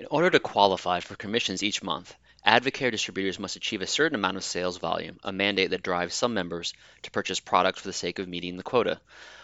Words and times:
In 0.00 0.06
order 0.10 0.30
to 0.30 0.40
qualify 0.40 1.00
for 1.00 1.14
commissions 1.14 1.62
each 1.62 1.82
month, 1.82 2.16
Advocare 2.46 2.90
distributors 2.90 3.38
must 3.38 3.56
achieve 3.56 3.82
a 3.82 3.86
certain 3.86 4.14
amount 4.14 4.38
of 4.38 4.44
sales 4.44 4.78
volume, 4.78 5.20
a 5.22 5.30
mandate 5.30 5.68
that 5.72 5.82
drives 5.82 6.14
some 6.14 6.32
members 6.32 6.72
to 7.02 7.10
purchase 7.10 7.38
products 7.38 7.82
for 7.82 7.88
the 7.88 7.92
sake 7.92 8.18
of 8.18 8.26
meeting 8.26 8.56
the 8.56 8.62
quota. 8.62 8.98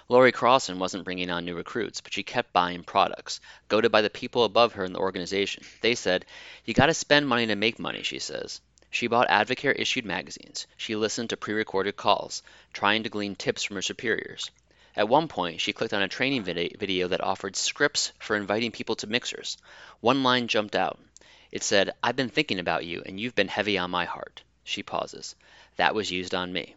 Lori 0.08 0.32
Crossan 0.32 0.78
wasn't 0.78 1.04
bringing 1.04 1.28
on 1.28 1.44
new 1.44 1.54
recruits, 1.54 2.00
but 2.00 2.14
she 2.14 2.22
kept 2.22 2.54
buying 2.54 2.84
products, 2.84 3.38
goaded 3.68 3.92
by 3.92 4.00
the 4.00 4.08
people 4.08 4.44
above 4.44 4.72
her 4.72 4.84
in 4.86 4.94
the 4.94 4.98
organization. 4.98 5.62
They 5.82 5.94
said, 5.94 6.24
You 6.64 6.72
gotta 6.72 6.94
spend 6.94 7.28
money 7.28 7.46
to 7.48 7.54
make 7.54 7.78
money, 7.78 8.02
she 8.02 8.18
says. 8.18 8.62
She 8.90 9.08
bought 9.08 9.28
Advocare 9.28 9.78
issued 9.78 10.06
magazines. 10.06 10.66
She 10.78 10.96
listened 10.96 11.28
to 11.28 11.36
pre 11.36 11.52
recorded 11.52 11.96
calls, 11.96 12.42
trying 12.72 13.02
to 13.02 13.10
glean 13.10 13.36
tips 13.36 13.62
from 13.62 13.76
her 13.76 13.82
superiors. 13.82 14.50
At 14.96 15.08
one 15.08 15.28
point, 15.28 15.60
she 15.60 15.74
clicked 15.74 15.92
on 15.92 16.02
a 16.02 16.08
training 16.08 16.42
video 16.42 17.08
that 17.08 17.20
offered 17.20 17.54
scripts 17.54 18.12
for 18.18 18.34
inviting 18.34 18.72
people 18.72 18.96
to 18.96 19.06
mixers. 19.06 19.58
One 20.00 20.22
line 20.22 20.48
jumped 20.48 20.74
out. 20.74 20.98
It 21.52 21.62
said, 21.62 21.92
I've 22.02 22.16
been 22.16 22.30
thinking 22.30 22.58
about 22.58 22.86
you, 22.86 23.02
and 23.04 23.20
you've 23.20 23.34
been 23.34 23.48
heavy 23.48 23.76
on 23.76 23.90
my 23.90 24.06
heart. 24.06 24.42
She 24.64 24.82
pauses. 24.82 25.36
That 25.76 25.94
was 25.94 26.10
used 26.10 26.34
on 26.34 26.52
me. 26.52 26.76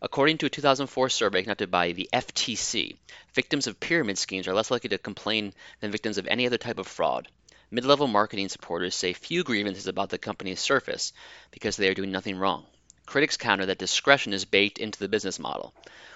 According 0.00 0.38
to 0.38 0.46
a 0.46 0.50
2004 0.50 1.08
survey 1.10 1.42
conducted 1.42 1.70
by 1.70 1.92
the 1.92 2.08
FTC, 2.12 2.96
victims 3.34 3.66
of 3.66 3.78
pyramid 3.78 4.18
schemes 4.18 4.48
are 4.48 4.54
less 4.54 4.70
likely 4.70 4.88
to 4.90 4.98
complain 4.98 5.54
than 5.80 5.92
victims 5.92 6.18
of 6.18 6.26
any 6.26 6.46
other 6.46 6.58
type 6.58 6.78
of 6.78 6.86
fraud. 6.86 7.28
Multi-level 7.70 8.06
marketing 8.06 8.48
supporters 8.48 8.94
say 8.94 9.12
few 9.12 9.44
grievances 9.44 9.86
about 9.86 10.10
the 10.10 10.18
company's 10.18 10.60
surface 10.60 11.12
because 11.50 11.76
they 11.76 11.88
are 11.88 11.94
doing 11.94 12.10
nothing 12.10 12.36
wrong. 12.36 12.66
Critics 13.06 13.36
counter 13.36 13.66
that 13.66 13.78
discretion 13.78 14.32
is 14.32 14.44
baked 14.44 14.78
into 14.78 14.98
the 14.98 15.08
business 15.08 15.38
model. 15.38 15.74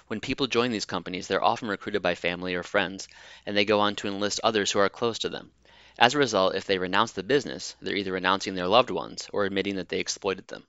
When 0.09 0.21
people 0.21 0.47
join 0.47 0.71
these 0.71 0.85
companies, 0.85 1.27
they're 1.27 1.43
often 1.43 1.67
recruited 1.67 2.01
by 2.01 2.15
family 2.15 2.55
or 2.55 2.63
friends, 2.63 3.07
and 3.45 3.55
they 3.55 3.63
go 3.63 3.79
on 3.79 3.95
to 3.97 4.07
enlist 4.07 4.39
others 4.43 4.71
who 4.71 4.79
are 4.79 4.89
close 4.89 5.19
to 5.19 5.29
them. 5.29 5.51
As 5.99 6.15
a 6.15 6.17
result, 6.17 6.55
if 6.55 6.65
they 6.65 6.79
renounce 6.79 7.11
the 7.11 7.21
business, 7.21 7.75
they're 7.79 7.95
either 7.95 8.13
renouncing 8.13 8.55
their 8.55 8.67
loved 8.67 8.89
ones 8.89 9.29
or 9.31 9.45
admitting 9.45 9.75
that 9.75 9.87
they 9.89 9.99
exploited 9.99 10.47
them. 10.47 10.63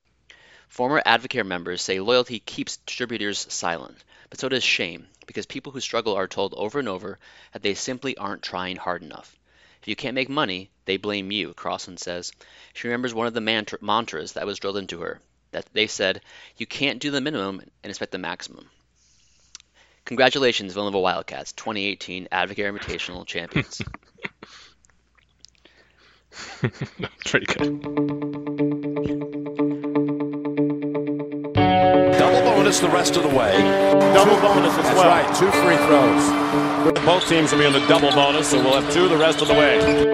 Former 0.68 1.02
Advocare 1.06 1.46
members 1.46 1.80
say 1.80 2.00
loyalty 2.00 2.38
keeps 2.38 2.76
distributors 2.76 3.50
silent, 3.50 3.96
but 4.28 4.38
so 4.38 4.50
does 4.50 4.62
shame, 4.62 5.08
because 5.26 5.46
people 5.46 5.72
who 5.72 5.80
struggle 5.80 6.16
are 6.16 6.28
told 6.28 6.52
over 6.52 6.78
and 6.78 6.88
over 6.88 7.18
that 7.54 7.62
they 7.62 7.72
simply 7.72 8.14
aren't 8.18 8.42
trying 8.42 8.76
hard 8.76 9.02
enough. 9.02 9.38
If 9.80 9.88
you 9.88 9.96
can't 9.96 10.14
make 10.14 10.28
money, 10.28 10.68
they 10.84 10.98
blame 10.98 11.30
you, 11.30 11.54
Crossan 11.54 11.96
says. 11.96 12.30
She 12.74 12.88
remembers 12.88 13.14
one 13.14 13.26
of 13.26 13.32
the 13.32 13.40
mantra- 13.40 13.78
mantras 13.80 14.32
that 14.32 14.44
was 14.44 14.58
drilled 14.58 14.76
into 14.76 15.00
her. 15.00 15.22
That 15.52 15.64
they 15.72 15.86
said, 15.86 16.20
you 16.58 16.66
can't 16.66 17.00
do 17.00 17.10
the 17.10 17.22
minimum 17.22 17.62
and 17.82 17.90
expect 17.90 18.12
the 18.12 18.18
maximum. 18.18 18.68
Congratulations, 20.04 20.72
Villanova 20.72 21.00
Wildcats, 21.00 21.52
2018 21.52 22.28
Advocare 22.32 22.76
Invitational 22.76 23.24
champions. 23.26 23.80
Pretty 27.26 27.46
good. 27.46 27.82
Double 32.18 32.40
bonus 32.42 32.80
the 32.80 32.88
rest 32.88 33.16
of 33.16 33.22
the 33.22 33.28
way. 33.28 33.52
Double 34.14 34.36
bonus 34.40 34.76
as 34.76 34.84
That's 34.84 34.96
well. 34.96 35.08
right, 35.08 35.36
two 35.36 35.50
free 35.50 35.76
throws. 35.86 37.04
Both 37.04 37.28
teams 37.28 37.52
will 37.52 37.58
be 37.60 37.66
on 37.66 37.72
the 37.72 37.86
double 37.86 38.10
bonus, 38.10 38.50
so 38.50 38.62
we'll 38.62 38.80
have 38.80 38.92
two 38.92 39.08
the 39.08 39.16
rest 39.16 39.42
of 39.42 39.48
the 39.48 39.54
way. 39.54 40.09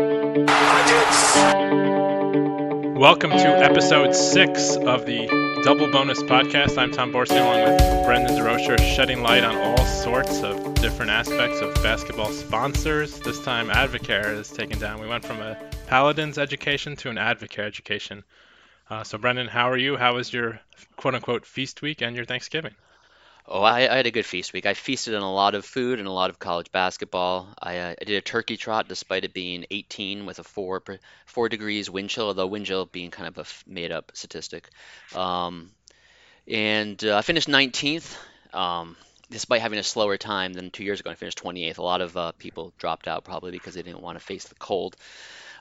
Welcome 2.97 3.33
to 3.33 3.62
episode 3.62 4.14
six 4.14 4.75
of 4.77 5.05
the 5.05 5.27
Double 5.62 5.86
Bonus 5.92 6.22
Podcast. 6.22 6.78
I'm 6.78 6.91
Tom 6.91 7.12
Borsi 7.12 7.39
along 7.39 7.70
with 7.70 8.06
Brendan 8.06 8.36
DeRocher, 8.36 8.78
shedding 8.78 9.20
light 9.20 9.44
on 9.44 9.55
all 9.55 9.84
sorts 9.84 10.42
of 10.42 10.72
different 10.77 11.11
aspects 11.11 11.61
of 11.61 11.74
basketball 11.83 12.33
sponsors. 12.33 13.20
This 13.20 13.39
time, 13.44 13.69
Advocare 13.69 14.33
is 14.33 14.50
taken 14.50 14.78
down. 14.78 14.98
We 14.98 15.08
went 15.08 15.27
from 15.27 15.42
a 15.42 15.58
Paladins 15.89 16.39
education 16.39 16.97
to 16.97 17.11
an 17.11 17.17
Advocare 17.17 17.67
education. 17.67 18.24
Uh, 18.89 19.05
so, 19.05 19.19
Brendan, 19.19 19.48
how 19.48 19.69
are 19.70 19.77
you? 19.77 19.98
How 19.98 20.14
was 20.14 20.33
your 20.33 20.58
quote 20.97 21.14
unquote 21.14 21.44
feast 21.44 21.83
week 21.83 22.00
and 22.00 22.17
your 22.17 22.24
Thanksgiving? 22.24 22.74
Oh, 23.48 23.62
I, 23.62 23.92
I 23.92 23.96
had 23.96 24.07
a 24.07 24.11
good 24.11 24.27
feast 24.27 24.52
week. 24.52 24.67
I 24.67 24.74
feasted 24.74 25.14
on 25.14 25.23
a 25.23 25.33
lot 25.33 25.55
of 25.55 25.64
food 25.64 26.01
and 26.01 26.08
a 26.08 26.12
lot 26.12 26.30
of 26.30 26.39
college 26.39 26.73
basketball. 26.73 27.48
I, 27.61 27.79
uh, 27.79 27.95
I 28.01 28.05
did 28.05 28.17
a 28.17 28.20
turkey 28.20 28.57
trot 28.57 28.89
despite 28.89 29.24
it 29.24 29.33
being 29.33 29.67
18 29.70 30.27
with 30.27 30.40
a 30.40 30.45
four 30.45 30.83
four 31.27 31.48
degrees 31.48 31.89
wind 31.89 32.11
chill, 32.11 32.27
although 32.27 32.48
wind 32.48 32.67
chill 32.67 32.86
being 32.86 33.12
kind 33.12 33.29
of 33.29 33.39
a 33.39 33.70
made 33.70 33.92
up 33.92 34.11
statistic. 34.14 34.68
Um, 35.14 35.70
and 36.48 37.02
uh, 37.05 37.17
I 37.17 37.23
finished 37.23 37.48
19th, 37.48 38.17
um, 38.52 38.96
despite 39.30 39.61
having 39.61 39.79
a 39.79 39.85
slower 39.85 40.17
time 40.17 40.52
than 40.52 40.70
two 40.70 40.83
years 40.83 40.98
ago. 40.98 41.11
I 41.11 41.14
finished 41.14 41.40
28th. 41.40 41.79
A 41.79 41.83
lot 41.83 42.01
of 42.01 42.17
uh, 42.17 42.33
people 42.33 42.73
dropped 42.79 43.06
out 43.06 43.24
probably 43.24 43.52
because 43.52 43.74
they 43.74 43.83
didn't 43.83 44.02
want 44.02 44.18
to 44.18 44.24
face 44.24 44.46
the 44.48 44.56
cold. 44.56 44.96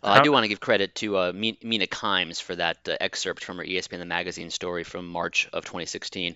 Uh, 0.03 0.17
I 0.19 0.23
do 0.23 0.31
want 0.31 0.43
to 0.43 0.47
give 0.47 0.59
credit 0.59 0.93
to 0.95 1.17
uh, 1.17 1.31
Mina 1.33 1.87
Kimes 1.87 2.41
for 2.41 2.55
that 2.55 2.77
uh, 2.87 2.95
excerpt 2.99 3.43
from 3.43 3.57
her 3.57 3.63
ESPN 3.63 3.99
The 3.99 4.05
Magazine 4.05 4.49
story 4.49 4.83
from 4.83 5.07
March 5.07 5.47
of 5.53 5.65
2016. 5.65 6.35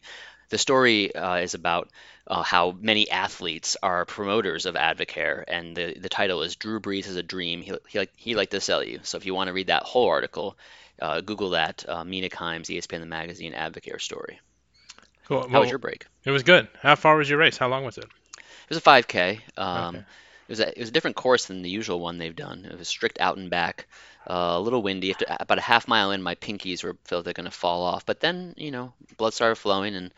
The 0.49 0.57
story 0.57 1.13
uh, 1.15 1.35
is 1.37 1.53
about 1.53 1.89
uh, 2.27 2.43
how 2.43 2.71
many 2.71 3.09
athletes 3.09 3.77
are 3.81 4.05
promoters 4.05 4.65
of 4.65 4.75
Advocare, 4.75 5.43
and 5.47 5.75
the, 5.75 5.93
the 5.99 6.09
title 6.09 6.41
is 6.43 6.55
Drew 6.55 6.79
Brees 6.79 7.05
has 7.05 7.15
a 7.15 7.23
dream. 7.23 7.61
He, 7.61 7.73
he, 7.87 7.99
like, 7.99 8.11
he 8.15 8.35
like 8.35 8.49
to 8.51 8.61
sell 8.61 8.83
you. 8.83 8.99
So 9.03 9.17
if 9.17 9.25
you 9.25 9.33
want 9.33 9.47
to 9.47 9.53
read 9.53 9.67
that 9.67 9.83
whole 9.83 10.07
article, 10.09 10.57
uh, 11.01 11.21
Google 11.21 11.51
that 11.51 11.85
uh, 11.87 12.03
Mina 12.03 12.29
Kimes, 12.29 12.69
ESPN 12.69 13.01
The 13.01 13.07
Magazine 13.07 13.53
Advocare 13.53 14.01
story. 14.01 14.39
Cool. 15.27 15.47
How 15.47 15.59
Well, 15.59 15.61
was 15.61 15.69
your 15.69 15.79
break? 15.79 16.05
It 16.25 16.31
was 16.31 16.43
good. 16.43 16.67
How 16.81 16.95
far 16.95 17.15
was 17.17 17.29
your 17.29 17.39
race? 17.39 17.57
How 17.57 17.67
long 17.67 17.83
was 17.85 17.97
it? 17.97 18.05
It 18.05 18.69
was 18.69 18.77
a 18.77 18.81
5K. 18.81 19.41
Um, 19.57 19.95
Okay. 19.95 20.03
It 20.49 20.53
was 20.53 20.59
a, 20.61 20.69
it 20.69 20.79
was 20.79 20.89
a 20.89 20.91
different 20.91 21.15
course 21.15 21.45
than 21.45 21.61
the 21.61 21.69
usual 21.69 21.99
one 21.99 22.17
they've 22.17 22.35
done. 22.35 22.65
It 22.65 22.75
was 22.75 22.87
strict 22.87 23.21
out 23.21 23.37
and 23.37 23.51
back, 23.51 23.85
uh, 24.27 24.55
a 24.57 24.59
little 24.59 24.81
windy. 24.81 25.11
After 25.11 25.25
about 25.39 25.59
a 25.59 25.61
half 25.61 25.87
mile 25.87 26.09
in, 26.09 26.23
my 26.23 26.33
pinkies 26.33 26.83
were 26.83 26.97
felt 27.03 27.23
they're 27.23 27.33
going 27.33 27.45
to 27.45 27.51
fall 27.51 27.83
off. 27.83 28.03
But 28.03 28.19
then, 28.19 28.55
you 28.57 28.71
know, 28.71 28.93
blood 29.17 29.35
started 29.35 29.57
flowing, 29.57 29.95
and 29.95 30.11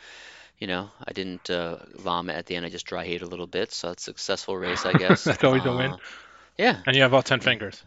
you 0.58 0.68
know, 0.68 0.90
I 1.06 1.12
didn't 1.12 1.50
uh, 1.50 1.80
vomit 1.96 2.38
at 2.38 2.46
the 2.46 2.56
end. 2.56 2.66
I 2.66 2.70
just 2.70 2.86
dry 2.86 3.04
heaved 3.04 3.24
a 3.24 3.28
little 3.28 3.46
bit, 3.46 3.74
so 3.74 3.92
it's 3.92 4.04
a 4.04 4.12
successful 4.12 4.56
race, 4.56 4.86
I 4.86 4.94
guess. 4.94 5.24
That's 5.26 5.44
always 5.44 5.66
a 5.66 5.76
win. 5.76 5.92
Uh, 5.92 5.98
yeah. 6.58 6.78
And 6.88 6.96
you 6.96 7.02
have 7.02 7.14
all 7.14 7.24
10 7.24 7.42
fingers. 7.42 7.84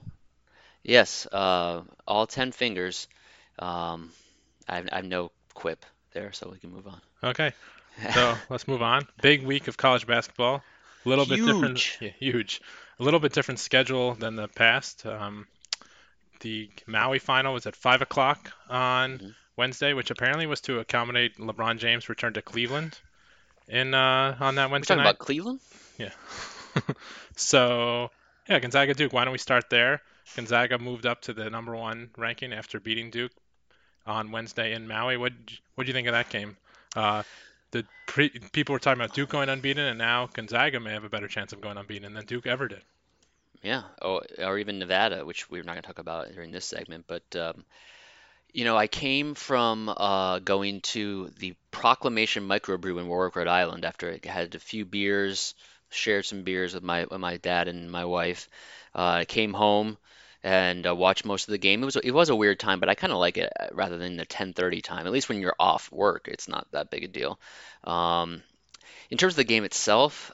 Yes. 0.82 1.26
Uh, 1.26 1.80
all 2.06 2.26
ten 2.26 2.52
fingers. 2.52 3.08
Um, 3.58 4.12
I 4.68 4.76
have, 4.76 4.88
I 4.92 4.96
have 4.96 5.06
no 5.06 5.32
quip 5.54 5.84
there, 6.12 6.32
so 6.32 6.50
we 6.52 6.58
can 6.58 6.70
move 6.70 6.86
on. 6.86 7.00
Okay. 7.24 7.52
So 8.12 8.34
let's 8.50 8.66
move 8.66 8.82
on. 8.82 9.06
Big 9.22 9.44
week 9.44 9.68
of 9.68 9.76
college 9.76 10.04
basketball. 10.04 10.64
A 11.04 11.08
little 11.08 11.26
bit 11.26 11.36
different. 11.44 11.78
Huge. 11.78 11.98
Yeah, 12.00 12.10
huge. 12.18 12.60
A 12.98 13.02
little 13.02 13.20
bit 13.20 13.32
different 13.32 13.60
schedule 13.60 14.14
than 14.14 14.36
the 14.36 14.48
past. 14.48 15.04
Um, 15.06 15.46
the 16.40 16.70
Maui 16.86 17.18
final 17.18 17.54
was 17.54 17.66
at 17.66 17.74
five 17.76 18.02
o'clock 18.02 18.52
on 18.68 19.18
Mhm. 19.18 19.34
Wednesday, 19.56 19.92
which 19.92 20.10
apparently 20.10 20.46
was 20.46 20.60
to 20.62 20.78
accommodate 20.78 21.36
LeBron 21.38 21.78
James' 21.78 22.08
return 22.08 22.32
to 22.34 22.42
Cleveland. 22.42 22.98
In 23.68 23.94
uh, 23.94 24.36
on 24.40 24.56
that 24.56 24.68
We're 24.68 24.72
Wednesday 24.72 24.94
talking 24.94 25.04
night. 25.04 25.10
about 25.10 25.18
Cleveland. 25.20 25.60
Yeah. 25.98 26.10
so 27.36 28.10
yeah, 28.48 28.58
Gonzaga 28.58 28.94
Duke. 28.94 29.12
Why 29.12 29.24
don't 29.24 29.32
we 29.32 29.38
start 29.38 29.70
there? 29.70 30.02
Gonzaga 30.36 30.78
moved 30.78 31.06
up 31.06 31.22
to 31.22 31.32
the 31.32 31.48
number 31.50 31.74
one 31.76 32.10
ranking 32.16 32.52
after 32.52 32.80
beating 32.80 33.10
Duke 33.10 33.32
on 34.06 34.30
Wednesday 34.32 34.72
in 34.74 34.86
Maui. 34.88 35.16
What 35.16 35.32
what 35.74 35.84
do 35.84 35.88
you 35.88 35.94
think 35.94 36.08
of 36.08 36.12
that 36.12 36.28
game? 36.30 36.56
Uh, 36.96 37.22
the 37.74 37.84
pre, 38.06 38.30
people 38.52 38.72
were 38.72 38.78
talking 38.78 39.02
about 39.02 39.14
Duke 39.14 39.28
going 39.28 39.48
unbeaten, 39.48 39.84
and 39.84 39.98
now 39.98 40.28
Gonzaga 40.32 40.78
may 40.80 40.92
have 40.92 41.04
a 41.04 41.08
better 41.08 41.28
chance 41.28 41.52
of 41.52 41.60
going 41.60 41.76
unbeaten 41.76 42.14
than 42.14 42.24
Duke 42.24 42.46
ever 42.46 42.68
did. 42.68 42.82
Yeah, 43.62 43.82
or, 44.00 44.22
or 44.38 44.58
even 44.58 44.78
Nevada, 44.78 45.24
which 45.24 45.50
we're 45.50 45.64
not 45.64 45.72
going 45.72 45.82
to 45.82 45.86
talk 45.86 45.98
about 45.98 46.32
during 46.32 46.52
this 46.52 46.64
segment. 46.64 47.06
But, 47.08 47.24
um, 47.36 47.64
you 48.52 48.64
know, 48.64 48.76
I 48.76 48.86
came 48.86 49.34
from 49.34 49.88
uh, 49.88 50.38
going 50.38 50.82
to 50.82 51.30
the 51.38 51.54
Proclamation 51.70 52.46
Microbrew 52.46 53.00
in 53.00 53.08
Warwick, 53.08 53.36
Rhode 53.36 53.48
Island 53.48 53.84
after 53.84 54.12
I 54.12 54.28
had 54.28 54.54
a 54.54 54.60
few 54.60 54.84
beers, 54.84 55.54
shared 55.90 56.26
some 56.26 56.42
beers 56.42 56.74
with 56.74 56.84
my 56.84 57.06
with 57.06 57.20
my 57.20 57.38
dad 57.38 57.66
and 57.68 57.90
my 57.90 58.04
wife. 58.04 58.48
Uh, 58.94 59.20
I 59.20 59.24
came 59.24 59.52
home 59.52 59.98
and 60.44 60.86
uh, 60.86 60.94
watched 60.94 61.24
most 61.24 61.48
of 61.48 61.52
the 61.52 61.58
game. 61.58 61.82
It 61.82 61.86
was 61.86 61.96
it 61.96 62.10
was 62.10 62.28
a 62.28 62.36
weird 62.36 62.60
time, 62.60 62.78
but 62.78 62.90
I 62.90 62.94
kind 62.94 63.12
of 63.12 63.18
like 63.18 63.38
it 63.38 63.50
uh, 63.58 63.68
rather 63.72 63.96
than 63.96 64.16
the 64.16 64.26
10:30 64.26 64.82
time. 64.82 65.06
At 65.06 65.12
least 65.12 65.28
when 65.28 65.40
you're 65.40 65.56
off 65.58 65.90
work, 65.90 66.28
it's 66.28 66.48
not 66.48 66.68
that 66.72 66.90
big 66.90 67.04
a 67.04 67.08
deal. 67.08 67.40
Um, 67.82 68.42
in 69.10 69.16
terms 69.16 69.32
of 69.32 69.38
the 69.38 69.44
game 69.44 69.64
itself, 69.64 70.32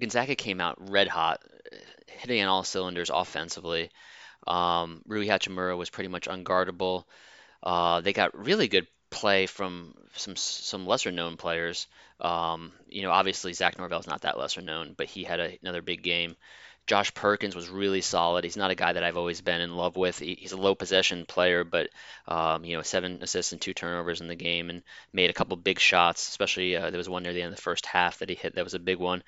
Gonzaga 0.00 0.34
came 0.34 0.60
out 0.60 0.90
red 0.90 1.06
hot, 1.06 1.42
hitting 2.06 2.42
on 2.42 2.48
all 2.48 2.64
cylinders 2.64 3.10
offensively. 3.10 3.90
Um, 4.46 5.02
Rui 5.06 5.26
Hachimura 5.26 5.76
was 5.76 5.90
pretty 5.90 6.08
much 6.08 6.28
unguardable. 6.28 7.04
Uh, 7.62 8.00
they 8.00 8.14
got 8.14 8.36
really 8.36 8.68
good 8.68 8.86
play 9.10 9.46
from 9.46 9.94
some 10.14 10.34
some 10.34 10.86
lesser 10.86 11.12
known 11.12 11.36
players. 11.36 11.88
Um, 12.22 12.72
you 12.88 13.02
know, 13.02 13.10
obviously 13.10 13.52
Zach 13.52 13.78
Norvell's 13.78 14.06
not 14.06 14.22
that 14.22 14.38
lesser 14.38 14.62
known, 14.62 14.94
but 14.96 15.08
he 15.08 15.24
had 15.24 15.40
a, 15.40 15.58
another 15.60 15.82
big 15.82 16.02
game. 16.02 16.36
Josh 16.86 17.14
Perkins 17.14 17.54
was 17.54 17.68
really 17.68 18.00
solid. 18.00 18.44
He's 18.44 18.56
not 18.56 18.72
a 18.72 18.74
guy 18.74 18.92
that 18.92 19.04
I've 19.04 19.16
always 19.16 19.40
been 19.40 19.60
in 19.60 19.76
love 19.76 19.96
with. 19.96 20.18
He, 20.18 20.34
he's 20.34 20.52
a 20.52 20.56
low 20.56 20.74
possession 20.74 21.26
player, 21.26 21.62
but 21.62 21.88
um, 22.26 22.64
you 22.64 22.76
know, 22.76 22.82
seven 22.82 23.18
assists 23.22 23.52
and 23.52 23.60
two 23.60 23.72
turnovers 23.72 24.20
in 24.20 24.28
the 24.28 24.34
game, 24.34 24.68
and 24.68 24.82
made 25.12 25.30
a 25.30 25.32
couple 25.32 25.56
big 25.56 25.78
shots. 25.78 26.28
Especially 26.28 26.76
uh, 26.76 26.90
there 26.90 26.98
was 26.98 27.08
one 27.08 27.22
near 27.22 27.32
the 27.32 27.42
end 27.42 27.50
of 27.50 27.56
the 27.56 27.62
first 27.62 27.86
half 27.86 28.18
that 28.18 28.28
he 28.28 28.34
hit. 28.34 28.56
That 28.56 28.64
was 28.64 28.74
a 28.74 28.80
big 28.80 28.98
one. 28.98 29.22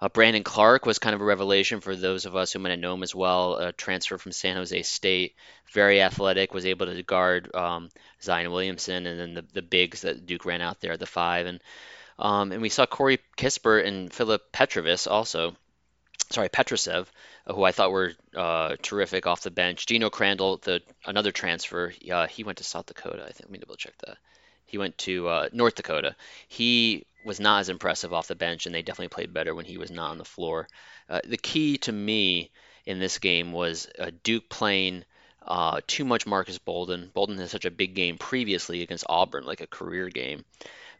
Uh, 0.00 0.08
Brandon 0.08 0.42
Clarke 0.42 0.86
was 0.86 0.98
kind 0.98 1.14
of 1.14 1.20
a 1.20 1.24
revelation 1.24 1.80
for 1.80 1.94
those 1.94 2.26
of 2.26 2.36
us 2.36 2.52
who 2.52 2.58
might 2.58 2.70
have 2.70 2.78
known 2.78 2.98
him 2.98 3.02
as 3.02 3.14
well. 3.14 3.56
A 3.56 3.72
transfer 3.72 4.18
from 4.18 4.32
San 4.32 4.56
Jose 4.56 4.82
State, 4.82 5.34
very 5.72 6.00
athletic, 6.02 6.52
was 6.52 6.66
able 6.66 6.86
to 6.86 7.02
guard 7.02 7.54
um, 7.54 7.90
Zion 8.22 8.50
Williamson, 8.50 9.06
and 9.06 9.20
then 9.20 9.34
the, 9.34 9.44
the 9.52 9.62
bigs 9.62 10.02
that 10.02 10.26
Duke 10.26 10.46
ran 10.46 10.62
out 10.62 10.80
there 10.80 10.92
at 10.92 11.00
the 11.00 11.06
five, 11.06 11.46
and 11.46 11.60
um, 12.18 12.52
and 12.52 12.62
we 12.62 12.68
saw 12.68 12.86
Corey 12.86 13.18
Kispert 13.36 13.86
and 13.86 14.12
Philip 14.12 14.52
Petrovs 14.52 15.06
also 15.06 15.56
sorry, 16.30 16.48
Petrusev, 16.48 17.06
who 17.46 17.62
I 17.62 17.72
thought 17.72 17.92
were 17.92 18.12
uh, 18.34 18.76
terrific 18.82 19.26
off 19.26 19.42
the 19.42 19.50
bench. 19.50 19.86
Geno 19.86 20.10
Crandall, 20.10 20.58
the 20.58 20.82
another 21.04 21.32
transfer, 21.32 21.92
uh, 22.10 22.26
he 22.26 22.44
went 22.44 22.58
to 22.58 22.64
South 22.64 22.86
Dakota. 22.86 23.22
I 23.22 23.32
think. 23.32 23.42
Let 23.42 23.50
me 23.50 23.58
double 23.58 23.76
check 23.76 23.94
that. 24.06 24.16
He 24.66 24.78
went 24.78 24.96
to 24.98 25.28
uh, 25.28 25.48
North 25.52 25.74
Dakota. 25.74 26.16
He 26.48 27.06
was 27.24 27.40
not 27.40 27.60
as 27.60 27.68
impressive 27.68 28.12
off 28.12 28.28
the 28.28 28.34
bench, 28.34 28.66
and 28.66 28.74
they 28.74 28.82
definitely 28.82 29.08
played 29.08 29.32
better 29.32 29.54
when 29.54 29.64
he 29.64 29.78
was 29.78 29.90
not 29.90 30.10
on 30.10 30.18
the 30.18 30.24
floor. 30.24 30.68
Uh, 31.08 31.20
the 31.24 31.36
key 31.36 31.78
to 31.78 31.92
me 31.92 32.50
in 32.86 32.98
this 32.98 33.18
game 33.18 33.52
was 33.52 33.88
uh, 33.98 34.10
Duke 34.22 34.48
playing 34.48 35.04
uh, 35.46 35.80
too 35.86 36.04
much 36.04 36.26
Marques 36.26 36.58
Bolden. 36.58 37.10
Bolden 37.12 37.38
had 37.38 37.50
such 37.50 37.64
a 37.64 37.70
big 37.70 37.94
game 37.94 38.18
previously 38.18 38.82
against 38.82 39.04
Auburn, 39.08 39.44
like 39.44 39.60
a 39.60 39.66
career 39.66 40.08
game, 40.08 40.44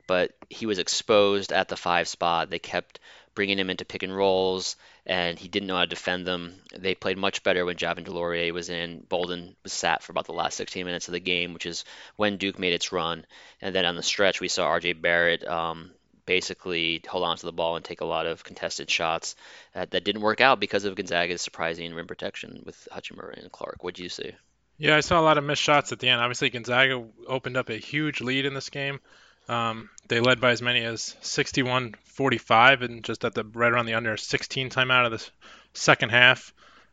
but 0.07 0.33
he 0.51 0.67
was 0.67 0.79
exposed 0.79 1.53
at 1.53 1.69
the 1.69 1.77
five 1.77 2.09
spot. 2.09 2.51
They 2.51 2.59
kept 2.59 3.01
bringing 3.35 3.59
him 3.59 3.71
into 3.71 3.85
pick 3.85 4.03
and 4.03 4.17
rolls, 4.17 4.77
and 5.07 5.39
he 5.39 5.49
didn't 5.49 5.67
know 5.67 5.75
how 5.75 5.83
to 5.83 5.87
defend 5.87 6.27
them. 6.27 6.55
They 6.77 6.95
played 6.95 7.19
much 7.19 7.43
better 7.43 7.65
when 7.65 7.77
Javin 7.77 8.05
DeLaurier 8.05 8.53
was 8.53 8.69
in. 8.69 9.01
Bolden 9.09 9.57
was 9.63 9.73
sat 9.73 10.03
for 10.03 10.13
about 10.13 10.27
the 10.27 10.33
last 10.33 10.57
16 10.57 10.85
minutes 10.85 11.09
of 11.09 11.13
the 11.13 11.21
game, 11.21 11.53
which 11.53 11.67
is 11.67 11.85
when 12.17 12.37
Duke 12.37 12.59
made 12.59 12.73
its 12.73 12.93
run. 12.93 13.27
And 13.61 13.75
then 13.75 13.85
on 13.85 13.97
the 13.97 14.03
stretch, 14.03 14.41
we 14.41 14.49
saw 14.49 14.67
R.J. 14.67 14.95
Barrett 14.95 15.47
um, 15.47 15.91
basically 16.27 17.03
hold 17.07 17.25
on 17.25 17.37
to 17.37 17.47
the 17.47 17.53
ball 17.53 17.77
and 17.77 17.85
take 17.85 18.01
a 18.01 18.07
lot 18.07 18.27
of 18.27 18.45
contested 18.45 18.91
shots 18.91 19.37
uh, 19.75 19.87
that 19.91 20.05
didn't 20.05 20.23
work 20.23 20.41
out 20.41 20.61
because 20.61 20.85
of 20.85 20.95
Gonzaga's 20.95 21.43
surprising 21.43 21.95
rim 21.95 22.07
protection 22.07 22.63
with 22.65 22.89
Hachimura 22.93 23.41
and 23.41 23.53
Clarke. 23.53 23.83
What 23.83 23.95
do 23.95 24.03
you 24.03 24.09
see? 24.09 24.33
Yeah, 24.79 24.97
I 24.97 25.01
saw 25.01 25.21
a 25.21 25.23
lot 25.23 25.39
of 25.39 25.45
missed 25.45 25.63
shots 25.63 25.93
at 25.93 26.01
the 26.01 26.09
end. 26.09 26.21
Obviously, 26.21 26.51
Gonzaga 26.51 27.05
opened 27.29 27.57
up 27.57 27.69
a 27.69 27.77
huge 27.77 28.21
lead 28.21 28.45
in 28.45 28.55
this 28.55 28.71
game. 28.71 29.01
Um, 29.49 29.91
they 30.09 30.21
led 30.21 30.41
by 30.41 30.51
as 30.51 30.63
many 30.63 30.85
as 30.85 31.17
61-45 31.23 32.83
and 32.83 33.05
just 33.05 33.25
at 33.25 33.35
the 33.35 33.45
right 33.45 33.73
around 33.73 33.87
the 33.87 33.95
under 33.95 34.17
16 34.17 34.71
time 34.71 34.91
out 34.91 35.07
of 35.07 35.13
the 35.13 35.31
second 35.73 36.11
half. 36.11 36.53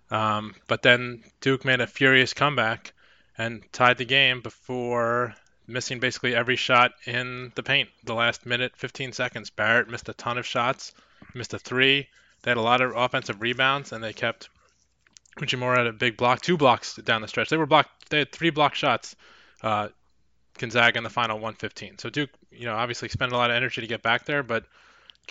Um, 0.09 0.56
but 0.68 0.81
then 0.81 1.24
Duke 1.39 1.63
made 1.63 1.80
a 1.80 1.88
furious 1.88 2.33
comeback 2.33 2.94
and 3.38 3.63
tied 3.71 3.98
the 3.98 4.06
game 4.06 4.42
before 4.42 5.33
missing 5.68 6.00
basically 6.00 6.36
every 6.36 6.57
shot 6.57 6.92
in 7.06 7.51
the 7.56 7.63
paint. 7.63 7.89
The 8.03 8.13
last 8.13 8.45
minute, 8.45 8.74
15 8.75 9.13
seconds, 9.13 9.50
Barrett 9.50 9.89
missed 9.89 10.09
a 10.09 10.13
ton 10.13 10.38
of 10.38 10.45
shots, 10.45 10.94
missed 11.33 11.54
a 11.54 11.59
three. 11.59 12.07
They 12.42 12.51
had 12.51 12.57
a 12.57 12.62
lot 12.62 12.81
of 12.81 12.95
offensive 12.95 13.42
rebounds, 13.42 13.94
and 13.94 14.04
they 14.04 14.13
kept 14.13 14.50
Hachimura 15.39 15.77
had 15.77 15.88
a 15.88 15.94
big 15.94 16.18
block, 16.18 16.42
two 16.42 16.57
blocks 16.57 16.95
down 16.95 17.21
the 17.21 17.27
stretch. 17.27 17.50
They 17.50 17.57
were 17.57 17.65
blocked. 17.65 18.09
They 18.09 18.19
had 18.19 18.31
three 18.31 18.50
block 18.50 18.75
shots. 18.75 19.15
Uh, 19.62 19.89
Gonzaga 20.61 20.97
in 20.97 21.03
the 21.03 21.09
final 21.09 21.37
115. 21.37 21.97
So 21.97 22.09
Duke, 22.09 22.29
you 22.51 22.65
know, 22.65 22.75
obviously 22.75 23.09
spent 23.09 23.31
a 23.31 23.37
lot 23.37 23.49
of 23.49 23.55
energy 23.57 23.81
to 23.81 23.87
get 23.87 24.01
back 24.01 24.25
there, 24.25 24.43
but 24.43 24.63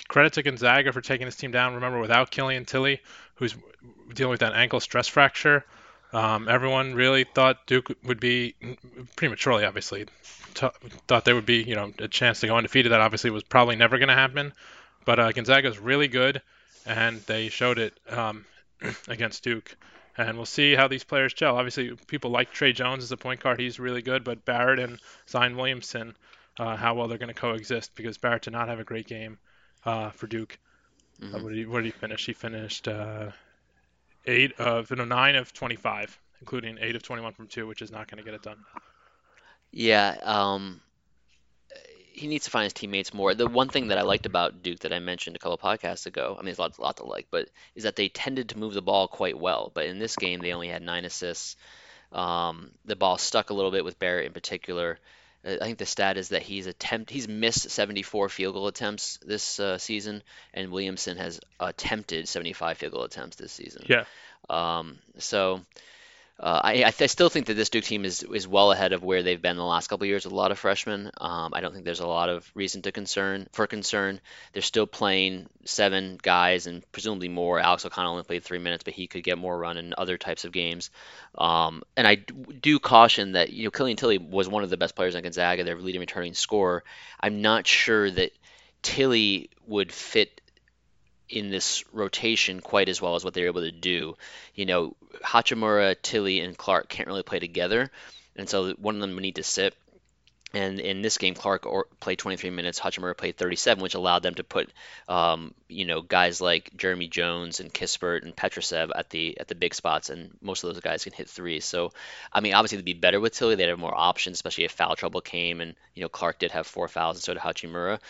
credit 0.08 0.34
to 0.34 0.42
Gonzaga 0.42 0.92
for 0.92 1.00
taking 1.00 1.26
this 1.26 1.36
team 1.36 1.50
down. 1.50 1.74
Remember, 1.74 1.98
without 1.98 2.30
Killian 2.30 2.64
Tillie, 2.64 3.00
who's 3.36 3.54
dealing 4.12 4.30
with 4.30 4.40
that 4.40 4.52
ankle 4.54 4.80
stress 4.80 5.08
fracture, 5.08 5.64
um, 6.12 6.48
everyone 6.48 6.94
really 6.94 7.24
thought 7.24 7.66
Duke 7.66 7.96
would 8.04 8.20
be 8.20 8.54
prematurely, 9.16 9.64
obviously, 9.64 10.06
t- 10.54 10.68
thought 11.06 11.24
there 11.24 11.34
would 11.34 11.46
be, 11.46 11.62
you 11.62 11.76
know, 11.76 11.92
a 11.98 12.08
chance 12.08 12.40
to 12.40 12.48
go 12.48 12.56
undefeated. 12.56 12.92
That 12.92 13.00
obviously 13.00 13.30
was 13.30 13.44
probably 13.44 13.76
never 13.76 13.98
going 13.98 14.08
to 14.08 14.14
happen. 14.14 14.52
But 15.04 15.18
uh, 15.18 15.32
Gonzaga 15.32 15.68
is 15.68 15.78
really 15.78 16.08
good, 16.08 16.42
and 16.84 17.20
they 17.22 17.48
showed 17.48 17.78
it 17.78 17.98
um, 18.08 18.44
against 19.08 19.44
Duke 19.44 19.76
and 20.28 20.36
we'll 20.36 20.46
see 20.46 20.74
how 20.74 20.88
these 20.88 21.04
players 21.04 21.32
gel. 21.32 21.56
Obviously, 21.56 21.96
people 22.06 22.30
like 22.30 22.52
Tre 22.52 22.72
Jones 22.72 23.02
as 23.02 23.12
a 23.12 23.16
point 23.16 23.40
guard; 23.40 23.58
he's 23.58 23.78
really 23.78 24.02
good. 24.02 24.24
But 24.24 24.44
Barrett 24.44 24.78
and 24.78 24.98
Zion 25.28 25.56
Williamson, 25.56 26.16
uh, 26.58 26.76
how 26.76 26.94
well 26.94 27.08
they're 27.08 27.18
going 27.18 27.32
to 27.32 27.40
coexist 27.40 27.94
because 27.94 28.18
Barrett 28.18 28.42
did 28.42 28.52
not 28.52 28.68
have 28.68 28.80
a 28.80 28.84
great 28.84 29.06
game 29.06 29.38
uh, 29.84 30.10
for 30.10 30.26
Duke. 30.26 30.58
Uh, 31.20 31.26
mm-hmm. 31.26 31.34
Uh, 31.34 31.42
what, 31.42 31.48
did 31.48 31.58
he, 31.58 31.66
what, 31.66 31.78
did 31.78 31.86
he, 31.86 31.90
finish? 31.92 32.26
He 32.26 32.32
finished 32.32 32.88
uh, 32.88 33.30
eight 34.26 34.58
of 34.58 34.90
no 34.90 35.04
nine 35.04 35.36
of 35.36 35.52
25, 35.52 36.18
including 36.40 36.78
eight 36.80 36.96
of 36.96 37.02
21 37.02 37.32
from 37.32 37.46
two, 37.46 37.66
which 37.66 37.82
is 37.82 37.90
not 37.90 38.10
going 38.10 38.18
to 38.18 38.24
get 38.24 38.34
it 38.34 38.42
done. 38.42 38.58
Yeah, 39.72 40.16
um, 40.22 40.80
he 42.20 42.28
needs 42.28 42.44
to 42.44 42.50
find 42.50 42.64
his 42.64 42.74
teammates 42.74 43.14
more. 43.14 43.34
The 43.34 43.48
one 43.48 43.70
thing 43.70 43.88
that 43.88 43.96
I 43.96 44.02
liked 44.02 44.26
about 44.26 44.62
Duke 44.62 44.80
that 44.80 44.92
I 44.92 44.98
mentioned 44.98 45.36
a 45.36 45.38
couple 45.38 45.56
podcasts 45.56 46.04
ago, 46.04 46.34
I 46.34 46.40
mean, 46.40 46.46
there's 46.46 46.58
a 46.58 46.62
lot, 46.62 46.78
a 46.78 46.82
lot 46.82 46.96
to 46.98 47.04
like, 47.04 47.28
but 47.30 47.48
is 47.74 47.84
that 47.84 47.96
they 47.96 48.08
tended 48.08 48.50
to 48.50 48.58
move 48.58 48.74
the 48.74 48.82
ball 48.82 49.08
quite 49.08 49.38
well. 49.38 49.70
But 49.72 49.86
in 49.86 49.98
this 49.98 50.16
game, 50.16 50.40
they 50.40 50.52
only 50.52 50.68
had 50.68 50.82
nine 50.82 51.06
assists. 51.06 51.56
Um, 52.12 52.72
the 52.84 52.94
ball 52.94 53.16
stuck 53.16 53.48
a 53.48 53.54
little 53.54 53.70
bit 53.70 53.86
with 53.86 53.98
Barrett 53.98 54.26
in 54.26 54.32
particular. 54.32 54.98
I 55.42 55.56
think 55.56 55.78
the 55.78 55.86
stat 55.86 56.18
is 56.18 56.28
that 56.28 56.42
he's 56.42 56.66
attempt 56.66 57.10
he's 57.10 57.26
missed 57.26 57.70
74 57.70 58.28
field 58.28 58.52
goal 58.52 58.66
attempts 58.66 59.18
this 59.24 59.58
uh, 59.58 59.78
season, 59.78 60.22
and 60.52 60.70
Williamson 60.70 61.16
has 61.16 61.40
attempted 61.58 62.28
75 62.28 62.76
field 62.76 62.92
goal 62.92 63.04
attempts 63.04 63.36
this 63.36 63.52
season. 63.52 63.86
Yeah. 63.88 64.04
Um, 64.50 64.98
so 65.16 65.62
uh, 66.40 66.60
I, 66.64 66.84
I, 66.84 67.06
still 67.06 67.28
think 67.28 67.46
that 67.46 67.54
this 67.54 67.68
Duke 67.68 67.84
team 67.84 68.06
is 68.06 68.22
is 68.22 68.48
well 68.48 68.72
ahead 68.72 68.94
of 68.94 69.04
where 69.04 69.22
they've 69.22 69.40
been 69.40 69.56
the 69.56 69.64
last 69.64 69.88
couple 69.88 70.06
years 70.06 70.24
with 70.24 70.32
a 70.32 70.36
lot 70.36 70.50
of 70.50 70.58
freshmen. 70.58 71.10
Um, 71.18 71.52
I 71.52 71.60
don't 71.60 71.74
think 71.74 71.84
there's 71.84 72.00
a 72.00 72.06
lot 72.06 72.30
of 72.30 72.50
reason 72.54 72.80
to 72.82 72.92
concern 72.92 73.46
for 73.52 73.66
concern. 73.66 74.22
They're 74.54 74.62
still 74.62 74.86
playing 74.86 75.48
seven 75.66 76.18
guys 76.22 76.66
and 76.66 76.82
presumably 76.92 77.28
more. 77.28 77.60
Alex 77.60 77.84
O'Connell 77.84 78.12
only 78.12 78.22
played 78.22 78.42
three 78.42 78.58
minutes, 78.58 78.84
but 78.84 78.94
he 78.94 79.06
could 79.06 79.22
get 79.22 79.36
more 79.36 79.58
run 79.58 79.76
in 79.76 79.92
other 79.98 80.16
types 80.16 80.46
of 80.46 80.52
games. 80.52 80.88
Um, 81.36 81.82
and 81.94 82.06
I 82.06 82.14
do 82.14 82.78
caution 82.78 83.32
that 83.32 83.52
you 83.52 83.64
know 83.64 83.70
Killian 83.70 83.98
Tillie 83.98 84.16
was 84.16 84.48
one 84.48 84.64
of 84.64 84.70
the 84.70 84.78
best 84.78 84.94
players 84.94 85.16
on 85.16 85.22
Gonzaga, 85.22 85.64
their 85.64 85.76
leading 85.76 86.00
returning 86.00 86.32
scorer. 86.32 86.84
I'm 87.20 87.42
not 87.42 87.66
sure 87.66 88.10
that 88.10 88.32
Tillie 88.80 89.50
would 89.66 89.92
fit 89.92 90.40
in 91.30 91.50
this 91.50 91.84
rotation 91.92 92.60
quite 92.60 92.88
as 92.88 93.00
well 93.00 93.14
as 93.14 93.24
what 93.24 93.34
they're 93.34 93.46
able 93.46 93.62
to 93.62 93.70
do. 93.70 94.16
You 94.54 94.66
know, 94.66 94.96
Hachimura, 95.24 95.96
Tillie, 96.02 96.40
and 96.40 96.56
Clarke 96.56 96.88
can't 96.88 97.08
really 97.08 97.22
play 97.22 97.38
together, 97.38 97.90
and 98.36 98.48
so 98.48 98.72
one 98.74 98.96
of 98.96 99.00
them 99.00 99.14
would 99.14 99.22
need 99.22 99.36
to 99.36 99.42
sit. 99.42 99.74
And 100.52 100.80
in 100.80 101.00
this 101.00 101.18
game, 101.18 101.34
Clarke 101.34 101.64
or, 101.64 101.86
played 102.00 102.18
23 102.18 102.50
minutes. 102.50 102.80
Hachimura 102.80 103.16
played 103.16 103.36
37, 103.36 103.80
which 103.80 103.94
allowed 103.94 104.24
them 104.24 104.34
to 104.34 104.42
put, 104.42 104.68
um, 105.08 105.54
you 105.68 105.84
know, 105.84 106.02
guys 106.02 106.40
like 106.40 106.76
Jeremy 106.76 107.06
Jones 107.06 107.60
and 107.60 107.72
Kispert 107.72 108.24
and 108.24 108.34
Petrusev 108.34 108.90
at 108.92 109.10
the 109.10 109.38
at 109.38 109.46
the 109.46 109.54
big 109.54 109.74
spots, 109.74 110.10
and 110.10 110.36
most 110.42 110.64
of 110.64 110.74
those 110.74 110.82
guys 110.82 111.04
can 111.04 111.12
hit 111.12 111.28
threes. 111.28 111.64
So, 111.64 111.92
I 112.32 112.40
mean, 112.40 112.54
obviously 112.54 112.78
they'd 112.78 112.84
be 112.84 112.94
better 112.94 113.20
with 113.20 113.34
Tillie. 113.34 113.54
They'd 113.54 113.68
have 113.68 113.78
more 113.78 113.96
options, 113.96 114.38
especially 114.38 114.64
if 114.64 114.72
foul 114.72 114.96
trouble 114.96 115.20
came. 115.20 115.60
And 115.60 115.76
you 115.94 116.02
know, 116.02 116.08
Clarke 116.08 116.40
did 116.40 116.50
have 116.50 116.66
four 116.66 116.88
fouls, 116.88 117.16
and 117.16 117.22
so 117.22 117.32
did 117.32 117.42
Hachimura. 117.42 118.00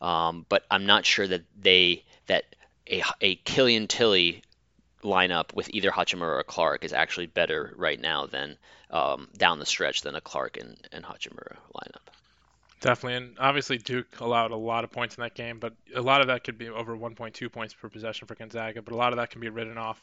Um, 0.00 0.46
but 0.48 0.64
I'm 0.70 0.86
not 0.86 1.04
sure 1.04 1.28
that 1.28 1.42
they 1.60 2.04
that 2.26 2.44
a, 2.90 3.02
a 3.20 3.34
Killian 3.36 3.88
Tillie 3.88 4.42
lineup 5.02 5.54
with 5.54 5.68
either 5.70 5.90
Hachimura 5.90 6.40
or 6.40 6.42
Clarke 6.42 6.84
is 6.84 6.92
actually 6.92 7.26
better 7.26 7.72
right 7.76 8.00
now 8.00 8.26
than 8.26 8.56
um, 8.90 9.28
down 9.36 9.58
the 9.58 9.66
stretch 9.66 10.02
than 10.02 10.14
a 10.14 10.20
Clarke 10.20 10.58
and, 10.58 10.76
and 10.92 11.04
Hachimura 11.04 11.56
lineup. 11.74 12.12
Definitely, 12.80 13.14
and 13.14 13.36
obviously 13.38 13.78
Duke 13.78 14.20
allowed 14.20 14.50
a 14.50 14.56
lot 14.56 14.82
of 14.82 14.90
points 14.90 15.16
in 15.16 15.22
that 15.22 15.34
game, 15.34 15.60
but 15.60 15.72
a 15.94 16.00
lot 16.00 16.20
of 16.20 16.26
that 16.26 16.42
could 16.42 16.58
be 16.58 16.68
over 16.68 16.96
1.2 16.96 17.52
points 17.52 17.74
per 17.74 17.88
possession 17.88 18.26
for 18.26 18.34
Gonzaga, 18.34 18.82
but 18.82 18.92
a 18.92 18.96
lot 18.96 19.12
of 19.12 19.18
that 19.18 19.30
can 19.30 19.40
be 19.40 19.48
written 19.48 19.78
off 19.78 20.00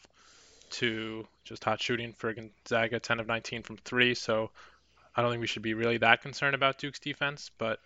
to 0.72 1.28
just 1.44 1.64
hot 1.64 1.82
shooting 1.82 2.14
for 2.14 2.34
Gonzaga, 2.34 3.00
10 3.00 3.20
of 3.20 3.28
19 3.28 3.64
from 3.64 3.78
three. 3.78 4.16
So 4.16 4.52
I 5.16 5.22
don't 5.22 5.32
think 5.32 5.42
we 5.42 5.48
should 5.48 5.62
be 5.62 5.74
really 5.74 5.98
that 5.98 6.22
concerned 6.22 6.56
about 6.56 6.78
Duke's 6.78 7.00
defense, 7.00 7.52
but 7.58 7.80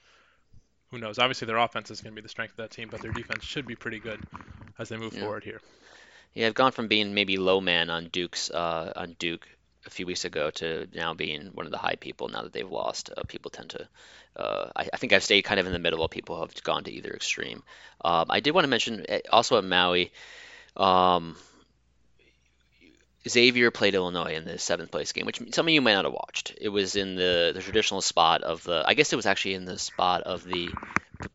who 0.93 0.99
knows? 0.99 1.17
Obviously, 1.17 1.47
their 1.47 1.57
offense 1.57 1.89
is 1.89 2.01
going 2.01 2.13
to 2.13 2.15
be 2.15 2.23
the 2.23 2.29
strength 2.29 2.51
of 2.51 2.57
that 2.57 2.71
team, 2.71 2.87
but 2.89 3.01
their 3.01 3.11
defense 3.11 3.43
should 3.43 3.65
be 3.65 3.75
pretty 3.75 3.99
good 3.99 4.21
as 4.77 4.89
they 4.89 4.97
move 4.97 5.13
yeah. 5.13 5.21
forward 5.21 5.43
here. 5.43 5.59
Yeah, 6.35 6.47
I've 6.47 6.53
gone 6.53 6.71
from 6.71 6.87
being 6.87 7.13
maybe 7.13 7.37
low 7.37 7.59
man 7.59 7.89
on 7.89 8.09
Duke's 8.09 8.51
uh, 8.51 8.93
on 8.95 9.15
Duke 9.17 9.47
a 9.85 9.89
few 9.89 10.05
weeks 10.05 10.23
ago 10.23 10.51
to 10.51 10.87
now 10.93 11.13
being 11.13 11.47
one 11.47 11.65
of 11.65 11.71
the 11.71 11.79
high 11.79 11.95
people. 11.95 12.27
Now 12.27 12.43
that 12.43 12.53
they've 12.53 12.69
lost, 12.69 13.09
uh, 13.15 13.23
people 13.27 13.49
tend 13.49 13.71
to. 13.71 13.87
Uh, 14.35 14.69
I, 14.75 14.89
I, 14.93 14.97
think 14.97 15.13
I've 15.13 15.23
stayed 15.23 15.43
kind 15.43 15.59
of 15.59 15.65
in 15.65 15.73
the 15.73 15.79
middle. 15.79 15.97
While 15.97 16.09
people 16.09 16.39
have 16.39 16.63
gone 16.63 16.83
to 16.83 16.91
either 16.91 17.11
extreme. 17.11 17.63
Um, 18.05 18.27
I 18.29 18.39
did 18.39 18.51
want 18.51 18.65
to 18.65 18.69
mention 18.69 19.05
eh, 19.09 19.21
also 19.31 19.57
at 19.57 19.63
Maui. 19.63 20.11
Um, 20.77 21.35
Xavier 23.27 23.71
played 23.71 23.95
Illinois 23.95 24.35
in 24.35 24.45
the 24.45 24.59
seventh 24.59 24.91
place 24.91 25.11
game, 25.11 25.25
which 25.25 25.41
some 25.53 25.67
of 25.67 25.73
you 25.73 25.81
might 25.81 25.93
not 25.93 26.05
have 26.05 26.13
watched. 26.13 26.53
It 26.59 26.69
was 26.69 26.95
in 26.95 27.15
the, 27.15 27.51
the 27.53 27.61
traditional 27.61 28.01
spot 28.01 28.43
of 28.43 28.63
the. 28.63 28.83
I 28.85 28.93
guess 28.93 29.13
it 29.13 29.15
was 29.15 29.25
actually 29.25 29.53
in 29.53 29.65
the 29.65 29.79
spot 29.79 30.23
of 30.23 30.43
the. 30.43 30.69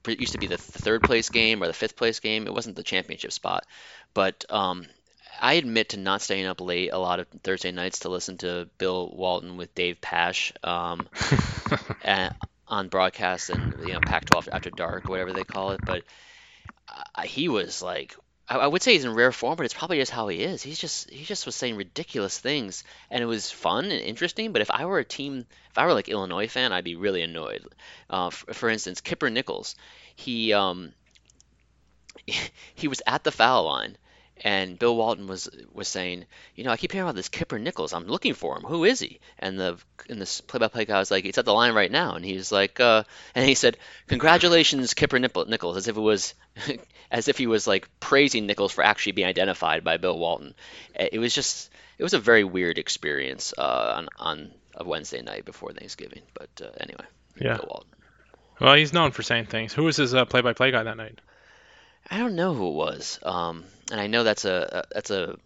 It 0.07 0.21
used 0.21 0.33
to 0.33 0.39
be 0.39 0.47
the 0.47 0.59
third 0.59 1.03
place 1.03 1.31
game 1.31 1.63
or 1.63 1.67
the 1.67 1.73
fifth 1.73 1.97
place 1.97 2.21
game. 2.21 2.47
It 2.47 2.53
wasn't 2.53 2.77
the 2.77 2.83
championship 2.83 3.33
spot, 3.33 3.65
but 4.13 4.45
um, 4.51 4.87
I 5.41 5.55
admit 5.55 5.91
to 5.91 5.97
not 5.97 6.21
staying 6.21 6.47
up 6.47 6.61
late 6.61 6.91
a 6.93 6.99
lot 6.99 7.21
of 7.21 7.29
Thursday 7.43 7.73
nights 7.73 8.01
to 8.01 8.09
listen 8.09 8.39
to 8.39 8.69
Bill 8.77 9.11
Walton 9.15 9.57
with 9.57 9.75
Dave 9.75 10.01
Pasch 10.01 10.53
um, 10.63 11.09
and, 12.03 12.35
on 12.67 12.89
broadcast 12.89 13.51
and 13.51 13.75
you 13.87 13.95
know 13.95 14.01
Pac-12 14.01 14.49
after 14.53 14.71
dark, 14.71 15.09
whatever 15.09 15.33
they 15.33 15.45
call 15.45 15.71
it. 15.71 15.81
But 15.85 16.03
uh, 16.89 17.23
he 17.23 17.49
was 17.49 17.83
like, 17.83 18.15
I, 18.49 18.57
I 18.57 18.67
would 18.67 18.83
say 18.83 18.93
he's 18.93 19.05
in 19.05 19.15
rare 19.15 19.33
form, 19.33 19.57
but 19.57 19.65
it's 19.65 19.75
probably 19.75 19.99
just 19.99 20.13
how 20.13 20.29
he 20.29 20.43
is. 20.43 20.63
He's 20.63 20.79
just 20.79 21.11
he 21.11 21.25
just 21.25 21.47
was 21.47 21.55
saying 21.55 21.77
ridiculous 21.77 22.39
things, 22.39 22.85
and 23.11 23.23
it 23.23 23.27
was 23.27 23.51
fun 23.51 23.85
and 23.85 24.01
interesting. 24.01 24.53
But 24.53 24.63
if 24.63 24.71
I 24.71 24.87
were 24.87 24.99
a 24.99 25.05
team, 25.05 25.47
if 25.71 25.79
I 25.79 25.87
were 25.87 25.95
like 25.95 26.09
Illinois 26.09 26.49
fan, 26.49 26.73
I'd 26.73 26.85
be 26.85 26.97
really 26.97 27.23
annoyed. 27.23 27.67
Uh, 28.09 28.31
for, 28.31 28.55
for 28.55 28.69
instance, 28.69 29.01
Kipper 29.01 29.31
Nichols, 29.31 29.77
he 30.17 30.53
um, 30.53 30.93
he 32.75 32.89
was 32.89 33.03
at 33.07 33.25
the 33.25 33.33
foul 33.33 33.65
line 33.65 33.97
and 34.43 34.79
Bill 34.79 34.97
Walton 34.97 35.27
was 35.27 35.49
was 35.73 35.89
saying, 35.89 36.27
you 36.55 36.65
know, 36.65 36.71
I 36.71 36.77
keep 36.77 36.93
hearing 36.93 37.07
about 37.07 37.17
this 37.17 37.29
Kipper 37.29 37.59
Nichols. 37.59 37.93
I'm 37.93 38.07
looking 38.07 38.35
for 38.35 38.57
him. 38.57 38.63
Who 38.63 38.85
is 38.85 39.01
he? 39.01 39.21
And 39.39 39.59
the 39.59 39.79
and 40.09 40.21
this 40.21 40.41
play-by-play 40.41 40.85
guy 40.85 40.99
was 40.99 41.11
like, 41.11 41.25
he's 41.25 41.39
at 41.39 41.45
the 41.45 41.53
line 41.53 41.75
right 41.75 41.91
now. 41.91 42.15
And 42.15 42.25
he's 42.25 42.51
like, 42.51 42.81
uh, 42.81 43.05
and 43.35 43.47
he 43.47 43.55
said, 43.55 43.77
congratulations, 44.07 44.95
Kipper 44.95 45.19
Nichols, 45.19 45.77
as 45.77 45.89
if 45.89 45.97
it 45.97 46.01
was, 46.01 46.35
as 47.11 47.29
if 47.29 47.39
he 47.39 47.47
was 47.47 47.67
like 47.67 47.89
praising 48.01 48.47
Nichols 48.47 48.73
for 48.73 48.85
actually 48.85 49.13
being 49.13 49.29
identified 49.29 49.85
by 49.85 49.97
Bill 49.97 50.19
Walton. 50.19 50.55
It 50.95 51.19
was 51.19 51.35
just, 51.35 51.71
it 51.99 52.03
was 52.03 52.15
a 52.15 52.19
very 52.19 52.45
weird 52.45 52.79
experience 52.79 53.53
uh, 53.57 53.95
on 53.97 54.09
on 54.19 54.51
a 54.75 54.85
Wednesday 54.85 55.23
night 55.23 55.45
before 55.45 55.73
Thanksgiving. 55.73 56.23
But 56.35 56.51
uh, 56.63 56.71
anyway, 56.81 57.05
yeah. 57.41 57.57
Bill 57.57 57.67
Walton. 57.69 57.91
Well, 58.61 58.75
he's 58.75 58.93
known 58.93 59.13
for 59.13 59.23
saying 59.23 59.47
things. 59.47 59.73
Who 59.73 59.85
was 59.85 59.97
his 59.97 60.15
uh, 60.15 60.25
play-by-play 60.25 60.73
guy 60.73 60.83
that 60.83 60.97
night? 60.97 61.21
I 62.11 62.19
don't 62.19 62.35
know 62.35 62.55
who 62.55 62.69
it 62.69 62.75
was. 62.75 63.19
Um, 63.23 63.65
and 63.91 64.01
I 64.01 64.07
know 64.07 64.25
that's 64.25 64.45
a, 64.45 64.85
a, 64.91 64.95
that's 64.95 65.11
a 65.11 65.37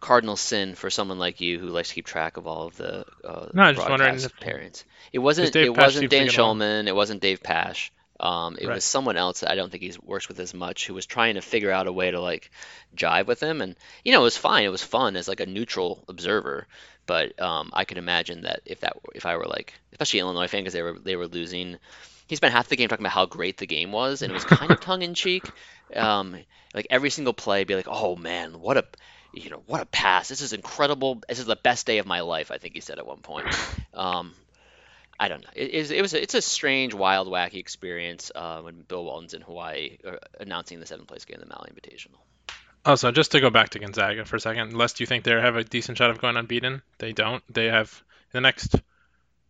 cardinal 0.00 0.36
sin 0.36 0.74
for 0.74 0.90
someone 0.90 1.18
like 1.18 1.40
you 1.40 1.58
who 1.58 1.68
likes 1.68 1.90
to 1.90 1.94
keep 1.94 2.06
track 2.06 2.36
of 2.36 2.46
all 2.46 2.66
of 2.66 2.76
the 2.76 3.04
uh, 3.24 3.48
no, 3.52 3.72
just 3.72 3.88
wondering 3.88 4.14
if, 4.14 4.36
parents. 4.40 4.84
It 5.12 5.18
wasn't 5.18 5.54
it 5.54 5.76
wasn't 5.76 6.10
Dan 6.10 6.28
Shulman. 6.28 6.88
It 6.88 6.94
wasn't 6.94 7.20
Dave 7.20 7.42
Pasch. 7.42 7.90
Um, 8.18 8.58
it 8.60 8.66
right. 8.66 8.74
was 8.74 8.84
someone 8.84 9.16
else 9.16 9.40
that 9.40 9.50
I 9.50 9.54
don't 9.54 9.70
think 9.70 9.82
he's 9.82 10.00
works 10.00 10.28
with 10.28 10.38
as 10.40 10.52
much 10.52 10.86
who 10.86 10.92
was 10.92 11.06
trying 11.06 11.36
to 11.36 11.40
figure 11.40 11.70
out 11.70 11.86
a 11.86 11.92
way 11.92 12.10
to 12.10 12.20
like 12.20 12.50
jive 12.94 13.26
with 13.26 13.42
him, 13.42 13.62
and 13.62 13.76
you 14.04 14.12
know 14.12 14.20
it 14.20 14.24
was 14.24 14.36
fine. 14.36 14.64
It 14.64 14.68
was 14.68 14.82
fun 14.82 15.16
as 15.16 15.26
like 15.26 15.40
a 15.40 15.46
neutral 15.46 16.04
observer, 16.06 16.66
but 17.06 17.40
um, 17.40 17.70
I 17.72 17.84
could 17.84 17.96
imagine 17.96 18.42
that 18.42 18.60
if 18.66 18.80
that 18.80 18.98
if 19.14 19.24
I 19.24 19.36
were 19.36 19.46
like 19.46 19.72
especially 19.92 20.20
Illinois 20.20 20.48
fan 20.48 20.60
because 20.60 20.74
they 20.74 20.82
were 20.82 20.98
they 20.98 21.16
were 21.16 21.28
losing, 21.28 21.78
he 22.26 22.36
spent 22.36 22.52
half 22.52 22.68
the 22.68 22.76
game 22.76 22.88
talking 22.88 23.04
about 23.04 23.14
how 23.14 23.24
great 23.24 23.56
the 23.56 23.66
game 23.66 23.90
was, 23.90 24.20
and 24.20 24.30
it 24.30 24.34
was 24.34 24.44
kind 24.44 24.70
of 24.70 24.80
tongue 24.82 25.00
in 25.00 25.14
cheek. 25.14 25.44
Um, 25.96 26.36
like 26.74 26.86
every 26.90 27.10
single 27.10 27.32
play, 27.32 27.64
be 27.64 27.74
like, 27.74 27.88
"Oh 27.88 28.16
man, 28.16 28.60
what 28.60 28.76
a 28.76 28.84
you 29.32 29.50
know 29.50 29.62
what 29.66 29.80
a 29.80 29.86
pass! 29.86 30.28
This 30.28 30.40
is 30.40 30.52
incredible. 30.52 31.22
This 31.28 31.38
is 31.38 31.46
the 31.46 31.56
best 31.56 31.86
day 31.86 31.98
of 31.98 32.06
my 32.06 32.20
life." 32.20 32.50
I 32.50 32.58
think 32.58 32.74
he 32.74 32.80
said 32.80 32.98
at 32.98 33.06
one 33.06 33.20
point. 33.20 33.46
Um, 33.92 34.32
I 35.20 35.28
don't 35.28 35.42
know. 35.42 35.50
It, 35.54 35.90
it 35.90 36.00
was 36.00 36.14
a, 36.14 36.22
it's 36.22 36.34
a 36.34 36.40
strange, 36.40 36.94
wild, 36.94 37.28
wacky 37.28 37.56
experience 37.56 38.32
uh, 38.34 38.62
when 38.62 38.80
Bill 38.80 39.04
Walton's 39.04 39.34
in 39.34 39.42
Hawaii 39.42 39.98
uh, 40.06 40.12
announcing 40.40 40.80
the 40.80 40.86
seventh 40.86 41.08
place 41.08 41.26
game, 41.26 41.34
in 41.42 41.46
the 41.46 41.54
Maui 41.54 41.68
Invitational. 41.68 42.20
Also, 42.86 43.12
just 43.12 43.32
to 43.32 43.40
go 43.40 43.50
back 43.50 43.68
to 43.70 43.78
Gonzaga 43.78 44.24
for 44.24 44.36
a 44.36 44.40
second, 44.40 44.74
lest 44.74 45.00
you 45.00 45.06
think 45.06 45.24
they 45.24 45.32
have 45.32 45.56
a 45.56 45.64
decent 45.64 45.98
shot 45.98 46.08
of 46.08 46.22
going 46.22 46.38
unbeaten, 46.38 46.80
they 46.96 47.12
don't. 47.12 47.42
They 47.52 47.66
have 47.66 48.02
the 48.32 48.40
next 48.40 48.76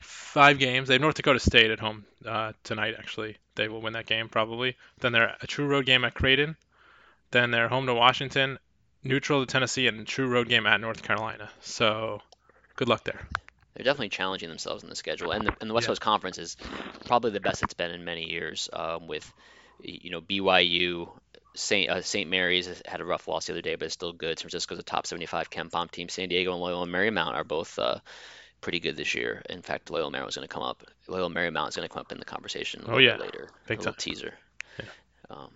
five 0.00 0.58
games. 0.58 0.88
They 0.88 0.94
have 0.94 1.00
North 1.00 1.14
Dakota 1.14 1.38
State 1.38 1.70
at 1.70 1.78
home 1.78 2.04
uh, 2.26 2.52
tonight. 2.64 2.96
Actually, 2.98 3.36
they 3.60 3.68
will 3.68 3.82
win 3.82 3.92
that 3.92 4.06
game 4.06 4.28
probably. 4.28 4.76
Then 5.00 5.12
they're 5.12 5.36
a 5.40 5.46
true 5.46 5.66
road 5.66 5.84
game 5.84 6.04
at 6.04 6.14
Creighton. 6.14 6.56
Then 7.30 7.50
they're 7.50 7.68
home 7.68 7.86
to 7.86 7.94
Washington, 7.94 8.58
neutral 9.04 9.44
to 9.44 9.46
Tennessee, 9.46 9.86
and 9.86 10.00
a 10.00 10.04
true 10.04 10.26
road 10.26 10.48
game 10.48 10.66
at 10.66 10.80
North 10.80 11.02
Carolina. 11.02 11.50
So, 11.60 12.22
good 12.74 12.88
luck 12.88 13.04
there. 13.04 13.20
They're 13.74 13.84
definitely 13.84 14.08
challenging 14.08 14.48
themselves 14.48 14.82
in 14.82 14.88
the 14.88 14.96
schedule, 14.96 15.30
and 15.30 15.46
the, 15.46 15.56
and 15.60 15.68
the 15.68 15.74
West 15.74 15.84
yeah. 15.84 15.88
Coast 15.88 16.00
Conference 16.00 16.38
is 16.38 16.56
probably 17.04 17.30
the 17.30 17.40
best 17.40 17.62
it's 17.62 17.74
been 17.74 17.90
in 17.90 18.04
many 18.04 18.30
years. 18.30 18.70
Um, 18.72 19.06
with 19.06 19.30
you 19.82 20.10
know 20.10 20.22
BYU, 20.22 21.10
St. 21.54 21.90
Uh, 21.90 22.00
St. 22.00 22.28
Mary's 22.28 22.82
had 22.86 23.00
a 23.00 23.04
rough 23.04 23.28
loss 23.28 23.46
the 23.46 23.52
other 23.52 23.62
day, 23.62 23.74
but 23.76 23.84
it's 23.84 23.94
still 23.94 24.12
good. 24.12 24.38
San 24.38 24.44
Francisco's 24.44 24.78
a 24.78 24.82
top 24.82 25.06
75 25.06 25.50
KenPom 25.50 25.90
team. 25.90 26.08
San 26.08 26.30
Diego 26.30 26.52
and 26.52 26.62
Loyola 26.62 26.86
Marymount 26.86 27.34
are 27.34 27.44
both 27.44 27.78
uh, 27.78 27.98
pretty 28.60 28.80
good 28.80 28.96
this 28.96 29.14
year. 29.14 29.42
In 29.48 29.62
fact, 29.62 29.90
Loyola 29.90 30.12
Marymount 30.12 30.28
is 30.28 30.36
going 30.36 30.48
to 30.48 30.52
come 30.52 30.62
up. 30.62 30.82
Loyola 31.08 31.30
Marymount 31.30 31.68
is 31.68 31.76
going 31.76 31.88
to 31.88 31.92
come 31.92 32.00
up 32.00 32.12
in 32.12 32.18
the 32.18 32.24
conversation. 32.24 32.84
oh 32.86 32.98
yeah, 32.98 33.16
later. 33.16 33.48
Big 33.66 33.80
a 33.80 33.84
time. 33.84 33.94
teaser. 33.98 34.34
Yeah. 34.78 34.84
Um, 35.30 35.50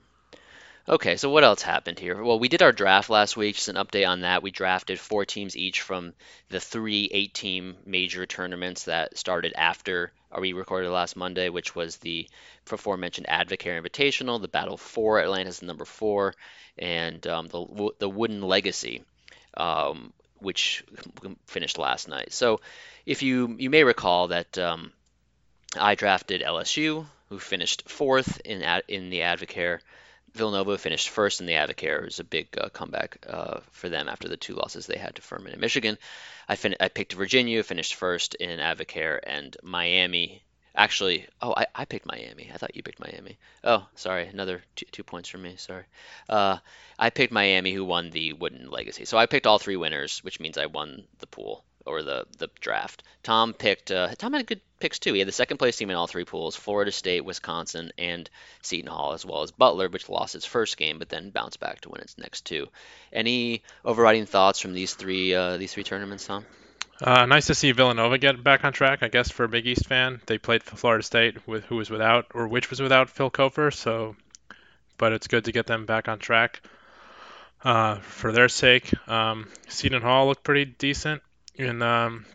Okay, 0.86 1.16
so 1.16 1.30
what 1.30 1.44
else 1.44 1.62
happened 1.62 1.98
here? 1.98 2.22
Well, 2.22 2.38
we 2.38 2.48
did 2.48 2.60
our 2.60 2.70
draft 2.70 3.08
last 3.08 3.38
week. 3.38 3.54
Just 3.54 3.70
an 3.70 3.76
update 3.76 4.06
on 4.06 4.20
that. 4.20 4.42
We 4.42 4.50
drafted 4.50 5.00
four 5.00 5.24
teams 5.24 5.56
each 5.56 5.80
from 5.80 6.12
the 6.50 6.60
three 6.60 7.08
eight-team 7.10 7.76
major 7.86 8.26
tournaments 8.26 8.84
that 8.84 9.16
started 9.16 9.54
after 9.56 10.12
we 10.38 10.52
recorded 10.52 10.90
last 10.90 11.16
Monday, 11.16 11.48
which 11.48 11.74
was 11.74 11.96
the 11.98 12.28
aforementioned 12.70 13.26
Advocare 13.28 13.80
Invitational, 13.82 14.42
the 14.42 14.48
Battle 14.48 14.76
for 14.76 15.20
Atlantis, 15.22 15.62
number 15.62 15.86
four, 15.86 16.34
and 16.76 17.26
um, 17.26 17.46
the 17.48 17.90
the 17.98 18.08
Wooden 18.08 18.42
Legacy, 18.42 19.04
um, 19.56 20.12
which 20.38 20.84
finished 21.46 21.78
last 21.78 22.08
night. 22.08 22.32
So, 22.32 22.60
if 23.06 23.22
you 23.22 23.56
you 23.58 23.70
may 23.70 23.84
recall 23.84 24.28
that 24.28 24.58
um, 24.58 24.92
I 25.78 25.94
drafted 25.94 26.42
LSU, 26.42 27.06
who 27.28 27.38
finished 27.38 27.88
fourth 27.88 28.40
in 28.44 28.62
in 28.88 29.10
the 29.10 29.20
Advocare. 29.20 29.80
Villanova 30.34 30.76
finished 30.78 31.10
first 31.10 31.40
in 31.40 31.46
the 31.46 31.52
Advocare. 31.52 32.00
It 32.00 32.06
was 32.06 32.20
a 32.20 32.24
big 32.24 32.48
uh, 32.58 32.68
comeback 32.68 33.24
uh, 33.28 33.60
for 33.70 33.88
them 33.88 34.08
after 34.08 34.26
the 34.28 34.36
two 34.36 34.54
losses 34.54 34.86
they 34.86 34.98
had 34.98 35.14
to 35.14 35.22
Furman 35.22 35.52
and 35.52 35.60
Michigan. 35.60 35.96
I, 36.48 36.56
fin- 36.56 36.74
I 36.80 36.88
picked 36.88 37.12
Virginia, 37.12 37.62
finished 37.62 37.94
first 37.94 38.34
in 38.34 38.58
Advocare, 38.58 39.20
and 39.24 39.56
Miami. 39.62 40.42
Actually, 40.76 41.26
oh, 41.40 41.54
I, 41.56 41.66
I 41.74 41.84
picked 41.84 42.06
Miami. 42.06 42.50
I 42.52 42.56
thought 42.56 42.74
you 42.74 42.82
picked 42.82 42.98
Miami. 42.98 43.38
Oh, 43.62 43.86
sorry, 43.94 44.26
another 44.26 44.62
two, 44.74 44.86
two 44.90 45.04
points 45.04 45.28
from 45.28 45.42
me. 45.42 45.54
Sorry. 45.56 45.84
Uh, 46.28 46.58
I 46.98 47.10
picked 47.10 47.32
Miami, 47.32 47.72
who 47.72 47.84
won 47.84 48.10
the 48.10 48.32
Wooden 48.32 48.70
Legacy. 48.70 49.04
So 49.04 49.16
I 49.16 49.26
picked 49.26 49.46
all 49.46 49.58
three 49.58 49.76
winners, 49.76 50.24
which 50.24 50.40
means 50.40 50.58
I 50.58 50.66
won 50.66 51.04
the 51.20 51.28
pool 51.28 51.64
or 51.86 52.02
the 52.02 52.26
the 52.38 52.48
draft. 52.60 53.02
Tom 53.22 53.52
picked. 53.52 53.90
Uh, 53.90 54.08
Tom 54.16 54.32
had 54.32 54.46
good 54.46 54.60
picks 54.80 54.98
too. 54.98 55.12
He 55.12 55.18
had 55.18 55.28
the 55.28 55.32
second 55.32 55.58
place 55.58 55.76
team 55.76 55.90
in 55.90 55.96
all 55.96 56.06
three 56.06 56.24
pools: 56.24 56.56
Florida 56.56 56.90
State, 56.90 57.24
Wisconsin, 57.24 57.92
and 57.98 58.28
Seton 58.62 58.90
Hall, 58.90 59.12
as 59.12 59.24
well 59.24 59.42
as 59.42 59.52
Butler, 59.52 59.88
which 59.88 60.08
lost 60.08 60.34
its 60.34 60.46
first 60.46 60.76
game 60.76 60.98
but 60.98 61.08
then 61.08 61.30
bounced 61.30 61.60
back 61.60 61.80
to 61.82 61.90
win 61.90 62.00
its 62.00 62.18
next 62.18 62.46
two. 62.46 62.68
Any 63.12 63.62
overriding 63.84 64.26
thoughts 64.26 64.60
from 64.60 64.72
these 64.72 64.94
three 64.94 65.34
uh, 65.34 65.56
these 65.56 65.72
three 65.72 65.84
tournaments, 65.84 66.26
Tom? 66.26 66.44
Uh, 67.00 67.26
nice 67.26 67.46
to 67.46 67.54
see 67.54 67.72
Villanova 67.72 68.18
get 68.18 68.42
back 68.42 68.64
on 68.64 68.72
track. 68.72 69.02
I 69.02 69.08
guess 69.08 69.30
for 69.30 69.44
a 69.44 69.48
Big 69.48 69.66
East 69.66 69.86
fan, 69.86 70.20
they 70.26 70.38
played 70.38 70.62
Florida 70.62 71.02
State, 71.02 71.46
with 71.46 71.64
who 71.64 71.76
was 71.76 71.90
without 71.90 72.26
or 72.34 72.46
which 72.46 72.70
was 72.70 72.80
without 72.80 73.10
Phil 73.10 73.30
Cofer. 73.30 73.72
So, 73.72 74.16
but 74.96 75.12
it's 75.12 75.26
good 75.26 75.46
to 75.46 75.52
get 75.52 75.66
them 75.66 75.86
back 75.86 76.08
on 76.08 76.18
track. 76.18 76.62
Uh, 77.64 77.96
for 77.96 78.30
their 78.30 78.48
sake, 78.48 78.92
um, 79.08 79.48
Seton 79.68 80.02
Hall 80.02 80.26
looked 80.26 80.44
pretty 80.44 80.66
decent 80.66 81.22
in 81.54 81.82
um, 81.82 82.26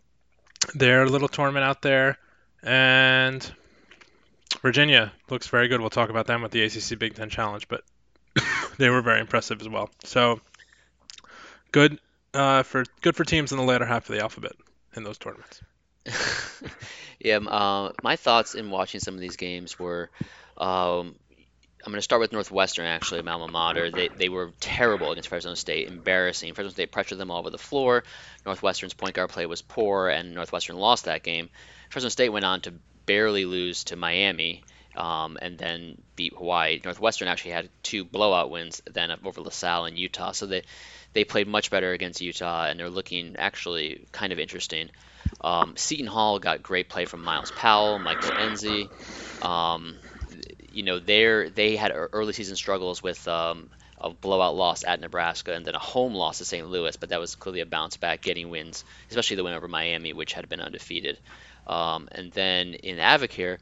their 0.73 1.07
little 1.07 1.27
tournament 1.27 1.63
out 1.63 1.81
there. 1.81 2.17
And 2.63 3.49
Virginia 4.61 5.13
looks 5.29 5.47
very 5.47 5.67
good. 5.67 5.79
We'll 5.79 5.89
talk 5.89 6.09
about 6.09 6.27
them 6.27 6.41
with 6.41 6.51
the 6.51 6.63
ACC 6.63 6.99
Big 6.99 7.15
Ten 7.15 7.29
Challenge, 7.29 7.67
but 7.67 7.83
they 8.77 8.89
were 8.89 9.01
very 9.01 9.21
impressive 9.21 9.61
as 9.61 9.69
well. 9.69 9.89
So 10.03 10.41
good 11.71 11.99
uh, 12.33 12.63
for 12.63 12.83
good 13.01 13.15
for 13.15 13.24
teams 13.24 13.51
in 13.51 13.57
the 13.57 13.63
latter 13.63 13.86
half 13.86 14.09
of 14.09 14.15
the 14.15 14.21
alphabet 14.21 14.53
in 14.95 15.03
those 15.03 15.17
tournaments. 15.17 15.62
yeah, 17.19 17.38
uh, 17.38 17.91
my 18.03 18.15
thoughts 18.15 18.55
in 18.55 18.69
watching 18.69 19.00
some 19.00 19.13
of 19.13 19.19
these 19.19 19.36
games 19.36 19.77
were 19.77 20.09
um, 20.57 21.15
I'm 21.86 21.93
going 21.93 21.98
to 21.98 22.01
start 22.01 22.19
with 22.19 22.33
Northwestern, 22.33 22.86
actually, 22.86 23.21
my 23.21 23.31
alma 23.31 23.48
mater. 23.48 23.89
They, 23.89 24.09
they 24.09 24.27
were 24.27 24.51
terrible 24.59 25.12
against 25.12 25.29
Fresno 25.29 25.53
State, 25.53 25.88
embarrassing. 25.88 26.53
Fresno 26.53 26.71
State 26.71 26.91
pressured 26.91 27.17
them 27.17 27.31
all 27.31 27.39
over 27.39 27.50
the 27.50 27.57
floor. 27.57 28.03
Northwestern's 28.45 28.93
point 28.93 29.15
guard 29.15 29.29
play 29.29 29.45
was 29.45 29.62
poor, 29.62 30.09
and 30.09 30.33
Northwestern 30.33 30.75
lost 30.75 31.05
that 31.05 31.24
game. 31.24 31.50
Fresno 31.89 32.09
State 32.09 32.29
went 32.29 32.43
on 32.43 32.59
to 32.62 32.74
barely 33.05 33.45
lose 33.45 33.86
to 33.86 33.95
Miami 33.95 34.63
um, 34.96 35.38
and 35.41 35.58
then 35.58 36.01
beat 36.15 36.34
Hawaii. 36.34 36.79
Northwestern 36.84 37.27
actually 37.27 37.51
had 37.51 37.69
two 37.84 38.03
blowout 38.03 38.50
wins 38.50 38.81
then 38.91 39.12
over 39.24 39.41
LaSalle 39.41 39.86
and 39.86 39.98
Utah, 39.98 40.31
so 40.31 40.46
they, 40.46 40.63
they 41.13 41.24
played 41.24 41.48
much 41.48 41.72
better 41.72 41.91
against 41.91 42.22
Utah, 42.22 42.65
and 42.65 42.79
they're 42.79 42.89
looking 42.89 43.36
actually 43.38 44.05
kind 44.12 44.34
of 44.34 44.39
interesting. 44.39 44.89
Um, 45.41 45.75
Seton 45.75 46.08
Hall 46.08 46.39
got 46.39 46.63
great 46.63 46.89
play 46.89 47.05
from 47.05 47.24
Myles 47.24 47.51
Powell, 47.51 48.00
Michael 48.00 48.31
Nzei. 48.31 48.89
Um, 49.43 49.96
you 50.72 50.84
know, 50.84 51.00
they 51.00 51.50
they 51.50 51.75
had 51.75 51.91
early 51.93 52.34
season 52.34 52.55
struggles 52.55 53.01
with 53.01 53.27
um, 53.27 53.69
a 54.00 54.10
blowout 54.10 54.55
loss 54.55 54.84
at 54.84 55.00
Nebraska 55.00 55.53
and 55.53 55.65
then 55.65 55.75
a 55.75 55.79
home 55.79 56.13
loss 56.13 56.38
to 56.38 56.46
St. 56.46 56.67
Louis, 56.67 56.96
but 56.96 57.10
that 57.10 57.19
was 57.19 57.36
clearly 57.36 57.62
a 57.62 57.65
bounce 57.65 57.98
back, 57.98 58.22
getting 58.22 58.50
wins, 58.50 58.86
especially 59.10 59.36
the 59.36 59.43
win 59.43 59.53
over 59.53 59.67
Miami, 59.67 60.13
which 60.13 60.34
had 60.34 60.48
been 60.48 60.62
undefeated. 60.62 61.19
Um, 61.67 62.08
and 62.12 62.31
then 62.31 62.74
in 62.74 62.98
Advocare, 62.98 63.58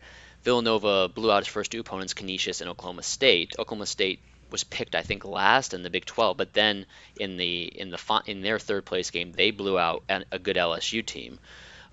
Villanova 0.48 1.10
blew 1.10 1.30
out 1.30 1.40
its 1.40 1.50
first 1.50 1.72
two 1.72 1.82
opponents, 1.82 2.14
Canisius 2.14 2.62
and 2.62 2.70
Oklahoma 2.70 3.04
State. 3.04 3.56
Oklahoma 3.60 3.86
State 3.86 4.22
was 4.50 4.64
picked 4.64 4.96
I 4.96 5.02
think 5.02 5.26
last 5.26 5.74
in 5.74 5.84
the 5.84 5.90
Big 5.90 6.06
12, 6.06 6.38
but 6.38 6.54
then 6.54 6.86
in 7.20 7.36
the 7.36 7.64
in 7.66 7.90
the 7.90 8.22
in 8.28 8.40
their 8.40 8.58
third 8.58 8.86
place 8.86 9.12
game 9.12 9.34
they 9.34 9.52
blew 9.52 9.78
out 9.78 10.06
a 10.32 10.40
good 10.40 10.56
LSU 10.56 11.06
team. 11.06 11.38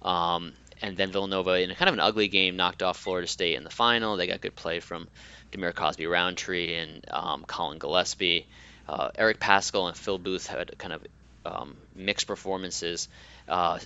Um, 0.03 0.53
and 0.81 0.97
then 0.97 1.11
Villanova 1.11 1.61
in 1.61 1.75
kind 1.75 1.89
of 1.89 1.95
an 1.95 2.01
ugly 2.01 2.29
game 2.29 2.55
knocked 2.55 2.85
off 2.85 2.97
Florida 2.97 3.27
State 3.27 3.57
in 3.57 3.65
the 3.65 3.71
final. 3.71 4.17
They 4.17 4.29
got 4.29 4.41
good 4.41 4.55
play 4.55 4.79
from 4.79 5.09
Dhamir 5.51 5.75
Cosby 5.75 6.07
Roundtree 6.07 6.77
and 6.77 7.05
um, 7.11 7.45
Collin 7.49 7.81
Gillespie. 7.81 8.47
Uh, 8.89 9.11
Eric 9.17 9.41
Paschall 9.41 9.89
and 9.89 9.97
Phil 9.97 10.19
Booth 10.19 10.47
had 10.47 10.79
kind 10.79 10.93
of 10.93 11.05
um, 11.45 11.77
mixed 11.97 12.29
performances. 12.29 13.09
Uh, 13.49 13.81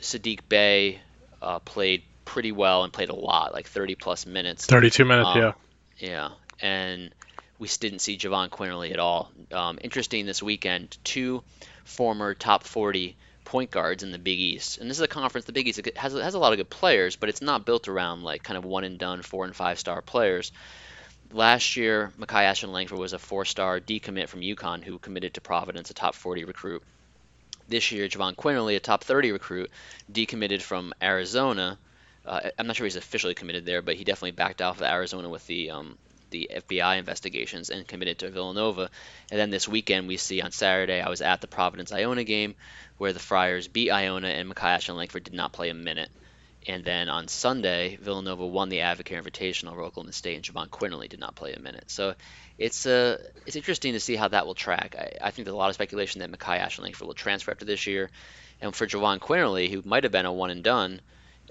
Saddiq 0.00 0.40
Bey 0.48 0.98
uh, 1.42 1.58
played 1.58 2.04
pretty 2.24 2.52
well 2.52 2.84
and 2.84 2.92
played 2.92 3.08
a 3.10 3.14
lot, 3.14 3.52
like 3.52 3.66
30 3.66 3.94
plus 3.94 4.26
minutes. 4.26 4.66
32 4.66 5.04
minutes, 5.04 5.28
um, 5.28 5.38
yeah. 5.38 5.52
Yeah, 5.98 6.30
and 6.60 7.14
we 7.58 7.68
didn't 7.78 8.00
see 8.00 8.18
Jahvon 8.18 8.48
Quinerly 8.48 8.92
at 8.92 8.98
all. 8.98 9.30
Um, 9.52 9.78
interesting 9.82 10.26
this 10.26 10.42
weekend, 10.42 10.98
two 11.04 11.42
former 11.84 12.34
top 12.34 12.64
40 12.64 13.16
point 13.44 13.70
guards 13.70 14.02
in 14.02 14.10
the 14.10 14.18
Big 14.18 14.38
East, 14.38 14.78
and 14.78 14.90
this 14.90 14.98
is 14.98 15.02
a 15.02 15.08
conference. 15.08 15.46
The 15.46 15.52
Big 15.52 15.68
East 15.68 15.80
has 15.96 16.12
has 16.12 16.34
a 16.34 16.38
lot 16.38 16.52
of 16.52 16.58
good 16.58 16.70
players, 16.70 17.16
but 17.16 17.28
it's 17.28 17.42
not 17.42 17.64
built 17.66 17.86
around 17.86 18.22
like 18.22 18.42
kind 18.42 18.56
of 18.56 18.64
one 18.64 18.84
and 18.84 18.98
done 18.98 19.22
four 19.22 19.44
and 19.44 19.54
five 19.54 19.78
star 19.78 20.02
players. 20.02 20.50
Last 21.32 21.76
year, 21.76 22.12
Makai 22.18 22.44
Ashton 22.44 22.72
Langford 22.72 22.98
was 22.98 23.12
a 23.12 23.18
four 23.18 23.44
star 23.44 23.80
decommit 23.80 24.28
from 24.28 24.40
UConn 24.40 24.82
who 24.82 24.98
committed 24.98 25.34
to 25.34 25.40
Providence, 25.40 25.90
a 25.90 25.94
top 25.94 26.14
40 26.14 26.44
recruit. 26.44 26.82
This 27.68 27.92
year, 27.92 28.08
Jahvon 28.08 28.34
Quinerly, 28.34 28.76
a 28.76 28.80
top 28.80 29.04
30 29.04 29.32
recruit, 29.32 29.70
decommitted 30.10 30.60
from 30.60 30.92
Arizona 31.00 31.78
uh, 32.24 32.40
I'm 32.58 32.66
not 32.66 32.76
sure 32.76 32.86
he's 32.86 32.96
officially 32.96 33.34
committed 33.34 33.66
there, 33.66 33.82
but 33.82 33.96
he 33.96 34.04
definitely 34.04 34.32
backed 34.32 34.62
off 34.62 34.76
of 34.76 34.82
Arizona 34.82 35.28
with 35.28 35.46
the 35.46 35.70
um, 35.70 35.98
the 36.30 36.50
FBI 36.52 36.98
investigations 36.98 37.70
and 37.70 37.86
committed 37.86 38.18
to 38.18 38.30
Villanova. 38.30 38.90
And 39.30 39.38
then 39.38 39.50
this 39.50 39.68
weekend, 39.68 40.08
we 40.08 40.16
see 40.16 40.40
on 40.40 40.50
Saturday, 40.50 41.00
I 41.00 41.08
was 41.08 41.20
at 41.20 41.40
the 41.40 41.46
Providence 41.46 41.92
Iona 41.92 42.24
game 42.24 42.54
where 42.98 43.12
the 43.12 43.20
Friars 43.20 43.68
beat 43.68 43.90
Iona 43.90 44.28
and 44.28 44.52
Makai 44.52 44.74
Ashton 44.74 44.96
Langford 44.96 45.24
did 45.24 45.34
not 45.34 45.52
play 45.52 45.68
a 45.68 45.74
minute. 45.74 46.10
And 46.66 46.84
then 46.84 47.08
on 47.08 47.26
Sunday, 47.26 47.96
Villanova 47.96 48.46
won 48.46 48.68
the 48.68 48.78
Advocare 48.78 49.20
Invitational 49.20 49.72
over 49.72 49.82
Oklahoma 49.82 50.12
State, 50.12 50.36
and 50.36 50.44
Jahvon 50.44 50.68
Quinerly 50.68 51.08
did 51.08 51.18
not 51.18 51.34
play 51.34 51.52
a 51.52 51.58
minute. 51.58 51.90
So 51.90 52.14
it's 52.56 52.86
uh, 52.86 53.18
it's 53.46 53.56
interesting 53.56 53.94
to 53.94 54.00
see 54.00 54.14
how 54.14 54.28
that 54.28 54.46
will 54.46 54.54
track. 54.54 54.94
I, 54.96 55.26
I 55.26 55.30
think 55.32 55.44
there's 55.44 55.54
a 55.54 55.58
lot 55.58 55.70
of 55.70 55.74
speculation 55.74 56.20
that 56.20 56.30
Makai 56.30 56.58
Ashton 56.58 56.84
Langford 56.84 57.08
will 57.08 57.14
transfer 57.14 57.50
after 57.50 57.64
this 57.64 57.86
year. 57.86 58.10
And 58.60 58.74
for 58.74 58.86
Jahvon 58.86 59.18
Quinerly, 59.18 59.70
who 59.70 59.82
might 59.84 60.04
have 60.04 60.12
been 60.12 60.24
a 60.24 60.32
one 60.32 60.50
and 60.50 60.62
done, 60.62 61.00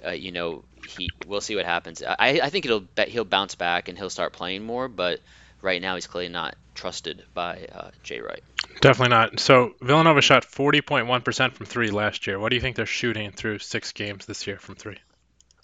uh, 0.05 0.11
you 0.11 0.31
know, 0.31 0.63
he 0.83 1.09
we'll 1.25 1.41
see 1.41 1.55
what 1.55 1.65
happens. 1.65 2.01
I, 2.03 2.39
I 2.43 2.49
think 2.49 2.65
it'll 2.65 2.85
he'll 3.07 3.25
bounce 3.25 3.55
back 3.55 3.87
and 3.87 3.97
he'll 3.97 4.09
start 4.09 4.33
playing 4.33 4.63
more, 4.63 4.87
but 4.87 5.19
right 5.61 5.81
now 5.81 5.95
he's 5.95 6.07
clearly 6.07 6.29
not 6.29 6.55
trusted 6.73 7.23
by 7.33 7.67
uh, 7.73 7.91
Jay 8.03 8.19
Wright. 8.19 8.43
Definitely 8.81 9.09
not. 9.09 9.39
So 9.39 9.73
Villanova 9.81 10.21
shot 10.21 10.43
40.1% 10.43 11.53
from 11.53 11.65
three 11.65 11.91
last 11.91 12.25
year. 12.25 12.39
What 12.39 12.49
do 12.49 12.55
you 12.55 12.61
think 12.61 12.75
they're 12.75 12.85
shooting 12.85 13.31
through 13.31 13.59
six 13.59 13.91
games 13.91 14.25
this 14.25 14.47
year 14.47 14.57
from 14.57 14.75
three? 14.75 14.97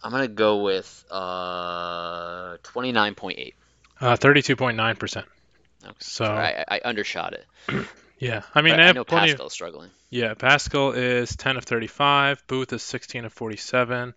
I'm 0.03 0.11
gonna 0.11 0.27
go 0.27 0.63
with 0.63 1.05
uh, 1.09 2.57
29.8. 2.57 3.53
Uh, 3.99 4.15
32.9%. 4.15 5.17
Okay. 5.17 5.95
So 5.99 6.25
I, 6.25 6.63
I 6.67 6.81
undershot 6.85 7.33
it. 7.33 7.45
Yeah, 8.19 8.41
I 8.53 8.61
mean, 8.61 8.79
I, 8.79 8.89
I 8.89 8.91
know 8.93 9.05
Paschall's 9.05 9.39
of, 9.39 9.51
struggling. 9.51 9.91
Yeah, 10.09 10.33
Paschall 10.33 10.95
is 10.95 11.35
10 11.35 11.57
of 11.57 11.65
35. 11.65 12.43
Booth 12.47 12.73
is 12.73 12.81
16 12.81 13.25
of 13.25 13.33
47, 13.33 14.13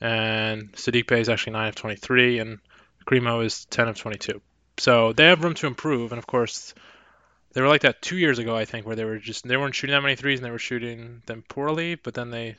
and 0.00 0.72
Saddiq 0.72 1.06
Bey 1.06 1.20
is 1.20 1.28
actually 1.28 1.52
9 1.52 1.68
of 1.68 1.74
23, 1.76 2.38
and 2.40 2.58
Grimo 3.06 3.44
is 3.44 3.66
10 3.66 3.88
of 3.88 3.96
22. 3.96 4.40
So 4.78 5.12
they 5.12 5.26
have 5.26 5.44
room 5.44 5.54
to 5.54 5.66
improve, 5.66 6.12
and 6.12 6.18
of 6.18 6.26
course, 6.26 6.74
they 7.52 7.60
were 7.60 7.68
like 7.68 7.82
that 7.82 8.02
two 8.02 8.16
years 8.16 8.38
ago, 8.38 8.56
I 8.56 8.64
think, 8.64 8.86
where 8.86 8.96
they 8.96 9.04
were 9.04 9.18
just 9.18 9.46
they 9.46 9.56
weren't 9.56 9.74
shooting 9.74 9.94
that 9.94 10.02
many 10.02 10.16
threes 10.16 10.38
and 10.38 10.46
they 10.46 10.50
were 10.50 10.58
shooting 10.58 11.22
them 11.26 11.44
poorly, 11.48 11.96
but 11.96 12.14
then 12.14 12.30
they 12.30 12.56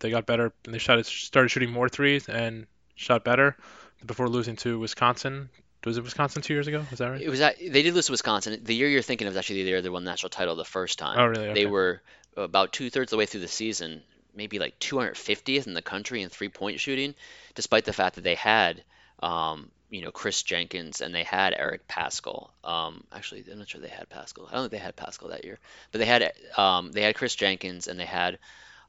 they 0.00 0.10
got 0.10 0.26
better 0.26 0.52
and 0.64 0.74
they 0.74 0.78
shot 0.78 1.04
started 1.06 1.50
shooting 1.50 1.70
more 1.70 1.88
threes 1.88 2.28
and 2.28 2.66
shot 2.94 3.24
better 3.24 3.56
before 4.04 4.28
losing 4.28 4.56
to 4.56 4.78
Wisconsin 4.78 5.50
was 5.84 5.98
it 5.98 6.04
Wisconsin 6.04 6.42
two 6.42 6.54
years 6.54 6.66
ago? 6.66 6.84
Is 6.90 6.98
that 6.98 7.08
right? 7.08 7.20
It 7.20 7.28
was. 7.28 7.40
At, 7.40 7.58
they 7.58 7.82
did 7.82 7.94
lose 7.94 8.06
to 8.06 8.12
Wisconsin. 8.12 8.60
The 8.62 8.74
year 8.74 8.88
you're 8.88 9.02
thinking 9.02 9.26
of 9.26 9.32
is 9.32 9.36
actually 9.36 9.62
the 9.62 9.70
year 9.70 9.82
they 9.82 9.88
won 9.88 10.04
the 10.04 10.10
national 10.10 10.30
title 10.30 10.56
the 10.56 10.64
first 10.64 10.98
time. 10.98 11.18
Oh, 11.18 11.26
really? 11.26 11.48
Okay. 11.48 11.54
They 11.54 11.66
were 11.66 12.02
about 12.36 12.72
two 12.72 12.90
thirds 12.90 13.12
of 13.12 13.16
the 13.16 13.18
way 13.18 13.26
through 13.26 13.40
the 13.40 13.48
season, 13.48 14.02
maybe 14.34 14.58
like 14.58 14.78
250th 14.78 15.66
in 15.66 15.74
the 15.74 15.82
country 15.82 16.22
in 16.22 16.28
three 16.28 16.48
point 16.48 16.80
shooting, 16.80 17.14
despite 17.54 17.84
the 17.84 17.92
fact 17.92 18.16
that 18.16 18.24
they 18.24 18.34
had, 18.34 18.82
um, 19.22 19.70
you 19.90 20.02
know, 20.02 20.10
Kris 20.10 20.42
Jenkins 20.42 21.00
and 21.00 21.14
they 21.14 21.24
had 21.24 21.54
Eric 21.56 21.86
Paschall. 21.88 22.50
Um, 22.64 23.04
actually, 23.12 23.44
I'm 23.50 23.58
not 23.58 23.68
sure 23.68 23.80
they 23.80 23.88
had 23.88 24.08
Paschall. 24.08 24.48
I 24.48 24.52
don't 24.52 24.62
think 24.62 24.72
they 24.72 24.78
had 24.78 24.96
Paschall 24.96 25.30
that 25.30 25.44
year, 25.44 25.58
but 25.90 25.98
they 25.98 26.06
had 26.06 26.32
um, 26.56 26.92
they 26.92 27.02
had 27.02 27.14
Kris 27.14 27.34
Jenkins 27.34 27.88
and 27.88 27.98
they 27.98 28.06
had 28.06 28.38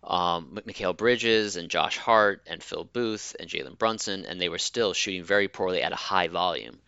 um, 0.03 0.59
Mikal 0.67 0.95
Bridges 0.95 1.55
and 1.55 1.69
Josh 1.69 1.97
Hart 1.97 2.41
and 2.47 2.61
Phil 2.61 2.83
Booth 2.83 3.35
and 3.39 3.49
Jalen 3.49 3.77
Brunson, 3.77 4.25
and 4.25 4.39
they 4.39 4.49
were 4.49 4.59
still 4.59 4.93
shooting 4.93 5.23
very 5.23 5.47
poorly 5.47 5.81
at 5.81 5.91
a 5.91 5.97
high 5.97 6.27
volume. 6.27 6.79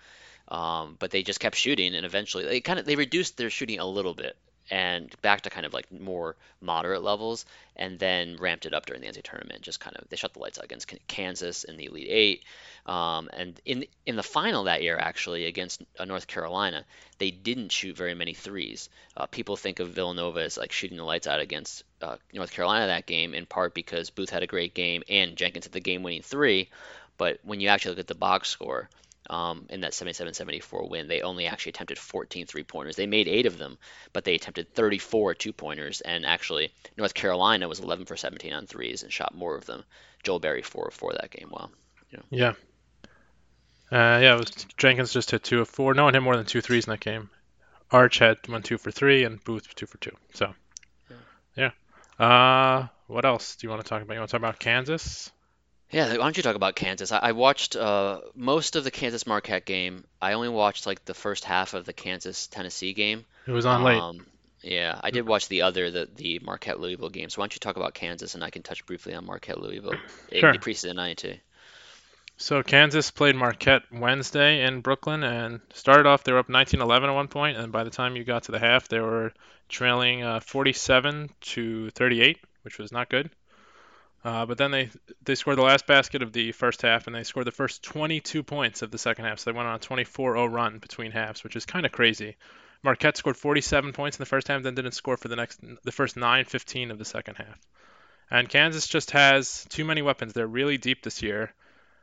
Um, 0.47 0.95
but 0.99 1.11
they 1.11 1.23
just 1.23 1.39
kept 1.39 1.55
shooting, 1.55 1.95
and 1.95 2.05
eventually 2.05 2.45
they 2.45 2.61
kind 2.61 2.77
of 2.77 2.85
they 2.85 2.95
reduced 2.95 3.37
their 3.37 3.49
shooting 3.49 3.79
a 3.79 3.85
little 3.85 4.13
bit 4.13 4.37
and 4.69 5.13
back 5.21 5.41
to 5.41 5.49
kind 5.49 5.65
of 5.65 5.73
like 5.73 5.91
more 5.91 6.35
moderate 6.61 7.03
levels, 7.03 7.45
and 7.75 7.99
then 7.99 8.37
ramped 8.37 8.65
it 8.65 8.73
up 8.73 8.85
during 8.85 9.01
the 9.01 9.07
NCAA 9.07 9.23
tournament. 9.23 9.61
Just 9.61 9.79
kind 9.79 9.95
of 9.97 10.07
they 10.09 10.15
shut 10.15 10.33
the 10.33 10.39
lights 10.39 10.57
out 10.57 10.65
against 10.65 10.93
Kansas 11.07 11.63
in 11.63 11.77
the 11.77 11.85
Elite 11.85 12.07
Eight, 12.09 12.43
um, 12.85 13.29
and 13.33 13.59
in 13.65 13.85
in 14.05 14.15
the 14.15 14.23
final 14.23 14.65
that 14.65 14.83
year 14.83 14.97
actually 14.97 15.45
against 15.45 15.83
uh, 15.99 16.05
North 16.05 16.27
Carolina, 16.27 16.85
they 17.17 17.31
didn't 17.31 17.71
shoot 17.71 17.95
very 17.95 18.15
many 18.15 18.33
threes. 18.33 18.89
Uh, 19.15 19.25
people 19.25 19.55
think 19.55 19.79
of 19.79 19.89
Villanova 19.89 20.41
as 20.41 20.57
like 20.57 20.71
shooting 20.71 20.97
the 20.97 21.03
lights 21.03 21.27
out 21.27 21.39
against 21.39 21.83
uh, 22.01 22.17
North 22.33 22.51
Carolina 22.51 22.87
that 22.87 23.05
game, 23.05 23.33
in 23.33 23.45
part 23.45 23.73
because 23.73 24.09
Booth 24.09 24.29
had 24.29 24.43
a 24.43 24.47
great 24.47 24.73
game 24.73 25.03
and 25.09 25.35
Jenkins 25.35 25.65
had 25.65 25.73
the 25.73 25.79
game-winning 25.79 26.21
three. 26.21 26.69
But 27.17 27.39
when 27.43 27.61
you 27.61 27.69
actually 27.69 27.91
look 27.91 27.99
at 27.99 28.07
the 28.07 28.15
box 28.15 28.49
score, 28.49 28.89
um, 29.29 29.65
in 29.69 29.81
that 29.81 29.93
77-74 29.93 30.89
win. 30.89 31.07
They 31.07 31.21
only 31.21 31.47
actually 31.47 31.71
attempted 31.71 31.97
14 31.97 32.45
three-pointers. 32.47 32.95
They 32.95 33.07
made 33.07 33.27
eight 33.27 33.45
of 33.45 33.57
them, 33.57 33.77
but 34.13 34.23
they 34.23 34.35
attempted 34.35 34.73
34 34.73 35.35
two-pointers. 35.35 36.01
And 36.01 36.25
actually, 36.25 36.71
North 36.97 37.13
Carolina 37.13 37.67
was 37.67 37.79
11 37.79 38.05
for 38.05 38.17
17 38.17 38.53
on 38.53 38.67
threes 38.67 39.03
and 39.03 39.11
shot 39.11 39.35
more 39.35 39.55
of 39.55 39.65
them. 39.65 39.83
Joel 40.23 40.39
Berry 40.39 40.61
four 40.61 40.87
of 40.87 40.93
four 40.93 41.13
that 41.13 41.31
game. 41.31 41.49
Wow. 41.51 41.69
You 42.11 42.17
know. 42.17 42.23
Yeah. 42.29 42.53
Uh, 43.91 44.19
yeah, 44.19 44.33
it 44.33 44.39
was 44.39 44.49
Jenkins 44.77 45.13
just 45.13 45.31
hit 45.31 45.43
two 45.43 45.61
of 45.61 45.69
four. 45.69 45.93
No 45.93 46.05
one 46.05 46.13
hit 46.13 46.23
more 46.23 46.35
than 46.35 46.45
two 46.45 46.61
threes 46.61 46.87
in 46.87 46.91
that 46.91 46.99
game. 46.99 47.29
Arch 47.91 48.17
had 48.17 48.37
one 48.47 48.63
two 48.63 48.79
for 48.79 48.89
three 48.89 49.23
and 49.23 49.43
Booth 49.43 49.73
two 49.75 49.85
for 49.85 49.99
two. 49.99 50.15
So, 50.33 50.53
yeah. 51.55 51.69
yeah. 52.19 52.25
Uh, 52.25 52.87
what 53.07 53.25
else 53.25 53.55
do 53.55 53.67
you 53.67 53.69
want 53.69 53.83
to 53.83 53.87
talk 53.87 54.01
about? 54.01 54.15
You 54.15 54.19
want 54.19 54.29
to 54.29 54.31
talk 54.31 54.41
about 54.41 54.59
Kansas? 54.59 55.31
Yeah, 55.91 56.09
why 56.09 56.15
don't 56.17 56.35
you 56.37 56.43
talk 56.43 56.55
about 56.55 56.75
Kansas? 56.75 57.11
I, 57.11 57.19
I 57.19 57.31
watched 57.33 57.75
uh, 57.75 58.21
most 58.35 58.75
of 58.75 58.83
the 58.83 58.91
Kansas 58.91 59.27
Marquette 59.27 59.65
game. 59.65 60.03
I 60.21 60.33
only 60.33 60.49
watched 60.49 60.85
like 60.85 61.05
the 61.05 61.13
first 61.13 61.45
half 61.45 61.73
of 61.73 61.85
the 61.85 61.93
Kansas 61.93 62.47
Tennessee 62.47 62.93
game. 62.93 63.25
It 63.47 63.51
was 63.51 63.65
on 63.65 63.83
late. 63.83 63.99
Um, 63.99 64.25
yeah, 64.61 64.99
I 65.03 65.11
did 65.11 65.27
watch 65.27 65.47
the 65.47 65.61
other 65.61 65.91
the 65.91 66.09
the 66.15 66.39
Marquette 66.39 66.79
Louisville 66.79 67.09
game. 67.09 67.29
So 67.29 67.39
why 67.39 67.43
don't 67.43 67.55
you 67.55 67.59
talk 67.59 67.77
about 67.77 67.93
Kansas 67.93 68.33
and 68.33 68.43
I 68.43 68.49
can 68.49 68.63
touch 68.63 68.85
briefly 68.85 69.13
on 69.13 69.25
Marquette 69.25 69.61
Louisville. 69.61 69.93
Sure. 70.33 70.51
The 70.51 70.59
preseason. 70.59 71.39
So 72.37 72.63
Kansas 72.63 73.11
played 73.11 73.35
Marquette 73.35 73.83
Wednesday 73.91 74.65
in 74.65 74.81
Brooklyn 74.81 75.23
and 75.23 75.61
started 75.73 76.05
off 76.05 76.23
they 76.23 76.33
were 76.33 76.39
up 76.39 76.49
19-11 76.49 77.07
at 77.07 77.13
one 77.13 77.27
point, 77.29 77.57
and 77.57 77.71
by 77.71 77.83
the 77.83 77.89
time 77.89 78.15
you 78.15 78.25
got 78.25 78.43
to 78.43 78.51
the 78.51 78.59
half, 78.59 78.89
they 78.89 78.99
were 78.99 79.33
trailing 79.69 80.23
uh, 80.23 80.41
47 80.41 81.29
to 81.39 81.89
38, 81.91 82.39
which 82.63 82.77
was 82.77 82.91
not 82.91 83.09
good. 83.09 83.29
Uh, 84.25 84.43
but 84.47 84.57
then 84.57 84.71
they 84.71 84.89
they 85.23 85.35
scored 85.35 85.59
the 85.59 85.61
last 85.61 85.85
basket 85.85 86.23
of 86.23 86.33
the 86.33 86.51
first 86.51 86.81
half, 86.81 87.05
and 87.05 87.15
they 87.15 87.21
scored 87.21 87.45
the 87.45 87.51
first 87.51 87.83
22 87.83 88.41
points 88.41 88.81
of 88.81 88.89
the 88.89 88.97
second 88.97 89.25
half. 89.25 89.37
So 89.37 89.51
they 89.51 89.55
went 89.55 89.67
on 89.67 89.75
a 89.75 89.79
24-0 89.79 90.51
run 90.51 90.79
between 90.79 91.11
halves, 91.11 91.43
which 91.43 91.55
is 91.55 91.67
kind 91.67 91.85
of 91.85 91.91
crazy. 91.91 92.35
Marquette 92.81 93.17
scored 93.17 93.37
47 93.37 93.93
points 93.93 94.17
in 94.17 94.23
the 94.23 94.25
first 94.25 94.47
half, 94.47 94.63
then 94.63 94.73
didn't 94.73 94.93
score 94.93 95.15
for 95.15 95.27
the 95.27 95.35
next 95.35 95.59
the 95.83 95.91
first 95.91 96.15
9-15 96.15 96.89
of 96.89 96.97
the 96.97 97.05
second 97.05 97.35
half. 97.35 97.59
And 98.31 98.49
Kansas 98.49 98.87
just 98.87 99.11
has 99.11 99.63
too 99.69 99.85
many 99.85 100.01
weapons. 100.01 100.33
They're 100.33 100.47
really 100.47 100.79
deep 100.79 101.03
this 101.03 101.21
year. 101.21 101.53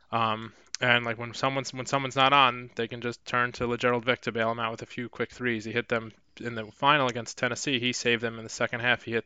Um, 0.09 0.53
and 0.79 1.03
like 1.03 1.17
when 1.17 1.33
someone's 1.33 1.73
when 1.73 1.87
someone's 1.87 2.15
not 2.15 2.31
on, 2.31 2.69
they 2.75 2.87
can 2.87 3.01
just 3.01 3.25
turn 3.25 3.51
to 3.53 3.67
Lagerald 3.67 4.05
Vick 4.05 4.21
to 4.21 4.31
bail 4.31 4.47
them 4.47 4.59
out 4.59 4.71
with 4.71 4.81
a 4.81 4.85
few 4.85 5.09
quick 5.09 5.31
threes. 5.31 5.65
He 5.65 5.73
hit 5.73 5.89
them 5.89 6.13
in 6.39 6.55
the 6.55 6.65
final 6.71 7.07
against 7.07 7.37
Tennessee. 7.37 7.79
He 7.79 7.91
saved 7.91 8.23
them 8.23 8.37
in 8.37 8.45
the 8.45 8.49
second 8.49 8.79
half. 8.79 9.03
He 9.03 9.11
hit 9.11 9.25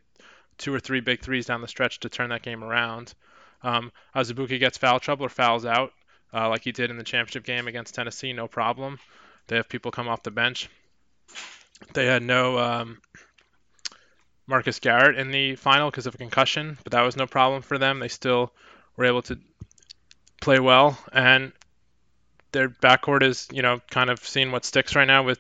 two 0.57 0.73
or 0.73 0.79
three 0.79 0.99
big 0.99 1.21
threes 1.21 1.45
down 1.45 1.61
the 1.61 1.67
stretch 1.67 1.99
to 2.01 2.09
turn 2.09 2.29
that 2.29 2.41
game 2.41 2.63
around. 2.63 3.13
Um, 3.63 3.91
Azubuike 4.15 4.59
gets 4.59 4.77
foul 4.77 4.99
trouble 4.99 5.25
or 5.25 5.29
fouls 5.29 5.65
out, 5.65 5.91
uh, 6.33 6.49
like 6.49 6.63
he 6.63 6.71
did 6.71 6.89
in 6.89 6.97
the 6.97 7.03
championship 7.03 7.43
game 7.43 7.67
against 7.67 7.95
Tennessee, 7.95 8.33
no 8.33 8.47
problem. 8.47 8.99
They 9.47 9.55
have 9.55 9.69
people 9.69 9.91
come 9.91 10.07
off 10.07 10.23
the 10.23 10.31
bench. 10.31 10.69
They 11.93 12.05
had 12.05 12.23
no 12.23 12.57
um, 12.57 13.01
Marcus 14.47 14.79
Garrett 14.79 15.17
in 15.17 15.31
the 15.31 15.55
final 15.55 15.89
because 15.89 16.07
of 16.07 16.15
a 16.15 16.17
concussion, 16.17 16.77
but 16.83 16.93
that 16.93 17.01
was 17.01 17.15
no 17.15 17.27
problem 17.27 17.61
for 17.61 17.77
them. 17.77 17.99
They 17.99 18.07
still 18.07 18.51
were 18.95 19.05
able 19.05 19.21
to 19.23 19.39
play 20.41 20.59
well, 20.59 20.97
and 21.11 21.51
their 22.51 22.69
backcourt 22.69 23.23
is, 23.23 23.47
you 23.51 23.61
know, 23.61 23.79
kind 23.89 24.09
of 24.09 24.19
seeing 24.19 24.51
what 24.51 24.65
sticks 24.65 24.95
right 24.95 25.07
now 25.07 25.23
with 25.23 25.39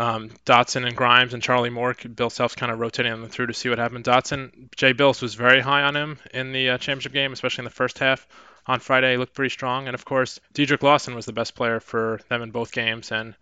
um, 0.00 0.30
Dotson 0.46 0.86
and 0.86 0.96
Grimes 0.96 1.34
and 1.34 1.42
Charlie 1.42 1.68
Moore. 1.68 1.94
Bill 2.14 2.30
Self's 2.30 2.54
kind 2.54 2.72
of 2.72 2.78
rotating 2.78 3.12
them 3.12 3.28
through 3.28 3.48
to 3.48 3.52
see 3.52 3.68
what 3.68 3.78
happened. 3.78 4.06
Dotson, 4.06 4.74
Jay 4.74 4.94
Bilas 4.94 5.20
was 5.20 5.34
very 5.34 5.60
high 5.60 5.82
on 5.82 5.94
him 5.94 6.18
in 6.32 6.52
the 6.52 6.70
uh, 6.70 6.78
championship 6.78 7.12
game, 7.12 7.34
especially 7.34 7.62
in 7.62 7.66
the 7.66 7.70
first 7.70 7.98
half. 7.98 8.26
On 8.66 8.80
Friday, 8.80 9.12
he 9.12 9.16
looked 9.18 9.34
pretty 9.34 9.50
strong, 9.50 9.88
and 9.88 9.94
of 9.94 10.06
course, 10.06 10.40
Dedric 10.54 10.82
Lawson 10.82 11.14
was 11.14 11.26
the 11.26 11.34
best 11.34 11.54
player 11.54 11.80
for 11.80 12.18
them 12.30 12.40
in 12.40 12.50
both 12.50 12.72
games, 12.72 13.12
and 13.12 13.34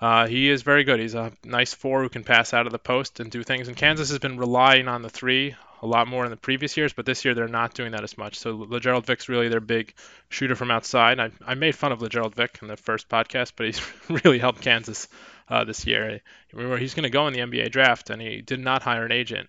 uh, 0.00 0.26
he 0.26 0.48
is 0.48 0.62
very 0.62 0.84
good. 0.84 1.00
He's 1.00 1.14
a 1.14 1.32
nice 1.44 1.74
four 1.74 2.02
who 2.02 2.08
can 2.08 2.24
pass 2.24 2.54
out 2.54 2.64
of 2.64 2.72
the 2.72 2.78
post 2.78 3.20
and 3.20 3.30
do 3.30 3.42
things. 3.42 3.68
And 3.68 3.76
Kansas 3.76 4.08
has 4.08 4.18
been 4.18 4.38
relying 4.38 4.88
on 4.88 5.02
the 5.02 5.10
three 5.10 5.54
a 5.82 5.86
lot 5.86 6.08
more 6.08 6.24
in 6.24 6.30
the 6.30 6.36
previous 6.38 6.78
years, 6.78 6.94
but 6.94 7.04
this 7.04 7.26
year 7.26 7.34
they're 7.34 7.46
not 7.46 7.74
doing 7.74 7.92
that 7.92 8.04
as 8.04 8.16
much. 8.16 8.38
So 8.38 8.56
Lagerald 8.56 9.04
Vick's 9.04 9.28
really 9.28 9.48
their 9.48 9.60
big 9.60 9.92
shooter 10.30 10.56
from 10.56 10.70
outside. 10.70 11.20
I, 11.20 11.30
I 11.46 11.54
made 11.54 11.74
fun 11.74 11.92
of 11.92 12.00
Lagerald 12.00 12.34
Vick 12.34 12.58
in 12.62 12.68
the 12.68 12.76
first 12.78 13.10
podcast, 13.10 13.52
but 13.54 13.66
he's 13.66 13.82
really 14.24 14.38
helped 14.38 14.62
Kansas 14.62 15.08
uh, 15.48 15.64
this 15.64 15.86
year. 15.86 16.20
Remember, 16.52 16.76
he's 16.76 16.94
going 16.94 17.04
to 17.04 17.10
go 17.10 17.26
in 17.26 17.32
the 17.32 17.40
NBA 17.40 17.70
draft, 17.70 18.10
and 18.10 18.20
he 18.20 18.40
did 18.40 18.60
not 18.60 18.82
hire 18.82 19.04
an 19.04 19.12
agent. 19.12 19.48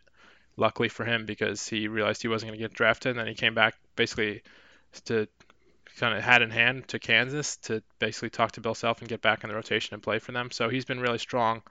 Luckily 0.57 0.87
for 0.87 1.03
him, 1.03 1.25
because 1.25 1.67
he 1.67 1.89
realized 1.89 2.21
he 2.21 2.29
wasn't 2.29 2.49
going 2.49 2.59
to 2.59 2.63
get 2.63 2.73
drafted, 2.73 3.11
and 3.11 3.19
then 3.19 3.27
he 3.27 3.33
came 3.33 3.53
back 3.53 3.75
basically 3.97 4.41
to 5.03 5.27
kind 5.97 6.17
of 6.17 6.23
hat 6.23 6.41
in 6.41 6.49
hand 6.49 6.87
to 6.89 6.99
Kansas 6.99 7.57
to 7.57 7.81
basically 7.99 8.29
talk 8.29 8.53
to 8.53 8.61
Bill 8.61 8.75
Self 8.75 8.99
and 8.99 9.09
get 9.09 9.21
back 9.21 9.43
in 9.43 9.49
the 9.49 9.55
rotation 9.55 9.93
and 9.93 10.03
play 10.03 10.19
for 10.19 10.31
them. 10.31 10.51
So 10.51 10.69
he's 10.69 10.85
been 10.85 10.99
really 10.99 11.17
strong 11.17 11.61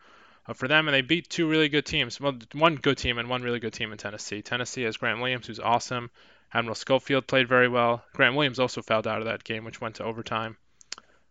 uh, 0.46 0.52
for 0.52 0.68
them, 0.68 0.88
and 0.88 0.94
they 0.94 1.02
beat 1.02 1.28
two 1.28 1.48
really 1.48 1.68
good 1.68 1.86
teams. 1.86 2.20
Well, 2.20 2.38
one 2.52 2.76
good 2.76 2.98
team 2.98 3.18
and 3.18 3.28
one 3.28 3.42
really 3.42 3.60
good 3.60 3.72
team 3.72 3.92
in 3.92 3.98
Tennessee. 3.98 4.42
Tennessee 4.42 4.82
has 4.82 4.96
Grant 4.96 5.20
Williams, 5.20 5.46
who's 5.46 5.60
awesome. 5.60 6.10
Admiral 6.52 6.74
Schofield 6.74 7.26
played 7.26 7.48
very 7.48 7.68
well. 7.68 8.04
Grant 8.12 8.36
Williams 8.36 8.60
also 8.60 8.82
fouled 8.82 9.06
out 9.06 9.18
of 9.18 9.26
that 9.26 9.44
game, 9.44 9.64
which 9.64 9.80
went 9.80 9.96
to 9.96 10.04
overtime. 10.04 10.56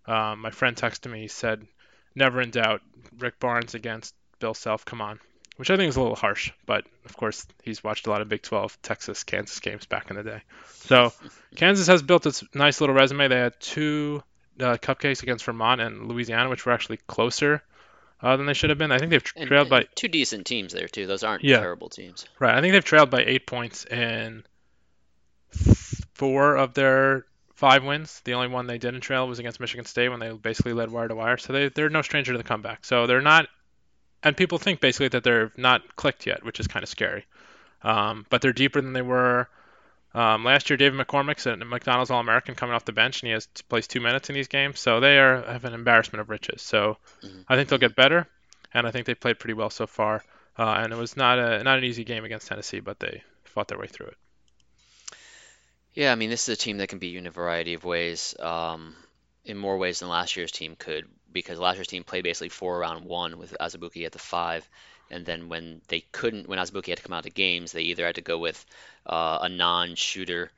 Um, 0.06 0.40
my 0.40 0.52
friend 0.52 0.76
texted 0.76 1.12
me. 1.12 1.22
He 1.22 1.28
said, 1.28 1.66
"Never 2.16 2.42
in 2.42 2.52
doubt, 2.52 2.82
Rick 3.18 3.40
Barnes 3.40 3.76
against 3.76 4.16
Bill 4.40 4.54
Self. 4.54 4.86
Come 4.86 5.02
on." 5.02 5.20
which 5.58 5.70
I 5.70 5.78
think 5.78 5.90
is 5.90 5.96
a 5.96 6.02
little 6.02 6.16
harsh. 6.16 6.52
But 6.66 6.86
of 7.06 7.16
course, 7.16 7.46
he's 7.64 7.84
watched 7.84 8.08
a 8.08 8.10
lot 8.10 8.22
of 8.22 8.30
Big 8.30 8.42
12, 8.42 8.82
Texas, 8.82 9.24
Kansas 9.24 9.60
games 9.60 9.86
back 9.86 10.10
in 10.10 10.16
the 10.16 10.24
day. 10.24 10.42
So 10.74 11.14
Kansas 11.56 11.88
has 11.88 12.02
built 12.02 12.26
its 12.26 12.44
nice 12.54 12.82
little 12.82 12.96
resume. 12.96 13.28
They 13.28 13.38
had 13.38 13.60
two 13.60 14.24
uh, 14.60 14.78
cupcakes 14.78 15.24
against 15.24 15.46
Vermont 15.46 15.82
and 15.82 16.08
Louisiana, 16.08 16.50
which 16.50 16.66
were 16.66 16.72
actually 16.72 16.98
closer 17.08 17.64
uh, 18.22 18.38
than 18.38 18.46
they 18.46 18.54
should 18.54 18.70
have 18.70 18.80
been. 18.80 18.92
I 18.92 18.98
think 18.98 19.12
they've 19.12 19.24
tra- 19.24 19.46
trailed 19.46 19.70
by 19.70 19.86
two 19.96 20.08
decent 20.08 20.46
teams 20.46 20.74
there 20.74 20.88
too. 20.88 21.06
Those 21.06 21.24
aren't 21.24 21.44
yeah, 21.44 21.60
terrible 21.60 21.90
teams. 21.90 22.26
Right. 22.40 22.56
I 22.56 22.62
think 22.62 22.74
they've 22.74 22.84
trailed 22.84 23.10
by 23.10 23.24
eight 23.24 23.46
points 23.46 23.86
in 23.86 24.44
four 26.14 26.56
of 26.56 26.74
their 26.74 27.26
five 27.64 27.86
wins. 27.86 28.20
The 28.26 28.34
only 28.34 28.50
one 28.50 28.68
they 28.68 28.78
didn't 28.78 29.00
trail 29.00 29.26
was 29.26 29.40
against 29.40 29.62
Michigan 29.62 29.86
State 29.86 30.10
when 30.10 30.20
they 30.20 30.34
basically 30.34 30.74
led 30.74 30.92
wire 30.92 31.08
to 31.08 31.16
wire. 31.16 31.38
So 31.38 31.54
they, 31.54 31.70
they're 31.70 31.90
no 31.90 32.02
stranger 32.02 32.34
to 32.34 32.38
the 32.38 32.44
comeback. 32.44 32.84
So 32.84 33.08
they're 33.08 33.22
not 33.22 33.48
and 34.22 34.36
people 34.36 34.58
think 34.58 34.82
basically 34.82 35.08
that 35.10 35.24
they're 35.24 35.54
not 35.56 35.96
clicked 35.96 36.26
yet, 36.26 36.44
which 36.44 36.60
is 36.60 36.68
kind 36.68 36.84
of 36.84 36.90
scary. 36.90 37.26
Um, 37.82 38.26
but 38.30 38.42
they're 38.42 38.52
deeper 38.52 38.82
than 38.82 38.92
they 38.92 39.02
were 39.02 39.48
um, 40.14 40.44
last 40.44 40.70
year. 40.70 40.76
David 40.76 41.00
McCormack's 41.00 41.46
a 41.46 41.56
McDonald's 41.56 42.12
All-American 42.12 42.56
coming 42.56 42.76
off 42.76 42.84
the 42.84 42.92
bench, 42.92 43.22
and 43.22 43.28
he 43.28 43.34
has 43.34 43.48
plays 43.70 43.88
two 43.88 44.02
minutes 44.02 44.30
in 44.30 44.36
these 44.36 44.50
games, 44.50 44.82
so 44.82 45.00
they 45.00 45.18
are 45.18 45.42
have 45.44 45.64
an 45.64 45.74
embarrassment 45.74 46.20
of 46.20 46.30
riches. 46.30 46.62
So 46.62 46.98
mm-hmm. 47.24 47.42
I 47.48 47.56
think 47.56 47.70
they'll 47.70 47.80
get 47.80 47.96
better, 47.96 48.28
and 48.74 48.86
I 48.86 48.92
think 48.92 49.06
they 49.06 49.16
played 49.16 49.40
pretty 49.40 49.54
well 49.54 49.70
so 49.70 49.88
far. 49.88 50.22
Uh, 50.58 50.76
and 50.80 50.92
it 50.92 50.98
was 50.98 51.16
not 51.16 51.40
a 51.40 51.64
not 51.64 51.78
an 51.78 51.86
easy 51.86 52.04
game 52.04 52.26
against 52.26 52.48
Tennessee, 52.48 52.82
but 52.82 53.00
they 53.00 53.24
fought 53.46 53.70
their 53.70 53.80
way 53.80 53.88
through 53.88 54.08
it. 54.08 54.18
Yeah, 55.94 56.12
I 56.12 56.16
mean, 56.16 56.30
this 56.30 56.50
is 56.50 56.58
a 56.58 56.60
team 56.60 56.78
that 56.78 56.90
can 56.90 57.00
beat 57.00 57.14
you 57.14 57.20
in 57.20 57.28
a 57.28 57.32
variety 57.32 57.76
of 57.76 57.84
ways, 57.84 58.36
um, 58.40 58.96
in 59.46 59.58
more 59.58 59.78
ways 59.78 60.00
than 60.00 60.10
last 60.10 60.36
year's 60.36 60.52
team 60.52 60.76
could 60.78 61.06
because 61.32 61.60
last 61.60 61.76
year's 61.76 61.88
team 61.88 62.04
played 62.04 62.24
basically 62.24 62.50
four 62.50 62.78
around 62.78 63.06
one 63.06 63.38
with 63.38 63.56
Azubuike 63.60 64.06
at 64.06 64.12
the 64.12 64.20
five. 64.20 64.68
And 65.10 65.26
then 65.26 65.50
when 65.50 65.82
they 65.90 66.02
couldn't, 66.12 66.48
when 66.48 66.60
Azubuike 66.60 66.88
had 66.88 66.98
to 66.98 67.04
come 67.04 67.14
out 67.14 67.26
of 67.26 67.34
games, 67.34 67.72
they 67.72 67.82
either 67.84 68.06
had 68.06 68.16
to 68.16 68.22
go 68.22 68.38
with 68.38 68.64
uh, 69.06 69.40
a 69.42 69.50
non-shooter 69.50 70.52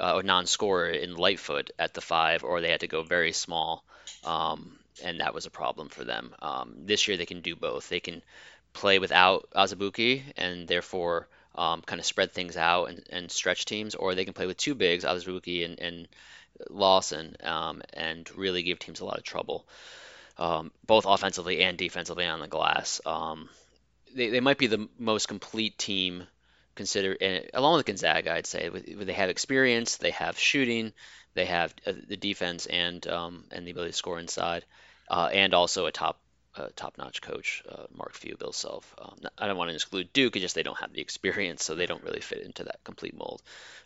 uh, 0.00 0.14
or 0.14 0.22
non-scorer 0.22 0.88
in 0.88 1.16
Lightfoot 1.16 1.70
at 1.78 1.94
the 1.94 2.00
five, 2.00 2.44
or 2.44 2.60
they 2.60 2.70
had 2.70 2.80
to 2.80 2.86
go 2.86 3.02
very 3.02 3.32
small, 3.32 3.84
um, 4.24 4.78
and 5.04 5.20
that 5.20 5.34
was 5.34 5.46
a 5.46 5.50
problem 5.50 5.88
for 5.88 6.04
them. 6.04 6.34
Um, 6.40 6.74
this 6.86 7.06
year 7.06 7.16
they 7.16 7.26
can 7.26 7.40
do 7.40 7.56
both. 7.56 7.88
They 7.88 8.00
can 8.00 8.22
play 8.72 8.98
without 8.98 9.48
Azubuike 9.54 10.22
and 10.36 10.68
therefore 10.68 11.28
um, 11.54 11.82
kind 11.82 11.98
of 11.98 12.06
spread 12.06 12.32
things 12.32 12.56
out 12.56 12.90
and, 12.90 13.02
and, 13.10 13.30
stretch 13.30 13.64
teams, 13.64 13.94
or 13.94 14.14
they 14.14 14.24
can 14.24 14.34
play 14.34 14.46
with 14.46 14.56
two 14.56 14.74
bigs, 14.74 15.04
Azubuike 15.04 15.64
and, 15.64 15.78
and 15.80 16.08
Lawson, 16.68 17.36
um, 17.42 17.82
and 17.92 18.30
really 18.36 18.62
give 18.62 18.78
teams 18.78 19.00
a 19.00 19.04
lot 19.04 19.18
of 19.18 19.24
trouble 19.24 19.66
um, 20.40 20.72
both 20.86 21.04
offensively 21.06 21.62
and 21.62 21.76
defensively 21.76 22.24
on 22.24 22.40
the 22.40 22.48
glass. 22.48 23.00
Um, 23.04 23.48
they, 24.14 24.30
they 24.30 24.40
might 24.40 24.58
be 24.58 24.66
the 24.66 24.88
most 24.98 25.28
complete 25.28 25.78
team 25.78 26.26
consider 26.74 27.16
along 27.52 27.76
with 27.76 27.86
Gonzaga, 27.86 28.32
I'd 28.32 28.46
say. 28.46 28.68
They 28.68 29.12
have 29.12 29.28
experience, 29.28 29.98
they 29.98 30.12
have 30.12 30.38
shooting, 30.38 30.92
they 31.34 31.44
have 31.44 31.74
uh, 31.86 31.92
the 32.08 32.16
defense 32.16 32.66
and 32.66 33.06
um, 33.06 33.44
and 33.52 33.66
the 33.66 33.70
ability 33.70 33.92
to 33.92 33.96
score 33.96 34.18
inside, 34.18 34.64
uh, 35.08 35.28
and 35.32 35.52
also 35.52 35.86
a 35.86 35.92
top 35.92 36.18
uh, 36.56 36.68
top-notch 36.76 37.22
coach, 37.22 37.62
uh, 37.68 37.84
Mark 37.94 38.14
Few, 38.14 38.36
Bill 38.36 38.52
Self. 38.52 38.94
Um, 39.00 39.18
I 39.38 39.46
don't 39.46 39.56
want 39.56 39.70
to 39.70 39.74
exclude 39.74 40.12
Duke, 40.12 40.36
it's 40.36 40.42
just 40.42 40.54
they 40.54 40.62
don't 40.62 40.78
have 40.78 40.92
the 40.92 41.00
experience, 41.00 41.64
so 41.64 41.74
they 41.74 41.86
don't 41.86 42.02
really 42.02 42.20
fit 42.20 42.42
into 42.42 42.64
that 42.64 42.82
complete 42.84 43.16
mold. 43.16 43.42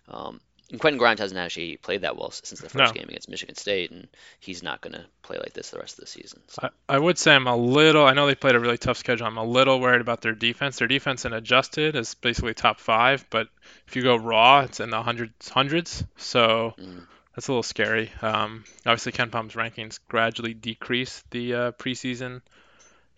Um, 0.09 0.41
and 0.71 0.81
Quentin 0.81 0.99
Grimes 0.99 1.21
hasn't 1.21 1.39
actually 1.39 1.77
played 1.77 2.01
that 2.03 2.17
well 2.17 2.31
since 2.31 2.61
the 2.61 2.71
first 2.71 2.95
no. 2.95 2.99
game 2.99 3.09
against 3.09 3.29
Michigan 3.29 3.55
State, 3.55 3.91
and 3.91 4.09
he's 4.41 4.63
not 4.63 4.81
going 4.81 4.95
to 4.95 5.05
play 5.23 5.37
like 5.39 5.53
this 5.53 5.71
the 5.71 5.79
rest 5.79 5.99
of 5.99 6.05
the 6.05 6.11
season. 6.11 6.41
So. 6.49 6.71
I, 6.89 6.95
I, 6.95 6.99
would 6.99 7.19
say 7.19 7.35
I'm 7.35 7.47
a 7.47 7.57
little. 7.57 8.07
I 8.07 8.15
know 8.15 8.27
they 8.27 8.35
played 8.35 8.55
a 8.55 8.61
really 8.61 8.79
tough 8.79 8.97
schedule. 8.97 9.27
I'm 9.27 9.37
a 9.37 9.45
little 9.45 9.79
worried 9.79 10.01
about 10.01 10.23
their 10.23 10.35
defense. 10.35 10.79
Their 10.79 10.89
defense 10.89 11.27
and 11.27 11.35
adjusted 11.35 11.97
is 11.97 12.15
basically 12.15 12.55
top 12.55 12.81
five, 12.81 13.27
but 13.29 13.49
if 13.87 13.95
you 13.95 14.03
go 14.03 14.17
raw, 14.17 14.61
it's 14.61 14.81
in 14.81 14.89
the 14.89 15.03
hundreds. 15.03 15.51
Hundreds. 15.51 16.03
So 16.17 16.75
mm. 16.79 17.07
that's 17.35 17.49
a 17.49 17.53
little 17.53 17.63
scary. 17.63 18.11
Um, 18.23 18.65
obviously, 18.87 19.13
KenPom's 19.13 19.55
rankings 19.55 20.01
gradually 20.09 20.55
decrease 20.55 21.23
the 21.31 21.55
uh, 21.55 21.73
preseason 21.73 22.41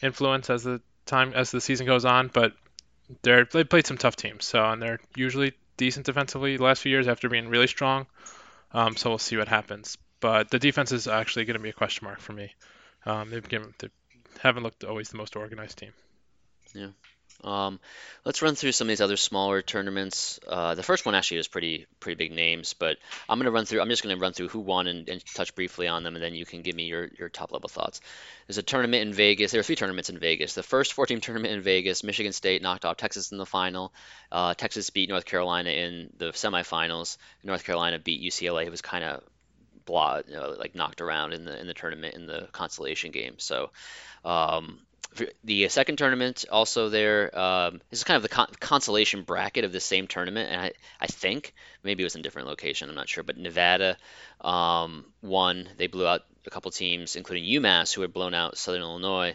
influence 0.02 0.50
as 0.50 0.64
the 0.64 0.80
time 1.06 1.32
as 1.34 1.50
the 1.50 1.60
season 1.60 1.86
goes 1.86 2.04
on, 2.04 2.28
but 2.32 2.52
they're 3.22 3.44
they 3.44 3.64
played 3.64 3.86
some 3.86 3.98
tough 3.98 4.16
teams. 4.16 4.44
So 4.44 4.64
and 4.64 4.80
they're 4.82 5.00
usually 5.14 5.52
decent 5.76 6.06
defensively 6.06 6.56
the 6.56 6.64
last 6.64 6.82
few 6.82 6.90
years 6.90 7.08
after 7.08 7.28
being 7.28 7.48
really 7.48 7.66
strong. 7.66 8.06
Um, 8.72 8.96
so 8.96 9.10
we'll 9.10 9.18
see 9.18 9.36
what 9.36 9.48
happens. 9.48 9.96
But 10.20 10.50
the 10.50 10.58
defense 10.58 10.92
is 10.92 11.06
actually 11.06 11.44
going 11.44 11.58
to 11.58 11.62
be 11.62 11.68
a 11.70 11.74
question 11.74 12.06
mark 12.06 12.20
for 12.20 12.32
me. 12.32 12.54
Um, 13.04 13.30
they've 13.30 13.46
given, 13.46 13.74
they 13.78 13.88
haven't 14.40 14.62
looked 14.62 14.82
always 14.82 15.10
the 15.10 15.18
most 15.18 15.36
organized 15.36 15.78
team. 15.78 15.92
Yeah. 16.74 16.88
Um, 17.44 17.78
let's 18.24 18.42
run 18.42 18.54
through 18.54 18.72
some 18.72 18.86
of 18.86 18.88
these 18.88 19.00
other 19.00 19.16
smaller 19.16 19.62
tournaments. 19.62 20.40
Uh, 20.46 20.74
the 20.74 20.82
first 20.82 21.04
one 21.04 21.14
actually 21.14 21.38
is 21.38 21.48
pretty 21.48 21.86
pretty 22.00 22.16
big 22.16 22.32
names, 22.32 22.74
but 22.74 22.96
I'm 23.28 23.38
gonna 23.38 23.50
run 23.50 23.64
through. 23.64 23.80
I'm 23.80 23.88
just 23.88 24.02
gonna 24.02 24.16
run 24.16 24.32
through 24.32 24.48
who 24.48 24.60
won 24.60 24.86
and, 24.86 25.08
and, 25.08 25.24
touch 25.34 25.54
briefly 25.54 25.86
on 25.86 26.02
them, 26.02 26.14
and 26.14 26.22
then 26.22 26.34
you 26.34 26.46
can 26.46 26.62
give 26.62 26.74
me 26.74 26.84
your, 26.84 27.08
your 27.18 27.28
top 27.28 27.52
level 27.52 27.68
thoughts. 27.68 28.00
There's 28.46 28.58
a 28.58 28.62
tournament 28.62 29.02
in 29.02 29.12
Vegas. 29.12 29.52
There 29.52 29.60
are 29.60 29.64
three 29.64 29.76
tournaments 29.76 30.10
in 30.10 30.18
Vegas. 30.18 30.54
The 30.54 30.62
first 30.62 30.92
14 30.94 31.20
tournament 31.20 31.54
in 31.54 31.62
Vegas, 31.62 32.02
Michigan 32.02 32.32
State 32.32 32.62
knocked 32.62 32.84
off 32.84 32.96
Texas 32.96 33.32
in 33.32 33.38
the 33.38 33.46
final. 33.46 33.92
Uh, 34.32 34.54
Texas 34.54 34.90
beat 34.90 35.08
North 35.08 35.24
Carolina 35.24 35.70
in 35.70 36.10
the 36.16 36.26
semifinals. 36.26 37.16
North 37.44 37.64
Carolina 37.64 37.98
beat 37.98 38.22
UCLA. 38.22 38.66
It 38.66 38.70
was 38.70 38.82
kind 38.82 39.04
of 39.04 39.22
blah, 39.84 40.22
you 40.26 40.34
know, 40.34 40.56
like 40.58 40.74
knocked 40.74 41.00
around 41.00 41.32
in 41.32 41.44
the 41.44 41.58
in 41.60 41.66
the 41.66 41.74
tournament 41.74 42.14
in 42.14 42.26
the 42.26 42.48
consolation 42.52 43.10
game. 43.10 43.34
So. 43.38 43.70
Um, 44.24 44.80
the 45.44 45.68
second 45.68 45.96
tournament 45.96 46.44
also 46.50 46.88
there. 46.88 47.36
Um, 47.38 47.80
this 47.90 48.00
is 48.00 48.04
kind 48.04 48.16
of 48.16 48.22
the 48.22 48.28
con- 48.28 48.52
consolation 48.60 49.22
bracket 49.22 49.64
of 49.64 49.72
the 49.72 49.80
same 49.80 50.06
tournament, 50.06 50.50
and 50.50 50.60
I, 50.60 50.72
I 51.00 51.06
think 51.06 51.54
maybe 51.82 52.02
it 52.02 52.06
was 52.06 52.14
in 52.14 52.20
a 52.20 52.22
different 52.22 52.48
location. 52.48 52.88
I'm 52.88 52.94
not 52.94 53.08
sure, 53.08 53.24
but 53.24 53.36
Nevada 53.36 53.96
um, 54.40 55.06
won. 55.22 55.68
They 55.76 55.86
blew 55.86 56.06
out 56.06 56.22
a 56.46 56.50
couple 56.50 56.70
teams, 56.70 57.16
including 57.16 57.44
UMass, 57.44 57.94
who 57.94 58.02
had 58.02 58.12
blown 58.12 58.34
out 58.34 58.58
Southern 58.58 58.82
Illinois. 58.82 59.34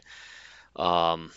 Um, 0.76 1.32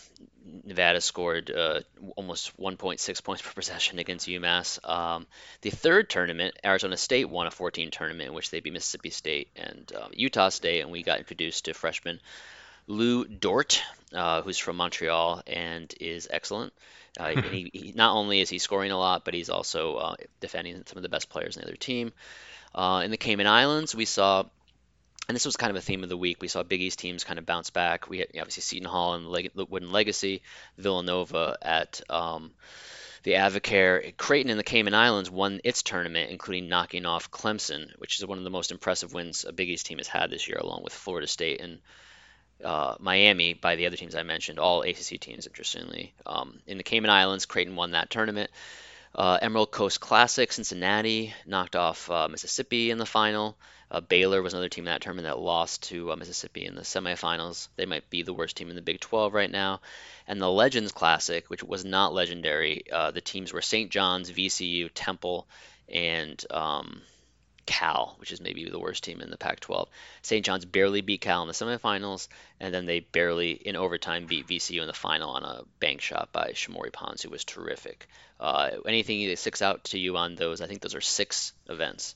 Nevada 0.63 1.01
scored 1.01 1.51
uh, 1.51 1.81
almost 2.15 2.57
1.6 2.57 3.23
points 3.23 3.41
per 3.41 3.51
possession 3.51 3.99
against 3.99 4.27
UMass. 4.27 4.87
Um, 4.87 5.25
the 5.61 5.71
third 5.71 6.09
tournament, 6.09 6.55
Arizona 6.63 6.97
State 6.97 7.29
won 7.29 7.47
a 7.47 7.51
14 7.51 7.91
tournament 7.91 8.29
in 8.29 8.35
which 8.35 8.51
they 8.51 8.59
beat 8.59 8.73
Mississippi 8.73 9.09
State 9.09 9.49
and 9.55 9.91
uh, 9.93 10.07
Utah 10.13 10.49
State, 10.49 10.81
and 10.81 10.91
we 10.91 11.03
got 11.03 11.19
introduced 11.19 11.65
to 11.65 11.73
freshman 11.73 12.21
Lu 12.87 13.25
Dort, 13.25 13.81
uh, 14.13 14.41
who's 14.41 14.57
from 14.57 14.77
Montreal 14.77 15.41
and 15.47 15.93
is 15.99 16.27
excellent. 16.29 16.73
Uh, 17.19 17.41
he, 17.41 17.69
he, 17.73 17.93
not 17.95 18.15
only 18.15 18.41
is 18.41 18.49
he 18.49 18.59
scoring 18.59 18.91
a 18.91 18.97
lot, 18.97 19.25
but 19.25 19.33
he's 19.33 19.49
also 19.49 19.95
uh, 19.95 20.15
defending 20.39 20.83
some 20.85 20.97
of 20.97 21.03
the 21.03 21.09
best 21.09 21.29
players 21.29 21.55
in 21.55 21.61
the 21.61 21.67
other 21.67 21.77
team. 21.77 22.13
Uh, 22.73 23.01
in 23.03 23.11
the 23.11 23.17
Cayman 23.17 23.47
Islands, 23.47 23.95
we 23.95 24.05
saw, 24.05 24.43
and 25.27 25.35
this 25.35 25.45
was 25.45 25.55
kind 25.55 25.71
of 25.71 25.77
a 25.77 25.81
theme 25.81 26.03
of 26.03 26.09
the 26.09 26.17
week. 26.17 26.41
We 26.41 26.47
saw 26.47 26.63
Big 26.63 26.81
East 26.81 26.99
teams 26.99 27.23
kind 27.23 27.39
of 27.39 27.45
bounce 27.45 27.69
back. 27.69 28.09
We 28.09 28.19
had 28.19 28.27
obviously 28.37 28.61
Seton 28.61 28.89
Hall 28.89 29.15
and 29.15 29.27
Leg- 29.27 29.51
Wooden 29.55 29.91
Legacy, 29.91 30.41
Villanova 30.77 31.57
at 31.61 32.01
um, 32.09 32.51
the 33.23 33.33
Advocare 33.33 34.15
Creighton 34.17 34.51
in 34.51 34.57
the 34.57 34.63
Cayman 34.63 34.93
Islands 34.93 35.31
won 35.31 35.61
its 35.63 35.81
tournament, 35.81 36.29
including 36.29 36.69
knocking 36.69 37.05
off 37.05 37.31
Clemson, 37.31 37.89
which 37.97 38.19
is 38.19 38.25
one 38.25 38.37
of 38.37 38.43
the 38.43 38.49
most 38.51 38.71
impressive 38.71 39.13
wins 39.13 39.45
a 39.45 39.53
Big 39.53 39.69
East 39.69 39.87
team 39.87 39.97
has 39.97 40.07
had 40.07 40.29
this 40.29 40.47
year, 40.47 40.57
along 40.57 40.83
with 40.83 40.93
Florida 40.93 41.27
State 41.27 41.61
and 41.61 41.79
uh, 42.63 42.95
Miami 42.99 43.53
by 43.53 43.75
the 43.75 43.87
other 43.87 43.97
teams 43.97 44.15
I 44.15 44.23
mentioned, 44.23 44.59
all 44.59 44.81
ACC 44.81 45.19
teams, 45.19 45.47
interestingly. 45.47 46.13
Um, 46.25 46.59
in 46.67 46.77
the 46.77 46.83
Cayman 46.83 47.09
Islands, 47.09 47.45
Creighton 47.45 47.75
won 47.75 47.91
that 47.91 48.09
tournament. 48.09 48.49
Uh, 49.13 49.39
Emerald 49.41 49.71
Coast 49.71 50.01
Classic, 50.01 50.51
Cincinnati 50.51 51.33
knocked 51.45 51.75
off 51.75 52.09
uh, 52.11 52.27
Mississippi 52.27 52.91
in 52.91 52.97
the 52.97 53.05
final. 53.05 53.57
Uh, 53.89 54.01
Baylor 54.01 54.41
was 54.41 54.53
another 54.53 54.67
team 54.67 54.87
in 54.87 54.91
that 54.91 55.01
tournament 55.01 55.25
that 55.27 55.39
lost 55.39 55.83
to 55.83 56.11
uh, 56.11 56.15
Mississippi 56.15 56.65
in 56.65 56.75
the 56.75 56.81
semifinals. 56.81 57.69
They 57.75 57.85
might 57.85 58.09
be 58.09 58.23
the 58.23 58.33
worst 58.33 58.57
team 58.57 58.69
in 58.69 58.75
the 58.75 58.81
Big 58.81 58.99
12 58.99 59.33
right 59.33 59.49
now. 59.49 59.79
And 60.27 60.41
the 60.41 60.49
Legends 60.49 60.91
Classic, 60.91 61.49
which 61.49 61.63
was 61.63 61.85
not 61.85 62.13
legendary, 62.13 62.83
uh, 62.91 63.11
the 63.11 63.21
teams 63.21 63.53
were 63.53 63.61
St. 63.61 63.91
John's, 63.91 64.31
VCU, 64.31 64.89
Temple, 64.93 65.47
and 65.87 66.43
um, 66.49 67.01
Cal, 67.65 68.15
which 68.19 68.31
is 68.31 68.41
maybe 68.41 68.69
the 68.69 68.79
worst 68.79 69.03
team 69.03 69.21
in 69.21 69.29
the 69.29 69.37
Pac 69.37 69.59
12. 69.59 69.89
St. 70.21 70.45
John's 70.45 70.65
barely 70.65 71.01
beat 71.01 71.21
Cal 71.21 71.41
in 71.41 71.47
the 71.47 71.53
semifinals, 71.53 72.27
and 72.59 72.73
then 72.73 72.85
they 72.85 72.99
barely, 72.99 73.51
in 73.51 73.75
overtime, 73.75 74.25
beat 74.25 74.47
VCU 74.47 74.81
in 74.81 74.87
the 74.87 74.93
final 74.93 75.31
on 75.31 75.43
a 75.43 75.63
bank 75.79 76.01
shot 76.01 76.31
by 76.31 76.51
Shamorie 76.51 76.93
Ponds, 76.93 77.21
who 77.21 77.29
was 77.29 77.43
terrific. 77.43 78.07
Uh, 78.39 78.71
anything 78.87 79.27
that 79.27 79.39
sticks 79.39 79.61
out 79.61 79.83
to 79.85 79.99
you 79.99 80.17
on 80.17 80.35
those? 80.35 80.61
I 80.61 80.67
think 80.67 80.81
those 80.81 80.95
are 80.95 81.01
six 81.01 81.53
events. 81.67 82.15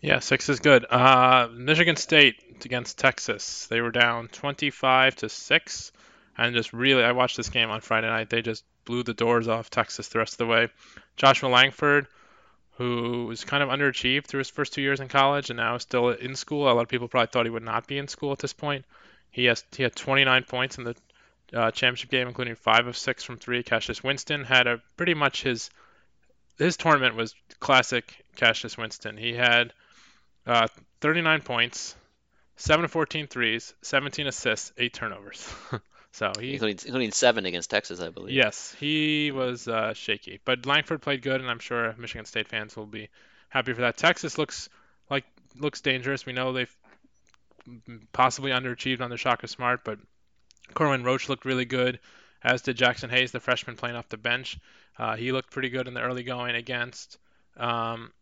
Yeah, 0.00 0.20
six 0.20 0.48
is 0.48 0.60
good. 0.60 0.86
Uh, 0.88 1.48
Michigan 1.52 1.96
State 1.96 2.36
against 2.64 2.98
Texas. 2.98 3.66
They 3.66 3.80
were 3.80 3.90
down 3.90 4.28
25 4.28 5.16
to 5.16 5.28
six, 5.28 5.92
and 6.36 6.54
just 6.54 6.72
really, 6.72 7.02
I 7.02 7.12
watched 7.12 7.36
this 7.36 7.48
game 7.48 7.70
on 7.70 7.80
Friday 7.80 8.06
night. 8.06 8.30
They 8.30 8.42
just 8.42 8.64
blew 8.84 9.02
the 9.02 9.14
doors 9.14 9.48
off 9.48 9.70
Texas 9.70 10.08
the 10.08 10.20
rest 10.20 10.34
of 10.34 10.38
the 10.38 10.46
way. 10.46 10.68
Joshua 11.16 11.48
Langford, 11.48 12.06
who 12.78 13.26
was 13.26 13.44
kind 13.44 13.62
of 13.62 13.68
underachieved 13.68 14.26
through 14.26 14.38
his 14.38 14.50
first 14.50 14.72
two 14.72 14.80
years 14.80 15.00
in 15.00 15.08
college, 15.08 15.50
and 15.50 15.56
now 15.56 15.74
is 15.74 15.82
still 15.82 16.10
in 16.10 16.36
school. 16.36 16.70
A 16.70 16.72
lot 16.72 16.82
of 16.82 16.88
people 16.88 17.08
probably 17.08 17.26
thought 17.26 17.44
he 17.44 17.50
would 17.50 17.64
not 17.64 17.88
be 17.88 17.98
in 17.98 18.06
school 18.06 18.30
at 18.30 18.38
this 18.38 18.52
point. 18.52 18.84
He 19.30 19.46
has 19.46 19.64
he 19.76 19.82
had 19.82 19.96
29 19.96 20.44
points 20.44 20.78
in 20.78 20.84
the 20.84 20.96
uh, 21.52 21.70
championship 21.72 22.10
game, 22.10 22.28
including 22.28 22.54
five 22.54 22.86
of 22.86 22.96
six 22.96 23.24
from 23.24 23.36
three. 23.36 23.64
Cassius 23.64 24.04
Winston 24.04 24.44
had 24.44 24.68
a 24.68 24.80
pretty 24.96 25.14
much 25.14 25.42
his 25.42 25.70
his 26.56 26.76
tournament 26.76 27.16
was 27.16 27.34
classic 27.58 28.24
Cassius 28.36 28.78
Winston. 28.78 29.16
He 29.16 29.34
had 29.34 29.72
uh, 30.46 30.68
39 31.00 31.42
points, 31.42 31.96
7 32.56 32.84
of 32.84 32.92
14 32.92 33.26
threes, 33.26 33.74
17 33.82 34.28
assists, 34.28 34.72
8 34.78 34.92
turnovers. 34.92 35.52
so 36.12 36.32
he 36.38 36.54
including, 36.54 36.78
including, 36.84 37.12
seven 37.12 37.46
against 37.46 37.70
Texas, 37.70 38.00
I 38.00 38.08
believe. 38.08 38.34
Yes, 38.34 38.74
he 38.78 39.30
was 39.30 39.68
uh, 39.68 39.94
shaky, 39.94 40.40
but 40.44 40.66
Langford 40.66 41.02
played 41.02 41.22
good, 41.22 41.40
and 41.40 41.50
I'm 41.50 41.58
sure 41.58 41.94
Michigan 41.98 42.24
State 42.24 42.48
fans 42.48 42.76
will 42.76 42.86
be 42.86 43.08
happy 43.48 43.72
for 43.72 43.82
that. 43.82 43.96
Texas 43.96 44.38
looks 44.38 44.68
like 45.10 45.24
looks 45.56 45.80
dangerous. 45.80 46.26
We 46.26 46.32
know 46.32 46.52
they've 46.52 46.76
possibly 48.12 48.50
underachieved 48.50 49.00
on 49.00 49.10
the 49.10 49.16
Shaka 49.16 49.48
Smart, 49.48 49.84
but 49.84 49.98
Kerwin 50.74 51.04
Roach 51.04 51.28
looked 51.28 51.44
really 51.44 51.64
good, 51.64 52.00
as 52.42 52.62
did 52.62 52.76
Jaxson 52.76 53.10
Hayes, 53.10 53.32
the 53.32 53.40
freshman 53.40 53.76
playing 53.76 53.96
off 53.96 54.08
the 54.08 54.16
bench. 54.16 54.58
Uh, 54.98 55.16
he 55.16 55.32
looked 55.32 55.50
pretty 55.50 55.68
good 55.68 55.86
in 55.86 55.94
the 55.94 56.00
early 56.00 56.24
going 56.24 56.54
against 56.54 57.18
um, 57.56 58.12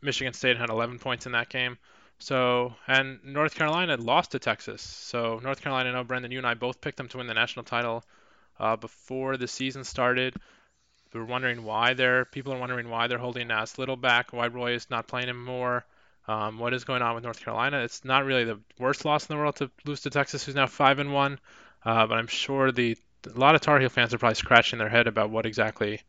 Michigan 0.00 0.32
State 0.32 0.56
had 0.56 0.70
11 0.70 0.98
points 0.98 1.26
in 1.26 1.32
that 1.32 1.48
game. 1.48 1.78
So, 2.22 2.76
and 2.86 3.18
North 3.24 3.56
Carolina 3.56 3.96
lost 3.96 4.30
to 4.30 4.38
Texas. 4.38 4.80
So, 4.80 5.40
North 5.42 5.60
Carolina, 5.60 5.90
I 5.90 5.92
know, 5.92 6.04
Brendan, 6.04 6.30
you 6.30 6.38
and 6.38 6.46
I 6.46 6.54
both 6.54 6.80
picked 6.80 6.96
them 6.96 7.08
to 7.08 7.18
win 7.18 7.26
the 7.26 7.34
national 7.34 7.64
title 7.64 8.04
uh, 8.60 8.76
before 8.76 9.36
the 9.36 9.48
season 9.48 9.82
started. 9.82 10.36
We 11.12 11.18
were 11.18 11.26
wondering 11.26 11.64
why 11.64 11.94
they're, 11.94 12.24
people 12.24 12.52
are 12.52 12.60
wondering 12.60 12.88
why 12.88 13.08
they're 13.08 13.18
holding 13.18 13.48
Nas 13.48 13.76
Little 13.76 13.96
back, 13.96 14.32
why 14.32 14.46
Roy 14.46 14.74
is 14.74 14.88
not 14.88 15.08
playing 15.08 15.30
him 15.30 15.44
more. 15.44 15.84
Um, 16.28 16.60
what 16.60 16.72
is 16.72 16.84
going 16.84 17.02
on 17.02 17.16
with 17.16 17.24
North 17.24 17.40
Carolina? 17.40 17.80
It's 17.80 18.04
not 18.04 18.24
really 18.24 18.44
the 18.44 18.60
worst 18.78 19.04
loss 19.04 19.26
in 19.26 19.34
the 19.34 19.40
world 19.40 19.56
to 19.56 19.68
lose 19.84 20.02
to 20.02 20.10
Texas, 20.10 20.44
who's 20.44 20.54
now 20.54 20.68
five 20.68 21.00
and 21.00 21.12
one. 21.12 21.40
Uh, 21.84 22.06
but 22.06 22.18
I'm 22.18 22.28
sure 22.28 22.70
the 22.70 22.96
a 23.26 23.38
lot 23.38 23.56
of 23.56 23.60
Tar 23.60 23.80
Heel 23.80 23.88
fans 23.88 24.14
are 24.14 24.18
probably 24.18 24.36
scratching 24.36 24.78
their 24.78 24.88
head 24.88 25.08
about 25.08 25.30
what 25.30 25.44
exactly 25.44 26.00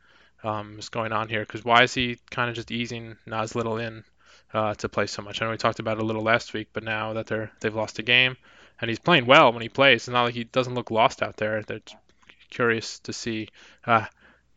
um, 0.43 0.77
is 0.77 0.89
going 0.89 1.11
on 1.11 1.27
here 1.27 1.41
because 1.41 1.65
why 1.65 1.83
is 1.83 1.93
he 1.93 2.19
kind 2.29 2.49
of 2.49 2.55
just 2.55 2.71
easing 2.71 3.17
Nas 3.25 3.55
Little 3.55 3.77
in 3.77 4.03
uh, 4.53 4.73
to 4.75 4.89
play 4.89 5.07
so 5.07 5.21
much? 5.21 5.41
I 5.41 5.45
know 5.45 5.51
we 5.51 5.57
talked 5.57 5.79
about 5.79 5.97
it 5.97 6.03
a 6.03 6.05
little 6.05 6.23
last 6.23 6.53
week, 6.53 6.69
but 6.73 6.83
now 6.83 7.13
that 7.13 7.27
they're 7.27 7.51
they've 7.59 7.73
lost 7.73 7.99
a 7.99 8.03
game 8.03 8.37
and 8.79 8.89
he's 8.89 8.99
playing 8.99 9.25
well 9.25 9.51
when 9.51 9.61
he 9.61 9.69
plays, 9.69 10.01
it's 10.01 10.07
not 10.09 10.23
like 10.23 10.33
he 10.33 10.43
doesn't 10.43 10.75
look 10.75 10.91
lost 10.91 11.21
out 11.21 11.37
there. 11.37 11.63
They're 11.63 11.81
curious 12.49 12.99
to 12.99 13.13
see 13.13 13.49
uh, 13.85 14.05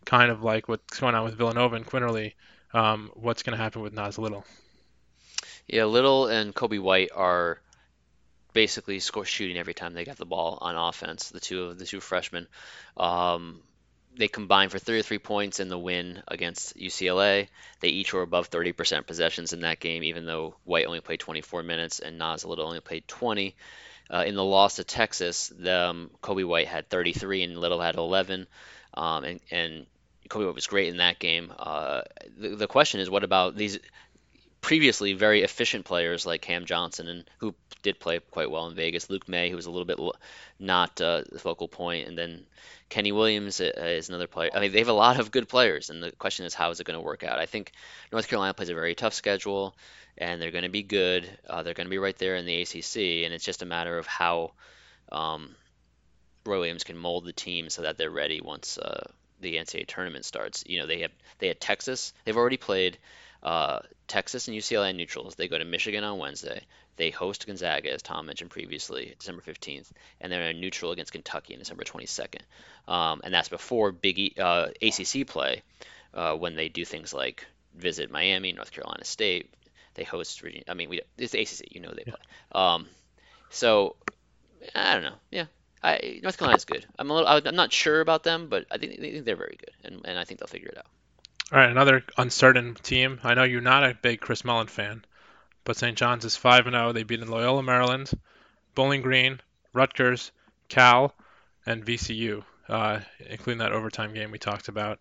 kind 0.05 0.31
of 0.31 0.43
like 0.43 0.69
what's 0.69 1.01
going 1.01 1.15
on 1.15 1.25
with 1.25 1.37
Villanova 1.37 1.77
and 1.77 1.87
Quinerly, 1.87 2.35
um, 2.73 3.11
what's 3.15 3.43
going 3.43 3.57
to 3.57 3.63
happen 3.63 3.83
with 3.83 3.93
Nas 3.93 4.19
Little. 4.19 4.45
Yeah, 5.67 5.85
Little 5.85 6.29
and 6.29 6.55
Coby 6.55 6.81
White 6.81 7.11
are 7.15 7.61
basically 8.53 9.01
score 9.01 9.25
shooting 9.25 9.59
every 9.59 9.75
time 9.75 9.93
they 9.93 10.05
get 10.05 10.17
the 10.17 10.25
ball 10.25 10.59
on 10.61 10.77
offense. 10.77 11.31
The 11.31 11.41
two 11.41 11.65
of 11.65 11.79
the 11.79 11.85
two 11.85 12.01
freshmen. 12.01 12.47
Um, 12.97 13.61
they 14.17 14.29
combined 14.29 14.71
for 14.71 14.79
33 14.79 15.19
points 15.19 15.61
in 15.61 15.69
the 15.69 15.79
win 15.79 16.23
against 16.27 16.77
UCLA. 16.77 17.49
They 17.81 17.89
each 17.89 18.13
were 18.15 18.23
above 18.23 18.51
30% 18.51 19.07
possessions 19.07 19.53
in 19.53 19.61
that 19.61 19.81
game, 19.81 20.03
even 20.03 20.27
though 20.27 20.57
White 20.65 20.87
only 20.87 21.01
played 21.01 21.21
24 21.21 21.63
minutes 21.63 22.01
and 22.01 22.19
Nas 22.19 22.45
Little 22.45 22.67
only 22.67 22.81
played 22.81 23.07
20. 23.07 23.55
Uh, 24.09 24.25
in 24.27 24.37
the 24.37 24.45
loss 24.45 24.77
to 24.77 24.85
Texas, 24.85 25.53
the, 25.59 25.89
um, 25.89 26.11
Coby 26.23 26.47
White 26.47 26.69
had 26.69 26.89
33 26.89 27.43
and 27.43 27.59
Little 27.59 27.81
had 27.81 27.97
11, 27.97 28.47
um, 28.95 29.25
and, 29.25 29.41
and 29.51 29.87
Coby 30.29 30.47
White 30.47 30.55
was 30.55 30.69
great 30.69 30.89
in 30.89 30.99
that 30.99 31.19
game. 31.19 31.53
Uh, 31.59 32.03
the, 32.39 32.51
the 32.51 32.67
question 32.69 33.01
is, 33.01 33.11
what 33.11 33.25
about 33.25 33.57
these 33.57 33.79
previously 34.67 35.13
very 35.13 35.45
efficient 35.45 35.85
players 35.85 36.27
like 36.27 36.43
Cam 36.43 36.65
Johnson 36.65 37.07
and 37.07 37.31
who 37.39 37.55
did 37.85 38.01
play 38.01 38.19
quite 38.19 38.51
well 38.51 38.67
in 38.67 38.75
Vegas. 38.75 39.09
Luke 39.09 39.29
Maye, 39.29 39.49
who 39.49 39.55
was 39.55 39.67
a 39.67 39.71
little 39.71 39.85
bit 39.85 40.01
not 40.59 41.01
uh, 41.01 41.23
the 41.31 41.39
focal 41.39 41.69
point, 41.69 42.09
and 42.09 42.19
then 42.19 42.45
Kenny 42.89 43.13
Williams 43.13 43.61
uh, 43.61 43.71
is 43.77 44.09
another 44.09 44.27
player. 44.27 44.51
I 44.53 44.59
mean, 44.59 44.73
they 44.73 44.81
have 44.81 44.89
a 44.89 44.93
lot 44.93 45.21
of 45.21 45.31
good 45.31 45.49
players, 45.49 45.89
and 45.89 46.03
the 46.03 46.11
question 46.11 46.47
is 46.47 46.53
how 46.53 46.71
is 46.71 46.81
it 46.81 46.85
going 46.85 46.99
to 46.99 47.05
work 47.05 47.23
out? 47.23 47.39
I 47.39 47.47
think 47.47 47.71
North 48.11 48.27
Carolina 48.27 48.55
plays 48.55 48.69
a 48.69 48.75
very 48.75 48.97
tough 48.97 49.15
schedule, 49.15 49.77
and 50.19 50.43
they're 50.43 50.51
going 50.51 50.65
to 50.65 50.69
be 50.69 50.83
good. 50.83 51.31
Uh, 51.49 51.63
they're 51.63 51.75
going 51.75 51.87
to 51.87 51.91
be 51.91 51.99
right 51.99 52.19
there 52.19 52.35
in 52.35 52.45
the 52.45 52.63
ACC, 52.63 53.25
and 53.25 53.33
it's 53.33 53.45
just 53.45 53.63
a 53.63 53.67
matter 53.67 53.97
of 53.97 54.09
how 54.09 54.51
um, 55.13 55.55
Roy 56.45 56.59
Williams 56.59 56.83
can 56.83 56.97
mold 56.99 57.25
the 57.25 57.33
team 57.33 57.71
so 57.71 57.83
that 57.83 57.99
they're 57.99 58.11
ready 58.11 58.41
once 58.41 58.79
uh, 58.79 59.07
the 59.41 59.59
NCAA 59.59 59.87
tournament 59.87 60.25
starts. 60.25 60.65
You 60.67 60.81
know, 60.81 60.89
they 60.89 61.03
have 61.03 61.13
they 61.39 61.47
had 61.47 61.61
Texas. 61.61 62.13
They've 62.25 62.37
already 62.37 62.57
played 62.57 62.99
uh, 63.47 63.79
Texas 64.09 64.49
and 64.49 64.57
UCLA 64.57 64.95
neutrals. 64.95 65.37
They 65.37 65.47
go 65.47 65.57
to 65.57 65.65
Michigan 65.65 66.03
on 66.03 66.19
Wednesday. 66.19 66.63
They 66.97 67.11
host 67.11 67.47
Gonzaga, 67.47 67.93
as 67.93 68.03
Tom 68.03 68.27
mentioned 68.27 68.51
previously, 68.51 69.15
December 69.19 69.41
15th, 69.41 69.89
and 70.21 70.33
they're 70.33 70.51
in 70.51 70.57
a 70.57 70.61
neutral 70.61 70.91
against 70.91 71.13
Kentucky 71.13 71.55
on 71.55 71.61
December 71.61 71.85
22nd. 71.85 72.41
Um, 72.89 73.21
and 73.23 73.33
that's 73.33 73.49
before 73.49 73.93
Big 73.93 74.19
e, 74.19 74.35
uh, 74.37 74.69
ACC 74.83 75.29
play, 75.29 75.63
uh, 76.13 76.35
when 76.35 76.57
they 76.57 76.69
do 76.69 76.85
things 76.85 77.15
like 77.15 77.47
visit 77.77 78.11
Miami, 78.11 78.53
North 78.53 78.73
Carolina 78.73 79.05
State. 79.05 79.55
They 79.95 80.03
host. 80.03 80.43
I 80.69 80.75
mean, 80.75 80.91
we, 80.91 81.01
it's 81.17 81.35
ACC. 81.35 81.73
You 81.73 81.81
know 81.81 81.93
they 81.95 82.03
play. 82.03 82.21
Um, 82.53 82.87
so 83.51 83.97
I 84.75 84.95
don't 84.95 85.05
know. 85.05 85.17
Yeah, 85.31 85.47
I, 85.83 86.21
North 86.23 86.37
Carolina's 86.37 86.65
good. 86.65 86.85
I'm 86.99 87.11
a 87.11 87.15
little. 87.15 87.29
I'm 87.29 87.57
not 87.57 87.73
sure 87.73 88.01
about 88.01 88.23
them, 88.23 88.49
but 88.49 88.67
I 88.71 88.79
think, 88.79 88.93
I 88.93 88.97
think 88.97 89.25
they're 89.25 89.37
very 89.37 89.57
good, 89.59 89.73
and, 89.85 90.03
and 90.05 90.19
I 90.19 90.25
think 90.25 90.41
they'll 90.41 90.49
figure 90.49 90.69
it 90.69 90.79
out. 90.79 90.87
All 91.53 91.61
right, 91.61 91.71
another 91.71 92.03
uncertain 92.19 92.75
team. 92.75 93.21
I 93.23 93.35
know 93.35 93.45
you're 93.45 93.61
not 93.61 93.85
a 93.85 93.95
big 93.95 94.21
Chris 94.21 94.45
Mullin 94.45 94.67
fan, 94.67 95.05
but 95.63 95.77
St. 95.77 95.97
John's 95.97 96.25
is 96.25 96.35
5 96.35 96.65
0. 96.65 96.93
They 96.93 97.05
beat 97.05 97.21
in 97.21 97.29
Loyola, 97.29 97.63
Maryland, 97.63 98.11
Bowling 98.75 99.01
Green, 99.01 99.41
Rutgers, 99.73 100.33
Cal, 100.69 101.15
and 101.65 101.87
VCU, 101.87 102.43
uh, 102.69 102.99
including 103.21 103.59
that 103.59 103.71
overtime 103.71 104.13
game 104.13 104.33
we 104.33 104.41
talked 104.41 104.67
about. 104.67 104.99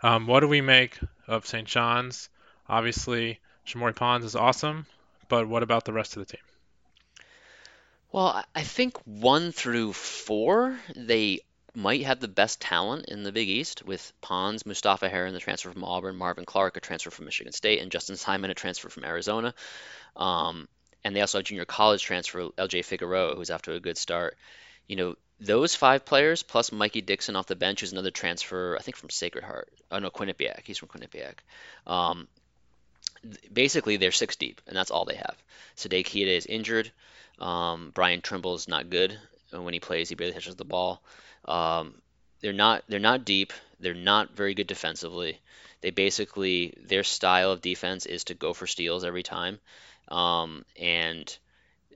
Um, 0.00 0.28
what 0.28 0.40
do 0.40 0.48
we 0.48 0.60
make 0.60 0.96
of 1.26 1.44
St. 1.44 1.66
John's? 1.66 2.28
Obviously, 2.68 3.40
Shamorie 3.66 3.96
Ponds 3.96 4.24
is 4.24 4.36
awesome, 4.36 4.86
but 5.28 5.48
what 5.48 5.64
about 5.64 5.84
the 5.84 5.92
rest 5.92 6.16
of 6.16 6.24
the 6.24 6.36
team? 6.36 6.44
Well, 8.12 8.44
I 8.54 8.62
think 8.62 8.96
one 9.04 9.50
through 9.50 9.94
four, 9.94 10.78
they 10.94 11.40
might 11.74 12.04
have 12.04 12.20
the 12.20 12.28
best 12.28 12.60
talent 12.60 13.06
in 13.06 13.22
the 13.22 13.32
Big 13.32 13.48
East 13.48 13.84
with 13.84 14.12
Ponds, 14.20 14.66
Mustapha 14.66 15.08
Heron, 15.08 15.34
the 15.34 15.40
transfer 15.40 15.70
from 15.70 15.84
Auburn, 15.84 16.16
Marvin 16.16 16.44
Clark, 16.44 16.76
a 16.76 16.80
transfer 16.80 17.10
from 17.10 17.26
Michigan 17.26 17.52
State, 17.52 17.80
and 17.80 17.90
Justin 17.90 18.16
Simon, 18.16 18.50
a 18.50 18.54
transfer 18.54 18.88
from 18.88 19.04
Arizona. 19.04 19.54
Um, 20.16 20.68
and 21.04 21.14
they 21.14 21.20
also 21.20 21.38
have 21.38 21.44
junior 21.44 21.64
college 21.64 22.02
transfer 22.02 22.48
LJ 22.50 22.84
Figueroa, 22.84 23.36
who's 23.36 23.50
off 23.50 23.62
to 23.62 23.72
a 23.72 23.80
good 23.80 23.96
start. 23.96 24.36
You 24.86 24.96
know, 24.96 25.16
those 25.40 25.74
five 25.74 26.04
players 26.04 26.42
plus 26.42 26.72
Mikey 26.72 27.00
Dixon 27.00 27.36
off 27.36 27.46
the 27.46 27.56
bench, 27.56 27.80
who's 27.80 27.92
another 27.92 28.10
transfer, 28.10 28.76
I 28.78 28.82
think 28.82 28.96
from 28.96 29.10
Sacred 29.10 29.44
Heart. 29.44 29.72
Oh 29.90 29.98
no, 29.98 30.10
Quinnipiac. 30.10 30.62
He's 30.64 30.78
from 30.78 30.88
Quinnipiac. 30.88 31.36
Um, 31.86 32.28
basically, 33.52 33.96
they're 33.96 34.12
six 34.12 34.36
deep, 34.36 34.60
and 34.66 34.76
that's 34.76 34.90
all 34.90 35.04
they 35.04 35.16
have. 35.16 35.36
Saddiq 35.76 36.04
Keita 36.04 36.36
is 36.36 36.46
injured. 36.46 36.90
Um, 37.38 37.90
Brian 37.94 38.20
is 38.22 38.68
not 38.68 38.90
good 38.90 39.18
when 39.50 39.72
he 39.72 39.80
plays. 39.80 40.08
He 40.10 40.14
barely 40.14 40.34
touches 40.34 40.56
the 40.56 40.64
ball. 40.64 41.02
Um, 41.50 41.94
they're 42.40 42.52
not 42.52 42.84
they're 42.88 43.00
not 43.00 43.24
deep. 43.24 43.52
They're 43.80 43.94
not 43.94 44.36
very 44.36 44.54
good 44.54 44.66
defensively. 44.66 45.38
They 45.82 45.90
basically 45.90 46.74
their 46.86 47.04
style 47.04 47.52
of 47.52 47.62
defense 47.62 48.06
is 48.06 48.24
to 48.24 48.34
go 48.34 48.52
for 48.54 48.66
steals 48.66 49.04
every 49.04 49.22
time, 49.22 49.60
um, 50.08 50.64
and 50.78 51.36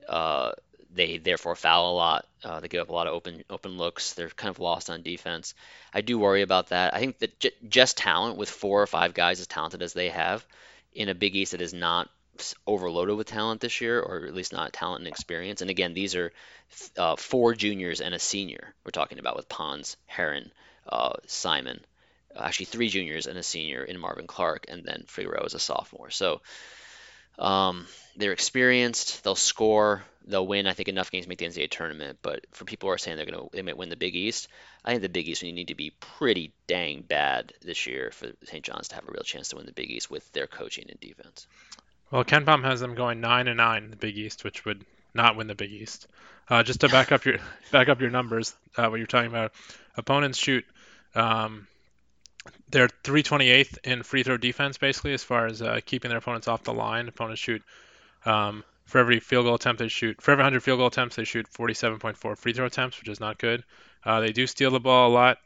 uh, 0.07 0.51
they 0.93 1.17
therefore 1.17 1.55
foul 1.55 1.91
a 1.91 1.95
lot. 1.95 2.27
Uh, 2.43 2.59
they 2.59 2.67
give 2.67 2.81
up 2.81 2.89
a 2.89 2.93
lot 2.93 3.07
of 3.07 3.13
open 3.13 3.43
open 3.49 3.77
looks. 3.77 4.13
They're 4.13 4.29
kind 4.29 4.49
of 4.49 4.59
lost 4.59 4.89
on 4.89 5.01
defense. 5.03 5.53
I 5.93 6.01
do 6.01 6.19
worry 6.19 6.41
about 6.41 6.69
that. 6.69 6.93
I 6.93 6.99
think 6.99 7.19
that 7.19 7.39
j- 7.39 7.51
just 7.69 7.97
talent 7.97 8.37
with 8.37 8.49
four 8.49 8.81
or 8.81 8.87
five 8.87 9.13
guys 9.13 9.39
as 9.39 9.47
talented 9.47 9.81
as 9.81 9.93
they 9.93 10.09
have 10.09 10.45
in 10.93 11.09
a 11.09 11.15
Big 11.15 11.35
East 11.35 11.51
that 11.51 11.61
is 11.61 11.73
not 11.73 12.09
overloaded 12.67 13.15
with 13.15 13.27
talent 13.27 13.61
this 13.61 13.81
year, 13.81 13.99
or 13.99 14.25
at 14.25 14.33
least 14.33 14.53
not 14.53 14.73
talent 14.73 14.99
and 14.99 15.07
experience. 15.07 15.61
And 15.61 15.69
again, 15.69 15.93
these 15.93 16.15
are 16.15 16.31
uh, 16.97 17.15
four 17.15 17.53
juniors 17.53 18.01
and 18.01 18.13
a 18.13 18.19
senior. 18.19 18.73
We're 18.83 18.91
talking 18.91 19.19
about 19.19 19.35
with 19.35 19.49
Ponds, 19.49 19.97
Heron, 20.05 20.51
uh, 20.87 21.13
Simon, 21.27 21.79
actually 22.37 22.65
three 22.65 22.89
juniors 22.89 23.27
and 23.27 23.37
a 23.37 23.43
senior 23.43 23.83
in 23.83 23.99
Marvin 23.99 24.27
Clark, 24.27 24.65
and 24.67 24.83
then 24.83 25.05
Figueroa 25.07 25.45
is 25.45 25.53
a 25.53 25.59
sophomore. 25.59 26.09
So 26.09 26.41
um, 27.37 27.85
they're 28.15 28.31
experienced. 28.31 29.23
They'll 29.23 29.35
score. 29.35 30.03
They'll 30.27 30.47
win. 30.47 30.67
I 30.67 30.73
think 30.73 30.89
enough 30.89 31.11
games 31.11 31.25
to 31.25 31.29
make 31.29 31.37
the 31.37 31.45
NCAA 31.45 31.69
tournament. 31.69 32.19
But 32.21 32.45
for 32.51 32.65
people 32.65 32.89
who 32.89 32.93
are 32.93 32.97
saying 32.97 33.17
they're 33.17 33.25
going 33.25 33.37
to 33.37 33.49
they 33.51 33.61
might 33.61 33.77
win 33.77 33.89
the 33.89 33.95
Big 33.95 34.15
East, 34.15 34.47
I 34.83 34.91
think 34.91 35.01
the 35.01 35.09
Big 35.09 35.27
East 35.27 35.43
you 35.43 35.53
need 35.53 35.67
to 35.67 35.75
be 35.75 35.91
pretty 35.99 36.53
dang 36.67 37.01
bad 37.01 37.53
this 37.61 37.85
year 37.85 38.11
for 38.11 38.27
St. 38.43 38.63
John's 38.63 38.87
to 38.89 38.95
have 38.95 39.07
a 39.07 39.11
real 39.11 39.23
chance 39.23 39.49
to 39.49 39.57
win 39.57 39.65
the 39.65 39.73
Big 39.73 39.91
East 39.91 40.09
with 40.09 40.31
their 40.31 40.47
coaching 40.47 40.85
and 40.89 40.99
defense. 40.99 41.47
Well, 42.15 42.23
KenPom 42.23 42.63
has 42.63 42.79
them 42.79 42.95
going 42.95 43.19
nine 43.19 43.49
and 43.49 43.57
nine 43.57 43.83
in 43.83 43.89
the 43.89 43.97
Big 43.97 44.17
East, 44.17 44.45
which 44.45 44.63
would 44.63 44.85
not 45.13 45.35
win 45.35 45.47
the 45.47 45.53
Big 45.53 45.73
East. 45.73 46.07
Uh, 46.49 46.63
just 46.63 46.79
to 46.79 46.87
back 46.87 47.11
up 47.11 47.25
your 47.25 47.39
back 47.73 47.89
up 47.89 47.99
your 47.99 48.09
numbers, 48.09 48.55
uh, 48.77 48.87
what 48.87 48.99
you're 48.99 49.05
talking 49.05 49.29
about, 49.29 49.51
opponents 49.97 50.37
shoot. 50.37 50.63
Um, 51.13 51.67
they're 52.69 52.87
328th 53.03 53.79
in 53.83 54.03
free 54.03 54.23
throw 54.23 54.37
defense, 54.37 54.77
basically, 54.77 55.13
as 55.13 55.25
far 55.25 55.45
as 55.45 55.61
uh, 55.61 55.81
keeping 55.85 56.07
their 56.07 56.19
opponents 56.19 56.47
off 56.47 56.63
the 56.63 56.73
line. 56.73 57.09
Opponents 57.09 57.41
shoot 57.41 57.61
um, 58.23 58.63
for 58.85 58.99
every 58.99 59.19
field 59.19 59.43
goal 59.43 59.55
attempt 59.55 59.79
they 59.79 59.89
shoot. 59.89 60.21
For 60.21 60.31
every 60.31 60.43
100 60.43 60.63
field 60.63 60.77
goal 60.77 60.87
attempts, 60.87 61.17
they 61.17 61.25
shoot 61.25 61.51
47.4 61.51 62.37
free 62.37 62.53
throw 62.53 62.65
attempts, 62.65 62.97
which 62.97 63.09
is 63.09 63.19
not 63.19 63.39
good. 63.39 63.65
Uh, 64.05 64.21
they 64.21 64.31
do 64.31 64.47
steal 64.47 64.71
the 64.71 64.79
ball 64.79 65.09
a 65.09 65.13
lot. 65.13 65.39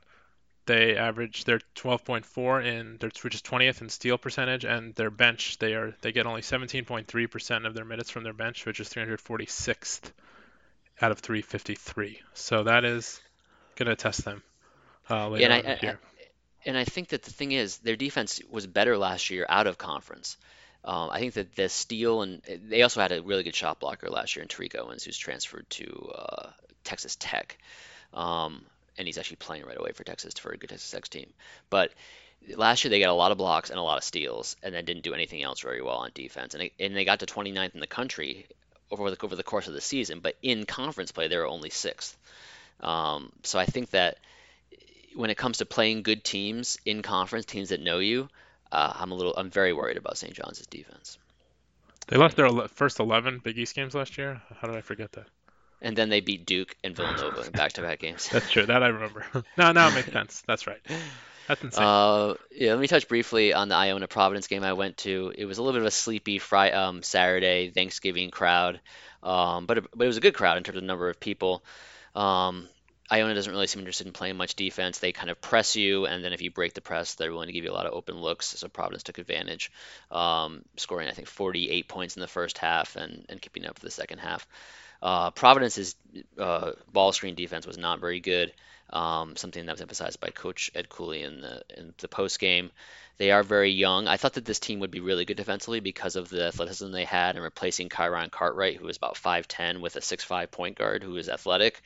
They 0.69 0.95
average 0.95 1.45
their 1.45 1.61
12.4 1.77 2.63
in 2.63 2.97
their 2.99 3.09
which 3.23 3.33
is 3.33 3.41
20th 3.41 3.81
in 3.81 3.89
steal 3.89 4.19
percentage, 4.19 4.65
and 4.65 4.93
their 4.93 5.09
bench 5.09 5.57
they 5.57 5.73
are 5.73 5.95
they 6.01 6.11
get 6.11 6.27
only 6.27 6.41
17.3% 6.41 7.65
of 7.65 7.73
their 7.73 7.85
minutes 7.85 8.11
from 8.11 8.23
their 8.23 8.33
bench, 8.33 8.67
which 8.67 8.79
is 8.79 8.87
346th 8.87 10.11
out 11.01 11.11
of 11.11 11.17
353. 11.21 12.21
So 12.35 12.65
that 12.65 12.85
is 12.85 13.19
going 13.77 13.89
to 13.89 13.95
test 13.95 14.23
them 14.23 14.43
uh, 15.09 15.29
later 15.29 15.45
and 15.45 15.53
on 15.53 15.71
I, 15.71 15.75
the 15.75 15.81
year. 15.81 15.99
and 16.67 16.77
I 16.77 16.83
think 16.83 17.07
that 17.07 17.23
the 17.23 17.31
thing 17.31 17.51
is, 17.51 17.79
their 17.79 17.95
defense 17.95 18.39
was 18.47 18.67
better 18.67 18.95
last 18.95 19.31
year 19.31 19.47
out 19.49 19.65
of 19.65 19.79
conference. 19.79 20.37
Um, 20.85 21.09
I 21.09 21.17
think 21.17 21.33
that 21.33 21.55
the 21.55 21.67
steal 21.67 22.21
and 22.21 22.43
they 22.45 22.83
also 22.83 23.01
had 23.01 23.11
a 23.11 23.23
really 23.23 23.41
good 23.41 23.55
shot 23.55 23.79
blocker 23.79 24.11
last 24.11 24.35
year 24.35 24.43
in 24.43 24.49
Tariq 24.49 24.77
Owens, 24.77 25.03
who's 25.03 25.17
transferred 25.17 25.67
to 25.71 26.11
uh, 26.13 26.49
Texas 26.83 27.17
Tech. 27.19 27.57
Um, 28.13 28.67
and 28.99 29.07
he's 29.07 29.17
actually 29.17 29.37
playing 29.37 29.65
right 29.65 29.79
away 29.79 29.93
for 29.93 30.03
Texas 30.03 30.35
for 30.35 30.51
a 30.51 30.57
good 30.57 30.69
Texas 30.69 30.91
Tech 30.91 31.07
team. 31.07 31.31
But 31.69 31.91
last 32.55 32.83
year 32.83 32.89
they 32.89 32.99
got 32.99 33.09
a 33.09 33.13
lot 33.13 33.31
of 33.31 33.37
blocks 33.37 33.69
and 33.69 33.79
a 33.79 33.81
lot 33.81 33.97
of 33.97 34.03
steals, 34.03 34.55
and 34.61 34.75
then 34.75 34.85
didn't 34.85 35.03
do 35.03 35.13
anything 35.13 35.41
else 35.41 35.61
very 35.61 35.81
well 35.81 35.97
on 35.97 36.11
defense. 36.13 36.53
And 36.53 36.61
they, 36.61 36.71
and 36.79 36.95
they 36.95 37.05
got 37.05 37.21
to 37.21 37.25
29th 37.25 37.73
in 37.73 37.79
the 37.79 37.87
country 37.87 38.45
over 38.91 39.09
the 39.09 39.17
over 39.23 39.35
the 39.35 39.43
course 39.43 39.67
of 39.67 39.73
the 39.73 39.81
season, 39.81 40.19
but 40.19 40.35
in 40.41 40.65
conference 40.65 41.11
play 41.11 41.27
they 41.27 41.37
were 41.37 41.47
only 41.47 41.69
sixth. 41.69 42.17
Um, 42.81 43.31
so 43.43 43.57
I 43.57 43.65
think 43.65 43.91
that 43.91 44.17
when 45.15 45.29
it 45.29 45.37
comes 45.37 45.57
to 45.57 45.65
playing 45.65 46.03
good 46.03 46.23
teams 46.23 46.77
in 46.85 47.01
conference, 47.01 47.45
teams 47.45 47.69
that 47.69 47.81
know 47.81 47.99
you, 47.99 48.29
uh, 48.71 48.93
I'm 48.95 49.11
a 49.11 49.15
little 49.15 49.33
I'm 49.35 49.49
very 49.49 49.73
worried 49.73 49.97
about 49.97 50.17
St. 50.17 50.33
John's 50.33 50.65
defense. 50.67 51.17
They 52.07 52.17
lost 52.17 52.35
their 52.35 52.49
first 52.69 52.99
11 52.99 53.39
Big 53.43 53.57
East 53.57 53.75
games 53.75 53.93
last 53.93 54.17
year. 54.17 54.41
How 54.59 54.67
did 54.67 54.75
I 54.75 54.81
forget 54.81 55.11
that? 55.13 55.27
And 55.81 55.95
then 55.95 56.09
they 56.09 56.19
beat 56.19 56.45
Duke 56.45 56.75
and 56.83 56.95
Villanova 56.95 57.41
in 57.41 57.51
back-to-back 57.53 57.99
games. 57.99 58.27
That's 58.29 58.51
true. 58.51 58.65
That 58.65 58.83
I 58.83 58.87
remember. 58.87 59.25
no, 59.57 59.71
now 59.71 59.87
it 59.89 59.95
makes 59.95 60.11
sense. 60.13 60.43
That's 60.45 60.67
right. 60.67 60.81
That's 61.47 61.63
insane. 61.63 61.83
Uh, 61.83 62.33
yeah, 62.51 62.71
let 62.71 62.79
me 62.79 62.87
touch 62.87 63.07
briefly 63.07 63.53
on 63.53 63.69
the 63.69 63.75
Iona 63.75 64.07
Providence 64.07 64.47
game 64.47 64.63
I 64.63 64.73
went 64.73 64.97
to. 64.97 65.33
It 65.35 65.45
was 65.45 65.57
a 65.57 65.63
little 65.63 65.79
bit 65.79 65.81
of 65.81 65.87
a 65.87 65.91
sleepy 65.91 66.37
Friday, 66.39 66.75
um, 66.75 67.01
Saturday 67.01 67.71
Thanksgiving 67.71 68.29
crowd, 68.29 68.79
um, 69.23 69.65
but 69.65 69.79
it, 69.79 69.85
but 69.95 70.03
it 70.03 70.07
was 70.07 70.17
a 70.17 70.21
good 70.21 70.35
crowd 70.35 70.57
in 70.57 70.63
terms 70.63 70.77
of 70.77 70.83
number 70.83 71.09
of 71.09 71.19
people. 71.19 71.63
Um, 72.13 72.67
Iona 73.11 73.33
doesn't 73.33 73.51
really 73.51 73.65
seem 73.65 73.79
interested 73.79 74.05
in 74.05 74.13
playing 74.13 74.37
much 74.37 74.55
defense. 74.55 74.99
They 74.99 75.11
kind 75.11 75.31
of 75.31 75.41
press 75.41 75.75
you, 75.75 76.05
and 76.05 76.23
then 76.23 76.31
if 76.31 76.41
you 76.41 76.51
break 76.51 76.75
the 76.75 76.81
press, 76.81 77.15
they're 77.15 77.31
willing 77.31 77.47
to 77.47 77.53
give 77.53 77.63
you 77.63 77.71
a 77.71 77.73
lot 77.73 77.87
of 77.87 77.93
open 77.93 78.17
looks. 78.17 78.47
So 78.47 78.67
Providence 78.67 79.03
took 79.03 79.17
advantage, 79.17 79.71
um, 80.11 80.63
scoring 80.77 81.07
I 81.07 81.13
think 81.13 81.27
48 81.27 81.87
points 81.87 82.15
in 82.15 82.21
the 82.21 82.27
first 82.27 82.59
half 82.59 82.95
and, 82.95 83.25
and 83.27 83.41
keeping 83.41 83.65
up 83.65 83.79
for 83.79 83.85
the 83.85 83.91
second 83.91 84.19
half. 84.19 84.47
Uh, 85.01 85.31
Providence's 85.31 85.95
uh, 86.37 86.71
ball 86.91 87.11
screen 87.11 87.35
defense 87.35 87.65
was 87.65 87.77
not 87.77 87.99
very 87.99 88.19
good. 88.19 88.53
Um, 88.91 89.35
something 89.35 89.65
that 89.65 89.71
was 89.71 89.81
emphasized 89.81 90.19
by 90.19 90.29
Coach 90.29 90.71
Ed 90.73 90.89
Cooley 90.89 91.21
in 91.21 91.41
the 91.41 91.63
in 91.77 91.93
the 91.99 92.07
post 92.07 92.39
game. 92.39 92.71
They 93.19 93.31
are 93.31 93.43
very 93.43 93.71
young. 93.71 94.07
I 94.07 94.15
thought 94.15 94.33
that 94.33 94.45
this 94.45 94.59
team 94.59 94.79
would 94.79 94.91
be 94.91 95.01
really 95.01 95.25
good 95.25 95.35
defensively 95.35 95.81
because 95.81 96.15
of 96.15 96.29
the 96.29 96.47
athleticism 96.47 96.91
they 96.91 97.03
had 97.03 97.35
and 97.35 97.43
replacing 97.43 97.89
Kyron 97.89 98.31
Cartwright, 98.31 98.77
who 98.77 98.85
was 98.85 98.95
about 98.95 99.17
5'10, 99.17 99.81
with 99.81 99.97
a 99.97 99.99
6'5 99.99 100.49
point 100.51 100.77
guard 100.77 101.03
who 101.03 101.17
is 101.17 101.27
athletic. 101.27 101.81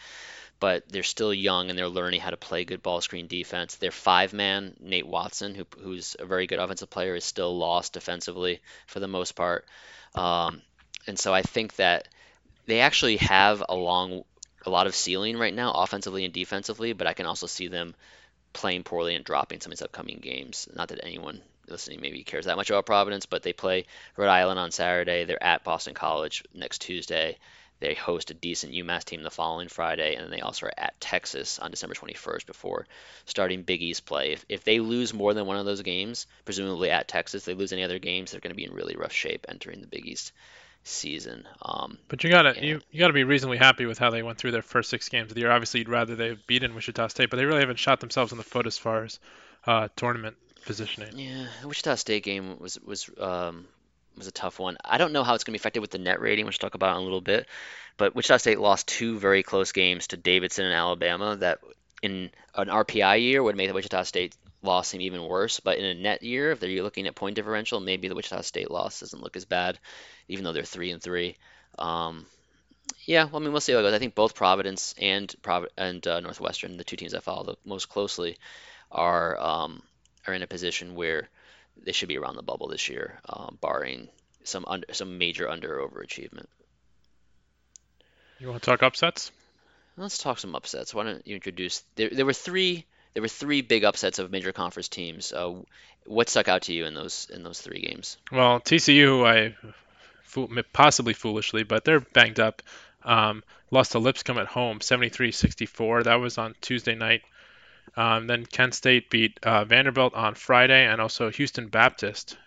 But 0.60 0.88
they're 0.88 1.02
still 1.02 1.34
young 1.34 1.70
and 1.70 1.78
they're 1.78 1.90
learning 1.90 2.22
how 2.22 2.30
to 2.30 2.38
play 2.38 2.66
good 2.66 2.84
ball 2.84 3.02
screen 3.02 3.26
defense. 3.26 3.76
Their 3.76 3.92
five 3.92 4.32
man, 4.32 4.76
Nate 4.80 5.08
Watson, 5.08 5.56
who, 5.56 5.66
who's 5.82 6.16
a 6.20 6.26
very 6.26 6.46
good 6.46 6.60
offensive 6.60 6.92
player, 6.92 7.16
is 7.16 7.26
still 7.26 7.58
lost 7.58 7.94
defensively 7.94 8.62
for 8.86 9.00
the 9.00 9.08
most 9.08 9.32
part. 9.32 9.66
Um, 10.14 10.62
and 11.08 11.18
so 11.18 11.34
I 11.34 11.42
think 11.42 11.76
that 11.78 12.08
they 12.66 12.80
actually 12.80 13.18
have 13.18 13.64
a 13.68 13.76
long, 13.76 14.24
a 14.66 14.70
lot 14.70 14.88
of 14.88 14.96
ceiling 14.96 15.38
right 15.38 15.54
now, 15.54 15.72
offensively 15.74 16.26
and 16.26 16.34
defensively. 16.34 16.94
But 16.94 17.08
I 17.08 17.14
can 17.14 17.26
also 17.26 17.48
see 17.48 17.68
them 17.68 17.96
playing 18.54 18.84
poorly 18.84 19.16
and 19.16 19.26
dropping 19.26 19.60
some 19.60 19.72
of 19.72 19.78
these 19.78 19.86
upcoming 19.86 20.20
games. 20.20 20.68
Not 20.76 20.90
that 20.90 21.04
anyone 21.04 21.42
listening 21.68 22.02
maybe 22.02 22.24
cares 22.24 22.46
that 22.46 22.58
much 22.58 22.70
about 22.70 22.86
Providence, 22.86 23.26
but 23.26 23.44
they 23.44 23.54
play 23.54 23.86
Rhode 24.18 24.30
Island 24.30 24.60
on 24.60 24.72
Saturday. 24.72 25.26
They're 25.26 25.44
at 25.44 25.64
Boston 25.64 25.94
College 25.94 26.44
next 26.54 26.80
Tuesday. 26.80 27.38
They 27.80 27.96
host 27.96 28.32
a 28.32 28.36
decent 28.36 28.74
UMass 28.74 29.04
team 29.04 29.24
the 29.24 29.32
following 29.32 29.68
Friday, 29.68 30.16
and 30.16 30.24
then 30.24 30.32
they 30.32 30.40
also 30.40 30.68
are 30.68 30.74
at 30.78 31.00
Texas 31.02 31.60
on 31.60 31.72
December 31.72 31.96
21st 31.96 32.46
before 32.46 32.88
starting 33.26 33.64
Big 33.64 33.82
East 33.82 34.06
play. 34.06 34.32
If, 34.32 34.46
if 34.48 34.64
they 34.64 34.80
lose 34.80 35.14
more 35.14 35.34
than 35.34 35.48
one 35.48 35.58
of 35.58 35.66
those 35.66 35.82
games, 35.82 36.28
presumably 36.46 36.92
at 36.92 37.10
Texas, 37.10 37.44
they 37.44 37.56
lose 37.56 37.74
any 37.74 37.84
other 37.84 38.00
games, 38.00 38.32
they're 38.32 38.40
going 38.40 38.52
to 38.52 38.56
be 38.56 38.64
in 38.64 38.74
really 38.74 38.96
rough 38.96 39.12
shape 39.12 39.46
entering 39.50 39.82
the 39.82 39.88
Big 39.88 40.06
East 40.06 40.32
season. 40.84 41.48
Um, 41.62 41.98
but 42.08 42.24
you 42.24 42.30
gotta 42.30 42.50
and- 42.50 42.66
you, 42.66 42.82
you 42.92 43.00
gotta 43.00 43.14
be 43.14 43.24
reasonably 43.24 43.58
happy 43.58 43.86
with 43.86 43.98
how 43.98 44.10
they 44.10 44.24
went 44.24 44.38
through 44.38 44.52
their 44.52 44.62
first 44.62 44.90
six 44.90 45.10
games 45.10 45.32
of 45.32 45.36
the 45.36 45.42
year. 45.42 45.52
Obviously, 45.52 45.80
you'd 45.80 45.90
rather 45.90 46.16
they 46.16 46.30
have 46.30 46.48
beaten 46.48 46.76
Wichita 46.76 47.08
State, 47.08 47.30
but 47.30 47.38
they 47.38 47.46
really 47.46 47.62
haven't 47.62 47.80
shot 47.80 48.00
themselves 48.00 48.32
in 48.32 48.38
the 48.38 48.44
foot 48.44 48.68
as 48.68 48.78
far 48.78 49.04
as 49.04 49.20
uh, 49.66 49.88
tournament 49.96 50.36
positioning. 50.66 51.18
Yeah, 51.18 51.48
the 51.62 51.68
Wichita 51.68 51.96
State 51.96 52.24
game 52.24 52.58
was 52.60 52.80
was 52.80 53.10
um, 53.20 53.66
was 54.18 54.28
a 54.28 54.32
tough 54.32 54.60
one. 54.60 54.78
I 54.84 54.98
don't 54.98 55.14
know 55.14 55.24
how 55.24 55.36
it's 55.36 55.44
going 55.44 55.54
to 55.54 55.60
be 55.60 55.62
affected 55.62 55.80
with 55.80 55.92
the 55.92 55.98
net 55.98 56.22
rating, 56.22 56.46
which 56.46 56.60
we'll 56.62 56.70
talk 56.70 56.76
about 56.76 56.96
in 56.96 57.02
a 57.02 57.04
little 57.04 57.22
bit. 57.22 57.48
But 57.98 58.16
Wichita 58.16 58.38
State 58.38 58.60
lost 58.60 58.88
two 58.88 59.20
very 59.20 59.44
close 59.44 59.72
games 59.72 60.08
to 60.08 60.18
Davidson 60.18 60.66
and 60.66 60.74
Alabama 60.74 61.36
that 61.38 61.60
in 62.04 62.30
an 62.54 62.68
RPI 62.68 63.22
year 63.22 63.42
would 63.42 63.56
make 63.56 63.70
the 63.70 63.74
Wichita 63.74 64.04
State 64.04 64.36
loss 64.62 64.90
seem 64.90 65.02
even 65.02 65.24
worse. 65.24 65.60
But 65.62 65.78
in 65.78 65.86
a 65.86 65.96
net 65.96 66.22
year, 66.22 66.52
if 66.52 66.60
they're 66.60 66.84
looking 66.84 67.08
at 67.08 67.16
point 67.16 67.36
differential, 67.36 67.80
maybe 67.80 68.10
the 68.10 68.16
Wichita 68.16 68.42
State 68.42 68.70
loss 68.70 69.00
doesn't 69.00 69.24
look 69.24 69.36
as 69.38 69.46
bad, 69.46 69.80
even 70.28 70.44
though 70.44 70.52
they're 70.52 70.64
three 70.64 70.92
and 70.92 71.02
three. 71.02 71.38
Um, 71.80 72.26
yeah, 73.06 73.24
well, 73.24 73.38
I 73.38 73.40
mean, 73.40 73.54
we'll 73.54 73.62
see 73.62 73.72
how 73.72 73.80
it 73.80 73.84
goes. 73.84 73.94
I 73.94 74.00
think 74.00 74.16
both 74.16 74.36
Providence 74.36 74.94
and 75.00 75.34
and 75.78 76.06
uh, 76.06 76.20
Northwestern, 76.20 76.78
the 76.78 76.84
two 76.84 76.98
teams 76.98 77.14
I 77.14 77.20
follow 77.20 77.44
the 77.44 77.56
most 77.66 77.88
closely, 77.88 78.38
are 78.92 79.40
um, 79.40 79.82
are 80.28 80.34
in 80.34 80.44
a 80.44 80.48
position 80.48 80.96
where 80.96 81.30
they 81.82 81.94
should 81.94 82.10
be 82.10 82.18
around 82.18 82.36
the 82.36 82.44
bubble 82.44 82.68
this 82.68 82.90
year, 82.90 83.20
um, 83.28 83.58
barring 83.62 84.10
some 84.44 84.66
under, 84.68 84.94
some 84.94 85.18
major 85.18 85.50
under 85.50 85.80
overachievement. 85.80 86.48
You 88.40 88.50
want 88.50 88.62
to 88.62 88.70
talk 88.70 88.84
upsets? 88.84 89.32
Let's 89.96 90.18
talk 90.18 90.40
some 90.40 90.56
upsets. 90.56 90.94
Why 90.94 91.04
don't 91.04 91.28
you 91.28 91.36
introduce? 91.36 91.84
There, 91.96 92.10
there 92.10 92.26
were 92.26 92.34
three. 92.34 92.86
There 93.14 93.22
were 93.22 93.28
three 93.28 93.62
big 93.62 93.84
upsets 93.84 94.18
of 94.18 94.32
major 94.32 94.52
conference 94.52 94.90
teams. 94.90 95.32
Uh, 95.32 95.54
what 96.06 96.30
stuck 96.30 96.48
out 96.48 96.64
to 96.64 96.74
you 96.74 96.86
in 96.86 96.96
those 96.96 97.28
in 97.32 97.44
those 97.44 97.62
three 97.62 97.82
games? 97.82 98.18
Well, 98.32 98.60
TCU, 98.60 99.26
I 99.26 99.56
possibly 100.74 101.14
foolishly, 101.14 101.64
but 101.64 101.86
they're 101.86 102.00
banged 102.00 102.40
up. 102.40 102.62
Um, 103.04 103.44
lost 103.70 103.92
to 103.92 104.00
Lipscomb 104.00 104.38
at 104.38 104.48
home, 104.48 104.80
73-64. 104.80 106.06
That 106.06 106.16
was 106.16 106.38
on 106.38 106.56
Tuesday 106.62 106.96
night. 106.96 107.22
Um, 107.96 108.28
then 108.28 108.46
Kent 108.46 108.74
State 108.74 109.10
beat 109.10 109.40
uh, 109.44 109.66
Vanderbilt 109.66 110.14
on 110.16 110.36
Friday, 110.36 110.86
and 110.86 111.00
also 111.02 111.30
Houston 111.30 111.68
Baptist 111.68 112.38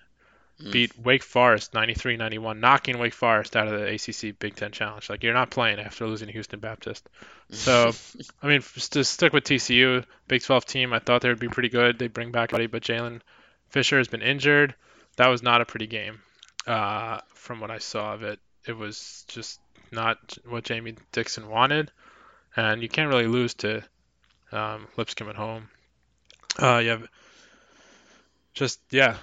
mm. 0.62 0.72
beat 0.72 0.98
Wake 0.98 1.22
Forest 1.22 1.72
93-91, 1.72 2.59
knocking 2.59 2.98
Wake 2.98 3.14
Forest 3.14 3.57
out 3.57 3.68
of 3.68 3.78
the 3.78 3.94
ACC 3.94 4.38
Big 4.38 4.57
Ten 4.57 4.72
Challenge. 4.72 5.09
Like 5.09 5.22
you're 5.22 5.34
not 5.34 5.50
playing 5.50 5.78
after 5.78 6.07
losing 6.07 6.26
to 6.28 6.32
Houston 6.32 6.61
Baptist. 6.61 7.09
So, 7.50 7.92
I 8.42 8.46
mean, 8.46 8.62
to 8.62 9.04
stick 9.04 9.32
with 9.32 9.44
TCU, 9.44 10.04
Big 10.28 10.42
12 10.42 10.64
team, 10.66 10.92
I 10.92 10.98
thought 10.98 11.22
they 11.22 11.28
would 11.28 11.40
be 11.40 11.48
pretty 11.48 11.68
good. 11.68 11.98
They 11.98 12.09
bring 12.09 12.32
back 12.32 12.50
buddy, 12.50 12.66
but 12.66 12.82
Jaylen 12.82 13.20
Fisher 13.68 13.98
has 13.98 14.09
been 14.09 14.22
injured. 14.22 14.74
That 15.16 15.28
was 15.28 15.42
not 15.42 15.61
a 15.61 15.64
pretty 15.64 15.86
game. 15.86 16.20
Uh, 16.66 17.20
from 17.34 17.61
what 17.61 17.70
I 17.70 17.78
saw 17.78 18.14
of 18.14 18.22
it, 18.22 18.40
it 18.66 18.76
was 18.76 19.24
just 19.28 19.61
not 19.92 20.36
what 20.48 20.64
Jamie 20.64 20.96
Dixon 21.12 21.48
wanted, 21.48 21.90
and 22.57 22.82
you 22.82 22.88
can't 22.88 23.09
really 23.09 23.28
lose 23.28 23.54
to 23.54 23.82
um, 24.52 24.88
Lipscomb 24.96 25.28
at 25.28 25.36
home. 25.36 25.68
Uh, 26.61 26.78
you 26.78 26.90
have 26.90 27.07
just 28.54 28.80
yeah, 28.90 29.16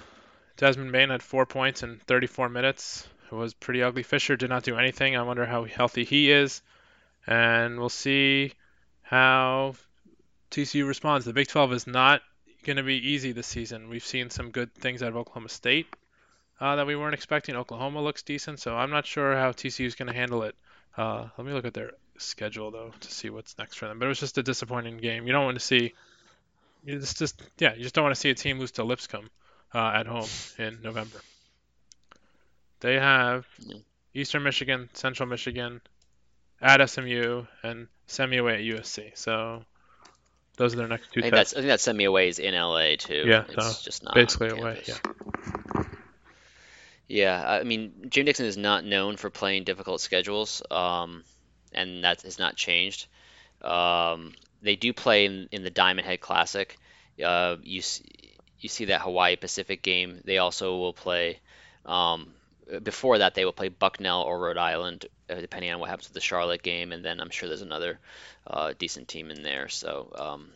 Desmond 0.56 0.92
Bane 0.92 1.10
had 1.10 1.22
four 1.22 1.46
points 1.46 1.82
in 1.82 1.98
34 2.06 2.48
minutes. 2.48 3.08
It 3.30 3.34
was 3.34 3.54
pretty 3.54 3.82
ugly. 3.82 4.04
Fisher 4.04 4.36
did 4.36 4.50
not 4.50 4.62
do 4.62 4.76
anything. 4.76 5.16
I 5.16 5.22
wonder 5.22 5.44
how 5.44 5.64
healthy 5.64 6.04
he 6.04 6.30
is, 6.30 6.62
and 7.26 7.78
we'll 7.78 7.88
see 7.88 8.52
how 9.02 9.74
TCU 10.52 10.86
responds. 10.86 11.24
The 11.24 11.32
Big 11.32 11.48
12 11.48 11.72
is 11.72 11.86
not 11.88 12.22
going 12.62 12.76
to 12.76 12.84
be 12.84 13.08
easy 13.10 13.32
this 13.32 13.48
season. 13.48 13.88
We've 13.88 14.04
seen 14.04 14.30
some 14.30 14.52
good 14.52 14.72
things 14.74 15.02
out 15.02 15.08
of 15.08 15.16
Oklahoma 15.16 15.48
State 15.48 15.88
uh, 16.60 16.76
that 16.76 16.86
we 16.86 16.94
weren't 16.94 17.14
expecting. 17.14 17.56
Oklahoma 17.56 18.00
looks 18.00 18.22
decent, 18.22 18.60
so 18.60 18.76
I'm 18.76 18.90
not 18.90 19.06
sure 19.06 19.36
how 19.36 19.50
TCU 19.50 19.86
is 19.86 19.96
going 19.96 20.08
to 20.08 20.14
handle 20.14 20.44
it. 20.44 20.54
Uh, 20.96 21.26
let 21.36 21.46
me 21.46 21.52
look 21.52 21.64
at 21.64 21.74
their 21.74 21.92
schedule 22.18 22.70
though 22.70 22.92
to 23.00 23.10
see 23.10 23.28
what's 23.28 23.58
next 23.58 23.74
for 23.74 23.88
them. 23.88 23.98
But 23.98 24.06
it 24.06 24.08
was 24.10 24.20
just 24.20 24.38
a 24.38 24.42
disappointing 24.44 24.98
game. 24.98 25.26
You 25.26 25.32
don't 25.32 25.44
want 25.44 25.58
to 25.58 25.64
see. 25.64 25.94
It's 26.86 27.14
just 27.14 27.42
yeah, 27.58 27.74
you 27.74 27.82
just 27.82 27.96
don't 27.96 28.04
want 28.04 28.14
to 28.14 28.20
see 28.20 28.30
a 28.30 28.34
team 28.34 28.60
lose 28.60 28.70
to 28.72 28.84
Lipscomb 28.84 29.28
uh, 29.74 29.92
at 29.94 30.06
home 30.06 30.28
in 30.58 30.78
November. 30.82 31.18
They 32.80 32.94
have 32.94 33.46
Eastern 34.14 34.42
Michigan, 34.42 34.88
Central 34.92 35.28
Michigan, 35.28 35.80
at 36.60 36.88
SMU, 36.88 37.44
and 37.62 37.88
semi 38.06 38.36
away 38.36 38.54
at 38.54 38.60
USC. 38.60 39.16
So 39.16 39.64
those 40.56 40.74
are 40.74 40.76
their 40.76 40.88
next 40.88 41.12
two. 41.12 41.20
I 41.20 41.22
think, 41.22 41.34
tests. 41.34 41.52
that's, 41.52 41.58
I 41.58 41.60
think 41.62 41.68
that 41.68 41.80
semi 41.80 42.04
away 42.04 42.28
is 42.28 42.38
in 42.38 42.54
LA 42.54 42.96
too. 42.98 43.24
Yeah, 43.26 43.44
it's 43.48 43.82
just 43.82 44.04
not 44.04 44.14
basically 44.14 44.50
away. 44.50 44.82
Yeah. 44.86 44.94
Yeah, 47.06 47.44
I 47.46 47.64
mean, 47.64 48.06
Jim 48.08 48.24
Dixon 48.24 48.46
is 48.46 48.56
not 48.56 48.84
known 48.84 49.18
for 49.18 49.28
playing 49.28 49.64
difficult 49.64 50.00
schedules, 50.00 50.62
um, 50.70 51.22
and 51.72 52.02
that 52.02 52.22
has 52.22 52.38
not 52.38 52.56
changed. 52.56 53.08
Um, 53.60 54.32
they 54.62 54.76
do 54.76 54.94
play 54.94 55.26
in, 55.26 55.48
in 55.52 55.62
the 55.62 55.70
Diamond 55.70 56.06
Head 56.06 56.20
Classic. 56.20 56.76
Uh, 57.22 57.56
you 57.62 57.82
you 58.64 58.68
see 58.70 58.86
that 58.86 59.02
Hawaii 59.02 59.36
Pacific 59.36 59.82
game. 59.82 60.22
They 60.24 60.38
also 60.38 60.78
will 60.78 60.94
play. 60.94 61.38
Um, 61.84 62.32
before 62.82 63.18
that, 63.18 63.34
they 63.34 63.44
will 63.44 63.52
play 63.52 63.68
Bucknell 63.68 64.22
or 64.22 64.38
Rhode 64.38 64.56
Island, 64.56 65.04
uh, 65.28 65.34
depending 65.34 65.70
on 65.70 65.80
what 65.80 65.90
happens 65.90 66.08
with 66.08 66.14
the 66.14 66.22
Charlotte 66.22 66.62
game, 66.62 66.90
and 66.90 67.04
then 67.04 67.20
I'm 67.20 67.28
sure 67.28 67.46
there's 67.46 67.60
another 67.60 68.00
uh, 68.46 68.72
decent 68.78 69.06
team 69.06 69.30
in 69.30 69.42
there. 69.42 69.68
So 69.68 70.10
um, 70.18 70.48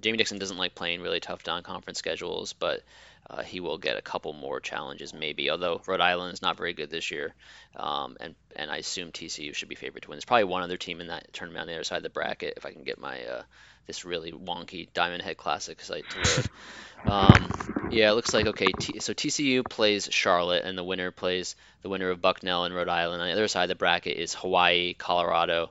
Jamie 0.00 0.18
Dixon 0.18 0.40
doesn't 0.40 0.56
like 0.56 0.74
playing 0.74 1.02
really 1.02 1.20
tough 1.20 1.46
non-conference 1.46 2.00
schedules, 2.00 2.52
but 2.52 2.82
uh, 3.30 3.42
he 3.44 3.60
will 3.60 3.78
get 3.78 3.96
a 3.96 4.02
couple 4.02 4.32
more 4.32 4.58
challenges 4.58 5.14
maybe. 5.14 5.48
Although 5.48 5.80
Rhode 5.86 6.00
Island 6.00 6.34
is 6.34 6.42
not 6.42 6.56
very 6.56 6.72
good 6.72 6.90
this 6.90 7.12
year, 7.12 7.32
um, 7.76 8.16
and 8.18 8.34
and 8.56 8.72
I 8.72 8.78
assume 8.78 9.12
TCU 9.12 9.54
should 9.54 9.68
be 9.68 9.76
favored 9.76 10.02
to 10.02 10.08
win. 10.08 10.16
There's 10.16 10.24
probably 10.24 10.44
one 10.44 10.64
other 10.64 10.76
team 10.76 11.00
in 11.00 11.06
that 11.06 11.32
tournament 11.32 11.62
on 11.62 11.68
the 11.68 11.74
other 11.74 11.84
side 11.84 11.98
of 11.98 12.02
the 12.02 12.10
bracket 12.10 12.54
if 12.56 12.66
I 12.66 12.72
can 12.72 12.82
get 12.82 12.98
my 12.98 13.24
uh, 13.24 13.42
this 13.86 14.04
really 14.04 14.32
wonky 14.32 14.88
Diamond 14.92 15.22
Head 15.22 15.36
Classic 15.36 15.80
site 15.80 16.04
to 16.10 16.18
load. 16.18 16.50
Um, 17.06 17.50
yeah, 17.90 18.10
it 18.10 18.14
looks 18.14 18.32
like 18.32 18.46
okay. 18.46 18.72
T- 18.78 19.00
so 19.00 19.12
TCU 19.12 19.68
plays 19.68 20.08
Charlotte, 20.10 20.64
and 20.64 20.76
the 20.76 20.84
winner 20.84 21.10
plays 21.10 21.56
the 21.82 21.88
winner 21.88 22.10
of 22.10 22.20
Bucknell 22.20 22.64
and 22.64 22.74
Rhode 22.74 22.88
Island. 22.88 23.20
On 23.20 23.28
the 23.28 23.32
other 23.32 23.48
side 23.48 23.64
of 23.64 23.68
the 23.68 23.74
bracket 23.74 24.16
is 24.16 24.34
Hawaii, 24.34 24.94
Colorado, 24.94 25.70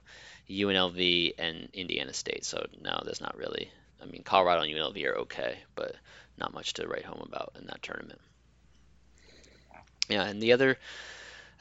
UNLV, 0.49 1.33
and 1.37 1.69
Indiana 1.73 2.13
State. 2.13 2.45
So 2.45 2.65
no, 2.81 3.01
there's 3.03 3.21
not 3.21 3.37
really. 3.37 3.71
I 4.01 4.05
mean, 4.05 4.23
Colorado 4.23 4.61
and 4.61 4.71
UNLV 4.71 5.05
are 5.07 5.17
okay, 5.19 5.57
but 5.75 5.95
not 6.37 6.53
much 6.53 6.73
to 6.73 6.87
write 6.87 7.05
home 7.05 7.23
about 7.25 7.53
in 7.59 7.67
that 7.67 7.81
tournament. 7.81 8.19
Yeah, 10.09 10.23
and 10.25 10.41
the 10.41 10.53
other 10.53 10.77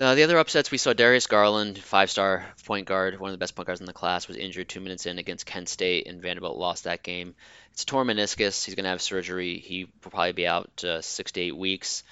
uh, 0.01 0.14
the 0.14 0.22
other 0.22 0.38
upsets 0.38 0.70
we 0.70 0.78
saw 0.78 0.92
Darius 0.92 1.26
Garland, 1.26 1.78
five-star 1.78 2.46
point 2.64 2.86
guard, 2.86 3.20
one 3.20 3.30
of 3.30 3.34
the 3.34 3.38
best 3.38 3.55
point 3.55 3.66
guards 3.66 3.80
in 3.80 3.86
the 3.86 3.92
class, 3.92 4.26
was 4.26 4.36
injured 4.36 4.68
two 4.68 4.80
minutes 4.80 5.05
in 5.05 5.18
against 5.18 5.44
Kent 5.44 5.68
State, 5.68 6.07
and 6.07 6.22
Vanderbilt 6.22 6.57
lost 6.57 6.84
that 6.84 7.03
game. 7.03 7.34
It's 7.72 7.82
a 7.82 7.86
torn 7.86 8.07
meniscus. 8.07 8.64
He's 8.64 8.74
going 8.74 8.84
to 8.84 8.90
have 8.90 9.03
surgery. 9.03 9.59
He 9.59 9.84
will 9.84 10.11
probably 10.11 10.32
be 10.32 10.46
out 10.46 10.82
uh, 10.84 11.03
six 11.03 11.32
to 11.32 11.40
eight 11.40 11.57
weeks. 11.57 12.03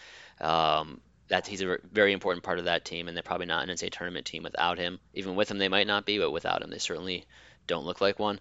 Um, 0.41 1.01
that 1.29 1.47
he's 1.47 1.63
a 1.63 1.79
very 1.93 2.13
important 2.13 2.43
part 2.43 2.59
of 2.59 2.67
that 2.67 2.85
team, 2.85 3.09
and 3.09 3.17
they're 3.17 3.23
probably 3.23 3.47
not 3.47 3.69
an 3.69 3.75
NCAA 3.75 3.91
tournament 3.91 4.27
team 4.27 4.43
without 4.43 4.79
him. 4.79 4.99
Even 5.15 5.35
with 5.35 5.51
him, 5.51 5.59
they 5.59 5.69
might 5.69 5.87
not 5.87 6.07
be, 6.07 6.19
but 6.19 6.31
without 6.31 6.63
him, 6.63 6.71
they 6.71 6.79
certainly 6.79 7.27
don't 7.67 7.85
look 7.85 8.01
like 8.01 8.19
one. 8.19 8.41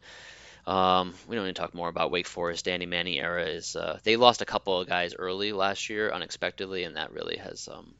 Um, 0.66 1.14
we 1.28 1.36
don't 1.36 1.46
need 1.46 1.56
to 1.56 1.62
talk 1.62 1.74
more 1.74 1.88
about 1.88 2.12
Wake 2.12 2.28
Forest. 2.28 2.66
Danny 2.66 2.86
Manning 2.86 3.18
era 3.18 3.46
is 3.46 3.76
uh, 3.76 4.00
they 4.04 4.18
lost 4.18 4.42
a 4.42 4.46
couple 4.46 4.80
of 4.80 4.88
guys 4.88 5.16
early 5.16 5.54
last 5.54 5.90
year 5.90 6.12
unexpectedly, 6.12 6.84
and 6.84 6.98
that 6.98 7.14
really 7.14 7.38
has 7.38 7.70
um, 7.72 7.94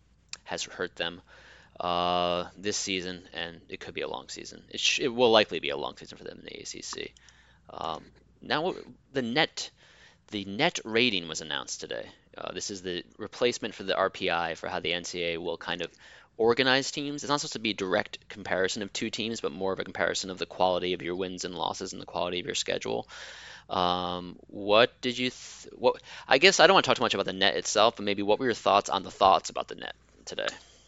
has 0.48 0.64
hurt 0.64 0.96
them 0.96 1.22
uh, 1.80 2.46
this 2.58 2.78
season, 2.78 3.22
and 3.34 3.62
it 3.70 3.80
could 3.80 3.94
be 3.94 4.02
a 4.02 4.08
long 4.08 4.30
season. 4.30 4.64
It, 4.70 4.80
sh- 4.80 5.02
it 5.02 5.10
will 5.10 5.32
likely 5.32 5.60
be 5.60 5.70
a 5.70 5.78
long 5.78 5.96
season 5.98 6.18
for 6.18 6.24
them 6.24 6.40
in 6.40 6.46
the 6.46 6.62
ACC. 6.62 7.12
Um, 7.70 8.04
now 8.42 8.74
the 9.14 9.22
net 9.22 9.70
the 10.30 10.46
net 10.46 10.80
rating 10.84 11.28
was 11.28 11.42
announced 11.42 11.80
today. 11.80 12.06
Uh, 12.38 12.52
this 12.52 12.70
is 12.70 12.82
the 12.82 13.04
replacement 13.18 13.74
for 13.74 13.84
the 13.84 13.94
RPI 13.94 14.58
for 14.58 14.68
how 14.68 14.80
the 14.80 14.92
NCAA 14.92 15.38
will 15.38 15.58
kind 15.58 15.82
of 15.82 15.92
organize 16.38 16.92
teams. 16.92 17.24
It's 17.24 17.30
not 17.30 17.40
supposed 17.40 17.54
to 17.54 17.60
be 17.60 17.72
a 17.72 17.76
direct 17.76 18.28
comparison 18.30 18.84
of 18.84 18.92
two 18.92 19.10
teams, 19.10 19.42
but 19.42 19.52
more 19.52 19.74
of 19.74 19.80
a 19.80 19.84
comparison 19.84 20.30
of 20.30 20.38
the 20.38 20.46
quality 20.46 20.94
of 20.94 21.02
your 21.02 21.16
wins 21.16 21.46
and 21.46 21.56
losses 21.56 21.94
and 21.94 22.02
the 22.02 22.06
quality 22.06 22.40
of 22.40 22.46
your 22.46 22.56
schedule. 22.56 23.08
Um, 23.70 24.38
what 24.48 25.00
did 25.02 25.18
you? 25.18 25.30
Th- 25.30 25.74
what 25.74 26.02
I 26.28 26.38
guess 26.38 26.60
I 26.60 26.68
don't 26.68 26.74
want 26.74 26.86
to 26.86 26.90
talk 26.90 26.98
too 26.98 27.04
much 27.04 27.14
about 27.14 27.26
the 27.26 27.34
net 27.34 27.56
itself, 27.56 27.96
but 27.96 28.06
maybe 28.06 28.24
what 28.24 28.40
were 28.40 28.46
your 28.46 28.54
thoughts 28.54 28.90
on 28.90 29.04
the 29.04 29.12
thoughts 29.12 29.50
about 29.50 29.68
the 29.68 29.76
net 29.76 29.96
today? 30.28 30.48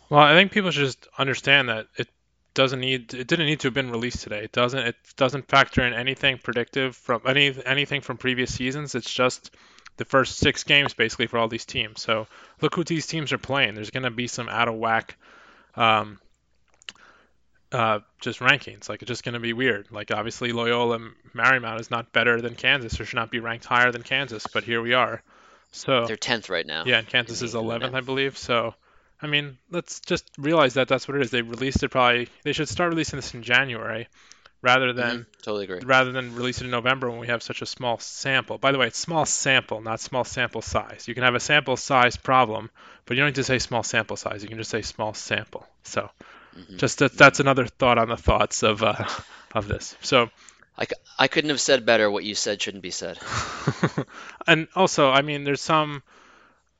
Well, 0.10 0.22
I 0.22 0.34
think 0.34 0.52
people 0.52 0.72
should 0.72 0.86
just 0.86 1.08
understand 1.18 1.70
that 1.70 1.88
it 1.98 2.08
doesn't 2.54 2.80
need 2.80 3.14
it 3.14 3.28
didn't 3.28 3.46
need 3.46 3.60
to 3.62 3.68
have 3.68 3.74
been 3.74 3.92
released 3.92 4.24
today. 4.24 4.44
It 4.44 4.52
doesn't 4.52 4.80
it 4.80 4.96
doesn't 5.16 5.48
factor 5.48 5.86
in 5.86 5.94
anything 5.94 6.40
predictive 6.40 6.96
from 6.96 7.22
any 7.26 7.56
anything 7.66 8.02
from 8.02 8.18
previous 8.18 8.54
seasons. 8.54 8.96
It's 8.96 9.12
just 9.12 9.52
the 9.98 10.06
first 10.06 10.38
six 10.38 10.64
games 10.64 10.94
basically 10.94 11.28
for 11.28 11.38
all 11.38 11.48
these 11.48 11.66
teams. 11.66 12.02
So 12.02 12.28
look 12.62 12.76
who 12.76 12.84
these 12.84 13.06
teams 13.06 13.32
are 13.34 13.38
playing. 13.38 13.76
There's 13.76 13.92
going 13.92 14.04
to 14.04 14.12
be 14.12 14.28
some 14.28 14.50
out 14.50 14.68
of 14.68 14.76
whack 14.76 15.18
um, 15.76 16.20
uh, 17.72 18.00
just 18.20 18.40
rankings. 18.40 18.90
Like 18.90 19.02
it's 19.02 19.10
just 19.10 19.24
going 19.24 19.34
to 19.34 19.40
be 19.40 19.54
weird. 19.54 19.88
Like 19.92 20.12
obviously 20.12 20.52
Loyola 20.52 21.00
Marymount 21.36 21.80
is 21.80 21.92
not 21.92 22.12
better 22.12 22.42
than 22.42 22.56
Kansas 22.56 23.00
or 23.00 23.06
should 23.06 23.18
not 23.18 23.30
be 23.30 23.40
ranked 23.40 23.66
higher 23.66 23.92
than 23.92 24.04
Kansas, 24.04 24.48
but 24.52 24.64
here 24.64 24.82
we 24.82 24.94
are. 24.94 25.22
So 25.72 26.06
they're 26.08 26.18
tenth 26.18 26.50
right 26.50 26.66
now. 26.66 26.84
Yeah, 26.86 26.98
and 26.98 27.08
Kansas 27.08 27.42
is 27.42 27.54
eleventh, 27.54 27.94
I 27.94 28.02
believe. 28.02 28.38
So 28.38 28.74
I 29.22 29.28
mean, 29.28 29.58
let's 29.70 30.00
just 30.00 30.30
realize 30.38 30.76
that 30.76 30.88
that's 30.88 31.08
what 31.08 31.18
it 31.18 31.24
is. 31.24 31.32
They 31.32 31.42
released 31.42 31.84
it 31.84 31.90
probably. 31.90 32.30
They 32.44 32.54
should 32.54 32.70
start 32.70 32.90
releasing 32.90 33.18
this 33.18 33.34
in 33.34 33.44
January 33.44 34.08
rather 34.62 34.94
than 34.94 35.20
mm-hmm. 35.20 35.42
totally 35.42 35.64
agree. 35.66 35.80
rather 35.86 36.12
than 36.12 36.36
release 36.36 36.62
it 36.62 36.66
in 36.66 36.72
November 36.72 37.10
when 37.10 37.20
we 37.20 37.28
have 37.28 37.42
such 37.44 37.62
a 37.62 37.66
small 37.66 37.98
sample. 38.00 38.58
By 38.58 38.72
the 38.72 38.78
way, 38.78 38.88
it's 38.88 38.98
small 38.98 39.26
sample, 39.26 39.82
not 39.82 40.00
small 40.00 40.24
sample 40.24 40.62
size. 40.62 41.08
You 41.08 41.14
can 41.14 41.24
have 41.24 41.36
a 41.36 41.40
sample 41.40 41.78
size 41.78 42.18
problem, 42.18 42.70
but 43.06 43.16
you 43.16 43.22
don't 43.22 43.30
need 43.30 43.36
to 43.36 43.44
say 43.44 43.60
small 43.60 43.84
sample 43.84 44.18
size. 44.18 44.44
You 44.44 44.50
can 44.50 44.58
just 44.58 44.72
say 44.72 44.82
small 44.82 45.14
sample. 45.14 45.66
So, 45.84 46.10
mm-hmm. 46.58 46.78
just 46.78 47.00
that, 47.00 47.14
that's 47.14 47.40
another 47.40 47.66
thought 47.66 47.98
on 47.98 48.10
the 48.10 48.18
thoughts 48.18 48.64
of 48.64 48.84
uh, 48.84 49.06
of 49.54 49.68
this. 49.68 49.96
So. 50.02 50.30
I, 50.78 50.88
I 51.18 51.28
couldn't 51.28 51.50
have 51.50 51.60
said 51.60 51.86
better 51.86 52.10
what 52.10 52.24
you 52.24 52.36
said 52.36 52.62
shouldn't 52.62 52.84
be 52.84 52.92
said. 52.92 53.20
and 54.48 54.70
also, 54.78 55.10
I 55.10 55.24
mean, 55.24 55.44
there's 55.44 55.60
some 55.60 56.04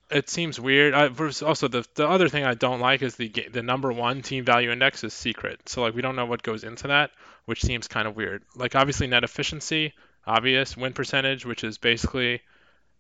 it 0.10 0.30
seems 0.30 0.60
weird. 0.60 0.94
I, 0.94 1.08
also, 1.46 1.68
the 1.68 1.86
the 1.96 2.08
other 2.08 2.30
thing 2.30 2.44
I 2.44 2.56
don't 2.56 2.80
like 2.80 3.02
is 3.02 3.16
the 3.16 3.30
the 3.52 3.62
number 3.64 3.92
one 3.92 4.22
team 4.22 4.44
value 4.44 4.72
index 4.72 5.04
is 5.04 5.14
secret. 5.14 5.70
So 5.70 5.82
like 5.82 5.94
we 5.94 6.02
don't 6.02 6.16
know 6.16 6.26
what 6.26 6.44
goes 6.44 6.64
into 6.64 6.88
that, 6.88 7.12
which 7.46 7.62
seems 7.62 7.88
kind 7.88 8.08
of 8.08 8.16
weird. 8.16 8.44
Like 8.56 8.76
obviously 8.76 9.08
net 9.08 9.24
efficiency, 9.24 9.94
obvious 10.26 10.76
win 10.76 10.94
percentage, 10.94 11.46
which 11.46 11.64
is 11.64 11.78
basically 11.78 12.42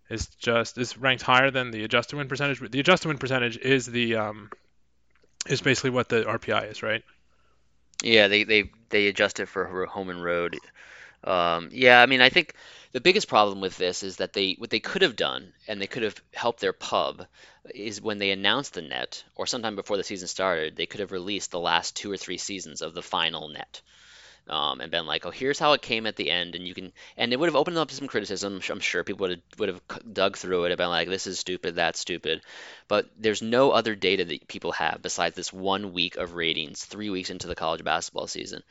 is 0.09 0.27
just 0.27 0.77
is 0.77 0.97
ranked 0.97 1.23
higher 1.23 1.51
than 1.51 1.71
the 1.71 1.83
adjusted 1.83 2.15
win 2.15 2.27
percentage. 2.27 2.59
The 2.59 2.79
adjusted 2.79 3.07
win 3.07 3.17
percentage 3.17 3.57
is 3.57 3.85
the 3.85 4.15
um 4.15 4.49
is 5.47 5.61
basically 5.61 5.91
what 5.91 6.09
the 6.09 6.23
RPI 6.23 6.71
is, 6.71 6.83
right? 6.83 7.03
Yeah, 8.03 8.27
they 8.27 8.43
they 8.43 8.71
they 8.89 9.07
adjust 9.07 9.39
it 9.39 9.47
for 9.47 9.85
home 9.85 10.09
and 10.09 10.23
road. 10.23 10.57
Um, 11.23 11.69
yeah, 11.71 12.01
I 12.01 12.05
mean, 12.05 12.21
I 12.21 12.29
think 12.29 12.53
the 12.91 12.99
biggest 13.01 13.27
problem 13.27 13.61
with 13.61 13.77
this 13.77 14.01
is 14.01 14.17
that 14.17 14.33
they 14.33 14.53
what 14.53 14.71
they 14.71 14.79
could 14.79 15.03
have 15.03 15.15
done 15.15 15.53
and 15.67 15.79
they 15.79 15.85
could 15.87 16.01
have 16.03 16.19
helped 16.33 16.59
their 16.59 16.73
pub 16.73 17.25
is 17.75 18.01
when 18.01 18.17
they 18.17 18.31
announced 18.31 18.73
the 18.73 18.81
net 18.81 19.23
or 19.35 19.45
sometime 19.45 19.75
before 19.75 19.97
the 19.97 20.03
season 20.03 20.27
started 20.27 20.75
they 20.75 20.87
could 20.87 20.99
have 20.99 21.11
released 21.11 21.51
the 21.51 21.59
last 21.59 21.95
two 21.95 22.11
or 22.11 22.17
three 22.17 22.37
seasons 22.37 22.81
of 22.81 22.93
the 22.93 23.03
final 23.03 23.47
net 23.49 23.81
um, 24.49 24.81
and 24.81 24.91
been 24.91 25.05
like, 25.05 25.25
oh, 25.25 25.31
here's 25.31 25.59
how 25.59 25.73
it 25.73 25.81
came 25.81 26.05
at 26.05 26.15
the 26.15 26.29
end, 26.29 26.55
and 26.55 26.67
you 26.67 26.73
can, 26.73 26.91
and 27.17 27.31
it 27.31 27.39
would 27.39 27.47
have 27.47 27.55
opened 27.55 27.77
up 27.77 27.89
to 27.89 27.95
some 27.95 28.07
criticism. 28.07 28.59
I'm 28.69 28.79
sure 28.79 29.03
people 29.03 29.27
would 29.27 29.31
have, 29.31 29.59
would 29.59 29.69
have 29.69 30.13
dug 30.13 30.37
through 30.37 30.65
it 30.65 30.71
and 30.71 30.77
been 30.77 30.89
like, 30.89 31.07
this 31.07 31.27
is 31.27 31.39
stupid, 31.39 31.75
that's 31.75 31.99
stupid. 31.99 32.41
But 32.87 33.09
there's 33.17 33.41
no 33.41 33.71
other 33.71 33.95
data 33.95 34.25
that 34.25 34.47
people 34.47 34.71
have 34.73 35.01
besides 35.01 35.35
this 35.35 35.53
one 35.53 35.93
week 35.93 36.17
of 36.17 36.33
ratings, 36.33 36.83
three 36.83 37.09
weeks 37.09 37.29
into 37.29 37.47
the 37.47 37.55
college 37.55 37.83
basketball 37.83 38.27
season, 38.27 38.63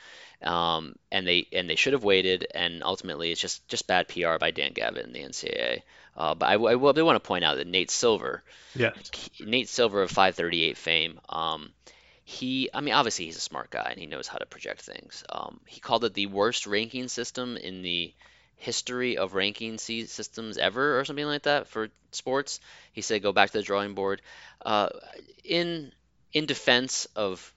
um, 0.42 0.96
and 1.10 1.26
they 1.26 1.46
and 1.52 1.70
they 1.70 1.76
should 1.76 1.92
have 1.92 2.04
waited, 2.04 2.46
and 2.54 2.82
ultimately 2.82 3.30
it's 3.30 3.40
just 3.40 3.66
just 3.68 3.86
bad 3.86 4.08
PR 4.08 4.38
by 4.38 4.50
Dan 4.50 4.72
Gavitt 4.72 5.06
and 5.06 5.14
the 5.14 5.22
NCAA. 5.22 5.82
Uh, 6.16 6.34
but 6.34 6.46
I, 6.46 6.54
I, 6.54 6.74
will, 6.74 6.92
I 6.98 7.02
want 7.02 7.14
to 7.14 7.26
point 7.26 7.44
out 7.44 7.58
that 7.58 7.68
Nate 7.68 7.92
Silver, 7.92 8.42
yes. 8.74 9.10
Nate 9.38 9.68
Silver 9.68 10.02
of 10.02 10.10
538 10.10 10.76
fame, 10.76 11.20
um, 11.28 11.70
he, 12.28 12.68
I 12.74 12.82
mean, 12.82 12.92
obviously 12.92 13.24
he's 13.24 13.38
a 13.38 13.40
smart 13.40 13.70
guy 13.70 13.88
and 13.90 13.98
he 13.98 14.04
knows 14.04 14.28
how 14.28 14.36
to 14.36 14.44
project 14.44 14.82
things. 14.82 15.24
Um, 15.30 15.60
he 15.64 15.80
called 15.80 16.04
it 16.04 16.12
the 16.12 16.26
worst 16.26 16.66
ranking 16.66 17.08
system 17.08 17.56
in 17.56 17.80
the 17.80 18.12
history 18.56 19.16
of 19.16 19.32
ranking 19.32 19.78
systems 19.78 20.58
ever, 20.58 21.00
or 21.00 21.06
something 21.06 21.24
like 21.24 21.44
that 21.44 21.68
for 21.68 21.88
sports. 22.10 22.60
He 22.92 23.00
said, 23.00 23.22
go 23.22 23.32
back 23.32 23.52
to 23.52 23.56
the 23.56 23.64
drawing 23.64 23.94
board. 23.94 24.20
Uh, 24.60 24.90
in 25.42 25.90
in 26.34 26.44
defense 26.44 27.06
of 27.16 27.54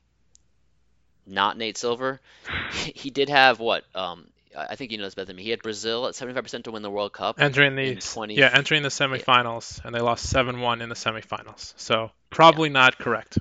not 1.28 1.58
Nate 1.58 1.78
Silver, 1.78 2.22
he 2.72 3.10
did 3.10 3.28
have 3.28 3.60
what 3.60 3.84
um, 3.94 4.26
I 4.58 4.78
think 4.78 4.94
you 4.94 5.00
know 5.00 5.04
this 5.04 5.16
better 5.16 5.26
than 5.26 5.36
me. 5.36 5.44
He 5.44 5.50
had 5.50 5.62
Brazil 5.62 6.08
at 6.08 6.14
75% 6.14 6.64
to 6.64 6.72
win 6.72 6.82
the 6.82 6.90
World 6.90 7.12
Cup. 7.12 7.42
Entering 7.42 7.76
the 7.76 7.96
20... 7.96 8.36
yeah, 8.36 8.50
entering 8.54 8.84
the 8.84 8.90
semifinals, 8.90 9.80
yeah. 9.80 9.88
and 9.88 9.94
they 9.94 10.00
lost 10.00 10.34
7-1 10.34 10.82
in 10.82 10.88
the 10.88 10.96
semifinals. 10.96 11.74
So 11.76 12.12
probably 12.30 12.70
yeah. 12.70 12.74
not 12.74 12.98
correct. 12.98 13.38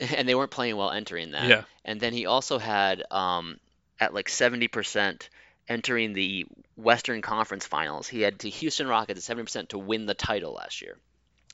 and 0.16 0.28
they 0.28 0.34
weren't 0.34 0.50
playing 0.50 0.76
well 0.76 0.90
entering 0.90 1.32
that. 1.32 1.48
Yeah. 1.48 1.62
And 1.84 2.00
then 2.00 2.12
he 2.12 2.26
also 2.26 2.58
had 2.58 3.04
um, 3.10 3.58
at 3.98 4.14
like 4.14 4.28
70% 4.28 5.28
entering 5.68 6.14
the 6.14 6.46
Western 6.76 7.22
Conference 7.22 7.66
Finals. 7.66 8.08
He 8.08 8.22
had 8.22 8.38
the 8.38 8.50
Houston 8.50 8.88
Rockets 8.88 9.28
at 9.28 9.36
70% 9.36 9.68
to 9.68 9.78
win 9.78 10.06
the 10.06 10.14
title 10.14 10.54
last 10.54 10.82
year. 10.82 10.96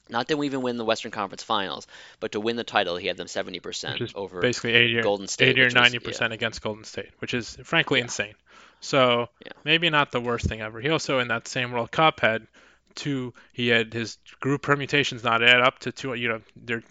Not 0.08 0.28
to 0.28 0.42
even 0.44 0.62
win 0.62 0.76
the 0.76 0.84
Western 0.84 1.10
Conference 1.10 1.42
Finals, 1.42 1.88
but 2.20 2.32
to 2.32 2.40
win 2.40 2.54
the 2.54 2.62
title, 2.62 2.96
he 2.96 3.08
had 3.08 3.16
them 3.16 3.26
70% 3.26 4.12
over 4.14 4.40
basically 4.40 4.74
80 4.74 4.98
or, 4.98 5.02
Golden 5.02 5.26
State. 5.26 5.58
80 5.58 5.62
or 5.62 5.70
90% 5.70 6.06
was, 6.06 6.20
yeah. 6.20 6.26
against 6.28 6.62
Golden 6.62 6.84
State, 6.84 7.10
which 7.18 7.34
is 7.34 7.58
frankly 7.64 7.98
yeah. 7.98 8.04
insane. 8.04 8.34
So 8.80 9.28
yeah. 9.44 9.52
maybe 9.64 9.90
not 9.90 10.12
the 10.12 10.20
worst 10.20 10.46
thing 10.46 10.60
ever. 10.60 10.80
He 10.80 10.90
also 10.90 11.18
in 11.18 11.28
that 11.28 11.48
same 11.48 11.72
World 11.72 11.90
Cup 11.90 12.20
had 12.20 12.46
two. 12.94 13.34
He 13.52 13.66
had 13.66 13.92
his 13.92 14.18
group 14.38 14.62
permutations 14.62 15.24
not 15.24 15.42
add 15.42 15.60
up 15.60 15.80
to 15.80 15.92
two. 15.92 16.14
You 16.14 16.28
know, 16.28 16.40
they're 16.54 16.84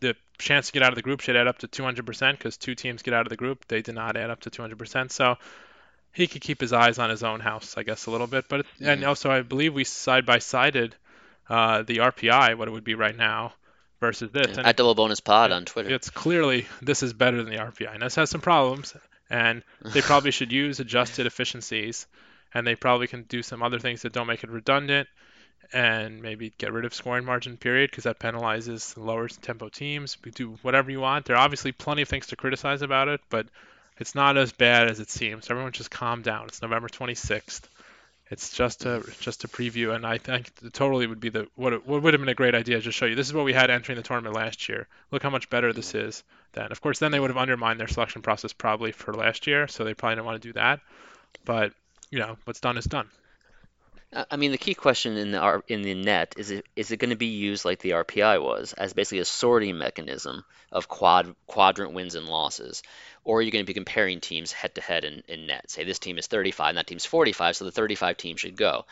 the 0.00 0.14
chance 0.38 0.68
to 0.68 0.72
get 0.72 0.82
out 0.82 0.90
of 0.90 0.96
the 0.96 1.02
group 1.02 1.20
should 1.20 1.36
add 1.36 1.46
up 1.46 1.58
to 1.58 1.68
200% 1.68 2.32
because 2.32 2.56
two 2.56 2.74
teams 2.74 3.02
get 3.02 3.14
out 3.14 3.26
of 3.26 3.30
the 3.30 3.36
group. 3.36 3.66
They 3.68 3.82
did 3.82 3.94
not 3.94 4.16
add 4.16 4.30
up 4.30 4.40
to 4.40 4.50
200%. 4.50 5.10
So 5.10 5.36
he 6.12 6.26
could 6.26 6.42
keep 6.42 6.60
his 6.60 6.72
eyes 6.72 6.98
on 6.98 7.10
his 7.10 7.22
own 7.22 7.40
house, 7.40 7.74
I 7.76 7.82
guess, 7.82 8.06
a 8.06 8.10
little 8.10 8.26
bit. 8.26 8.46
But 8.48 8.60
mm-hmm. 8.60 8.88
and 8.88 9.04
also, 9.04 9.30
I 9.30 9.42
believe 9.42 9.74
we 9.74 9.84
side 9.84 10.26
by 10.26 10.38
sided 10.38 10.94
uh, 11.48 11.82
the 11.82 11.98
RPI, 11.98 12.56
what 12.56 12.68
it 12.68 12.70
would 12.70 12.84
be 12.84 12.94
right 12.94 13.16
now, 13.16 13.52
versus 14.00 14.30
this. 14.30 14.56
Yeah, 14.56 14.68
at 14.68 14.76
Double 14.76 14.94
Bonus 14.94 15.20
Pod 15.20 15.52
on 15.52 15.64
Twitter. 15.64 15.90
It's 15.90 16.10
clearly 16.10 16.66
this 16.82 17.02
is 17.02 17.12
better 17.12 17.42
than 17.42 17.52
the 17.52 17.60
RPI, 17.60 17.92
and 17.92 18.02
this 18.02 18.14
has 18.14 18.30
some 18.30 18.40
problems. 18.40 18.94
And 19.30 19.62
they 19.84 20.00
probably 20.00 20.30
should 20.38 20.52
use 20.52 20.80
adjusted 20.80 21.26
efficiencies, 21.26 22.06
and 22.54 22.66
they 22.66 22.74
probably 22.74 23.06
can 23.06 23.24
do 23.24 23.42
some 23.42 23.62
other 23.62 23.78
things 23.78 24.02
that 24.02 24.12
don't 24.12 24.26
make 24.26 24.42
it 24.42 24.50
redundant 24.50 25.08
and 25.72 26.22
maybe 26.22 26.52
get 26.58 26.72
rid 26.72 26.84
of 26.84 26.94
scoring 26.94 27.24
margin 27.24 27.56
period 27.56 27.90
because 27.90 28.04
that 28.04 28.18
penalizes 28.18 28.96
lower 28.96 29.28
tempo 29.28 29.68
teams. 29.68 30.16
We 30.24 30.30
do 30.30 30.58
whatever 30.62 30.90
you 30.90 31.00
want. 31.00 31.26
There 31.26 31.36
are 31.36 31.44
obviously 31.44 31.72
plenty 31.72 32.02
of 32.02 32.08
things 32.08 32.28
to 32.28 32.36
criticize 32.36 32.82
about 32.82 33.08
it, 33.08 33.20
but 33.28 33.46
it's 33.98 34.14
not 34.14 34.36
as 34.36 34.52
bad 34.52 34.88
as 34.88 35.00
it 35.00 35.10
seems. 35.10 35.50
Everyone 35.50 35.72
just 35.72 35.90
calm 35.90 36.22
down. 36.22 36.46
It's 36.46 36.62
November 36.62 36.88
26th. 36.88 37.62
It's 38.30 38.52
just 38.52 38.84
a 38.84 39.02
just 39.20 39.44
a 39.44 39.48
preview, 39.48 39.94
and 39.94 40.06
I 40.06 40.18
think 40.18 40.52
totally 40.74 41.06
would 41.06 41.20
be 41.20 41.30
the 41.30 41.48
what 41.54 41.86
what 41.86 42.02
would 42.02 42.12
have 42.12 42.20
been 42.20 42.28
a 42.28 42.34
great 42.34 42.54
idea 42.54 42.80
to 42.80 42.92
show 42.92 43.06
you. 43.06 43.14
This 43.14 43.26
is 43.26 43.32
what 43.32 43.46
we 43.46 43.54
had 43.54 43.70
entering 43.70 43.96
the 43.96 44.02
tournament 44.02 44.36
last 44.36 44.68
year. 44.68 44.86
Look 45.10 45.22
how 45.22 45.30
much 45.30 45.48
better 45.48 45.72
this 45.72 45.94
is. 45.94 46.22
Then, 46.52 46.70
of 46.70 46.80
course, 46.82 46.98
then 46.98 47.10
they 47.10 47.20
would 47.20 47.30
have 47.30 47.38
undermined 47.38 47.80
their 47.80 47.88
selection 47.88 48.20
process 48.20 48.52
probably 48.52 48.92
for 48.92 49.14
last 49.14 49.46
year, 49.46 49.66
so 49.66 49.82
they 49.82 49.94
probably 49.94 50.16
didn't 50.16 50.26
want 50.26 50.42
to 50.42 50.48
do 50.48 50.52
that. 50.54 50.80
But 51.46 51.72
you 52.10 52.18
know, 52.18 52.36
what's 52.44 52.60
done 52.60 52.76
is 52.76 52.84
done. 52.84 53.08
I 54.12 54.36
mean, 54.36 54.52
the 54.52 54.58
key 54.58 54.74
question 54.74 55.18
in 55.18 55.32
the 55.32 55.62
in 55.68 55.82
the 55.82 55.94
net 55.94 56.34
is 56.38 56.50
it 56.50 56.66
is 56.74 56.90
it 56.90 56.96
going 56.96 57.10
to 57.10 57.16
be 57.16 57.26
used 57.26 57.66
like 57.66 57.80
the 57.80 57.90
RPI 57.90 58.42
was, 58.42 58.72
as 58.72 58.94
basically 58.94 59.18
a 59.18 59.24
sorting 59.26 59.76
mechanism 59.76 60.44
of 60.72 60.88
quad 60.88 61.34
quadrant 61.46 61.92
wins 61.92 62.14
and 62.14 62.26
losses, 62.26 62.82
or 63.22 63.38
are 63.38 63.42
you 63.42 63.50
going 63.50 63.64
to 63.64 63.66
be 63.66 63.74
comparing 63.74 64.20
teams 64.20 64.50
head 64.50 64.74
to 64.76 64.80
head 64.80 65.04
in, 65.04 65.22
in 65.28 65.46
net? 65.46 65.70
Say 65.70 65.84
this 65.84 65.98
team 65.98 66.16
is 66.16 66.26
35 66.26 66.70
and 66.70 66.78
that 66.78 66.86
team's 66.86 67.04
45, 67.04 67.56
so 67.56 67.64
the 67.66 67.70
35 67.70 68.16
team 68.16 68.36
should 68.38 68.56
go 68.56 68.86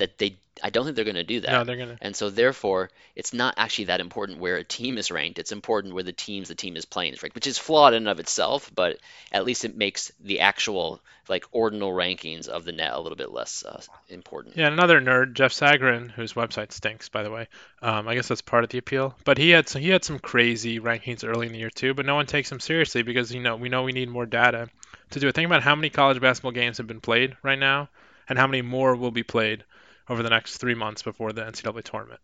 that 0.00 0.18
they 0.18 0.36
I 0.62 0.70
don't 0.70 0.84
think 0.84 0.96
they're 0.96 1.04
going 1.04 1.14
to 1.14 1.24
do 1.24 1.40
that. 1.40 1.52
No, 1.52 1.64
they're 1.64 1.76
going 1.76 1.96
to. 1.96 1.98
And 2.00 2.14
so 2.14 2.30
therefore, 2.30 2.90
it's 3.16 3.32
not 3.32 3.54
actually 3.56 3.86
that 3.86 4.00
important 4.00 4.40
where 4.40 4.56
a 4.56 4.64
team 4.64 4.98
is 4.98 5.10
ranked. 5.10 5.38
It's 5.38 5.52
important 5.52 5.94
where 5.94 6.02
the 6.02 6.12
teams 6.12 6.48
the 6.48 6.54
team 6.54 6.76
is 6.76 6.84
playing 6.84 7.14
is 7.14 7.22
ranked, 7.22 7.34
which 7.34 7.46
is 7.46 7.58
flawed 7.58 7.94
in 7.94 7.98
and 7.98 8.08
of 8.08 8.20
itself, 8.20 8.70
but 8.74 8.98
at 9.32 9.44
least 9.44 9.64
it 9.64 9.76
makes 9.76 10.12
the 10.20 10.40
actual 10.40 11.00
like 11.28 11.44
ordinal 11.52 11.92
rankings 11.92 12.48
of 12.48 12.64
the 12.64 12.72
net 12.72 12.92
a 12.92 13.00
little 13.00 13.16
bit 13.16 13.30
less 13.30 13.64
uh, 13.64 13.80
important. 14.08 14.56
Yeah, 14.56 14.66
another 14.66 15.00
nerd, 15.00 15.34
Jeff 15.34 15.52
Sagarin, 15.52 16.10
whose 16.10 16.32
website 16.32 16.72
stinks, 16.72 17.08
by 17.08 17.22
the 17.22 17.30
way. 17.30 17.48
Um, 17.82 18.08
I 18.08 18.14
guess 18.14 18.28
that's 18.28 18.42
part 18.42 18.64
of 18.64 18.70
the 18.70 18.78
appeal. 18.78 19.14
But 19.24 19.38
he 19.38 19.50
had 19.50 19.68
some, 19.68 19.80
he 19.80 19.88
had 19.88 20.04
some 20.04 20.18
crazy 20.18 20.80
rankings 20.80 21.26
early 21.26 21.46
in 21.46 21.52
the 21.52 21.58
year 21.58 21.70
too, 21.70 21.94
but 21.94 22.06
no 22.06 22.16
one 22.16 22.26
takes 22.26 22.50
him 22.50 22.60
seriously 22.60 23.02
because 23.02 23.32
you 23.32 23.40
know 23.40 23.56
we 23.56 23.68
know 23.68 23.84
we 23.84 23.92
need 23.92 24.10
more 24.10 24.26
data 24.26 24.68
to 25.10 25.20
do 25.20 25.28
it. 25.28 25.34
Think 25.34 25.46
about 25.46 25.62
how 25.62 25.74
many 25.74 25.90
college 25.90 26.20
basketball 26.20 26.52
games 26.52 26.78
have 26.78 26.86
been 26.86 27.00
played 27.00 27.36
right 27.42 27.58
now, 27.58 27.88
and 28.28 28.38
how 28.38 28.46
many 28.46 28.62
more 28.62 28.96
will 28.96 29.10
be 29.10 29.22
played 29.22 29.64
over 30.10 30.22
the 30.24 30.28
next 30.28 30.58
three 30.58 30.74
months 30.74 31.02
before 31.02 31.32
the 31.32 31.42
NCAA 31.42 31.84
tournament. 31.84 32.20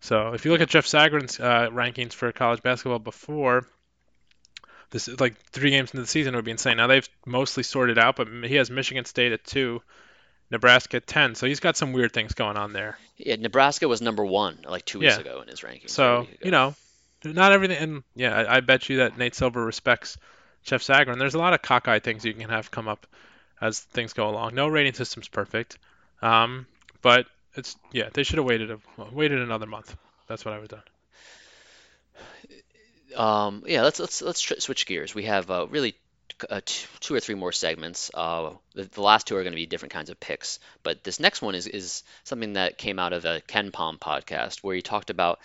So 0.00 0.32
if 0.32 0.44
you 0.44 0.50
look 0.50 0.62
at 0.62 0.68
Jeff 0.68 0.86
Sagarin's 0.86 1.38
uh, 1.38 1.68
rankings 1.70 2.14
for 2.14 2.32
college 2.32 2.62
basketball 2.62 2.98
before 2.98 3.66
this, 4.90 5.08
like 5.20 5.36
three 5.50 5.70
games 5.70 5.90
into 5.90 6.00
the 6.00 6.08
season, 6.08 6.34
it 6.34 6.38
would 6.38 6.44
be 6.46 6.52
insane. 6.52 6.78
Now 6.78 6.86
they've 6.86 7.08
mostly 7.26 7.62
sorted 7.62 7.98
out, 7.98 8.16
but 8.16 8.28
he 8.44 8.54
has 8.54 8.70
Michigan 8.70 9.04
State 9.04 9.32
at 9.32 9.44
two, 9.44 9.82
Nebraska 10.50 10.96
at 10.96 11.06
ten. 11.06 11.34
So 11.34 11.46
he's 11.46 11.60
got 11.60 11.76
some 11.76 11.92
weird 11.92 12.12
things 12.12 12.32
going 12.32 12.56
on 12.56 12.72
there. 12.72 12.96
Yeah, 13.18 13.36
Nebraska 13.36 13.86
was 13.86 14.00
number 14.00 14.24
one 14.24 14.58
like 14.66 14.86
two 14.86 15.00
weeks 15.00 15.16
yeah. 15.16 15.20
ago 15.20 15.42
in 15.42 15.48
his 15.48 15.60
rankings. 15.60 15.90
So 15.90 16.26
you 16.42 16.50
know, 16.50 16.74
not 17.22 17.52
everything. 17.52 17.76
And 17.76 18.02
yeah, 18.14 18.34
I, 18.34 18.56
I, 18.56 18.60
bet 18.60 18.88
you 18.88 18.98
that 18.98 19.18
Nate 19.18 19.34
Silver 19.34 19.62
respects 19.62 20.16
Jeff 20.62 20.82
Sagarin. 20.82 21.18
There's 21.18 21.34
a 21.34 21.38
lot 21.38 21.52
of 21.52 21.60
cockeyed 21.60 22.02
things 22.02 22.24
you 22.24 22.32
can 22.32 22.48
have 22.48 22.70
come 22.70 22.88
up 22.88 23.06
as 23.60 23.80
things 23.80 24.14
go 24.14 24.30
along. 24.30 24.54
No 24.54 24.68
rating 24.68 24.94
system's 24.94 25.28
perfect. 25.28 25.78
Um, 26.22 26.66
but 27.02 27.26
it's 27.54 27.76
yeah, 27.92 28.08
they 28.12 28.22
should 28.22 28.38
have 28.38 28.46
waited 28.46 28.70
a, 28.70 28.78
waited 29.12 29.40
another 29.40 29.66
month. 29.66 29.96
That's 30.26 30.44
what 30.44 30.54
I 30.54 30.58
would 30.58 30.70
have 30.70 30.82
done. 33.14 33.16
Um, 33.16 33.64
yeah, 33.66 33.82
let's 33.82 33.98
let's 33.98 34.22
let's 34.22 34.46
switch 34.62 34.86
gears. 34.86 35.14
We 35.14 35.24
have 35.24 35.50
uh, 35.50 35.66
really 35.68 35.94
uh, 36.48 36.60
two, 36.64 37.14
or 37.14 37.20
three 37.20 37.34
more 37.34 37.52
segments. 37.52 38.10
Uh, 38.12 38.52
the, 38.74 38.84
the, 38.84 39.02
last 39.02 39.26
two 39.26 39.36
are 39.36 39.42
going 39.42 39.52
to 39.52 39.56
be 39.56 39.66
different 39.66 39.92
kinds 39.92 40.10
of 40.10 40.20
picks, 40.20 40.60
but 40.82 41.02
this 41.04 41.20
next 41.20 41.42
one 41.42 41.54
is 41.54 41.66
is 41.66 42.02
something 42.24 42.54
that 42.54 42.78
came 42.78 42.98
out 42.98 43.12
of 43.12 43.24
a 43.24 43.40
KenPom 43.48 43.98
podcast 43.98 44.58
where 44.58 44.76
he 44.76 44.82
talked 44.82 45.10
about 45.10 45.40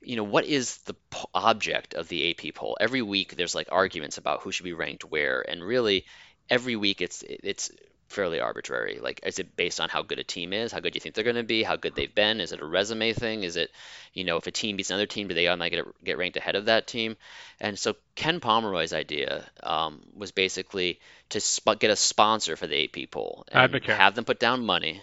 you 0.00 0.16
know 0.16 0.24
what 0.24 0.44
is 0.44 0.78
the 0.78 0.94
object 1.34 1.94
of 1.94 2.08
the 2.08 2.30
AP 2.30 2.54
poll. 2.54 2.76
Every 2.80 3.02
week 3.02 3.36
there's 3.36 3.54
like 3.54 3.68
arguments 3.72 4.18
about 4.18 4.42
who 4.42 4.52
should 4.52 4.64
be 4.64 4.72
ranked 4.72 5.04
where, 5.04 5.44
and 5.46 5.62
really 5.62 6.06
every 6.48 6.76
week 6.76 7.00
it's 7.00 7.24
it's 7.26 7.70
fairly 8.08 8.40
arbitrary. 8.40 8.98
Like, 9.00 9.20
is 9.24 9.38
it 9.38 9.54
based 9.54 9.80
on 9.80 9.88
how 9.88 10.02
good 10.02 10.18
a 10.18 10.24
team 10.24 10.52
is? 10.52 10.72
How 10.72 10.80
good 10.80 10.94
you 10.94 11.00
think 11.00 11.14
they're 11.14 11.24
going 11.24 11.36
to 11.36 11.42
be? 11.42 11.62
How 11.62 11.76
good 11.76 11.94
they've 11.94 12.14
been? 12.14 12.40
Is 12.40 12.52
it 12.52 12.60
a 12.60 12.66
resume 12.66 13.12
thing? 13.12 13.42
Is 13.44 13.56
it, 13.56 13.70
you 14.14 14.24
know, 14.24 14.36
if 14.38 14.46
a 14.46 14.50
team 14.50 14.76
beats 14.76 14.90
another 14.90 15.06
team, 15.06 15.28
do 15.28 15.34
they 15.34 15.46
automatically 15.46 15.84
get, 15.84 16.04
get 16.04 16.18
ranked 16.18 16.36
ahead 16.36 16.56
of 16.56 16.66
that 16.66 16.86
team? 16.86 17.16
And 17.60 17.78
so 17.78 17.96
Ken 18.14 18.40
Pomeroy's 18.40 18.92
idea 18.92 19.44
um, 19.62 20.00
was 20.16 20.32
basically 20.32 21.00
to 21.30 21.40
sp- 21.40 21.78
get 21.78 21.90
a 21.90 21.96
sponsor 21.96 22.56
for 22.56 22.66
the 22.66 22.84
AP 22.84 23.10
poll 23.10 23.44
and 23.52 23.72
Advocare. 23.72 23.96
have 23.96 24.14
them 24.14 24.24
put 24.24 24.40
down 24.40 24.64
money. 24.64 25.02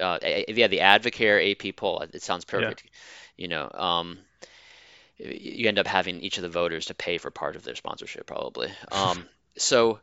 Uh, 0.00 0.18
yeah, 0.48 0.68
the 0.68 0.78
Advocare 0.78 1.50
AP 1.50 1.76
poll. 1.76 2.00
It 2.00 2.22
sounds 2.22 2.44
perfect. 2.46 2.82
Yeah. 2.84 2.90
You 3.36 3.48
know, 3.48 3.70
um, 3.72 4.18
you 5.18 5.68
end 5.68 5.78
up 5.78 5.86
having 5.86 6.20
each 6.20 6.38
of 6.38 6.42
the 6.42 6.48
voters 6.48 6.86
to 6.86 6.94
pay 6.94 7.18
for 7.18 7.30
part 7.30 7.56
of 7.56 7.64
their 7.64 7.74
sponsorship, 7.74 8.26
probably. 8.26 8.68
Um, 8.90 9.26
so 9.56 10.00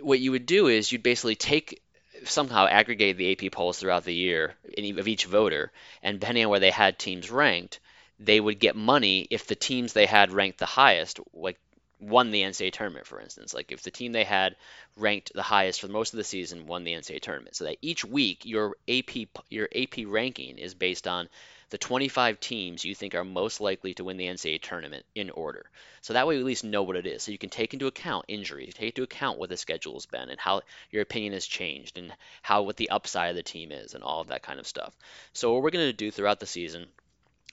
what 0.00 0.20
you 0.20 0.32
would 0.32 0.46
do 0.46 0.68
is 0.68 0.90
you'd 0.90 1.02
basically 1.02 1.36
take 1.36 1.82
somehow 2.24 2.66
aggregate 2.66 3.16
the 3.16 3.32
AP 3.32 3.52
polls 3.52 3.78
throughout 3.78 4.04
the 4.04 4.14
year 4.14 4.54
of 4.76 5.08
each 5.08 5.26
voter, 5.26 5.72
and 6.02 6.20
depending 6.20 6.44
on 6.44 6.50
where 6.50 6.60
they 6.60 6.70
had 6.70 6.98
teams 6.98 7.30
ranked, 7.30 7.80
they 8.18 8.40
would 8.40 8.58
get 8.58 8.74
money 8.76 9.26
if 9.30 9.46
the 9.46 9.54
teams 9.54 9.92
they 9.92 10.06
had 10.06 10.32
ranked 10.32 10.58
the 10.58 10.66
highest, 10.66 11.20
like 11.32 11.58
won 12.00 12.30
the 12.30 12.42
NCAA 12.42 12.72
tournament, 12.72 13.06
for 13.06 13.20
instance. 13.20 13.54
Like 13.54 13.72
if 13.72 13.82
the 13.82 13.90
team 13.90 14.12
they 14.12 14.24
had 14.24 14.56
ranked 14.96 15.32
the 15.34 15.42
highest 15.42 15.80
for 15.80 15.88
most 15.88 16.12
of 16.12 16.16
the 16.16 16.24
season 16.24 16.66
won 16.66 16.84
the 16.84 16.92
NCAA 16.92 17.20
tournament, 17.20 17.56
so 17.56 17.64
that 17.64 17.78
each 17.82 18.04
week 18.04 18.44
your 18.44 18.76
AP 18.88 19.10
your 19.50 19.68
AP 19.74 19.98
ranking 20.06 20.58
is 20.58 20.74
based 20.74 21.06
on 21.06 21.28
the 21.70 21.78
25 21.78 22.40
teams 22.40 22.84
you 22.84 22.94
think 22.94 23.14
are 23.14 23.24
most 23.24 23.60
likely 23.60 23.94
to 23.94 24.04
win 24.04 24.16
the 24.16 24.26
NCAA 24.26 24.62
tournament 24.62 25.04
in 25.14 25.30
order. 25.30 25.66
So 26.00 26.14
that 26.14 26.26
way 26.26 26.36
we 26.36 26.40
at 26.40 26.46
least 26.46 26.64
know 26.64 26.82
what 26.82 26.96
it 26.96 27.06
is. 27.06 27.22
So 27.22 27.32
you 27.32 27.38
can 27.38 27.50
take 27.50 27.74
into 27.74 27.86
account 27.86 28.24
injuries, 28.28 28.74
take 28.74 28.96
into 28.96 29.02
account 29.02 29.38
what 29.38 29.50
the 29.50 29.56
schedule 29.56 29.94
has 29.94 30.06
been 30.06 30.30
and 30.30 30.40
how 30.40 30.62
your 30.90 31.02
opinion 31.02 31.34
has 31.34 31.46
changed 31.46 31.98
and 31.98 32.12
how 32.42 32.62
what 32.62 32.76
the 32.76 32.90
upside 32.90 33.30
of 33.30 33.36
the 33.36 33.42
team 33.42 33.72
is 33.72 33.94
and 33.94 34.02
all 34.02 34.20
of 34.20 34.28
that 34.28 34.42
kind 34.42 34.58
of 34.58 34.66
stuff. 34.66 34.96
So 35.32 35.52
what 35.52 35.62
we're 35.62 35.70
going 35.70 35.86
to 35.86 35.92
do 35.92 36.10
throughout 36.10 36.40
the 36.40 36.46
season, 36.46 36.86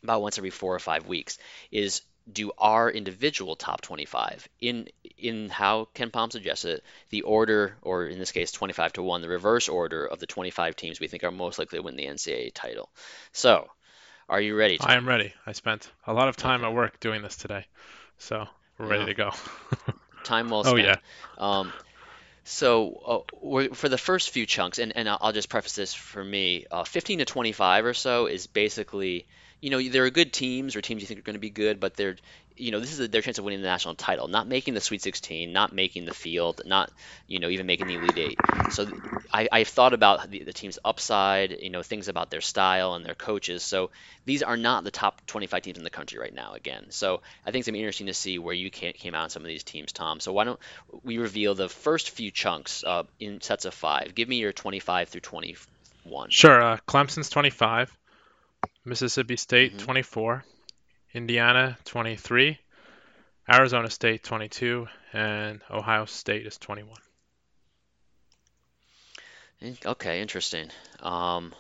about 0.04 0.22
once 0.22 0.38
every 0.38 0.50
four 0.50 0.74
or 0.74 0.80
five 0.80 1.08
weeks, 1.08 1.38
is 1.72 2.02
do 2.32 2.52
our 2.58 2.90
individual 2.90 3.56
top 3.56 3.82
25 3.82 4.48
in 4.60 4.88
in 5.18 5.50
how 5.50 5.88
KenPom 5.94 6.66
it, 6.66 6.84
the 7.10 7.22
order, 7.22 7.78
or 7.82 8.08
in 8.08 8.20
this 8.20 8.32
case 8.32 8.52
25 8.52 8.94
to 8.94 9.04
1, 9.04 9.22
the 9.22 9.30
reverse 9.30 9.70
order 9.70 10.06
of 10.06 10.20
the 10.20 10.26
25 10.26 10.76
teams 10.76 11.00
we 11.00 11.08
think 11.08 11.24
are 11.24 11.32
most 11.32 11.60
likely 11.60 11.78
to 11.78 11.84
win 11.84 11.96
the 11.96 12.06
NCAA 12.06 12.52
title. 12.54 12.90
So, 13.32 13.70
are 14.30 14.42
you 14.42 14.56
ready? 14.56 14.78
I 14.80 14.96
am 14.96 15.08
ready. 15.08 15.34
I 15.46 15.52
spent 15.52 15.92
a 16.08 16.14
lot 16.14 16.28
of 16.28 16.38
time 16.38 16.62
okay. 16.62 16.70
at 16.70 16.76
work 16.76 17.00
doing 17.00 17.22
this 17.22 17.38
today, 17.38 17.66
so 18.18 18.48
we're 18.78 18.88
ready 18.88 19.06
to 19.06 19.14
go. 19.14 19.32
time 20.24 20.50
well 20.50 20.64
spent. 20.64 20.80
Oh 20.80 20.82
yeah. 20.82 20.96
Um, 21.38 21.74
so 22.44 23.26
uh, 23.42 23.74
for 23.74 23.90
the 23.90 23.98
first 23.98 24.30
few 24.30 24.46
chunks, 24.46 24.80
and, 24.80 24.96
and 24.96 25.10
I'll 25.10 25.32
just 25.32 25.50
preface 25.50 25.76
this 25.76 25.94
for 25.94 26.24
me, 26.24 26.66
uh, 26.70 26.84
15 26.84 27.20
to 27.20 27.26
25 27.26 27.86
or 27.86 27.94
so 27.94 28.28
is 28.28 28.48
basically 28.48 29.26
you 29.66 29.72
know, 29.72 29.82
there 29.82 30.06
are 30.06 30.12
good 30.12 30.32
teams 30.32 30.76
or 30.76 30.82
teams 30.82 31.02
you 31.02 31.08
think 31.08 31.20
are 31.20 31.24
going 31.24 31.36
to 31.36 31.40
be 31.40 31.50
good, 31.50 31.80
but 31.80 31.96
they're, 31.96 32.18
you 32.58 32.72
know, 32.72 32.80
this 32.80 32.98
is 32.98 33.10
their 33.10 33.22
chance 33.22 33.38
of 33.38 33.46
winning 33.46 33.62
the 33.62 33.68
national 33.68 33.96
title, 33.96 34.28
not 34.28 34.48
making 34.48 34.74
the 34.74 34.82
Sweet 34.82 35.02
16, 35.02 35.52
not 35.52 35.74
making 35.74 36.06
the 36.06 36.14
field, 36.14 36.62
not, 36.66 36.92
you 37.28 37.40
know, 37.40 37.50
even 37.50 37.66
making 37.66 37.88
the 37.88 37.96
Elite 37.96 38.18
Eight. 38.18 38.38
So 38.72 38.88
I, 39.32 39.48
I've 39.52 39.68
thought 39.68 39.94
about 39.94 40.30
the, 40.30 40.44
the 40.44 40.54
team's 40.54 40.80
upside, 40.84 41.52
you 41.62 41.70
know, 41.70 41.84
things 41.84 42.08
about 42.08 42.30
their 42.30 42.42
style 42.42 42.94
and 42.94 43.06
their 43.06 43.16
coaches. 43.16 43.64
So 43.64 43.92
these 44.26 44.44
are 44.44 44.58
not 44.58 44.84
the 44.84 44.92
top 44.92 45.26
25 45.26 45.62
teams 45.62 45.78
in 45.78 45.84
the 45.84 45.90
country 45.90 46.20
right 46.20 46.34
now, 46.34 46.54
again. 46.54 46.86
So 46.90 47.22
I 47.46 47.52
think 47.52 47.62
it's 47.62 47.68
going 47.68 47.74
to 47.74 47.80
be 47.80 47.80
interesting 47.80 48.08
to 48.08 48.14
see 48.14 48.40
where 48.40 48.54
you 48.56 48.70
came 48.70 49.16
out 49.16 49.24
on 49.24 49.30
some 49.30 49.44
of 49.44 49.48
these 49.48 49.64
teams, 49.64 49.92
Tom. 49.92 50.20
So 50.20 50.32
why 50.32 50.46
don't 50.46 50.60
we 51.04 51.18
reveal 51.18 51.56
the 51.56 51.70
first 51.70 52.12
few 52.12 52.32
chunks 52.32 52.84
uh, 52.86 53.04
in 53.20 53.42
sets 53.42 53.66
of 53.66 53.74
five? 53.74 54.16
Give 54.16 54.30
me 54.30 54.38
your 54.38 54.54
25 54.54 55.10
through 55.10 55.22
21. 55.22 56.30
Sure. 56.30 56.62
Uh, 56.62 56.78
Clemson's 56.88 57.30
25. 57.30 57.96
Mississippi 58.86 59.36
State 59.36 59.78
mm-hmm. 59.78 59.86
24, 59.86 60.46
Indiana 61.16 61.78
23, 61.86 62.60
Arizona 63.50 63.90
State 63.90 64.22
22, 64.22 64.86
and 65.14 65.62
Ohio 65.72 66.04
State 66.04 66.46
is 66.46 66.58
21. 66.58 66.94
Okay, 69.86 70.22
interesting. 70.22 70.70
Um, 71.00 71.56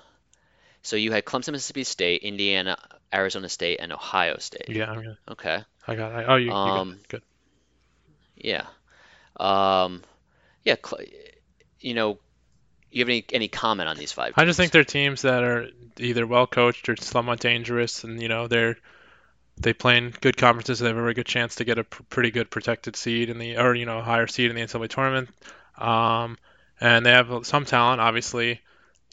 so 0.82 0.98
you 0.98 1.14
had 1.14 1.24
Clemson, 1.24 1.54
Mississippi 1.54 1.86
State, 1.86 2.24
Indiana, 2.24 2.78
Arizona 3.14 3.48
State, 3.48 3.80
and 3.80 3.94
Ohio 3.94 4.38
State. 4.40 4.68
Yeah, 4.68 4.92
I'm 4.92 5.02
good. 5.02 5.18
Okay. 5.32 5.64
I 5.88 5.96
got. 5.96 6.20
it. 6.20 6.26
Oh, 6.28 6.36
you. 6.36 6.52
Um, 6.52 7.00
good. 7.08 7.08
good. 7.08 7.22
Yeah. 8.36 8.66
Um, 9.38 10.04
yeah. 10.66 10.76
You 11.80 11.94
know, 11.94 12.20
you 12.92 13.00
have 13.00 13.10
any 13.10 13.26
any 13.32 13.48
comment 13.48 13.88
on 13.88 13.96
these 13.96 14.12
five? 14.12 14.36
Teams? 14.36 14.38
I 14.38 14.46
just 14.46 14.58
think 14.58 14.74
they're 14.74 14.84
teams 14.84 15.22
that 15.22 15.44
are 15.44 15.70
either 15.98 16.28
well 16.28 16.46
coached 16.46 16.90
or 16.90 16.98
somewhat 16.98 17.40
dangerous, 17.40 18.04
and 18.04 18.22
you 18.22 18.28
know 18.28 18.48
they're 18.48 18.76
they 19.58 19.74
play 19.74 19.98
in 19.98 20.12
good 20.22 20.38
conferences. 20.38 20.80
So 20.80 20.84
they 20.84 20.90
have 20.90 20.98
a 20.98 21.02
very 21.02 21.14
good 21.14 21.26
chance 21.26 21.56
to 21.56 21.66
get 21.66 21.78
a 21.78 21.84
pr- 21.84 22.04
pretty 22.04 22.32
good 22.32 22.50
protected 22.50 22.96
seed 22.96 23.30
in 23.30 23.40
the 23.40 23.58
or 23.58 23.76
you 23.76 23.86
know 23.86 24.02
higher 24.02 24.28
seed 24.28 24.50
in 24.50 24.56
the 24.56 24.62
NCAA 24.62 24.90
tournament. 24.90 25.30
Um, 25.78 26.38
and 26.80 27.06
they 27.06 27.12
have 27.12 27.46
some 27.46 27.66
talent, 27.66 28.02
obviously. 28.02 28.62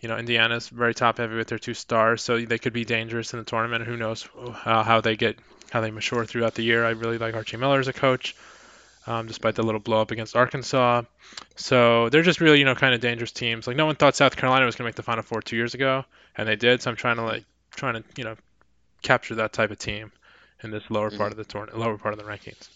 You 0.00 0.08
know, 0.08 0.18
Indiana's 0.18 0.68
very 0.68 0.94
top 0.94 1.18
heavy 1.18 1.36
with 1.36 1.46
their 1.46 1.60
two 1.60 1.74
stars, 1.74 2.22
so 2.22 2.40
they 2.40 2.58
could 2.58 2.72
be 2.72 2.84
dangerous 2.84 3.32
in 3.32 3.38
the 3.38 3.44
tournament. 3.44 3.86
Who 3.86 3.96
knows 3.96 4.28
how, 4.54 4.82
how 4.82 5.00
they 5.00 5.16
get 5.16 5.38
how 5.70 5.80
they 5.80 5.92
mature 5.92 6.24
throughout 6.26 6.54
the 6.54 6.64
year. 6.64 6.84
I 6.84 6.90
really 6.90 7.18
like 7.18 7.34
Archie 7.34 7.56
Miller 7.56 7.78
as 7.78 7.88
a 7.88 7.92
coach 7.92 8.34
um, 9.06 9.26
despite 9.26 9.54
the 9.54 9.62
little 9.62 9.80
blow 9.80 10.00
up 10.00 10.10
against 10.10 10.36
Arkansas. 10.36 11.02
So 11.56 12.08
they're 12.08 12.22
just 12.22 12.40
really, 12.40 12.58
you 12.58 12.64
know, 12.64 12.74
kind 12.74 12.94
of 12.94 13.00
dangerous 13.00 13.32
teams. 13.32 13.66
Like 13.66 13.76
no 13.76 13.86
one 13.86 13.96
thought 13.96 14.16
South 14.16 14.36
Carolina 14.36 14.66
was 14.66 14.76
going 14.76 14.84
to 14.84 14.88
make 14.88 14.94
the 14.94 15.02
Final 15.02 15.22
Four 15.22 15.42
two 15.42 15.56
years 15.56 15.74
ago, 15.74 16.04
and 16.36 16.48
they 16.48 16.56
did. 16.56 16.82
So 16.82 16.90
I'm 16.90 16.96
trying 16.96 17.16
to 17.16 17.22
like 17.22 17.44
trying 17.70 17.94
to 17.94 18.04
you 18.16 18.24
know 18.24 18.36
capture 19.02 19.36
that 19.36 19.52
type 19.52 19.70
of 19.70 19.78
team 19.78 20.12
in 20.62 20.70
this 20.70 20.84
lower 20.90 21.08
mm-hmm. 21.08 21.18
part 21.18 21.32
of 21.32 21.38
the 21.38 21.44
tournament, 21.44 21.78
lower 21.78 21.98
part 21.98 22.14
of 22.14 22.18
the 22.18 22.24
rankings. 22.24 22.68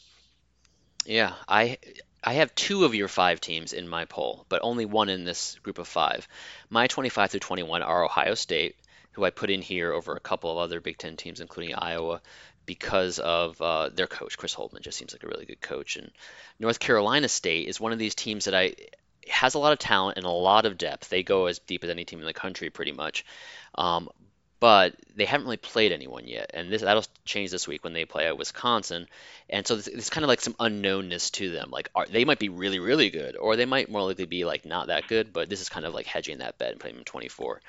Yeah, 1.05 1.35
I 1.49 1.79
I 2.23 2.35
have 2.35 2.55
two 2.55 2.85
of 2.85 2.95
your 2.95 3.09
five 3.09 3.41
teams 3.41 3.73
in 3.73 3.89
my 3.89 4.05
poll, 4.05 4.45
but 4.49 4.61
only 4.63 4.85
one 4.85 5.09
in 5.09 5.25
this 5.25 5.57
group 5.63 5.79
of 5.79 5.87
five. 5.87 6.27
My 6.69 6.89
25 6.89 7.31
through 7.31 7.41
21 7.41 7.83
are 7.83 8.05
Ohio 8.05 8.35
State, 8.35 8.77
who 9.13 9.25
I 9.25 9.31
put 9.31 9.51
in 9.51 9.63
here 9.63 9.93
over 9.93 10.17
a 10.17 10.21
couple 10.21 10.51
of 10.51 10.59
other 10.59 10.81
Big 10.81 10.99
Ten 10.99 11.17
teams, 11.17 11.41
including 11.41 11.77
Iowa, 11.77 12.21
because 12.67 13.21
of 13.21 13.63
uh, 13.63 13.91
their 13.91 14.09
coach, 14.09 14.37
Chris 14.37 14.55
Holtmann. 14.55 14.81
Just 14.81 14.99
seems 14.99 15.13
like 15.13 15.23
a 15.23 15.29
really 15.29 15.47
good 15.47 15.61
coach. 15.61 15.97
And 15.97 16.11
North 16.59 16.81
Carolina 16.81 17.29
State 17.29 17.69
is 17.69 17.81
one 17.81 17.93
of 17.93 17.99
these 17.99 18.17
teams 18.17 18.47
that 18.47 18.55
I 18.55 18.75
has 19.29 19.55
a 19.55 19.59
lot 19.59 19.73
of 19.73 19.79
talent 19.79 20.17
and 20.17 20.27
a 20.27 20.31
lot 20.31 20.67
of 20.67 20.79
depth. 20.79 21.09
They 21.09 21.23
go 21.23 21.47
as 21.47 21.61
deep 21.61 21.85
as 21.85 21.91
any 21.91 22.05
team 22.05 22.21
in 22.21 22.27
the 22.27 22.33
country, 22.33 22.71
pretty 22.71 22.93
much. 22.93 23.25
Um, 23.77 24.09
but 24.59 24.95
they 25.15 25.27
haven't 25.27 25.47
really 25.47 25.59
played 25.59 25.93
anyone 25.93 26.27
yet, 26.27 26.51
and 26.55 26.71
this 26.73 26.83
that'll 26.83 27.05
change 27.25 27.51
this 27.51 27.69
week 27.69 27.85
when 27.85 27.93
they 27.93 28.05
play 28.05 28.27
at 28.27 28.39
Wisconsin. 28.39 29.07
And 29.51 29.67
so 29.67 29.77
it's 29.77 30.11
kind 30.11 30.25
of 30.25 30.29
like 30.29 30.41
some 30.41 30.55
unknownness 30.55 31.31
to 31.33 31.51
them. 31.51 31.71
Like 31.71 31.91
are, 31.95 32.07
they 32.07 32.25
might 32.25 32.39
be 32.39 32.49
really, 32.49 32.79
really 32.79 33.11
good, 33.11 33.37
or 33.37 33.57
they 33.57 33.67
might 33.67 33.91
more 33.91 34.03
likely 34.03 34.27
be 34.27 34.45
like 34.45 34.65
not 34.65 34.87
that 34.87 35.09
good. 35.09 35.33
But 35.33 35.51
this 35.51 35.61
is 35.61 35.69
kind 35.69 35.85
of 35.85 35.95
like 35.95 36.07
hedging 36.07 36.39
that 36.39 36.59
bet 36.59 36.73
and 36.73 36.81
putting 36.81 36.97
them 36.97 37.05
24. 37.05 37.61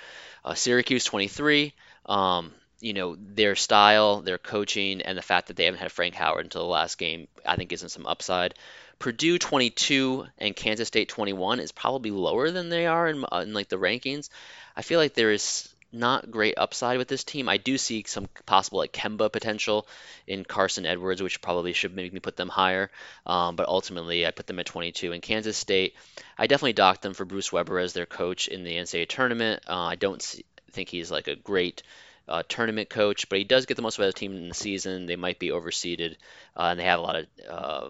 Uh, 0.46 0.54
Syracuse 0.54 1.04
23. 1.04 1.74
Um, 2.06 2.54
you 2.80 2.94
know, 2.94 3.18
their 3.20 3.56
style, 3.56 4.22
their 4.22 4.38
coaching, 4.38 5.02
and 5.02 5.18
the 5.18 5.24
fact 5.24 5.48
that 5.48 5.58
they 5.58 5.66
haven't 5.66 5.80
had 5.80 5.92
Frank 5.92 6.14
Howard 6.16 6.46
until 6.46 6.62
the 6.62 6.68
last 6.68 6.98
game, 6.98 7.28
I 7.46 7.56
think 7.56 7.70
gives 7.70 7.82
them 7.82 7.90
some 7.90 8.06
upside. 8.06 8.54
Purdue 9.00 9.38
22 9.38 10.26
and 10.38 10.56
Kansas 10.56 10.88
State 10.88 11.10
21 11.10 11.60
is 11.60 11.72
probably 11.72 12.12
lower 12.12 12.50
than 12.52 12.70
they 12.70 12.86
are 12.86 13.08
in, 13.08 13.26
uh, 13.32 13.40
in 13.40 13.54
like 13.54 13.70
the 13.70 13.78
rankings. 13.78 14.30
I 14.76 14.82
feel 14.82 15.00
like 15.00 15.14
there 15.14 15.32
is 15.32 15.70
not 15.92 16.30
great 16.30 16.56
upside 16.58 16.98
with 16.98 17.08
this 17.08 17.24
team. 17.24 17.48
I 17.48 17.58
do 17.58 17.78
see 17.78 18.04
some 18.08 18.28
possible 18.46 18.80
like 18.80 18.92
Kemba 18.92 19.32
potential 19.32 19.88
in 20.26 20.44
Carson 20.44 20.86
Edwards, 20.86 21.22
which 21.22 21.42
probably 21.42 21.74
should 21.74 21.96
make 21.96 22.14
me 22.14 22.20
put 22.20 22.36
them 22.36 22.50
higher. 22.50 22.92
Um, 23.26 23.56
but 23.56 23.68
ultimately, 23.68 24.26
I 24.26 24.32
put 24.32 24.48
them 24.48 24.60
at 24.60 24.66
22. 24.66 25.12
In 25.12 25.22
Kansas 25.22 25.58
State, 25.58 25.96
I 26.38 26.48
definitely 26.48 26.74
docked 26.74 27.02
them 27.02 27.14
for 27.14 27.26
Bruce 27.26 27.52
Weber 27.52 27.80
as 27.80 27.94
their 27.94 28.06
coach 28.06 28.48
in 28.48 28.64
the 28.64 28.76
NCAA 28.76 29.08
tournament. 29.08 29.64
Uh, 29.68 29.84
I 29.84 29.96
don't 29.96 30.22
see, 30.22 30.46
think 30.72 30.90
he's 30.90 31.10
like 31.12 31.28
a 31.28 31.36
great 31.36 31.84
uh, 32.28 32.44
tournament 32.48 32.90
coach, 32.90 33.30
but 33.30 33.40
he 33.40 33.46
does 33.46 33.66
get 33.66 33.76
the 33.76 33.84
most 33.84 34.00
out 34.00 34.08
of 34.08 34.14
the 34.14 34.20
team 34.20 34.36
in 34.36 34.50
the 34.50 34.56
season. 34.56 35.06
They 35.06 35.16
might 35.16 35.40
be 35.40 35.50
overseeded, 35.50 36.18
uh, 36.56 36.64
and 36.64 36.80
they 36.80 36.86
have 36.86 37.00
a 37.00 37.04
lot 37.04 37.16
of 37.16 37.26
uh, 37.50 37.90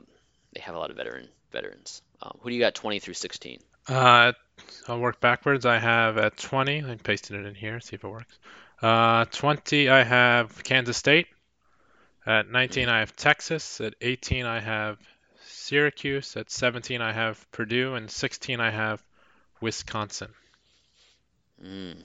they 0.53 0.61
have 0.61 0.75
a 0.75 0.79
lot 0.79 0.91
of 0.91 0.97
veteran 0.97 1.27
veterans. 1.51 2.01
Um, 2.21 2.37
who 2.41 2.49
do 2.49 2.55
you 2.55 2.61
got 2.61 2.75
20 2.75 2.99
through 2.99 3.13
16? 3.13 3.59
Uh, 3.87 4.33
I'll 4.87 4.99
work 4.99 5.19
backwards. 5.19 5.65
I 5.65 5.79
have 5.79 6.17
at 6.17 6.37
20. 6.37 6.83
I 6.83 6.95
pasted 6.95 7.39
it 7.39 7.45
in 7.45 7.55
here. 7.55 7.79
See 7.79 7.95
if 7.95 8.03
it 8.03 8.07
works. 8.07 8.39
Uh, 8.81 9.25
20. 9.25 9.89
I 9.89 10.03
have 10.03 10.63
Kansas 10.63 10.97
State. 10.97 11.27
At 12.25 12.49
19, 12.49 12.89
I 12.89 12.99
have 12.99 13.15
Texas. 13.15 13.79
At 13.79 13.95
18, 14.01 14.45
I 14.45 14.59
have 14.59 14.97
Syracuse. 15.45 16.35
At 16.35 16.51
17, 16.51 17.01
I 17.01 17.13
have 17.13 17.49
Purdue, 17.51 17.95
and 17.95 18.11
16, 18.11 18.59
I 18.59 18.69
have 18.69 19.01
Wisconsin. 19.61 20.33
Mm 21.63 22.03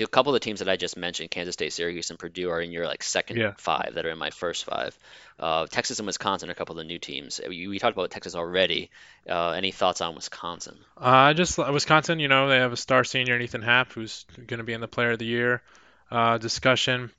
a 0.00 0.06
couple 0.06 0.34
of 0.34 0.40
the 0.40 0.44
teams 0.44 0.60
that 0.60 0.68
I 0.68 0.76
just 0.76 0.96
mentioned, 0.96 1.30
Kansas 1.30 1.52
State, 1.52 1.72
Syracuse, 1.72 2.10
and 2.10 2.18
Purdue, 2.18 2.50
are 2.50 2.60
in 2.60 2.72
your 2.72 2.86
like 2.86 3.02
second 3.02 3.36
yeah. 3.36 3.52
five 3.56 3.94
that 3.94 4.06
are 4.06 4.10
in 4.10 4.18
my 4.18 4.30
first 4.30 4.64
five. 4.64 4.96
Uh, 5.38 5.66
Texas 5.66 5.98
and 5.98 6.06
Wisconsin 6.06 6.48
are 6.48 6.52
a 6.52 6.54
couple 6.54 6.74
of 6.74 6.78
the 6.78 6.84
new 6.84 6.98
teams. 6.98 7.40
We, 7.46 7.66
we 7.66 7.78
talked 7.78 7.96
about 7.96 8.10
Texas 8.10 8.34
already. 8.34 8.90
Uh, 9.28 9.50
any 9.50 9.72
thoughts 9.72 10.00
on 10.00 10.14
Wisconsin? 10.14 10.76
Uh, 10.96 11.34
just 11.34 11.58
Wisconsin. 11.58 12.20
You 12.20 12.28
know, 12.28 12.48
they 12.48 12.58
have 12.58 12.72
a 12.72 12.76
star 12.76 13.04
senior, 13.04 13.38
Ethan 13.38 13.62
Happ, 13.62 13.92
who's 13.92 14.24
going 14.46 14.58
to 14.58 14.64
be 14.64 14.72
in 14.72 14.80
the 14.80 14.88
Player 14.88 15.12
of 15.12 15.18
the 15.18 15.26
Year 15.26 15.62
uh, 16.10 16.38
discussion. 16.38 17.10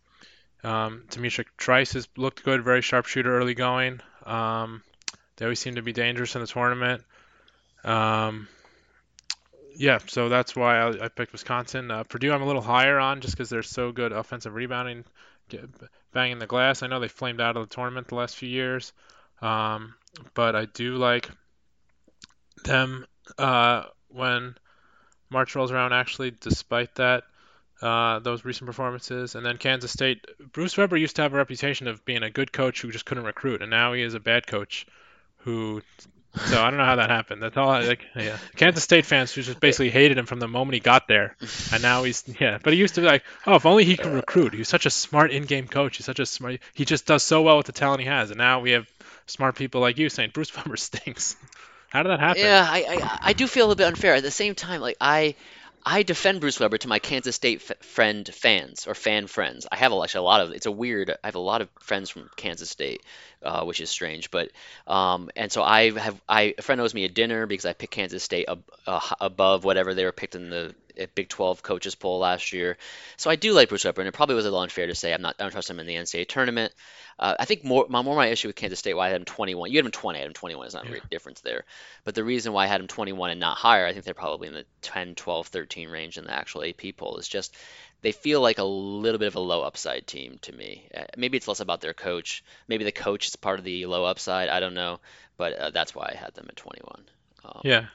Um, 0.63 1.03
D'Mitrik 1.09 1.47
Trice 1.57 1.93
has 1.93 2.07
looked 2.15 2.43
good, 2.43 2.63
very 2.63 2.82
sharpshooter 2.82 3.38
early 3.38 3.53
going. 3.53 3.99
Um, 4.26 4.82
they 5.36 5.45
always 5.45 5.59
seem 5.59 5.76
to 5.76 5.82
be 5.82 5.91
dangerous 5.91 6.36
in 6.36 6.41
the 6.41 6.47
tournament. 6.47 7.03
Um, 7.84 8.47
yeah, 9.76 9.99
so 10.07 10.30
that's 10.30 10.55
why 10.55 10.78
I, 10.78 11.05
I 11.05 11.07
picked 11.07 11.32
Wisconsin. 11.32 11.91
Uh, 11.91 12.03
Purdue, 12.03 12.32
I'm 12.32 12.41
a 12.41 12.45
little 12.45 12.61
higher 12.61 12.99
on 12.99 13.21
just 13.21 13.36
because 13.36 13.49
they're 13.49 13.63
so 13.63 13.91
good 13.91 14.11
offensive 14.11 14.53
rebounding, 14.53 15.03
get, 15.49 15.69
banging 16.13 16.39
the 16.39 16.47
glass. 16.47 16.84
I 16.84 16.88
know 16.88 16.99
they 16.99 17.07
flamed 17.07 17.41
out 17.41 17.57
of 17.57 17.67
the 17.69 17.76
tournament 17.76 18.07
the 18.07 18.15
last 18.15 18.36
few 18.36 18.49
years, 18.49 18.93
um, 19.41 19.95
but 20.34 20.55
I 20.55 20.65
do 20.65 20.95
like 20.95 21.30
them 22.63 23.05
uh, 23.38 23.86
when 24.09 24.55
March 25.30 25.55
rolls 25.55 25.71
around. 25.71 25.93
Actually, 25.93 26.32
despite 26.32 26.95
that, 26.95 27.24
uh, 27.82 28.19
those 28.19 28.45
recent 28.45 28.67
performances, 28.67 29.36
and 29.36 29.45
then 29.45 29.57
Kansas 29.57 29.91
State. 29.91 30.26
Bruce 30.53 30.78
Weber 30.78 30.97
used 30.97 31.15
to 31.17 31.21
have 31.24 31.34
a 31.34 31.38
reputation 31.38 31.88
of 31.88 32.05
being 32.05 32.24
a 32.24 32.30
good 32.30 32.51
coach 32.53 32.82
who 32.82 32.91
just 32.91 33.05
couldn't 33.05 33.26
recruit, 33.26 33.61
and 33.61 33.69
now 33.69 33.93
he 33.93 34.01
is 34.01 34.13
a 34.13 34.19
bad 34.19 34.47
coach 34.47 34.86
who 35.38 35.82
So 36.36 36.60
I 36.60 36.70
don't 36.70 36.78
know 36.78 36.86
how 36.86 36.96
that 36.96 37.12
happened. 37.12 37.44
That's 37.44 37.56
all. 37.58 37.70
I, 37.70 37.82
like, 37.82 38.06
yeah, 38.16 38.38
Kansas 38.56 38.84
State 38.84 39.06
fans 39.06 39.32
who 39.32 39.44
just 39.44 39.60
basically 39.60 39.92
hated 39.92 40.18
him 40.18 40.26
from 40.26 40.40
the 40.40 40.48
moment 40.48 40.74
he 40.74 40.80
got 40.80 41.08
there, 41.08 41.36
and 41.72 41.82
now 41.84 42.04
he's 42.04 42.24
yeah. 42.40 42.58
But 42.62 42.74
he 42.74 42.80
used 42.80 42.96
to 42.96 43.02
be 43.02 43.08
like, 43.08 43.24
oh, 43.46 43.56
if 43.56 43.66
only 43.68 43.86
he 43.86 43.98
could 43.98 44.14
recruit. 44.14 44.54
He's 44.54 44.68
such 44.68 44.88
a 44.88 44.90
smart 44.90 45.32
in-game 45.32 45.68
coach. 45.68 45.98
He's 45.98 46.08
such 46.08 46.20
a 46.20 46.26
smart. 46.26 46.60
He 46.74 46.86
just 46.86 47.06
does 47.06 47.22
so 47.22 47.44
well 47.44 47.58
with 47.58 47.68
the 47.68 47.72
talent 47.72 48.02
he 48.02 48.08
has, 48.08 48.32
and 48.32 48.40
now 48.40 48.62
we 48.62 48.72
have 48.72 48.90
smart 49.28 49.56
people 49.56 49.80
like 49.80 50.00
you 50.00 50.10
saying 50.10 50.32
Bruce 50.34 50.56
Weber 50.56 50.78
stinks. 50.78 51.36
How 51.90 52.02
did 52.02 52.10
that 52.10 52.20
happen? 52.20 52.42
Yeah, 52.42 52.68
I, 52.68 52.80
I 52.80 53.20
I 53.30 53.34
do 53.34 53.46
feel 53.46 53.72
a 53.72 53.76
bit 53.76 53.86
unfair. 53.86 54.16
At 54.16 54.24
the 54.24 54.32
same 54.32 54.56
time, 54.56 54.82
like 54.82 54.98
I 55.00 55.36
I 55.86 56.04
defend 56.04 56.40
Bruce 56.40 56.60
Weber 56.60 56.78
to 56.78 56.88
my 56.88 57.00
Kansas 57.00 57.36
State 57.36 57.62
f- 57.70 57.86
friend 57.86 58.28
fans 58.28 58.88
or 58.88 58.96
fan 58.96 59.28
friends. 59.28 59.68
I 59.70 59.76
have 59.76 59.92
actually 59.92 60.20
a 60.20 60.24
lot 60.24 60.42
of. 60.42 60.52
It's 60.52 60.66
a 60.66 60.72
weird. 60.72 61.12
I 61.12 61.28
have 61.28 61.36
a 61.36 61.40
lot 61.40 61.62
of 61.62 61.70
friends 61.82 62.10
from 62.10 62.30
Kansas 62.38 62.70
State, 62.70 63.02
uh, 63.42 63.64
which 63.66 63.82
is 63.82 63.90
strange. 63.90 64.32
But 64.32 64.52
um, 64.88 65.30
and 65.36 65.52
so 65.52 65.62
I 65.62 65.92
have. 65.92 66.22
I 66.28 66.56
a 66.58 66.62
friend 66.62 66.80
owes 66.80 66.94
me 66.94 67.04
a 67.04 67.10
dinner 67.10 67.46
because 67.48 67.66
I 67.66 67.74
picked 67.74 67.92
Kansas 67.94 68.24
State 68.24 68.48
ab, 68.48 68.64
uh, 68.88 69.02
above 69.20 69.66
whatever 69.66 69.94
they 69.94 70.06
were 70.06 70.14
picked 70.14 70.36
in 70.36 70.50
the 70.50 70.74
Big 71.16 71.30
12 71.30 71.64
coaches 71.64 71.96
poll 71.96 72.20
last 72.20 72.54
year. 72.54 72.78
So 73.18 73.30
I 73.30 73.36
do 73.36 73.54
like 73.54 73.70
Bruce 73.70 73.86
Weber, 73.86 74.02
and 74.02 74.08
it 74.08 74.14
probably 74.14 74.36
was 74.36 74.46
a 74.46 74.50
little 74.50 74.62
unfair 74.62 74.88
to 74.88 74.96
say 74.96 75.14
I'm 75.14 75.22
not. 75.22 75.36
I 75.39 75.44
don't 75.44 75.52
trust 75.52 75.70
him 75.70 75.80
in 75.80 75.88
the 75.88 75.96
NCAA 75.96 76.28
tournament. 76.28 76.74
Uh, 77.20 77.36
I 77.39 77.46
think 77.46 77.64
more 77.64 77.86
my 77.89 78.02
more 78.02 78.16
my 78.16 78.28
issue 78.28 78.48
with 78.48 78.56
Kansas 78.56 78.80
State 78.80 78.96
why 78.96 79.08
I 79.08 79.10
had 79.10 79.22
him 79.22 79.26
21. 79.26 79.72
You 79.72 79.78
had 79.78 79.86
him 79.86 79.91
20. 79.91 80.18
I 80.18 80.22
had 80.22 80.28
him 80.28 80.34
21. 80.34 80.66
It's 80.66 80.76
not 80.76 80.86
a 80.86 80.89
great 80.89 81.10
difference 81.10 81.41
there. 81.41 81.64
But 82.04 82.16
the 82.16 82.24
reason 82.24 82.54
why 82.54 82.64
I 82.64 82.68
had 82.68 82.82
him 82.82 82.88
21 82.88 83.32
and 83.32 83.39
not 83.39 83.58
higher, 83.58 83.86
I 83.86 83.94
think 83.94 84.06
they're 84.06 84.14
probably 84.14 84.48
in 84.48 84.54
the 84.54 84.66
10, 84.82 85.16
12, 85.16 85.48
13 85.48 85.89
range 85.89 86.18
in 86.18 86.26
the 86.26 86.34
actual 86.34 86.64
AP 86.64 86.98
poll. 86.98 87.18
Is 87.18 87.28
just 87.28 87.56
they 88.02 88.12
feel 88.12 88.41
like 88.41 88.58
a 88.58 88.64
little 88.64 89.20
bit 89.20 89.28
of 89.28 89.36
a 89.36 89.39
low 89.39 89.62
upside 89.62 90.06
team 90.06 90.38
to 90.44 90.52
me. 90.52 90.89
Uh, 90.96 91.06
maybe 91.18 91.38
it's 91.38 91.48
less 91.48 91.60
about 91.60 91.82
their 91.82 91.94
coach. 91.94 92.44
Maybe 92.68 92.84
the 92.84 92.91
coach 92.91 93.28
is 93.28 93.36
part 93.36 93.60
of 93.60 93.66
the 93.66 93.86
low 93.86 94.06
upside. 94.06 94.50
I 94.50 94.60
don't 94.60 94.74
know, 94.74 95.00
but 95.38 95.54
uh, 95.54 95.70
that's 95.70 95.96
why 95.96 96.12
I 96.14 96.18
had 96.18 96.34
them 96.34 96.48
at 96.50 96.56
21. 96.56 97.06
Um, 97.46 97.62
yeah. 97.64 97.86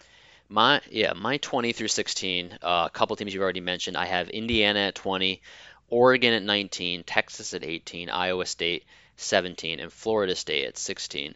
My 0.48 0.80
yeah, 0.90 1.12
my 1.12 1.36
20 1.36 1.72
through 1.72 1.88
16. 1.88 2.58
Uh, 2.62 2.84
a 2.86 2.90
couple 2.90 3.16
teams 3.16 3.34
you've 3.34 3.42
already 3.42 3.60
mentioned. 3.60 3.96
I 3.96 4.06
have 4.06 4.30
Indiana 4.30 4.80
at 4.80 4.94
20, 4.94 5.42
Oregon 5.90 6.32
at 6.32 6.42
19, 6.42 7.04
Texas 7.04 7.52
at 7.54 7.64
18, 7.64 8.08
Iowa 8.08 8.46
State 8.46 8.84
17, 9.16 9.80
and 9.80 9.92
Florida 9.92 10.34
State 10.34 10.66
at 10.66 10.78
16. 10.78 11.34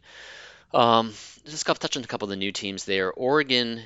Um, 0.73 1.13
just 1.45 1.67
touch 1.67 1.97
on 1.97 2.05
a 2.05 2.07
couple 2.07 2.27
of 2.27 2.31
the 2.31 2.37
new 2.37 2.53
teams 2.53 2.85
there. 2.85 3.13
Oregon 3.13 3.83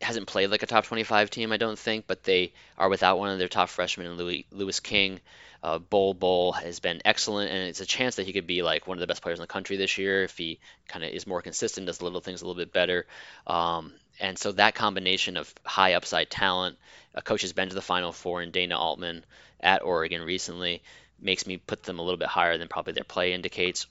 hasn't 0.00 0.28
played 0.28 0.50
like 0.50 0.62
a 0.62 0.66
top 0.66 0.84
25 0.84 1.30
team, 1.30 1.52
I 1.52 1.56
don't 1.56 1.78
think, 1.78 2.06
but 2.06 2.22
they 2.22 2.52
are 2.78 2.88
without 2.88 3.18
one 3.18 3.30
of 3.30 3.38
their 3.38 3.48
top 3.48 3.68
freshmen, 3.68 4.16
Louis, 4.16 4.46
Louis 4.50 4.78
King. 4.80 5.20
Uh, 5.62 5.78
Bol 5.78 6.14
Bol 6.14 6.52
has 6.52 6.80
been 6.80 7.02
excellent, 7.04 7.50
and 7.50 7.68
it's 7.68 7.80
a 7.80 7.86
chance 7.86 8.16
that 8.16 8.24
he 8.24 8.32
could 8.32 8.46
be 8.46 8.62
like 8.62 8.86
one 8.86 8.96
of 8.96 9.00
the 9.00 9.06
best 9.06 9.20
players 9.20 9.38
in 9.38 9.42
the 9.42 9.46
country 9.46 9.76
this 9.76 9.98
year 9.98 10.22
if 10.22 10.38
he 10.38 10.58
kind 10.88 11.04
of 11.04 11.10
is 11.10 11.26
more 11.26 11.42
consistent, 11.42 11.86
does 11.86 11.98
the 11.98 12.04
little 12.04 12.20
things 12.20 12.40
a 12.40 12.46
little 12.46 12.58
bit 12.58 12.72
better. 12.72 13.06
Um, 13.46 13.92
and 14.20 14.38
so 14.38 14.52
that 14.52 14.74
combination 14.74 15.36
of 15.36 15.52
high 15.64 15.94
upside 15.94 16.30
talent, 16.30 16.78
a 17.14 17.22
coach 17.22 17.42
has 17.42 17.52
been 17.52 17.70
to 17.70 17.74
the 17.74 17.82
Final 17.82 18.12
Four 18.12 18.42
in 18.42 18.50
Dana 18.50 18.78
Altman 18.78 19.24
at 19.60 19.82
Oregon 19.82 20.22
recently, 20.22 20.82
makes 21.18 21.46
me 21.46 21.56
put 21.56 21.82
them 21.82 21.98
a 21.98 22.02
little 22.02 22.18
bit 22.18 22.28
higher 22.28 22.58
than 22.58 22.68
probably 22.68 22.92
their 22.92 23.04
play 23.04 23.32
indicates. 23.32 23.86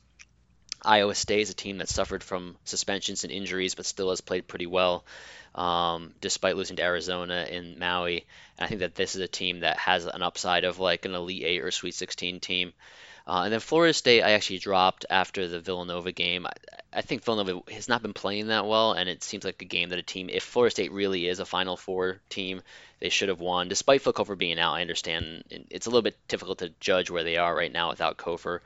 Iowa 0.84 1.14
State 1.14 1.42
is 1.42 1.50
a 1.50 1.56
team 1.56 1.80
that 1.80 1.90
suffered 1.90 2.24
from 2.24 2.58
suspensions 2.64 3.24
and 3.24 3.34
injuries, 3.34 3.76
but 3.76 3.86
still 3.86 4.12
has 4.12 4.22
played 4.22 4.48
pretty 4.48 4.68
well, 4.68 5.04
um, 5.56 6.14
despite 6.22 6.56
losing 6.56 6.78
to 6.78 6.84
Arizona 6.84 7.46
in 7.50 7.78
Maui. 7.80 8.26
And 8.58 8.66
I 8.66 8.68
think 8.68 8.80
that 8.80 8.96
this 8.96 9.16
is 9.16 9.22
a 9.22 9.28
team 9.28 9.62
that 9.62 9.78
has 9.78 10.06
an 10.06 10.22
upside 10.22 10.64
of 10.64 10.80
like 10.80 11.06
an 11.06 11.16
Elite 11.16 11.44
Eight 11.44 11.62
or 11.62 11.72
Sweet 11.72 11.96
16 11.96 12.40
team. 12.40 12.74
Uh, 13.30 13.44
and 13.44 13.54
then 13.54 13.60
Florida 13.60 13.94
State, 13.94 14.24
I 14.24 14.32
actually 14.32 14.58
dropped 14.58 15.06
after 15.08 15.48
the 15.48 15.60
Villanova 15.60 16.12
game. 16.12 16.48
I, 16.48 16.54
I, 16.92 17.02
think 17.02 17.24
Villanova 17.24 17.62
has 17.72 17.88
not 17.88 18.02
been 18.02 18.14
playing 18.14 18.48
that 18.48 18.66
well, 18.66 18.94
and 18.94 19.08
it 19.08 19.22
seems 19.22 19.46
like 19.46 19.62
a 19.62 19.66
game 19.66 19.90
that 19.90 20.00
a 20.00 20.04
team, 20.04 20.32
if 20.32 20.42
Florida 20.42 20.72
State 20.72 20.92
really 20.92 21.28
is 21.28 21.40
a 21.40 21.46
Final 21.46 21.78
Four 21.78 22.22
team, 22.30 22.64
they 23.00 23.10
should 23.10 23.30
have 23.30 23.40
won. 23.40 23.68
Despite 23.68 24.02
Phil 24.02 24.14
being 24.36 24.58
out, 24.58 24.74
I 24.74 24.82
understand 24.82 25.44
it's 25.52 25.86
a 25.86 25.92
little 25.92 26.02
bit 26.02 26.18
difficult 26.28 26.58
to 26.58 26.74
judge 26.80 27.12
where 27.12 27.24
they 27.24 27.38
are 27.38 27.56
right 27.56 27.72
now 27.72 27.92
without 27.92 28.18
Cofer. 28.18 28.62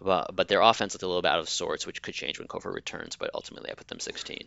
But, 0.00 0.36
but 0.36 0.46
their 0.46 0.60
offense 0.60 0.94
looked 0.94 1.02
a 1.02 1.08
little 1.08 1.22
bit 1.22 1.32
out 1.32 1.40
of 1.40 1.48
sorts, 1.48 1.84
which 1.84 2.00
could 2.00 2.14
change 2.14 2.38
when 2.38 2.46
Cofer 2.46 2.72
returns. 2.72 3.16
But 3.16 3.30
ultimately, 3.34 3.72
I 3.72 3.74
put 3.74 3.88
them 3.88 3.98
16. 3.98 4.44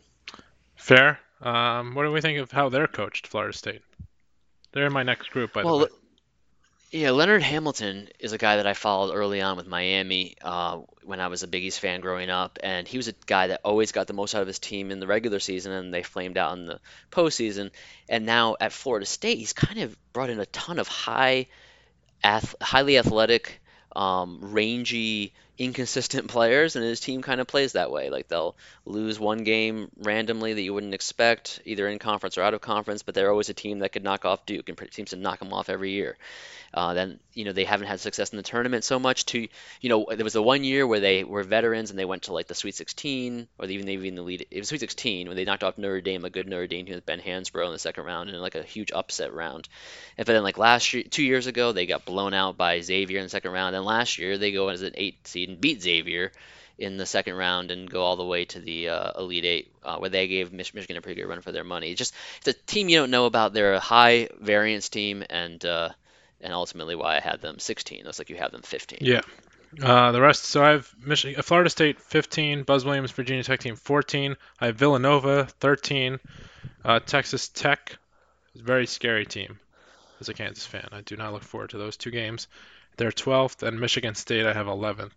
Fair. 0.78 1.20
Um, 1.41 1.93
what 1.93 2.03
do 2.03 2.11
we 2.13 2.22
think 2.22 2.39
of 2.39 2.53
how 2.53 2.70
they're 2.70 2.88
coached, 2.88 3.28
Florida 3.28 3.57
State? 3.57 3.82
They're 4.72 4.86
in 4.86 4.93
my 4.93 5.03
next 5.03 5.32
group, 5.32 5.51
by 5.51 5.65
well, 5.65 5.80
the 5.80 5.86
way. 5.86 5.91
Yeah, 6.89 7.11
Leonard 7.11 7.43
Hamilton 7.43 8.07
is 8.17 8.31
a 8.31 8.38
guy 8.38 8.55
that 8.57 8.67
I 8.67 8.73
followed 8.73 9.13
early 9.13 9.41
on 9.41 9.57
with 9.57 9.67
Miami 9.67 10.38
uh, 10.41 10.79
when 11.03 11.19
I 11.19 11.27
was 11.27 11.43
a 11.43 11.47
Big 11.47 11.65
East 11.65 11.81
fan 11.81 11.99
growing 11.99 12.29
up, 12.29 12.59
and 12.63 12.88
he 12.88 12.95
was 12.95 13.09
a 13.09 13.13
guy 13.25 13.47
that 13.47 13.59
always 13.65 13.91
got 13.91 14.07
the 14.07 14.13
most 14.13 14.33
out 14.33 14.41
of 14.41 14.47
his 14.47 14.59
team 14.59 14.89
in 14.89 15.01
the 15.01 15.07
regular 15.07 15.39
season, 15.39 15.73
and 15.73 15.93
they 15.93 16.01
flamed 16.01 16.38
out 16.38 16.57
in 16.57 16.65
the 16.65 16.79
postseason. 17.11 17.71
And 18.07 18.25
now 18.25 18.55
at 18.61 18.71
Florida 18.71 19.05
State, 19.05 19.38
he's 19.38 19.51
kind 19.51 19.79
of 19.79 19.97
brought 20.13 20.29
in 20.29 20.39
a 20.39 20.45
ton 20.45 20.79
of 20.79 20.88
high, 20.88 21.47
ath- 22.23 22.55
highly 22.61 22.97
athletic, 22.97 23.59
um, 23.93 24.39
rangy 24.41 25.33
inconsistent 25.58 26.28
players, 26.38 26.76
and 26.76 26.84
his 26.84 26.99
team 26.99 27.22
kind 27.22 27.39
of 27.39 27.47
plays 27.47 27.74
that 27.74 27.91
way. 27.91 28.10
Like 28.10 28.28
they'll 28.28 28.55
lose 28.86 29.20
one 29.20 29.43
game 29.43 29.89
randomly 29.99 30.53
that 30.53 30.62
you 30.62 30.74
wouldn't 30.74 30.93
expect, 30.93 31.62
either 31.66 31.88
in 31.88 31.99
conference 31.99 32.38
or 32.38 32.41
out 32.41 32.53
of 32.53 32.62
conference, 32.62 33.03
but 33.03 33.16
they're 33.16 33.32
always 33.32 33.49
a 33.49 33.53
team 33.53 33.80
that 33.80 33.91
could 33.91 34.03
knock 34.03 34.26
off 34.26 34.45
Duke 34.45 34.70
and 34.70 34.80
seems 34.91 35.12
to 35.12 35.18
knock 35.18 35.39
them 35.39 35.53
off 35.53 35.70
every 35.70 35.91
year. 35.91 36.18
Uh, 36.74 36.93
then 36.93 37.20
you 37.34 37.45
know 37.45 37.53
they 37.53 37.64
haven't 37.64 37.88
had 37.88 37.99
success 37.99 38.32
in 38.32 38.38
the 38.38 38.43
tournament 38.43 38.84
so 38.84 38.99
much. 38.99 39.26
To 39.28 39.47
you 39.82 39.89
know 39.89 40.08
there 40.10 40.24
was 40.24 40.34
the 40.34 40.43
one 40.43 40.64
year 40.64 40.86
where 40.86 40.99
they 40.99 41.24
were 41.24 41.43
veterans 41.43 41.89
and 41.89 41.99
they 41.99 42.05
went 42.05 42.24
to 42.24 42.34
like 42.34 42.47
the 42.47 42.55
Sweet 42.55 42.76
16 42.76 43.47
or 43.58 43.66
even 43.68 43.88
even 43.88 44.16
the 44.16 44.22
lead. 44.22 44.45
It 44.51 44.60
was 44.60 44.70
Sweet 44.70 44.82
16 44.82 45.28
when 45.28 45.38
they 45.38 45.45
knocked 45.45 45.64
off 45.64 45.78
Notre 45.78 46.01
Dame, 46.01 46.26
a 46.26 46.30
good 46.30 46.47
Notre 46.47 46.68
Dame 46.68 46.86
team 46.86 46.95
with 46.95 47.05
Ben 47.05 47.20
Hansbrough 47.20 47.66
in 47.66 47.72
the 47.72 47.80
second 47.80 48.05
round 48.05 48.30
and 48.30 48.41
like 48.41 48.55
a 48.55 48.64
huge 48.64 48.91
upset 48.91 49.34
round. 49.34 49.68
And 50.18 50.26
but 50.26 50.34
then 50.34 50.43
like 50.43 50.58
last 50.58 50.93
year, 50.93 51.03
two 51.03 51.24
years 51.24 51.47
ago, 51.47 51.72
they 51.72 51.86
got 51.86 52.05
blown 52.05 52.34
out 52.34 52.58
by 52.58 52.82
Xavier 52.82 53.20
in 53.20 53.26
the 53.26 53.30
second 53.30 53.51
round. 53.51 53.76
And 53.76 53.86
last 53.86 54.18
year 54.18 54.38
they 54.38 54.51
go 54.51 54.70
as 54.70 54.82
an 54.82 54.93
eight 54.95 55.28
seed 55.28 55.46
and 55.47 55.59
beat 55.59 55.81
Xavier 55.81 56.31
in 56.77 56.97
the 56.97 57.05
second 57.05 57.35
round 57.35 57.71
and 57.71 57.89
go 57.89 58.01
all 58.01 58.15
the 58.15 58.25
way 58.25 58.45
to 58.45 58.59
the 58.59 58.89
uh, 58.89 59.19
Elite 59.19 59.45
Eight, 59.45 59.71
uh, 59.83 59.97
where 59.97 60.09
they 60.09 60.27
gave 60.27 60.53
Mich- 60.53 60.73
Michigan 60.73 60.97
a 60.97 61.01
pretty 61.01 61.19
good 61.19 61.27
run 61.27 61.41
for 61.41 61.51
their 61.51 61.63
money. 61.63 61.89
It's 61.91 61.97
just 61.97 62.13
it's 62.37 62.47
a 62.47 62.53
team 62.65 62.89
you 62.89 62.99
don't 62.99 63.11
know 63.11 63.25
about. 63.25 63.53
They're 63.53 63.73
a 63.73 63.79
high 63.79 64.29
variance 64.39 64.89
team, 64.89 65.23
and 65.29 65.63
uh, 65.65 65.89
and 66.41 66.53
ultimately 66.53 66.95
why 66.95 67.17
I 67.17 67.19
had 67.19 67.41
them 67.41 67.59
16. 67.59 68.05
Looks 68.05 68.19
like 68.19 68.29
you 68.29 68.35
have 68.37 68.51
them 68.51 68.61
15. 68.61 68.99
Yeah. 69.01 69.21
Uh, 69.81 70.11
the 70.11 70.21
rest, 70.21 70.45
so 70.45 70.63
I 70.63 70.71
have 70.71 70.89
Michigan, 71.03 71.39
uh, 71.39 71.43
Florida 71.43 71.69
State 71.69 71.99
15, 71.99 72.63
Buzz 72.63 72.85
Williams, 72.85 73.11
Virginia 73.11 73.43
Tech 73.43 73.59
team 73.59 73.75
14. 73.75 74.37
I 74.61 74.67
have 74.67 74.77
Villanova 74.77 75.45
13, 75.59 76.19
uh, 76.85 76.99
Texas 77.01 77.49
Tech, 77.49 77.97
very 78.55 78.87
scary 78.87 79.25
team 79.25 79.59
as 80.21 80.29
a 80.29 80.33
Kansas 80.33 80.65
fan. 80.65 80.87
I 80.93 81.01
do 81.01 81.17
not 81.17 81.33
look 81.33 81.43
forward 81.43 81.71
to 81.71 81.77
those 81.77 81.97
two 81.97 82.11
games. 82.11 82.47
They're 82.95 83.11
12th, 83.11 83.61
and 83.61 83.79
Michigan 83.79 84.15
State 84.15 84.45
I 84.45 84.53
have 84.53 84.67
11th. 84.67 85.11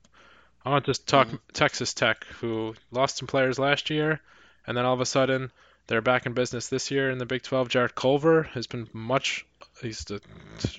I 0.65 0.71
want 0.71 0.85
to 0.87 0.95
talk 0.95 1.29
mm-hmm. 1.29 1.37
Texas 1.53 1.95
Tech, 1.95 2.25
who 2.41 2.75
lost 2.91 3.17
some 3.17 3.27
players 3.27 3.59
last 3.59 3.91
year, 3.91 4.21
and 4.67 4.77
then 4.77 4.85
all 4.85 4.95
of 4.95 5.01
a 5.01 5.07
sudden 5.07 5.51
they're 5.87 6.03
back 6.03 6.27
in 6.27 6.35
business 6.35 6.69
this 6.69 6.91
year 6.91 7.11
in 7.11 7.19
the 7.19 7.27
Big 7.27 7.43
12. 7.43 7.69
Jarrett 7.69 7.95
Culver 7.95 8.45
has 8.45 8.67
been 8.67 8.89
much. 8.93 9.47
He's 9.81 10.05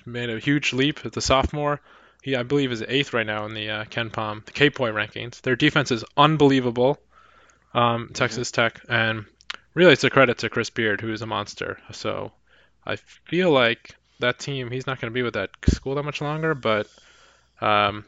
made 0.06 0.30
a 0.30 0.38
huge 0.38 0.72
leap 0.72 1.04
as 1.04 1.16
a 1.16 1.20
sophomore. 1.20 1.80
He, 2.22 2.36
I 2.36 2.44
believe, 2.44 2.70
is 2.70 2.84
eighth 2.86 3.12
right 3.12 3.26
now 3.26 3.44
in 3.46 3.54
the 3.54 3.68
uh, 3.68 3.84
KenPom, 3.84 4.44
the 4.44 4.52
K-Point 4.52 4.94
rankings. 4.94 5.40
Their 5.40 5.56
defense 5.56 5.90
is 5.90 6.04
unbelievable. 6.16 6.98
Um, 7.74 8.04
mm-hmm. 8.04 8.12
Texas 8.12 8.52
Tech, 8.52 8.80
and 8.88 9.24
really, 9.74 9.92
it's 9.92 10.04
a 10.04 10.10
credit 10.10 10.38
to 10.38 10.50
Chris 10.50 10.70
Beard, 10.70 11.00
who 11.00 11.12
is 11.12 11.22
a 11.22 11.26
monster. 11.26 11.78
So 11.90 12.30
I 12.86 12.96
feel 12.96 13.50
like 13.50 13.96
that 14.20 14.38
team, 14.38 14.70
he's 14.70 14.86
not 14.86 15.00
going 15.00 15.10
to 15.10 15.14
be 15.14 15.22
with 15.22 15.34
that 15.34 15.50
school 15.66 15.96
that 15.96 16.04
much 16.04 16.20
longer, 16.20 16.54
but 16.54 16.86
um, 17.60 18.04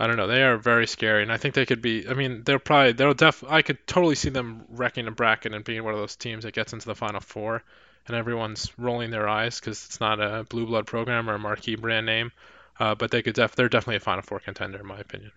I 0.00 0.06
don't 0.06 0.16
know. 0.16 0.26
They 0.28 0.42
are 0.42 0.56
very 0.56 0.86
scary, 0.86 1.22
and 1.22 1.30
I 1.30 1.36
think 1.36 1.54
they 1.54 1.66
could 1.66 1.82
be. 1.82 2.08
I 2.08 2.14
mean, 2.14 2.42
they're 2.42 2.58
probably 2.58 2.92
they'll 2.92 3.12
def. 3.12 3.44
I 3.46 3.60
could 3.60 3.86
totally 3.86 4.14
see 4.14 4.30
them 4.30 4.64
wrecking 4.70 5.06
a 5.06 5.10
bracket 5.10 5.52
and 5.52 5.62
being 5.62 5.84
one 5.84 5.92
of 5.92 6.00
those 6.00 6.16
teams 6.16 6.44
that 6.44 6.54
gets 6.54 6.72
into 6.72 6.86
the 6.86 6.94
final 6.94 7.20
four, 7.20 7.62
and 8.06 8.16
everyone's 8.16 8.72
rolling 8.78 9.10
their 9.10 9.28
eyes 9.28 9.60
because 9.60 9.84
it's 9.84 10.00
not 10.00 10.18
a 10.18 10.44
blue 10.44 10.64
blood 10.64 10.86
program 10.86 11.28
or 11.28 11.34
a 11.34 11.38
marquee 11.38 11.76
brand 11.76 12.06
name. 12.06 12.32
Uh, 12.78 12.94
but 12.94 13.10
they 13.10 13.20
could 13.20 13.34
def. 13.34 13.54
They're 13.54 13.68
definitely 13.68 13.96
a 13.96 14.00
final 14.00 14.22
four 14.22 14.40
contender 14.40 14.80
in 14.80 14.86
my 14.86 14.98
opinion. 14.98 15.32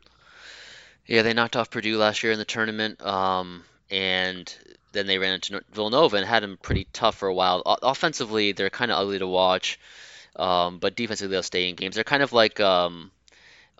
Yeah, 1.06 1.24
they 1.24 1.34
knocked 1.34 1.58
off 1.58 1.70
Purdue 1.70 1.98
last 1.98 2.24
year 2.24 2.32
in 2.32 2.40
the 2.40 2.46
tournament, 2.46 3.06
um, 3.06 3.66
and 3.92 4.56
then 4.94 5.08
they 5.08 5.18
ran 5.18 5.34
into 5.34 5.62
Villanova 5.74 6.16
and 6.16 6.26
had 6.26 6.42
them 6.42 6.58
pretty 6.62 6.88
tough 6.94 7.16
for 7.16 7.28
a 7.28 7.34
while. 7.34 7.64
O- 7.66 7.76
offensively, 7.82 8.54
they're 8.54 8.70
kind 8.70 8.92
of 8.92 8.98
ugly 8.98 9.20
to 9.20 9.28
watch, 9.28 9.78
um, 10.38 10.80
but 10.80 10.96
defensively 10.96 11.34
they'll 11.36 11.44
stay 11.44 11.68
in 11.68 11.76
games. 11.76 11.96
They're 11.96 12.06
kind 12.06 12.24
of 12.24 12.32
like 12.32 12.62
um, 12.62 13.12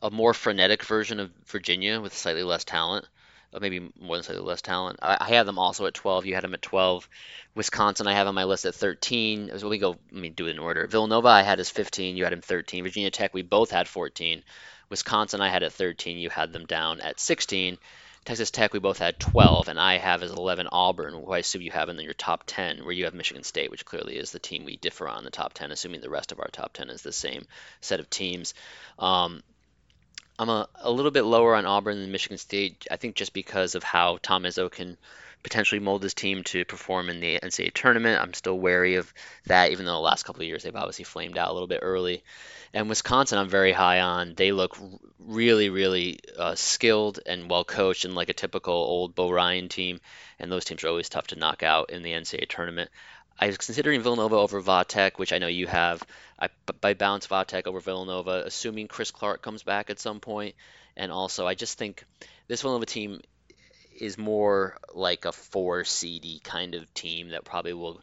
a 0.04 0.12
more 0.12 0.34
frenetic 0.34 0.84
version 0.84 1.20
of 1.22 1.32
Virginia 1.46 2.00
with 2.02 2.14
slightly 2.14 2.44
less 2.44 2.66
talent, 2.66 3.08
maybe 3.60 3.80
more 3.80 4.18
than 4.18 4.24
slightly 4.24 4.44
less 4.44 4.62
talent. 4.62 5.00
I, 5.02 5.18
I 5.20 5.30
have 5.30 5.46
them 5.46 5.58
also 5.58 5.86
at 5.86 5.94
12. 5.94 6.26
You 6.26 6.36
had 6.36 6.44
them 6.44 6.54
at 6.54 6.62
12. 6.62 7.08
Wisconsin, 7.56 8.06
I 8.06 8.14
have 8.14 8.28
on 8.28 8.36
my 8.36 8.44
list 8.44 8.66
at 8.66 8.76
13. 8.76 9.50
As 9.50 9.64
we 9.64 9.78
go, 9.78 9.92
let 10.12 10.22
me 10.22 10.30
do 10.30 10.48
it 10.48 10.52
in 10.52 10.60
order. 10.60 10.86
Villanova, 10.88 11.30
I 11.30 11.42
had 11.42 11.62
as 11.62 11.70
15. 11.70 12.18
You 12.18 12.26
had 12.26 12.34
him 12.34 12.42
13. 12.42 12.84
Virginia 12.84 13.12
Tech, 13.12 13.34
we 13.34 13.44
both 13.44 13.72
had 13.72 13.88
14. 13.88 14.44
Wisconsin, 14.90 15.40
I 15.40 15.48
had 15.48 15.64
at 15.64 15.72
13. 15.72 16.18
You 16.18 16.30
had 16.30 16.52
them 16.52 16.66
down 16.66 17.00
at 17.00 17.20
16. 17.20 17.78
Texas 18.26 18.52
Tech, 18.52 18.74
we 18.74 18.80
both 18.80 19.00
had 19.00 19.20
12, 19.20 19.68
and 19.68 19.80
I 19.80 19.98
have 19.98 20.24
as 20.24 20.32
11 20.32 20.70
Auburn, 20.72 21.14
who 21.14 21.32
I 21.32 21.40
assume 21.40 21.62
you 21.62 21.72
have 21.72 21.90
in 21.90 22.00
your 22.00 22.14
top 22.14 22.44
10, 22.48 22.86
where 22.86 22.94
you 22.94 23.04
have 23.04 23.14
Michigan 23.14 23.44
State, 23.44 23.70
which 23.70 23.84
clearly 23.84 24.18
is 24.18 24.32
the 24.32 24.40
team 24.40 24.64
we 24.64 24.78
differ 24.78 25.10
on 25.10 25.26
the 25.26 25.30
top 25.30 25.54
10, 25.54 25.72
assuming 25.72 26.00
the 26.00 26.10
rest 26.10 26.32
of 26.32 26.40
our 26.40 26.48
top 26.48 26.72
10 26.72 26.90
is 26.90 27.02
the 27.02 27.12
same 27.12 27.46
set 27.82 28.00
of 28.00 28.10
teams. 28.10 28.54
Um, 28.98 29.44
I'm 30.40 30.50
a, 30.50 30.68
a 30.82 30.92
little 30.92 31.12
bit 31.12 31.24
lower 31.24 31.56
on 31.56 31.66
Auburn 31.66 32.00
than 32.02 32.12
Michigan 32.12 32.38
State, 32.38 32.88
I 32.90 32.98
think 32.98 33.16
just 33.16 33.34
because 33.34 33.76
of 33.76 33.84
how 33.84 34.18
Tom 34.22 34.44
Izzo 34.44 34.72
can 34.72 34.98
potentially 35.44 35.80
mold 35.80 36.02
his 36.02 36.14
team 36.14 36.44
to 36.44 36.66
perform 36.66 37.10
in 37.10 37.20
the 37.20 37.40
NCAA 37.40 37.74
tournament. 37.74 38.22
I'm 38.22 38.34
still 38.34 38.58
wary 38.58 38.96
of 38.96 39.14
that, 39.46 39.72
even 39.72 39.86
though 39.86 39.92
the 39.92 40.00
last 40.00 40.24
couple 40.24 40.42
of 40.42 40.48
years 40.48 40.64
they've 40.64 40.76
obviously 40.76 41.04
flamed 41.04 41.38
out 41.38 41.50
a 41.50 41.54
little 41.54 41.68
bit 41.68 41.82
early. 41.84 42.24
And 42.74 42.90
Wisconsin, 42.90 43.38
I'm 43.38 43.50
very 43.50 43.74
high 43.74 44.00
on. 44.00 44.34
They 44.34 44.52
look 44.52 44.76
really, 45.20 45.70
really 45.70 46.20
uh, 46.40 46.56
skilled 46.56 47.20
and 47.26 47.50
well 47.50 47.66
coached, 47.66 48.06
and 48.06 48.16
like 48.16 48.30
a 48.30 48.34
typical 48.34 48.74
old 48.74 49.14
Bo 49.14 49.30
Ryan 49.30 49.70
team. 49.70 50.00
And 50.40 50.52
those 50.52 50.66
teams 50.66 50.84
are 50.84 50.88
always 50.88 51.10
tough 51.10 51.28
to 51.28 51.36
knock 51.36 51.62
out 51.62 51.92
in 51.92 52.02
the 52.02 52.14
NCAA 52.14 52.48
tournament. 52.48 52.90
I 53.40 53.48
was 53.48 53.58
considering 53.58 54.02
Villanova 54.02 54.36
over 54.36 54.62
Vatech, 54.62 55.18
which 55.18 55.34
I 55.34 55.40
know 55.40 55.48
you 55.48 55.68
have. 55.68 56.04
I, 56.40 56.50
by 56.82 56.94
bounce 56.94 57.28
Vatech 57.28 57.68
over 57.68 57.80
Villanova, 57.80 58.44
assuming 58.46 58.88
Chris 58.88 59.12
Clarke 59.12 59.42
comes 59.42 59.64
back 59.64 59.90
at 59.90 60.00
some 60.00 60.20
point. 60.20 60.56
And 60.96 61.12
also, 61.12 61.48
I 61.48 61.56
just 61.56 61.78
think 61.78 62.04
this 62.48 62.62
Villanova 62.62 62.86
team 62.86 63.22
is 64.00 64.18
more 64.18 64.78
like 64.94 65.26
a 65.26 65.32
four 65.32 65.84
seedy 65.84 66.40
kind 66.44 66.76
of 66.76 66.92
team 66.94 67.30
that 67.30 67.46
probably 67.46 67.74
will 67.74 68.02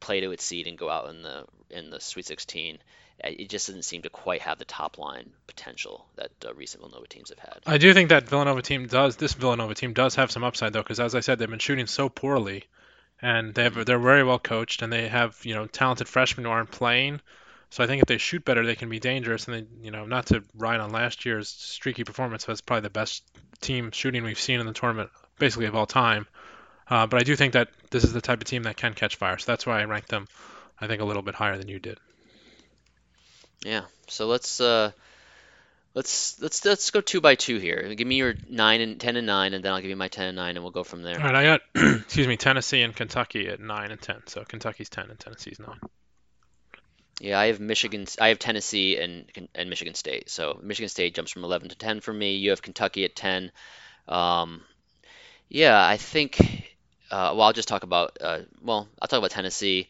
play 0.00 0.20
to 0.20 0.30
its 0.30 0.44
seed 0.44 0.66
and 0.66 0.78
go 0.78 0.88
out 0.88 1.10
in 1.10 1.22
the 1.22 1.44
in 1.70 1.90
the 1.90 2.00
Sweet 2.00 2.26
16. 2.26 2.78
It 3.24 3.48
just 3.48 3.66
doesn't 3.66 3.82
seem 3.82 4.02
to 4.02 4.10
quite 4.10 4.42
have 4.42 4.58
the 4.58 4.64
top 4.64 4.96
line 4.96 5.30
potential 5.48 6.06
that 6.14 6.30
uh, 6.46 6.54
recent 6.54 6.82
Villanova 6.82 7.08
teams 7.08 7.30
have 7.30 7.38
had. 7.40 7.58
I 7.66 7.78
do 7.78 7.92
think 7.92 8.10
that 8.10 8.28
Villanova 8.28 8.62
team 8.62 8.86
does. 8.86 9.16
This 9.16 9.34
Villanova 9.34 9.74
team 9.74 9.92
does 9.92 10.14
have 10.14 10.30
some 10.30 10.44
upside 10.44 10.72
though, 10.72 10.82
because 10.82 11.00
as 11.00 11.16
I 11.16 11.20
said, 11.20 11.38
they've 11.38 11.50
been 11.50 11.58
shooting 11.58 11.88
so 11.88 12.08
poorly, 12.08 12.64
and 13.20 13.54
they 13.54 13.64
have 13.64 13.84
they're 13.84 13.98
very 13.98 14.24
well 14.24 14.38
coached, 14.38 14.82
and 14.82 14.92
they 14.92 15.08
have 15.08 15.38
you 15.42 15.54
know 15.54 15.66
talented 15.66 16.08
freshmen 16.08 16.44
who 16.44 16.50
aren't 16.50 16.70
playing. 16.70 17.20
So 17.70 17.84
I 17.84 17.86
think 17.86 18.00
if 18.00 18.08
they 18.08 18.18
shoot 18.18 18.44
better, 18.44 18.64
they 18.64 18.76
can 18.76 18.88
be 18.88 18.98
dangerous. 18.98 19.46
And 19.46 19.54
they, 19.54 19.84
you 19.84 19.90
know, 19.90 20.06
not 20.06 20.26
to 20.26 20.42
ride 20.54 20.80
on 20.80 20.90
last 20.90 21.26
year's 21.26 21.48
streaky 21.48 22.04
performance, 22.04 22.46
but 22.46 22.52
it's 22.52 22.60
probably 22.62 22.82
the 22.82 22.90
best 22.90 23.22
team 23.60 23.90
shooting 23.90 24.24
we've 24.24 24.40
seen 24.40 24.60
in 24.60 24.66
the 24.66 24.72
tournament, 24.72 25.10
basically 25.38 25.66
of 25.66 25.74
all 25.74 25.86
time. 25.86 26.26
Uh, 26.88 27.06
but 27.06 27.20
I 27.20 27.24
do 27.24 27.36
think 27.36 27.52
that 27.52 27.68
this 27.90 28.04
is 28.04 28.14
the 28.14 28.22
type 28.22 28.40
of 28.40 28.46
team 28.46 28.62
that 28.62 28.76
can 28.76 28.94
catch 28.94 29.16
fire. 29.16 29.36
So 29.36 29.52
that's 29.52 29.66
why 29.66 29.80
I 29.80 29.84
ranked 29.84 30.08
them, 30.08 30.28
I 30.80 30.86
think, 30.86 31.02
a 31.02 31.04
little 31.04 31.22
bit 31.22 31.34
higher 31.34 31.58
than 31.58 31.68
you 31.68 31.78
did. 31.78 31.98
Yeah. 33.62 33.84
So 34.06 34.26
let's 34.26 34.60
uh, 34.60 34.92
let's 35.94 36.40
let's 36.40 36.64
let's 36.64 36.90
go 36.90 37.00
two 37.00 37.20
by 37.20 37.34
two 37.34 37.58
here. 37.58 37.94
Give 37.94 38.06
me 38.06 38.16
your 38.16 38.34
nine 38.48 38.80
and 38.80 39.00
ten 39.00 39.16
and 39.16 39.26
nine, 39.26 39.54
and 39.54 39.64
then 39.64 39.72
I'll 39.72 39.80
give 39.80 39.90
you 39.90 39.96
my 39.96 40.08
ten 40.08 40.28
and 40.28 40.36
nine, 40.36 40.56
and 40.56 40.64
we'll 40.64 40.72
go 40.72 40.84
from 40.84 41.02
there. 41.02 41.18
All 41.18 41.24
right, 41.24 41.34
I 41.34 41.44
got 41.44 41.60
excuse 41.74 42.26
me 42.26 42.36
Tennessee 42.36 42.82
and 42.82 42.94
Kentucky 42.94 43.48
at 43.48 43.60
nine 43.60 43.90
and 43.90 44.00
ten. 44.00 44.22
So 44.26 44.44
Kentucky's 44.44 44.88
ten 44.88 45.10
and 45.10 45.18
Tennessee's 45.18 45.58
nine. 45.58 45.80
Yeah, 47.20 47.38
I 47.38 47.46
have 47.46 47.58
Michigan. 47.58 48.06
I 48.20 48.28
have 48.28 48.38
Tennessee 48.38 48.96
and 48.96 49.48
and 49.54 49.70
Michigan 49.70 49.94
State. 49.94 50.30
So 50.30 50.60
Michigan 50.62 50.88
State 50.88 51.14
jumps 51.14 51.32
from 51.32 51.44
11 51.44 51.70
to 51.70 51.74
10 51.74 52.00
for 52.00 52.12
me. 52.12 52.36
You 52.36 52.50
have 52.50 52.62
Kentucky 52.62 53.04
at 53.04 53.16
10. 53.16 53.50
Um, 54.06 54.62
yeah, 55.48 55.84
I 55.84 55.96
think. 55.96 56.38
Uh, 57.10 57.32
well, 57.34 57.42
I'll 57.42 57.52
just 57.52 57.68
talk 57.68 57.82
about. 57.82 58.18
Uh, 58.20 58.40
well, 58.62 58.88
I'll 59.00 59.08
talk 59.08 59.18
about 59.18 59.30
Tennessee. 59.30 59.88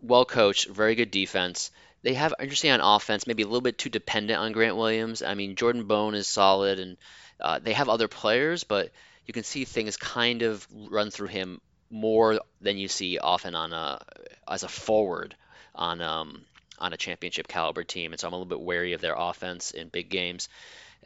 Well 0.00 0.24
coached, 0.24 0.68
very 0.68 0.94
good 0.94 1.10
defense. 1.10 1.70
They 2.02 2.14
have 2.14 2.34
interesting 2.40 2.70
on 2.70 2.80
offense, 2.80 3.26
maybe 3.26 3.42
a 3.42 3.46
little 3.46 3.60
bit 3.60 3.78
too 3.78 3.90
dependent 3.90 4.38
on 4.38 4.52
Grant 4.52 4.76
Williams. 4.76 5.22
I 5.22 5.34
mean, 5.34 5.56
Jordan 5.56 5.84
Bone 5.84 6.14
is 6.14 6.28
solid, 6.28 6.78
and 6.78 6.96
uh, 7.40 7.58
they 7.58 7.72
have 7.72 7.88
other 7.88 8.08
players, 8.08 8.64
but 8.64 8.90
you 9.26 9.34
can 9.34 9.44
see 9.44 9.64
things 9.64 9.96
kind 9.96 10.42
of 10.42 10.66
run 10.72 11.10
through 11.10 11.28
him 11.28 11.60
more 11.90 12.40
than 12.60 12.78
you 12.78 12.88
see 12.88 13.18
often 13.18 13.54
on 13.54 13.72
a 13.72 14.00
as 14.46 14.62
a 14.62 14.68
forward 14.68 15.34
on 15.74 16.00
um, 16.00 16.42
on 16.78 16.92
a 16.92 16.96
championship 16.96 17.48
caliber 17.48 17.84
team, 17.84 18.12
and 18.12 18.20
so 18.20 18.26
I'm 18.26 18.32
a 18.32 18.36
little 18.36 18.48
bit 18.48 18.60
wary 18.60 18.92
of 18.92 19.00
their 19.00 19.14
offense 19.16 19.70
in 19.70 19.88
big 19.88 20.08
games. 20.08 20.48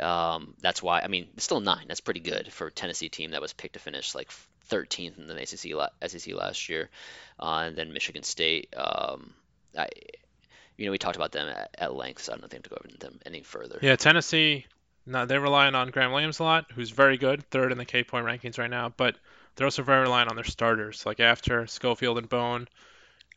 Um, 0.00 0.54
that's 0.60 0.82
why 0.82 1.00
I 1.00 1.08
mean 1.08 1.28
it's 1.34 1.44
still 1.44 1.60
nine. 1.60 1.84
That's 1.88 2.00
pretty 2.00 2.20
good 2.20 2.52
for 2.52 2.68
a 2.68 2.72
Tennessee 2.72 3.08
team 3.08 3.32
that 3.32 3.40
was 3.40 3.52
picked 3.52 3.74
to 3.74 3.80
finish 3.80 4.14
like 4.14 4.30
13th 4.70 5.18
in 5.18 5.26
the 5.26 5.46
SEC, 5.46 5.72
SEC 6.06 6.34
last 6.34 6.68
year, 6.68 6.88
uh, 7.38 7.64
and 7.66 7.76
then 7.76 7.92
Michigan 7.92 8.22
State. 8.22 8.74
Um, 8.76 9.34
I, 9.76 9.88
you 10.76 10.86
know, 10.86 10.92
we 10.92 10.98
talked 10.98 11.16
about 11.16 11.32
them 11.32 11.48
at, 11.48 11.74
at, 11.78 11.94
length, 11.94 12.22
so 12.22 12.32
I 12.32 12.36
don't 12.36 12.50
think 12.50 12.62
I 12.64 12.68
to 12.68 12.70
go 12.70 12.76
over 12.84 12.98
them 12.98 13.20
any 13.26 13.42
further. 13.42 13.78
Yeah, 13.82 13.96
Tennessee. 13.96 14.66
Now 15.04 15.24
they're 15.24 15.40
relying 15.40 15.74
on 15.74 15.90
Grant 15.90 16.12
Williams 16.12 16.38
a 16.38 16.44
lot, 16.44 16.66
who's 16.72 16.90
very 16.90 17.16
good, 17.16 17.44
third 17.50 17.72
in 17.72 17.78
the 17.78 17.84
K 17.84 18.04
point 18.04 18.24
rankings 18.26 18.58
right 18.58 18.70
now. 18.70 18.92
But 18.96 19.16
they're 19.54 19.66
also 19.66 19.82
very 19.82 20.02
reliant 20.02 20.30
on 20.30 20.36
their 20.36 20.44
starters, 20.44 21.04
like 21.04 21.20
after 21.20 21.66
Schofield 21.66 22.18
and 22.18 22.28
Bone, 22.28 22.68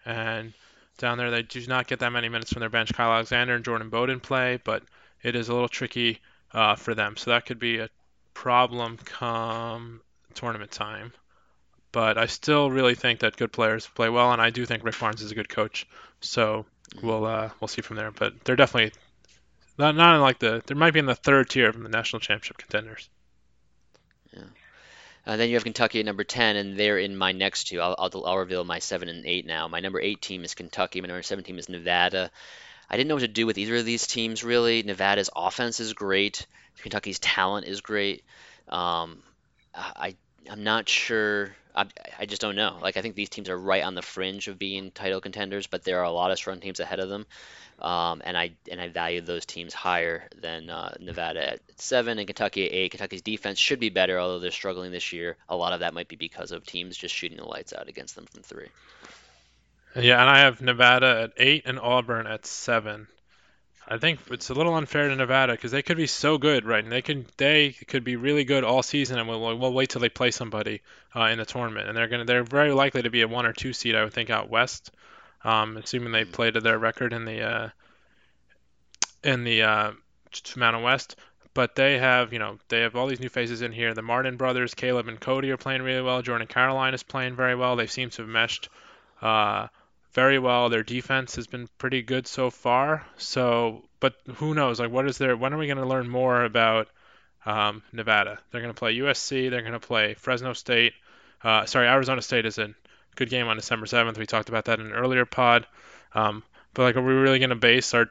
and 0.06 0.54
down 0.98 1.18
there. 1.18 1.32
They 1.32 1.42
do 1.42 1.66
not 1.68 1.88
get 1.88 2.00
that 2.00 2.12
many 2.12 2.30
minutes 2.30 2.54
from 2.54 2.62
their 2.62 2.70
bench. 2.70 2.94
Kyle 2.94 3.12
Alexander 3.12 3.56
and 3.56 3.66
Jordan 3.66 3.90
Bowden 3.90 4.20
play, 4.20 4.60
but 4.64 4.84
it 5.24 5.36
is 5.36 5.50
a 5.50 5.54
little 5.54 5.70
tricky 5.70 6.20
uh, 6.54 6.76
for 6.76 6.94
them. 6.96 7.18
So 7.18 7.32
that 7.32 7.46
could 7.46 7.60
be 7.60 7.80
a 7.80 7.90
problem 8.34 8.98
come 8.98 10.02
tournament 10.34 10.72
time. 10.72 11.12
But 11.92 12.18
I 12.18 12.26
still 12.26 12.70
really 12.70 12.96
think 12.96 13.22
that 13.22 13.38
good 13.38 13.52
players 13.52 13.88
play 13.88 14.10
well, 14.10 14.34
and 14.34 14.42
I 14.42 14.50
do 14.50 14.66
think 14.66 14.84
Rick 14.84 15.00
Barnes 15.00 15.22
is 15.22 15.32
a 15.32 15.36
good 15.36 15.50
coach. 15.50 15.88
So 16.20 16.66
we'll 17.02 17.26
uh, 17.26 17.50
we'll 17.60 17.68
see 17.68 17.82
from 17.82 17.98
there. 17.98 18.12
But 18.12 18.44
they're 18.44 18.56
definitely 18.56 18.94
not 19.78 19.96
not 19.96 20.16
in 20.16 20.22
like 20.22 20.40
the 20.40 20.62
there 20.66 20.78
might 20.78 20.94
be 20.94 21.00
in 21.00 21.06
the 21.06 21.16
third 21.16 21.50
tier 21.50 21.70
of 21.70 21.82
the 21.82 21.90
national 21.90 22.20
championship 22.20 22.58
contenders. 22.58 23.10
Yeah. 24.34 24.44
Uh, 25.28 25.38
then 25.38 25.50
you 25.50 25.56
have 25.56 25.64
Kentucky 25.64 26.00
at 26.00 26.06
number 26.06 26.24
10, 26.24 26.56
and 26.56 26.78
they're 26.78 27.00
in 27.00 27.18
my 27.18 27.32
next 27.32 27.64
two. 27.64 27.82
I'll, 27.82 27.96
I'll, 27.98 28.26
I'll, 28.28 28.38
reveal 28.38 28.64
my 28.64 28.78
7 28.78 29.10
and 29.10 29.26
8 29.26 29.48
now. 29.48 29.68
My 29.68 29.80
number 29.80 30.00
8 30.00 30.22
team 30.22 30.44
is 30.44 30.54
Kentucky. 30.54 31.02
My 31.02 31.08
number 31.08 31.24
7 31.24 31.44
team 31.44 31.58
is 31.58 31.68
Nevada. 31.68 32.30
I 32.88 32.96
didn't 32.96 33.08
know 33.08 33.16
what 33.16 33.22
to 33.22 33.28
do 33.28 33.48
with 33.48 33.58
either 33.58 33.78
of 33.78 33.86
these 33.86 34.06
teams, 34.06 34.44
really. 34.44 34.84
Nevada's 34.84 35.32
offense 35.36 35.80
is 35.80 35.94
great, 35.94 36.46
Kentucky's 36.82 37.18
talent 37.18 37.66
is 37.66 37.82
great. 37.82 38.24
Um, 38.70 39.24
I, 39.74 40.16
I'm 40.50 40.64
not 40.64 40.88
sure. 40.90 41.56
I, 41.76 41.86
I 42.20 42.26
just 42.26 42.42
don't 42.42 42.56
know. 42.56 42.78
Like, 42.82 42.98
I 42.98 43.02
think 43.02 43.16
these 43.16 43.30
teams 43.30 43.50
are 43.50 43.58
right 43.58 43.84
on 43.84 43.96
the 43.96 44.02
fringe 44.02 44.48
of 44.48 44.58
being 44.58 44.92
title 44.92 45.20
contenders, 45.20 45.68
but 45.68 45.84
there 45.84 46.00
are 46.00 46.06
a 46.06 46.12
lot 46.12 46.32
of 46.32 46.38
strong 46.38 46.60
teams 46.60 46.80
ahead 46.80 47.00
of 47.00 47.10
them. 47.10 47.26
Um, 47.80 48.22
and 48.24 48.38
I 48.38 48.52
and 48.72 48.80
I 48.80 48.88
value 48.88 49.20
those 49.20 49.46
teams 49.46 49.74
higher 49.74 50.30
than 50.42 50.70
uh, 50.70 50.96
Nevada 51.02 51.54
at 51.54 51.60
seven 51.76 52.18
and 52.18 52.26
Kentucky 52.26 52.66
at 52.66 52.72
eight. 52.72 52.92
Kentucky's 52.92 53.22
defense 53.22 53.60
should 53.60 53.82
be 53.82 53.90
better, 53.90 54.18
although 54.18 54.40
they're 54.40 54.52
struggling 54.52 54.92
this 54.92 55.12
year. 55.12 55.36
A 55.50 55.58
lot 55.58 55.74
of 55.74 55.82
that 55.82 55.94
might 55.94 56.08
be 56.08 56.16
because 56.16 56.54
of 56.54 56.66
teams 56.66 56.96
just 56.96 57.14
shooting 57.14 57.38
the 57.38 57.44
lights 57.44 57.74
out 57.74 57.90
against 57.90 58.16
them 58.16 58.26
from 58.28 58.44
three. 58.44 58.68
Yeah, 59.98 60.22
and 60.22 60.30
I 60.30 60.40
have 60.40 60.62
Nevada 60.62 61.24
at 61.24 61.34
eight 61.38 61.64
and 61.66 61.80
Auburn 61.80 62.28
at 62.28 62.46
seven. 62.46 63.08
I 63.88 63.98
think 64.00 64.20
it's 64.32 64.50
a 64.50 64.54
little 64.54 64.76
unfair 64.76 65.10
to 65.10 65.16
Nevada 65.16 65.54
because 65.54 65.72
they 65.72 65.84
could 65.84 65.98
be 65.98 66.08
so 66.08 66.38
good, 66.38 66.66
right? 66.66 66.84
And 66.84 66.92
they 66.92 67.02
can 67.02 67.26
they 67.38 67.72
could 67.72 68.04
be 68.04 68.16
really 68.16 68.44
good 68.44 68.64
all 68.64 68.82
season, 68.82 69.20
and 69.20 69.28
we'll, 69.30 69.58
we'll 69.58 69.74
wait 69.74 69.90
till 69.90 70.02
they 70.02 70.10
play 70.10 70.32
somebody 70.32 70.82
uh, 71.16 71.26
in 71.26 71.38
the 71.38 71.46
tournament, 71.46 71.88
and 71.88 71.96
they're 71.96 72.08
gonna 72.08 72.26
they're 72.26 72.44
very 72.44 72.72
likely 72.72 73.04
to 73.04 73.10
be 73.10 73.22
a 73.22 73.28
one 73.28 73.46
or 73.46 73.54
two 73.54 73.74
seed, 73.74 73.96
I 73.96 74.04
would 74.04 74.14
think, 74.14 74.30
out 74.30 74.50
west 74.50 74.92
um, 75.46 75.78
assuming 75.78 76.12
they 76.12 76.26
play 76.26 76.52
to 76.52 76.60
their 76.60 76.78
record 76.78 77.14
in 77.14 77.24
the 77.24 77.42
uh, 77.42 77.70
in 79.24 79.44
the 79.44 79.62
uh, 79.62 79.92
Mountain 80.58 80.84
West. 80.84 81.16
But 81.54 81.76
they 81.76 82.00
have, 82.00 82.34
you 82.34 82.40
know, 82.40 82.58
they 82.68 82.82
have 82.82 82.98
all 82.98 83.08
these 83.08 83.22
new 83.22 83.30
faces 83.30 83.62
in 83.62 83.72
here. 83.72 83.94
The 83.94 84.02
Martin 84.02 84.36
brothers, 84.36 84.74
Caleb 84.74 85.08
and 85.08 85.18
Cody, 85.18 85.52
are 85.52 85.58
playing 85.58 85.84
really 85.84 86.02
well. 86.02 86.22
Jordan 86.22 86.48
Caroline 86.48 86.94
is 86.94 87.04
playing 87.04 87.38
very 87.38 87.56
well. 87.56 87.78
They 87.78 87.88
seem 87.88 88.10
to 88.10 88.24
have 88.24 88.30
meshed 88.30 88.68
uh, 89.22 89.68
very 90.16 90.40
well. 90.40 90.70
Their 90.70 90.82
defense 90.82 91.36
has 91.36 91.46
been 91.46 91.68
pretty 91.78 92.02
good 92.02 92.26
so 92.26 92.50
far. 92.50 93.06
So, 93.18 93.84
but 94.00 94.16
who 94.36 94.54
knows? 94.56 94.80
Like, 94.80 94.90
what 94.90 95.08
is 95.08 95.18
there? 95.18 95.36
When 95.36 95.54
are 95.54 95.58
we 95.58 95.68
going 95.68 95.78
to 95.78 95.86
learn 95.86 96.10
more 96.10 96.46
about 96.46 96.88
um, 97.46 97.84
Nevada? 97.92 98.40
They're 98.50 98.62
going 98.62 98.74
to 98.74 98.80
play 98.80 98.96
USC. 98.96 99.50
They're 99.50 99.62
going 99.62 99.74
to 99.74 99.80
play 99.80 100.14
Fresno 100.14 100.54
State. 100.54 100.94
Uh, 101.44 101.66
sorry, 101.66 101.88
Arizona 101.88 102.22
State 102.22 102.46
is 102.46 102.58
a 102.58 102.74
good 103.16 103.30
game 103.30 103.48
on 103.48 103.58
December 103.58 103.86
7th. 103.86 104.18
We 104.18 104.26
talked 104.26 104.48
about 104.48 104.66
that 104.66 104.80
in 104.80 104.88
an 104.88 104.94
earlier 104.94 105.26
pod. 105.26 105.68
Um, 106.14 106.44
but 106.74 106.84
like, 106.84 106.96
are 106.96 107.06
we 107.06 107.14
really 107.14 107.40
going 107.40 107.50
to 107.50 107.56
base 107.56 107.94
our 107.94 108.08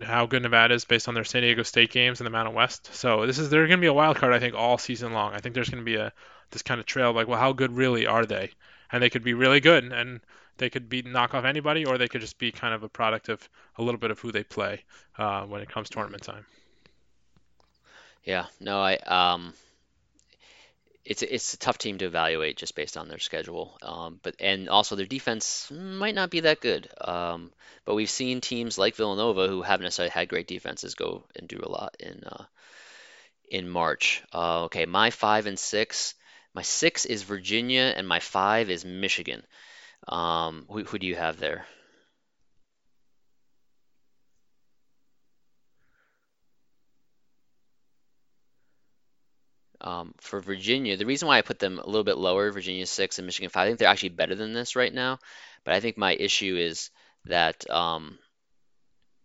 how 0.00 0.26
good 0.26 0.42
Nevada 0.42 0.74
is 0.74 0.86
based 0.86 1.06
on 1.06 1.14
their 1.14 1.22
San 1.22 1.42
Diego 1.42 1.62
State 1.62 1.92
games 1.92 2.20
in 2.20 2.24
the 2.24 2.30
Mountain 2.30 2.54
West? 2.54 2.94
So 2.94 3.26
this 3.26 3.38
is 3.38 3.50
they're 3.50 3.68
going 3.68 3.78
to 3.78 3.84
be 3.84 3.88
a 3.88 3.92
wild 3.92 4.16
card, 4.16 4.32
I 4.32 4.38
think, 4.38 4.54
all 4.54 4.78
season 4.78 5.12
long. 5.12 5.34
I 5.34 5.38
think 5.38 5.54
there's 5.54 5.68
going 5.68 5.84
to 5.84 5.84
be 5.84 5.96
a 5.96 6.12
this 6.50 6.62
kind 6.62 6.80
of 6.80 6.86
trail 6.86 7.12
like, 7.12 7.28
well, 7.28 7.38
how 7.38 7.52
good 7.52 7.76
really 7.76 8.06
are 8.06 8.24
they? 8.24 8.50
And 8.90 9.02
they 9.02 9.10
could 9.10 9.22
be 9.22 9.34
really 9.34 9.60
good, 9.60 9.84
and 9.84 10.20
they 10.58 10.70
could 10.70 10.88
be 10.88 11.02
knock 11.02 11.34
off 11.34 11.44
anybody, 11.44 11.84
or 11.84 11.98
they 11.98 12.08
could 12.08 12.20
just 12.20 12.38
be 12.38 12.52
kind 12.52 12.74
of 12.74 12.82
a 12.82 12.88
product 12.88 13.28
of 13.28 13.48
a 13.76 13.82
little 13.82 13.98
bit 13.98 14.10
of 14.10 14.20
who 14.20 14.32
they 14.32 14.44
play 14.44 14.84
uh, 15.18 15.44
when 15.44 15.60
it 15.60 15.68
comes 15.68 15.88
tournament 15.90 16.22
time. 16.22 16.46
Yeah, 18.24 18.46
no, 18.60 18.80
I 18.80 18.96
um, 18.96 19.54
it's 21.04 21.22
it's 21.22 21.54
a 21.54 21.58
tough 21.58 21.78
team 21.78 21.98
to 21.98 22.04
evaluate 22.04 22.56
just 22.56 22.74
based 22.74 22.96
on 22.96 23.08
their 23.08 23.18
schedule. 23.18 23.76
Um, 23.82 24.20
but 24.22 24.36
and 24.38 24.68
also 24.68 24.94
their 24.94 25.06
defense 25.06 25.70
might 25.70 26.14
not 26.14 26.30
be 26.30 26.40
that 26.40 26.60
good. 26.60 26.88
Um, 27.00 27.50
but 27.84 27.94
we've 27.94 28.10
seen 28.10 28.40
teams 28.40 28.78
like 28.78 28.94
Villanova 28.94 29.48
who 29.48 29.62
haven't 29.62 29.84
necessarily 29.84 30.10
had 30.10 30.28
great 30.28 30.46
defenses 30.46 30.94
go 30.94 31.24
and 31.34 31.48
do 31.48 31.60
a 31.62 31.68
lot 31.68 31.96
in 31.98 32.22
uh, 32.24 32.44
in 33.50 33.68
March. 33.68 34.22
Uh, 34.32 34.64
okay, 34.64 34.86
my 34.86 35.10
five 35.10 35.46
and 35.46 35.58
six. 35.58 36.14
My 36.54 36.62
six 36.62 37.06
is 37.06 37.22
Virginia, 37.22 37.94
and 37.96 38.06
my 38.06 38.20
five 38.20 38.68
is 38.68 38.84
Michigan. 38.84 39.42
Um, 40.08 40.66
who, 40.68 40.84
who 40.84 40.98
do 40.98 41.06
you 41.06 41.16
have 41.16 41.38
there? 41.38 41.66
Um, 49.80 50.14
for 50.20 50.40
Virginia, 50.40 50.96
the 50.96 51.06
reason 51.06 51.26
why 51.26 51.38
I 51.38 51.42
put 51.42 51.58
them 51.58 51.78
a 51.80 51.86
little 51.86 52.04
bit 52.04 52.16
lower, 52.16 52.50
Virginia 52.52 52.86
six 52.86 53.18
and 53.18 53.26
Michigan 53.26 53.50
five, 53.50 53.64
I 53.64 53.66
think 53.66 53.78
they're 53.80 53.88
actually 53.88 54.10
better 54.10 54.36
than 54.36 54.52
this 54.52 54.76
right 54.76 54.92
now. 54.92 55.18
But 55.64 55.74
I 55.74 55.80
think 55.80 55.98
my 55.98 56.12
issue 56.14 56.56
is 56.56 56.90
that 57.24 57.68
um, 57.68 58.18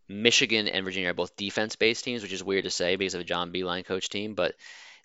Michigan 0.10 0.68
and 0.68 0.84
Virginia 0.86 1.10
are 1.10 1.14
both 1.14 1.36
defense-based 1.36 2.04
teams, 2.04 2.24
which 2.24 2.34
is 2.34 2.44
weird 2.44 2.64
to 2.64 2.72
say 2.72 2.96
because 2.96 3.14
of 3.14 3.22
a 3.22 3.26
John 3.26 3.52
Beilein 3.52 3.86
coach 3.86 4.10
team, 4.10 4.36
but 4.36 4.56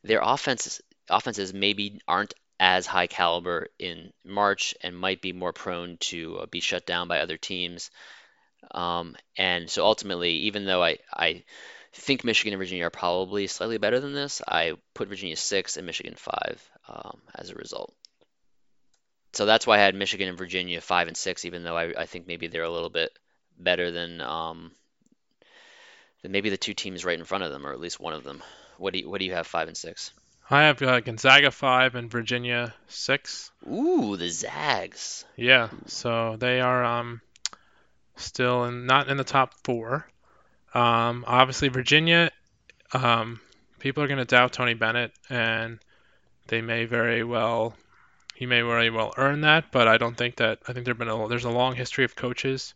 their 0.05 0.20
offenses 0.23 0.81
offenses 1.11 1.53
maybe 1.53 2.01
aren't 2.09 2.35
as 2.64 2.86
high 2.86 3.08
caliber 3.08 3.66
in 3.76 4.12
March 4.24 4.76
and 4.84 4.96
might 4.96 5.20
be 5.20 5.32
more 5.32 5.52
prone 5.52 5.96
to 5.98 6.38
uh, 6.38 6.46
be 6.46 6.60
shut 6.60 6.86
down 6.86 7.08
by 7.08 7.18
other 7.18 7.36
teams. 7.36 7.90
Um, 8.70 9.16
and 9.36 9.68
so 9.68 9.84
ultimately, 9.84 10.30
even 10.46 10.64
though 10.64 10.80
I, 10.80 10.98
I 11.12 11.42
think 11.92 12.22
Michigan 12.22 12.52
and 12.52 12.60
Virginia 12.60 12.86
are 12.86 12.90
probably 12.90 13.48
slightly 13.48 13.78
better 13.78 13.98
than 13.98 14.14
this, 14.14 14.40
I 14.46 14.74
put 14.94 15.08
Virginia 15.08 15.34
six 15.34 15.76
and 15.76 15.86
Michigan 15.86 16.14
five 16.16 16.62
um, 16.88 17.20
as 17.34 17.50
a 17.50 17.56
result. 17.56 17.92
So 19.32 19.44
that's 19.44 19.66
why 19.66 19.78
I 19.78 19.82
had 19.82 19.96
Michigan 19.96 20.28
and 20.28 20.38
Virginia 20.38 20.80
five 20.80 21.08
and 21.08 21.16
six, 21.16 21.44
even 21.44 21.64
though 21.64 21.76
I, 21.76 21.92
I 21.98 22.06
think 22.06 22.28
maybe 22.28 22.46
they're 22.46 22.62
a 22.62 22.70
little 22.70 22.90
bit 22.90 23.10
better 23.58 23.90
than 23.90 24.20
um, 24.20 24.70
than 26.22 26.30
maybe 26.30 26.50
the 26.50 26.56
two 26.56 26.74
teams 26.74 27.04
right 27.04 27.18
in 27.18 27.24
front 27.24 27.42
of 27.42 27.50
them, 27.50 27.66
or 27.66 27.72
at 27.72 27.80
least 27.80 27.98
one 27.98 28.14
of 28.14 28.22
them. 28.22 28.40
What 28.78 28.92
do 28.92 29.00
you, 29.00 29.10
what 29.10 29.18
do 29.18 29.24
you 29.24 29.34
have 29.34 29.48
five 29.48 29.66
and 29.66 29.76
six? 29.76 30.12
I 30.53 30.64
have 30.64 30.82
uh, 30.82 31.00
Gonzaga 31.00 31.50
five 31.50 31.94
and 31.94 32.11
Virginia 32.11 32.74
six. 32.86 33.50
Ooh, 33.66 34.18
the 34.18 34.28
Zags. 34.28 35.24
Yeah, 35.34 35.70
so 35.86 36.36
they 36.38 36.61
are 36.61 36.84
um, 36.84 37.22
still 38.16 38.64
in, 38.64 38.84
not 38.84 39.09
in 39.09 39.16
the 39.16 39.24
top 39.24 39.55
four. 39.64 40.07
Um, 40.74 41.24
obviously, 41.26 41.68
Virginia, 41.68 42.30
um, 42.92 43.40
people 43.78 44.03
are 44.03 44.07
going 44.07 44.18
to 44.18 44.26
doubt 44.26 44.53
Tony 44.53 44.74
Bennett, 44.74 45.12
and 45.30 45.78
they 46.48 46.61
may 46.61 46.84
very 46.84 47.24
well, 47.24 47.74
he 48.34 48.44
may 48.44 48.61
very 48.61 48.90
well 48.90 49.14
earn 49.16 49.40
that. 49.40 49.72
But 49.72 49.88
I 49.88 49.96
don't 49.96 50.18
think 50.18 50.36
that. 50.36 50.59
I 50.68 50.74
think 50.74 50.84
there've 50.84 50.98
been 50.98 51.09
a 51.09 51.28
there's 51.28 51.46
a 51.46 51.50
long 51.50 51.74
history 51.76 52.05
of 52.05 52.14
coaches 52.14 52.74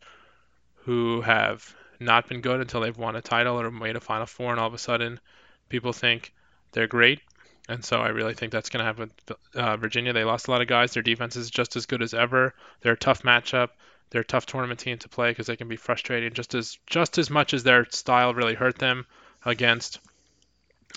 who 0.77 1.21
have 1.21 1.77
not 2.01 2.27
been 2.27 2.41
good 2.41 2.63
until 2.63 2.81
they've 2.81 2.97
won 2.97 3.17
a 3.17 3.21
title 3.21 3.61
or 3.61 3.71
made 3.71 3.97
a 3.97 4.01
Final 4.01 4.25
Four, 4.25 4.53
and 4.53 4.59
all 4.59 4.67
of 4.67 4.73
a 4.73 4.79
sudden, 4.79 5.21
people 5.69 5.93
think 5.93 6.33
they're 6.73 6.87
great. 6.87 7.21
And 7.69 7.85
so 7.85 8.01
I 8.01 8.09
really 8.09 8.35
think 8.35 8.53
that's 8.53 8.71
going 8.71 8.79
to 8.79 8.85
happen 8.85 9.11
with 9.29 9.39
uh, 9.55 9.77
Virginia. 9.77 10.13
They 10.13 10.25
lost 10.25 10.49
a 10.49 10.51
lot 10.51 10.63
of 10.63 10.69
guys. 10.69 10.93
Their 10.93 11.03
defense 11.03 11.37
is 11.37 11.51
just 11.51 11.77
as 11.77 11.87
good 11.87 12.03
as 12.03 12.15
ever. 12.15 12.55
They're 12.81 12.93
a 12.93 12.97
tough 12.97 13.23
matchup. 13.23 13.71
They're 14.11 14.21
a 14.21 14.25
tough 14.25 14.47
tournament 14.47 14.81
team 14.81 14.99
to 14.99 15.09
play 15.09 15.31
because 15.31 15.49
they 15.49 15.57
can 15.57 15.69
be 15.69 15.77
frustrating 15.77 16.33
just 16.33 16.55
as 16.55 16.79
just 16.87 17.19
as 17.19 17.29
much 17.29 17.55
as 17.55 17.65
their 17.65 17.87
style 17.91 18.35
really 18.35 18.55
hurt 18.55 18.79
them 18.79 19.05
against 19.45 19.99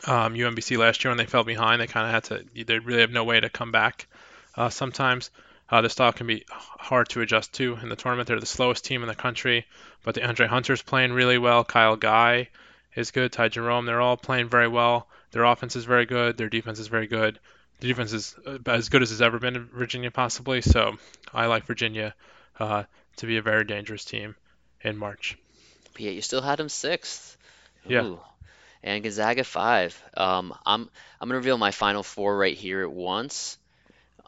um, 0.06 0.36
UMBC 0.36 0.78
last 0.78 1.04
year 1.04 1.10
when 1.10 1.18
they 1.18 1.26
fell 1.26 1.44
behind. 1.44 1.82
They 1.82 1.88
kind 1.88 2.06
of 2.06 2.14
had 2.14 2.24
to. 2.26 2.64
They 2.64 2.78
really 2.78 3.02
have 3.02 3.12
no 3.12 3.24
way 3.24 3.40
to 3.40 3.50
come 3.50 3.72
back. 3.72 4.08
Uh, 4.56 4.70
sometimes 4.70 5.32
uh, 5.72 5.82
the 5.82 5.90
style 5.90 6.14
can 6.14 6.28
be 6.28 6.46
hard 6.50 7.10
to 7.10 7.22
adjust 7.22 7.54
to 7.54 7.78
in 7.82 7.90
the 7.90 7.96
tournament. 7.96 8.28
They're 8.28 8.40
the 8.40 8.46
slowest 8.46 8.86
team 8.86 9.02
in 9.02 9.08
the 9.08 9.16
country, 9.16 9.66
but 10.04 10.16
De'Andre 10.16 10.48
Hunter's 10.48 10.82
playing 10.82 11.14
really 11.14 11.38
well. 11.38 11.64
Kyle 11.64 11.96
Guy 11.96 12.50
is 12.96 13.12
good. 13.12 13.32
Ty 13.32 13.50
Jerome, 13.50 13.86
they're 13.86 14.02
all 14.02 14.18
playing 14.18 14.50
very 14.50 14.68
well. 14.68 15.08
Their 15.32 15.44
offense 15.44 15.76
is 15.76 15.86
very 15.86 16.06
good. 16.06 16.38
Their 16.38 16.50
defense 16.50 16.80
is 16.80 16.88
very 16.88 17.08
good. 17.08 17.40
The 17.80 17.88
defense 17.88 18.14
is 18.14 18.36
uh, 18.46 18.58
as 18.66 18.90
good 18.90 19.02
as 19.02 19.12
it's 19.12 19.22
ever 19.22 19.40
been 19.40 19.56
in 19.56 19.66
Virginia, 19.66 20.12
possibly. 20.12 20.62
So 20.62 20.98
I 21.34 21.46
like 21.46 21.66
Virginia 21.66 22.14
uh, 22.60 22.84
to 23.18 23.26
be 23.26 23.38
a 23.38 23.42
very 23.42 23.64
dangerous 23.64 24.06
team 24.06 24.36
in 24.82 24.98
March. 24.98 25.38
Yeah, 25.98 26.12
you 26.12 26.22
still 26.22 26.42
had 26.42 26.60
them 26.60 26.70
sixth. 26.70 27.38
Yeah. 27.86 28.16
And 28.82 29.04
Gonzaga 29.04 29.44
five. 29.44 30.02
Um, 30.16 30.54
I'm 30.66 30.90
I'm 31.20 31.28
gonna 31.28 31.40
reveal 31.40 31.58
my 31.58 31.72
final 31.72 32.04
four 32.04 32.38
right 32.38 32.56
here 32.56 32.82
at 32.82 32.92
once. 32.92 33.58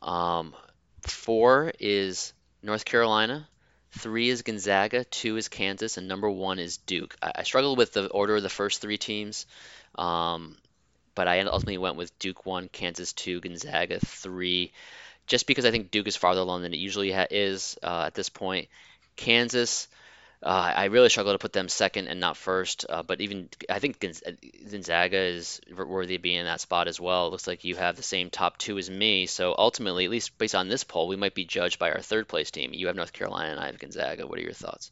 Um, 0.02 0.54
four 1.02 1.72
is 1.80 2.34
North 2.62 2.86
Carolina, 2.86 3.48
three 3.92 4.30
is 4.30 4.42
Gonzaga, 4.42 5.04
two 5.06 5.38
is 5.38 5.48
Kansas, 5.48 5.98
and 5.98 6.08
number 6.08 6.30
one 6.30 6.60
is 6.60 6.78
Duke. 6.78 7.16
I, 7.22 7.32
I 7.36 7.44
struggled 7.44 7.78
with 7.78 7.94
the 7.94 8.08
order 8.08 8.36
of 8.36 8.44
the 8.44 8.50
first 8.50 8.82
three 8.82 8.98
teams. 8.98 9.46
Um, 9.96 10.58
but 11.16 11.28
I 11.28 11.42
ultimately 11.42 11.78
went 11.78 11.98
with 11.98 12.18
Duke 12.20 12.46
1, 12.46 12.70
Kansas 12.70 13.14
2, 13.14 13.42
Gonzaga 13.42 14.00
3, 14.00 14.72
just 15.28 15.48
because 15.48 15.66
I 15.66 15.72
think 15.72 15.92
Duke 15.92 16.08
is 16.08 16.16
farther 16.16 16.42
along 16.42 16.64
than 16.64 16.74
it 16.74 16.78
usually 16.78 17.12
ha- 17.12 17.28
is 17.30 17.78
uh, 17.84 18.04
at 18.08 18.14
this 18.14 18.30
point. 18.30 18.70
Kansas, 19.16 19.88
uh, 20.44 20.74
I 20.76 20.86
really 20.86 21.10
struggle 21.10 21.34
to 21.34 21.40
put 21.40 21.54
them 21.54 21.70
second 21.70 22.08
and 22.08 22.20
not 22.20 22.38
first, 22.38 22.86
uh, 22.90 23.04
but 23.04 23.22
even 23.22 23.50
I 23.70 23.80
think 23.80 24.00
Gonzaga 24.00 25.18
is 25.18 25.62
worthy 25.76 26.16
of 26.16 26.22
being 26.22 26.40
in 26.40 26.46
that 26.46 26.62
spot 26.62 26.88
as 26.88 27.00
well. 27.00 27.28
It 27.28 27.32
looks 27.32 27.48
like 27.48 27.64
you 27.64 27.76
have 27.76 27.96
the 27.96 28.04
same 28.04 28.30
top 28.30 28.58
two 28.58 28.78
as 28.78 28.90
me, 28.90 29.26
so 29.26 29.54
ultimately, 29.58 30.06
at 30.06 30.12
least 30.12 30.38
based 30.38 30.56
on 30.56 30.70
this 30.70 30.84
poll, 30.84 31.08
we 31.08 31.16
might 31.16 31.36
be 31.36 31.46
judged 31.46 31.78
by 31.78 31.92
our 31.92 32.02
third 32.02 32.28
place 32.28 32.52
team. 32.52 32.74
You 32.74 32.88
have 32.88 32.96
North 32.96 33.14
Carolina 33.14 33.52
and 33.52 33.60
I 33.60 33.68
have 33.68 33.80
Gonzaga. 33.80 34.26
What 34.26 34.40
are 34.40 34.44
your 34.44 34.54
thoughts? 34.54 34.92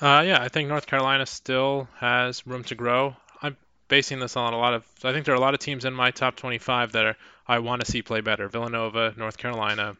Uh, 0.00 0.22
yeah, 0.26 0.42
I 0.42 0.48
think 0.48 0.68
North 0.68 0.86
Carolina 0.86 1.24
still 1.24 1.88
has 1.98 2.46
room 2.46 2.64
to 2.64 2.74
grow 2.74 3.16
basing 3.88 4.18
this 4.18 4.36
on 4.36 4.52
a 4.52 4.58
lot 4.58 4.74
of. 4.74 4.84
I 5.02 5.12
think 5.12 5.26
there 5.26 5.34
are 5.34 5.38
a 5.38 5.40
lot 5.40 5.54
of 5.54 5.60
teams 5.60 5.84
in 5.84 5.92
my 5.92 6.10
top 6.10 6.36
25 6.36 6.92
that 6.92 7.04
are 7.04 7.16
I 7.46 7.58
want 7.58 7.84
to 7.84 7.90
see 7.90 8.02
play 8.02 8.20
better. 8.20 8.48
Villanova, 8.48 9.14
North 9.16 9.36
Carolina, 9.36 9.96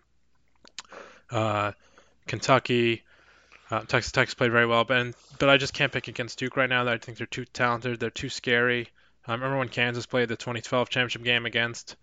uh, 1.30 1.72
Kentucky, 2.26 3.02
uh, 3.70 3.80
Texas 3.80 4.12
Tech's 4.12 4.34
played 4.34 4.52
very 4.52 4.66
well, 4.66 4.84
but 4.84 4.98
and, 4.98 5.14
but 5.38 5.48
I 5.48 5.56
just 5.56 5.74
can't 5.74 5.92
pick 5.92 6.08
against 6.08 6.38
Duke 6.38 6.56
right 6.56 6.68
now. 6.68 6.86
I 6.86 6.98
think 6.98 7.18
they're 7.18 7.26
too 7.26 7.44
talented. 7.44 8.00
They're 8.00 8.10
too 8.10 8.28
scary. 8.28 8.88
I 9.26 9.32
remember 9.32 9.58
when 9.58 9.68
Kansas 9.68 10.06
played 10.06 10.28
the 10.28 10.36
2012 10.36 10.90
championship 10.90 11.22
game 11.22 11.46
against 11.46 11.96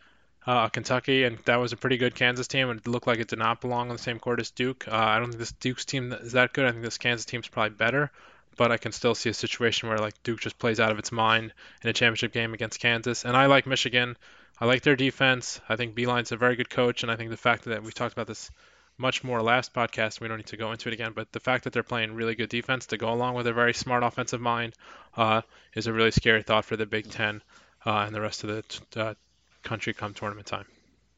uh, 0.47 0.69
Kentucky, 0.69 1.23
and 1.23 1.37
that 1.45 1.57
was 1.57 1.71
a 1.71 1.77
pretty 1.77 1.97
good 1.97 2.15
Kansas 2.15 2.47
team. 2.47 2.69
and 2.69 2.79
It 2.79 2.87
looked 2.87 3.05
like 3.05 3.19
it 3.19 3.27
did 3.27 3.39
not 3.39 3.61
belong 3.61 3.89
on 3.89 3.95
the 3.95 4.01
same 4.01 4.17
court 4.17 4.39
as 4.39 4.49
Duke. 4.49 4.87
Uh, 4.87 4.95
I 4.95 5.19
don't 5.19 5.27
think 5.27 5.39
this 5.39 5.51
Duke's 5.51 5.85
team 5.85 6.11
is 6.13 6.31
that 6.31 6.53
good. 6.53 6.65
I 6.65 6.71
think 6.71 6.83
this 6.83 6.97
Kansas 6.97 7.25
team's 7.25 7.47
probably 7.47 7.75
better 7.75 8.11
but 8.57 8.71
I 8.71 8.77
can 8.77 8.91
still 8.91 9.15
see 9.15 9.29
a 9.29 9.33
situation 9.33 9.89
where 9.89 9.97
like 9.97 10.21
Duke 10.23 10.39
just 10.39 10.59
plays 10.59 10.79
out 10.79 10.91
of 10.91 10.99
its 10.99 11.11
mind 11.11 11.53
in 11.83 11.89
a 11.89 11.93
championship 11.93 12.33
game 12.33 12.53
against 12.53 12.79
Kansas. 12.79 13.25
And 13.25 13.35
I 13.35 13.45
like 13.45 13.65
Michigan. 13.65 14.17
I 14.59 14.65
like 14.65 14.83
their 14.83 14.95
defense. 14.95 15.59
I 15.67 15.75
think 15.75 15.95
Beilein's 15.95 16.31
a 16.31 16.37
very 16.37 16.55
good 16.55 16.69
coach, 16.69 17.01
and 17.01 17.11
I 17.11 17.15
think 17.15 17.31
the 17.31 17.37
fact 17.37 17.65
that 17.65 17.83
we 17.83 17.91
talked 17.91 18.13
about 18.13 18.27
this 18.27 18.51
much 18.97 19.23
more 19.23 19.41
last 19.41 19.73
podcast, 19.73 20.19
we 20.19 20.27
don't 20.27 20.37
need 20.37 20.45
to 20.47 20.57
go 20.57 20.71
into 20.71 20.89
it 20.89 20.93
again, 20.93 21.13
but 21.15 21.31
the 21.31 21.39
fact 21.39 21.63
that 21.63 21.73
they're 21.73 21.81
playing 21.81 22.13
really 22.13 22.35
good 22.35 22.49
defense 22.49 22.85
to 22.87 22.97
go 22.97 23.11
along 23.11 23.33
with 23.33 23.47
a 23.47 23.53
very 23.53 23.73
smart 23.73 24.03
offensive 24.03 24.39
mind 24.39 24.73
uh, 25.17 25.41
is 25.73 25.87
a 25.87 25.93
really 25.93 26.11
scary 26.11 26.43
thought 26.43 26.65
for 26.65 26.77
the 26.77 26.85
Big 26.85 27.09
Ten 27.09 27.41
uh, 27.85 28.03
and 28.05 28.13
the 28.13 28.21
rest 28.21 28.43
of 28.43 28.49
the 28.49 28.61
t- 28.61 28.99
uh, 28.99 29.15
country 29.63 29.93
come 29.93 30.13
tournament 30.13 30.45
time. 30.45 30.65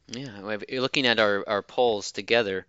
Yeah, 0.08 0.58
looking 0.72 1.06
at 1.06 1.18
our, 1.18 1.44
our 1.48 1.62
polls 1.62 2.12
together, 2.12 2.66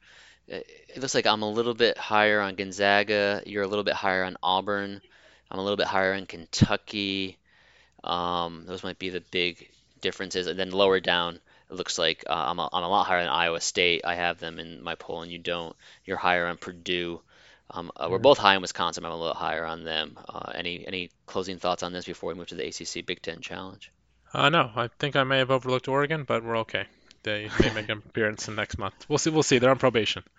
it 0.48 0.98
looks 0.98 1.16
like 1.16 1.26
I'm 1.26 1.42
a 1.42 1.50
little 1.50 1.74
bit 1.74 1.98
higher 1.98 2.42
on 2.42 2.56
Gonzaga. 2.56 3.42
You're 3.46 3.64
a 3.64 3.68
little 3.68 3.84
bit 3.84 3.96
higher 3.96 4.24
on 4.24 4.38
Auburn. 4.44 5.02
I'm 5.50 5.60
a 5.60 5.64
little 5.64 5.78
bit 5.78 5.88
higher 5.88 6.14
on 6.14 6.26
Kentucky. 6.26 7.38
Um, 8.04 8.66
those 8.68 8.84
might 8.84 9.00
be 9.00 9.10
the 9.10 9.24
big 9.32 9.70
differences. 10.02 10.48
And 10.48 10.60
then 10.60 10.72
lower 10.72 11.00
down, 11.00 11.40
it 11.70 11.74
looks 11.74 11.98
like 11.98 12.24
uh, 12.30 12.34
I'm, 12.34 12.60
a, 12.60 12.70
I'm 12.72 12.84
a 12.84 12.88
lot 12.88 13.08
higher 13.08 13.22
on 13.22 13.28
Iowa 13.28 13.60
State. 13.62 14.02
I 14.06 14.16
have 14.16 14.40
them 14.40 14.60
in 14.60 14.84
my 14.84 14.96
poll, 14.96 15.24
and 15.24 15.32
you 15.32 15.40
don't. 15.40 15.76
You're 16.06 16.18
higher 16.18 16.46
on 16.46 16.58
Purdue. 16.58 17.22
Um, 17.72 17.92
uh, 17.96 18.08
we're 18.12 18.20
both 18.20 18.38
high 18.38 18.56
on 18.56 18.62
Wisconsin. 18.62 19.06
I'm 19.06 19.12
a 19.12 19.18
little 19.18 19.34
higher 19.34 19.66
on 19.66 19.84
them. 19.84 20.20
Uh, 20.30 20.52
any 20.54 20.88
any 20.88 21.10
closing 21.26 21.58
thoughts 21.58 21.82
on 21.82 21.94
this 21.94 22.06
before 22.06 22.30
we 22.30 22.36
move 22.36 22.48
to 22.50 22.56
the 22.56 22.68
ACC 22.68 23.04
Big 23.04 23.24
Ten 23.24 23.42
Challenge? 23.42 23.92
Uh, 24.32 24.50
no, 24.50 24.72
I 24.76 24.90
think 25.00 25.16
I 25.16 25.24
may 25.24 25.40
have 25.40 25.50
overlooked 25.50 25.88
Oregon, 25.88 26.26
but 26.26 26.44
we're 26.44 26.58
okay 26.60 26.86
they 27.26 27.50
may 27.60 27.74
make 27.74 27.90
an 27.90 28.02
appearance 28.08 28.48
in 28.48 28.56
next 28.56 28.78
month. 28.78 29.06
We'll 29.10 29.18
see. 29.18 29.32
We'll 29.32 29.44
see. 29.44 29.58
They're 29.60 29.72
on 29.72 29.80
probation. 29.80 30.24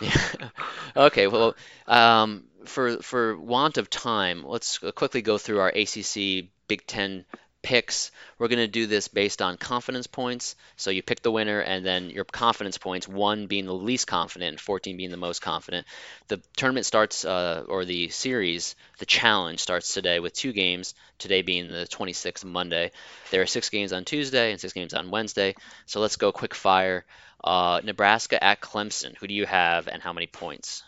Yeah. 0.00 0.48
Okay. 0.96 1.26
Well, 1.28 1.54
um, 1.86 2.44
for 2.64 2.98
for 2.98 3.36
want 3.36 3.78
of 3.78 3.88
time, 3.90 4.44
let's 4.44 4.78
quickly 4.78 5.22
go 5.22 5.38
through 5.38 5.60
our 5.60 5.68
ACC 5.68 6.48
Big 6.66 6.86
Ten 6.86 7.24
picks. 7.62 8.10
We're 8.38 8.48
going 8.48 8.58
to 8.58 8.68
do 8.68 8.86
this 8.86 9.08
based 9.08 9.42
on 9.42 9.56
confidence 9.56 10.06
points. 10.06 10.56
So 10.76 10.90
you 10.90 11.02
pick 11.02 11.22
the 11.22 11.30
winner 11.30 11.60
and 11.60 11.84
then 11.84 12.10
your 12.10 12.24
confidence 12.24 12.78
points, 12.78 13.08
one 13.08 13.46
being 13.46 13.66
the 13.66 13.74
least 13.74 14.06
confident 14.06 14.50
and 14.50 14.60
14 14.60 14.96
being 14.96 15.10
the 15.10 15.16
most 15.16 15.42
confident. 15.42 15.86
The 16.28 16.40
tournament 16.56 16.86
starts, 16.86 17.24
uh, 17.24 17.64
or 17.68 17.84
the 17.84 18.08
series, 18.08 18.76
the 18.98 19.06
challenge 19.06 19.60
starts 19.60 19.92
today 19.92 20.20
with 20.20 20.32
two 20.32 20.52
games, 20.52 20.94
today 21.18 21.42
being 21.42 21.68
the 21.68 21.86
26th 21.86 22.44
Monday. 22.44 22.92
There 23.30 23.42
are 23.42 23.46
six 23.46 23.70
games 23.70 23.92
on 23.92 24.04
Tuesday 24.04 24.52
and 24.52 24.60
six 24.60 24.72
games 24.72 24.94
on 24.94 25.10
Wednesday. 25.10 25.54
So 25.86 26.00
let's 26.00 26.16
go 26.16 26.32
quick 26.32 26.54
fire. 26.54 27.04
Uh, 27.42 27.80
Nebraska 27.84 28.42
at 28.42 28.60
Clemson. 28.60 29.16
Who 29.18 29.26
do 29.28 29.34
you 29.34 29.46
have 29.46 29.88
and 29.88 30.02
how 30.02 30.12
many 30.12 30.26
points? 30.26 30.82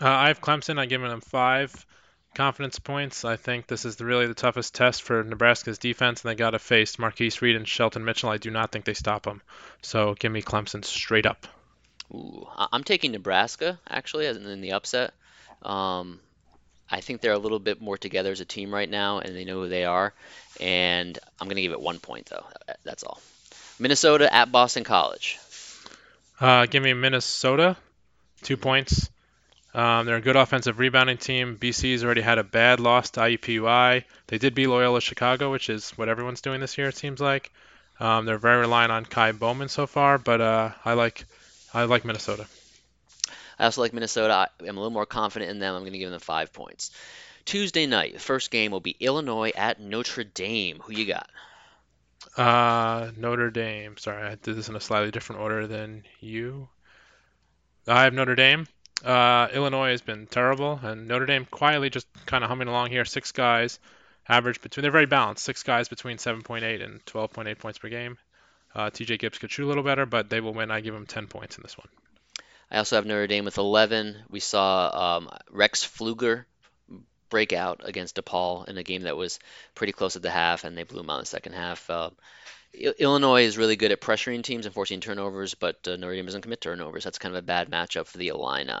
Uh, 0.00 0.08
I 0.08 0.28
have 0.28 0.40
Clemson. 0.40 0.78
I'm 0.78 0.88
giving 0.88 1.08
them 1.08 1.20
five. 1.20 1.86
Confidence 2.34 2.78
points. 2.78 3.24
I 3.24 3.36
think 3.36 3.66
this 3.66 3.84
is 3.84 4.00
really 4.00 4.26
the 4.26 4.34
toughest 4.34 4.74
test 4.74 5.02
for 5.02 5.24
Nebraska's 5.24 5.78
defense, 5.78 6.22
and 6.22 6.30
they 6.30 6.36
got 6.36 6.50
to 6.50 6.58
face 6.58 6.98
Marcquise 6.98 7.42
Reed 7.42 7.56
and 7.56 7.66
Shelton 7.66 8.04
Mitchell. 8.04 8.30
I 8.30 8.38
do 8.38 8.50
not 8.50 8.70
think 8.70 8.84
they 8.84 8.94
stop 8.94 9.24
them. 9.24 9.42
So 9.82 10.14
give 10.14 10.30
me 10.30 10.40
Clemson 10.40 10.84
straight 10.84 11.26
up. 11.26 11.46
Ooh, 12.12 12.46
I'm 12.56 12.84
taking 12.84 13.12
Nebraska 13.12 13.78
actually 13.88 14.26
as 14.26 14.36
in 14.36 14.60
the 14.60 14.72
upset. 14.72 15.12
Um, 15.62 16.20
I 16.90 17.00
think 17.00 17.20
they're 17.20 17.32
a 17.32 17.38
little 17.38 17.58
bit 17.58 17.80
more 17.80 17.98
together 17.98 18.32
as 18.32 18.40
a 18.40 18.44
team 18.44 18.72
right 18.72 18.88
now, 18.88 19.18
and 19.18 19.36
they 19.36 19.44
know 19.44 19.62
who 19.62 19.68
they 19.68 19.84
are. 19.84 20.12
And 20.60 21.18
I'm 21.40 21.46
going 21.46 21.56
to 21.56 21.62
give 21.62 21.72
it 21.72 21.80
one 21.80 21.98
point 21.98 22.26
though. 22.26 22.44
That's 22.84 23.04
all. 23.04 23.20
Minnesota 23.78 24.32
at 24.32 24.50
Boston 24.50 24.84
College. 24.84 25.38
Uh, 26.40 26.66
give 26.66 26.82
me 26.82 26.92
Minnesota, 26.94 27.76
two 28.42 28.56
points. 28.56 29.10
Um, 29.72 30.04
they're 30.06 30.16
a 30.16 30.20
good 30.20 30.36
offensive 30.36 30.78
rebounding 30.78 31.18
team. 31.18 31.56
BC's 31.56 32.02
already 32.04 32.22
had 32.22 32.38
a 32.38 32.44
bad 32.44 32.80
loss 32.80 33.10
to 33.10 33.20
IUPUI. 33.20 34.04
They 34.26 34.38
did 34.38 34.54
beat 34.54 34.66
Loyola 34.66 35.00
Chicago, 35.00 35.52
which 35.52 35.70
is 35.70 35.90
what 35.90 36.08
everyone's 36.08 36.40
doing 36.40 36.60
this 36.60 36.76
year, 36.76 36.88
it 36.88 36.96
seems 36.96 37.20
like. 37.20 37.52
Um, 38.00 38.24
they're 38.24 38.38
very 38.38 38.58
reliant 38.58 38.90
on 38.90 39.04
Ky 39.04 39.32
Bowman 39.32 39.68
so 39.68 39.86
far, 39.86 40.18
but 40.18 40.40
uh, 40.40 40.70
I 40.84 40.94
like 40.94 41.24
I 41.72 41.84
like 41.84 42.04
Minnesota. 42.04 42.46
I 43.58 43.64
also 43.66 43.82
like 43.82 43.92
Minnesota. 43.92 44.32
I- 44.32 44.48
I'm 44.66 44.76
a 44.76 44.80
little 44.80 44.90
more 44.90 45.06
confident 45.06 45.50
in 45.50 45.58
them. 45.60 45.74
I'm 45.76 45.82
going 45.82 45.92
to 45.92 45.98
give 45.98 46.10
them 46.10 46.18
five 46.18 46.52
points. 46.52 46.90
Tuesday 47.44 47.86
night, 47.86 48.14
the 48.14 48.18
first 48.18 48.50
game 48.50 48.72
will 48.72 48.80
be 48.80 48.96
Illinois 49.00 49.52
at 49.54 49.80
Notre 49.80 50.24
Dame. 50.24 50.80
Who 50.82 50.92
you 50.94 51.06
got? 51.06 51.28
Uh, 52.36 53.10
Notre 53.16 53.50
Dame. 53.50 53.96
Sorry, 53.98 54.22
I 54.26 54.30
did 54.36 54.56
this 54.56 54.68
in 54.68 54.76
a 54.76 54.80
slightly 54.80 55.10
different 55.10 55.42
order 55.42 55.66
than 55.66 56.04
you. 56.20 56.68
I 57.86 58.04
have 58.04 58.14
Notre 58.14 58.34
Dame. 58.34 58.66
Uh, 59.04 59.48
Illinois 59.52 59.90
has 59.90 60.02
been 60.02 60.26
terrible, 60.26 60.78
and 60.82 61.08
Notre 61.08 61.26
Dame 61.26 61.46
quietly 61.46 61.90
just 61.90 62.06
kind 62.26 62.44
of 62.44 62.50
humming 62.50 62.68
along 62.68 62.90
here. 62.90 63.04
Six 63.04 63.32
guys, 63.32 63.78
average 64.28 64.60
between. 64.60 64.82
They're 64.82 64.90
very 64.90 65.06
balanced. 65.06 65.44
Six 65.44 65.62
guys 65.62 65.88
between 65.88 66.18
7.8 66.18 66.84
and 66.84 67.04
12.8 67.06 67.58
points 67.58 67.78
per 67.78 67.88
game. 67.88 68.18
Uh, 68.74 68.90
TJ 68.90 69.18
Gibbs 69.18 69.38
could 69.38 69.50
shoot 69.50 69.64
a 69.64 69.68
little 69.68 69.82
better, 69.82 70.06
but 70.06 70.28
they 70.28 70.40
will 70.40 70.54
win. 70.54 70.70
I 70.70 70.80
give 70.80 70.94
them 70.94 71.06
10 71.06 71.26
points 71.26 71.56
in 71.56 71.62
this 71.62 71.76
one. 71.76 71.88
I 72.70 72.78
also 72.78 72.96
have 72.96 73.06
Notre 73.06 73.26
Dame 73.26 73.44
with 73.44 73.58
11. 73.58 74.16
We 74.28 74.40
saw 74.40 75.16
um, 75.16 75.30
Rex 75.50 75.84
Pflueger 75.84 76.44
break 77.30 77.52
out 77.52 77.80
against 77.84 78.16
DePaul 78.16 78.68
in 78.68 78.76
a 78.78 78.82
game 78.82 79.02
that 79.02 79.16
was 79.16 79.38
pretty 79.74 79.92
close 79.92 80.16
at 80.16 80.22
the 80.22 80.30
half, 80.30 80.64
and 80.64 80.76
they 80.76 80.84
blew 80.84 80.98
them 80.98 81.10
out 81.10 81.16
in 81.16 81.22
the 81.22 81.26
second 81.26 81.54
half. 81.54 81.88
Uh, 81.90 82.10
Illinois 82.74 83.42
is 83.42 83.58
really 83.58 83.76
good 83.76 83.92
at 83.92 84.00
pressuring 84.00 84.42
teams 84.42 84.66
and 84.66 84.74
forcing 84.74 85.00
turnovers, 85.00 85.54
but 85.54 85.86
uh, 85.88 85.96
Notre 85.96 86.14
Dame 86.14 86.26
doesn't 86.26 86.42
commit 86.42 86.60
turnovers. 86.60 87.04
That's 87.04 87.18
kind 87.18 87.34
of 87.34 87.38
a 87.38 87.46
bad 87.46 87.70
matchup 87.70 88.06
for 88.06 88.18
the 88.18 88.28
Illini. 88.28 88.72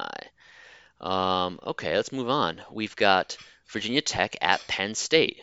Um, 1.00 1.58
okay, 1.66 1.96
let's 1.96 2.12
move 2.12 2.28
on. 2.28 2.60
We've 2.70 2.94
got 2.94 3.36
Virginia 3.68 4.00
Tech 4.00 4.36
at 4.40 4.66
Penn 4.68 4.94
State. 4.94 5.40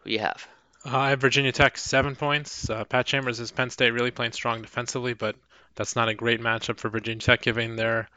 Who 0.00 0.10
do 0.10 0.12
you 0.12 0.20
have? 0.20 0.46
Uh, 0.84 0.96
I 0.96 1.10
have 1.10 1.20
Virginia 1.20 1.52
Tech 1.52 1.76
seven 1.76 2.14
points. 2.14 2.70
Uh, 2.70 2.84
Pat 2.84 3.06
Chambers 3.06 3.40
is 3.40 3.50
Penn 3.50 3.70
State 3.70 3.90
really 3.90 4.10
playing 4.10 4.32
strong 4.32 4.62
defensively, 4.62 5.14
but 5.14 5.36
that's 5.74 5.96
not 5.96 6.08
a 6.08 6.14
great 6.14 6.40
matchup 6.40 6.78
for 6.78 6.88
Virginia 6.88 7.20
Tech 7.20 7.42
given 7.42 7.76
their 7.76 8.08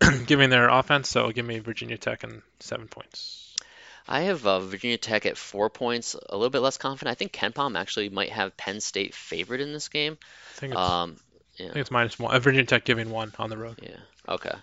giving 0.26 0.50
their 0.50 0.68
offense. 0.68 1.08
So 1.08 1.30
give 1.30 1.46
me 1.46 1.58
Virginia 1.58 1.98
Tech 1.98 2.24
and 2.24 2.42
seven 2.60 2.88
points. 2.88 3.51
I 4.06 4.22
have 4.22 4.46
uh, 4.46 4.60
Virginia 4.60 4.98
Tech 4.98 5.26
at 5.26 5.36
four 5.36 5.70
points, 5.70 6.14
a 6.14 6.36
little 6.36 6.50
bit 6.50 6.60
less 6.60 6.76
confident. 6.76 7.12
I 7.12 7.14
think 7.14 7.32
KenPom 7.32 7.78
actually 7.78 8.08
might 8.08 8.30
have 8.30 8.56
Penn 8.56 8.80
State 8.80 9.14
favored 9.14 9.60
in 9.60 9.72
this 9.72 9.88
game. 9.88 10.18
I 10.56 10.58
think 10.58 10.72
it's, 10.72 10.80
Um, 10.80 11.16
I 11.54 11.62
think 11.62 11.76
it's 11.76 11.90
minus 11.90 12.18
one. 12.18 12.34
Uh, 12.34 12.38
Virginia 12.38 12.66
Tech 12.66 12.84
giving 12.84 13.10
one 13.10 13.32
on 13.38 13.50
the 13.50 13.56
road. 13.56 13.78
Yeah. 13.82 13.96
Okay. 14.28 14.54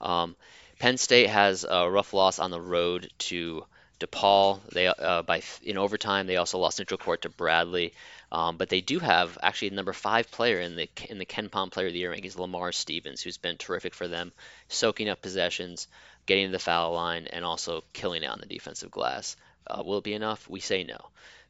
Um, 0.00 0.36
Penn 0.78 0.96
State 0.96 1.28
has 1.28 1.64
a 1.68 1.88
rough 1.90 2.12
loss 2.12 2.38
on 2.38 2.50
the 2.50 2.60
road 2.60 3.10
to 3.18 3.64
DePaul. 4.00 4.60
They 4.72 4.86
uh, 4.86 5.22
by 5.22 5.42
in 5.62 5.76
overtime 5.76 6.26
they 6.26 6.36
also 6.36 6.58
lost 6.58 6.78
neutral 6.78 6.98
court 6.98 7.22
to 7.22 7.28
Bradley, 7.28 7.92
um, 8.32 8.56
but 8.56 8.70
they 8.70 8.80
do 8.80 8.98
have 8.98 9.36
actually 9.42 9.68
the 9.68 9.76
number 9.76 9.92
five 9.92 10.30
player 10.30 10.58
in 10.58 10.76
the 10.76 10.88
in 11.08 11.18
the 11.18 11.26
KenPom 11.26 11.70
Player 11.70 11.88
of 11.88 11.92
the 11.92 11.98
Year 11.98 12.12
rankings, 12.12 12.38
Lamar 12.38 12.72
Stevens, 12.72 13.20
who's 13.20 13.36
been 13.36 13.58
terrific 13.58 13.94
for 13.94 14.08
them, 14.08 14.32
soaking 14.68 15.10
up 15.10 15.20
possessions, 15.20 15.86
getting 16.30 16.46
to 16.46 16.52
the 16.52 16.60
foul 16.60 16.92
line, 16.92 17.26
and 17.26 17.44
also 17.44 17.82
killing 17.92 18.22
it 18.22 18.30
on 18.30 18.38
the 18.38 18.46
defensive 18.46 18.88
glass. 18.88 19.36
Uh, 19.66 19.82
will 19.84 19.98
it 19.98 20.04
be 20.04 20.14
enough? 20.14 20.48
We 20.48 20.60
say 20.60 20.84
no. 20.84 20.96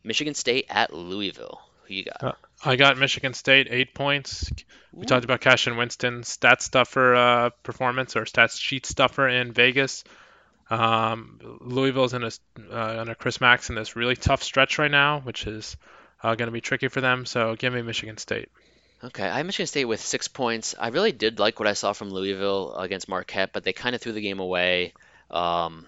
Michigan 0.02 0.32
State 0.32 0.64
at 0.70 0.94
Louisville. 0.94 1.60
Who 1.84 1.94
you 1.94 2.04
got? 2.04 2.24
Uh, 2.24 2.32
I 2.64 2.76
got 2.76 2.96
Michigan 2.96 3.34
State 3.34 3.68
eight 3.70 3.92
points. 3.92 4.50
We 4.90 5.04
talked 5.04 5.26
about 5.26 5.42
Cassius 5.42 5.76
Winston 5.76 6.22
stat 6.22 6.62
stuffer 6.62 7.14
uh, 7.14 7.50
performance 7.62 8.16
or 8.16 8.24
stats 8.24 8.58
sheet 8.58 8.86
stuffer 8.86 9.28
in 9.28 9.52
Vegas. 9.52 10.02
Um, 10.70 11.58
Louisville's 11.60 12.14
in 12.14 12.24
a 12.24 12.30
uh, 12.72 13.00
under 13.00 13.14
Chris 13.14 13.38
Mack's 13.38 13.68
in 13.68 13.74
this 13.74 13.96
really 13.96 14.16
tough 14.16 14.42
stretch 14.42 14.78
right 14.78 14.90
now, 14.90 15.20
which 15.20 15.46
is 15.46 15.76
uh, 16.22 16.36
going 16.36 16.48
to 16.48 16.52
be 16.52 16.62
tricky 16.62 16.88
for 16.88 17.02
them. 17.02 17.26
So 17.26 17.54
give 17.54 17.74
me 17.74 17.82
Michigan 17.82 18.16
State. 18.16 18.48
Okay, 19.02 19.24
I 19.24 19.38
have 19.38 19.46
Michigan 19.46 19.66
State 19.66 19.86
with 19.86 20.00
six 20.00 20.28
points. 20.28 20.74
I 20.78 20.88
really 20.88 21.12
did 21.12 21.38
like 21.38 21.58
what 21.58 21.66
I 21.66 21.72
saw 21.72 21.92
from 21.94 22.10
Louisville 22.10 22.74
against 22.74 23.08
Marquette, 23.08 23.52
but 23.52 23.64
they 23.64 23.72
kind 23.72 23.94
of 23.94 24.00
threw 24.00 24.12
the 24.12 24.20
game 24.20 24.40
away. 24.40 24.92
Um, 25.30 25.86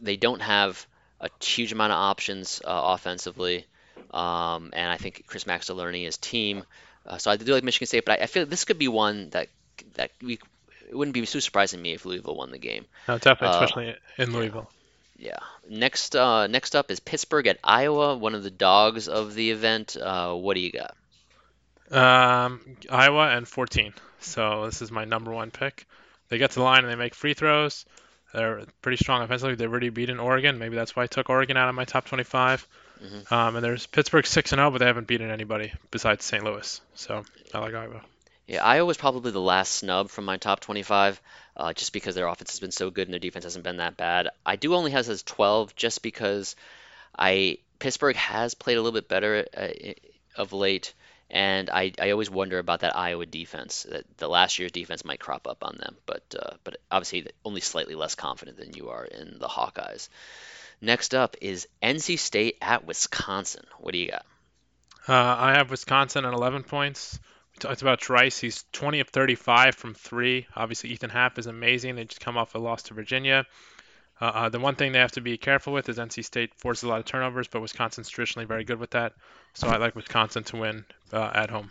they 0.00 0.16
don't 0.16 0.42
have 0.42 0.84
a 1.20 1.28
huge 1.40 1.72
amount 1.72 1.92
of 1.92 1.98
options 1.98 2.60
uh, 2.64 2.94
offensively, 2.94 3.66
um, 4.12 4.70
and 4.72 4.90
I 4.90 4.96
think 4.96 5.24
Chris 5.26 5.46
Mack's 5.46 5.66
still 5.66 5.76
learning 5.76 6.02
his 6.02 6.16
team. 6.16 6.64
Uh, 7.06 7.18
so 7.18 7.30
I 7.30 7.36
do 7.36 7.52
like 7.52 7.62
Michigan 7.62 7.86
State, 7.86 8.04
but 8.04 8.18
I, 8.18 8.24
I 8.24 8.26
feel 8.26 8.46
this 8.46 8.64
could 8.64 8.78
be 8.78 8.88
one 8.88 9.30
that 9.30 9.48
that 9.94 10.10
we 10.20 10.40
it 10.88 10.96
wouldn't 10.96 11.14
be 11.14 11.24
too 11.24 11.40
surprising 11.40 11.78
to 11.78 11.82
me 11.82 11.92
if 11.92 12.04
Louisville 12.04 12.34
won 12.34 12.50
the 12.50 12.58
game. 12.58 12.84
No, 13.06 13.16
definitely, 13.18 13.56
Uh, 13.56 13.64
especially 13.64 13.94
in 14.18 14.32
Louisville. 14.32 14.68
Yeah. 15.16 15.38
Next, 15.68 16.16
uh, 16.16 16.46
next 16.48 16.74
up 16.74 16.90
is 16.90 16.98
Pittsburgh 16.98 17.46
at 17.46 17.58
Iowa, 17.62 18.16
one 18.16 18.34
of 18.34 18.42
the 18.42 18.50
dogs 18.50 19.06
of 19.06 19.34
the 19.34 19.52
event. 19.52 19.96
Uh, 19.96 20.34
what 20.34 20.54
do 20.54 20.60
you 20.60 20.72
got? 20.72 20.96
Um, 21.90 22.60
Iowa 22.90 23.28
and 23.28 23.46
14. 23.46 23.92
So 24.20 24.66
this 24.66 24.82
is 24.82 24.90
my 24.90 25.04
number 25.04 25.32
one 25.32 25.50
pick. 25.50 25.86
They 26.28 26.38
get 26.38 26.50
to 26.50 26.60
the 26.60 26.64
line 26.64 26.84
and 26.84 26.92
they 26.92 26.96
make 26.96 27.14
free 27.14 27.34
throws. 27.34 27.84
They're 28.32 28.62
pretty 28.82 28.98
strong 29.02 29.22
offensively. 29.22 29.56
They've 29.56 29.70
already 29.70 29.88
beaten 29.88 30.20
Oregon. 30.20 30.58
Maybe 30.58 30.76
that's 30.76 30.94
why 30.94 31.04
I 31.04 31.06
took 31.08 31.30
Oregon 31.30 31.56
out 31.56 31.68
of 31.68 31.74
my 31.74 31.84
top 31.84 32.04
25. 32.04 32.66
Mhm. 33.02 33.32
Um, 33.32 33.56
and 33.56 33.64
there's 33.64 33.86
Pittsburgh 33.86 34.26
6 34.26 34.52
and 34.52 34.58
0, 34.58 34.70
but 34.70 34.78
they 34.78 34.86
haven't 34.86 35.06
beaten 35.06 35.30
anybody 35.30 35.72
besides 35.90 36.24
St. 36.24 36.44
Louis. 36.44 36.80
So 36.94 37.24
I 37.52 37.58
like 37.58 37.74
Iowa. 37.74 38.02
Yeah, 38.46 38.64
Iowa 38.64 38.84
was 38.84 38.96
probably 38.96 39.30
the 39.30 39.40
last 39.40 39.72
snub 39.74 40.10
from 40.10 40.24
my 40.24 40.36
top 40.36 40.60
25, 40.60 41.20
uh, 41.56 41.72
just 41.72 41.92
because 41.92 42.14
their 42.14 42.26
offense 42.26 42.50
has 42.50 42.60
been 42.60 42.72
so 42.72 42.90
good 42.90 43.06
and 43.06 43.12
their 43.12 43.20
defense 43.20 43.44
hasn't 43.44 43.64
been 43.64 43.78
that 43.78 43.96
bad. 43.96 44.28
I 44.44 44.56
do 44.56 44.74
only 44.74 44.90
have 44.90 45.08
as 45.08 45.22
12, 45.22 45.74
just 45.76 46.02
because 46.02 46.56
I 47.18 47.58
Pittsburgh 47.78 48.16
has 48.16 48.54
played 48.54 48.76
a 48.76 48.82
little 48.82 48.98
bit 48.98 49.08
better 49.08 49.46
uh, 49.56 49.68
of 50.36 50.52
late, 50.52 50.92
and 51.30 51.70
I, 51.70 51.92
I 52.00 52.10
always 52.10 52.30
wonder 52.30 52.58
about 52.58 52.80
that 52.80 52.96
Iowa 52.96 53.24
defense. 53.24 53.86
That 53.88 54.04
the 54.16 54.28
last 54.28 54.58
year's 54.58 54.72
defense 54.72 55.04
might 55.04 55.20
crop 55.20 55.46
up 55.46 55.62
on 55.62 55.76
them, 55.78 55.96
but 56.06 56.22
uh, 56.38 56.54
but 56.64 56.78
obviously 56.90 57.26
only 57.44 57.60
slightly 57.60 57.94
less 57.94 58.14
confident 58.14 58.56
than 58.58 58.74
you 58.74 58.90
are 58.90 59.04
in 59.04 59.38
the 59.38 59.48
Hawkeyes. 59.48 60.08
Next 60.80 61.14
up 61.14 61.36
is 61.40 61.68
NC 61.82 62.18
State 62.18 62.56
at 62.60 62.86
Wisconsin. 62.86 63.64
What 63.78 63.92
do 63.92 63.98
you 63.98 64.10
got? 64.10 64.26
Uh, 65.08 65.36
I 65.38 65.54
have 65.56 65.70
Wisconsin 65.70 66.24
at 66.24 66.32
11 66.32 66.64
points. 66.64 67.18
We 67.54 67.58
talked 67.58 67.82
about 67.82 68.00
Trice. 68.00 68.38
He's 68.38 68.64
20 68.72 69.00
of 69.00 69.08
35 69.08 69.74
from 69.74 69.94
three. 69.94 70.46
Obviously, 70.56 70.90
Ethan 70.90 71.10
Happ 71.10 71.38
is 71.38 71.46
amazing. 71.46 71.96
They 71.96 72.04
just 72.04 72.20
come 72.20 72.36
off 72.36 72.54
a 72.54 72.58
loss 72.58 72.84
to 72.84 72.94
Virginia. 72.94 73.46
Uh, 74.20 74.24
uh, 74.24 74.48
the 74.48 74.60
one 74.60 74.74
thing 74.74 74.92
they 74.92 74.98
have 74.98 75.12
to 75.12 75.20
be 75.20 75.38
careful 75.38 75.72
with 75.72 75.88
is 75.88 75.96
NC 75.96 76.24
State 76.24 76.54
forces 76.56 76.84
a 76.84 76.88
lot 76.88 77.00
of 77.00 77.06
turnovers, 77.06 77.48
but 77.48 77.62
Wisconsin's 77.62 78.08
traditionally 78.08 78.46
very 78.46 78.64
good 78.64 78.78
with 78.78 78.90
that. 78.90 79.14
So 79.54 79.68
I 79.68 79.78
like 79.78 79.96
Wisconsin 79.96 80.44
to 80.44 80.56
win 80.56 80.84
uh, 81.12 81.30
at 81.34 81.50
home. 81.50 81.70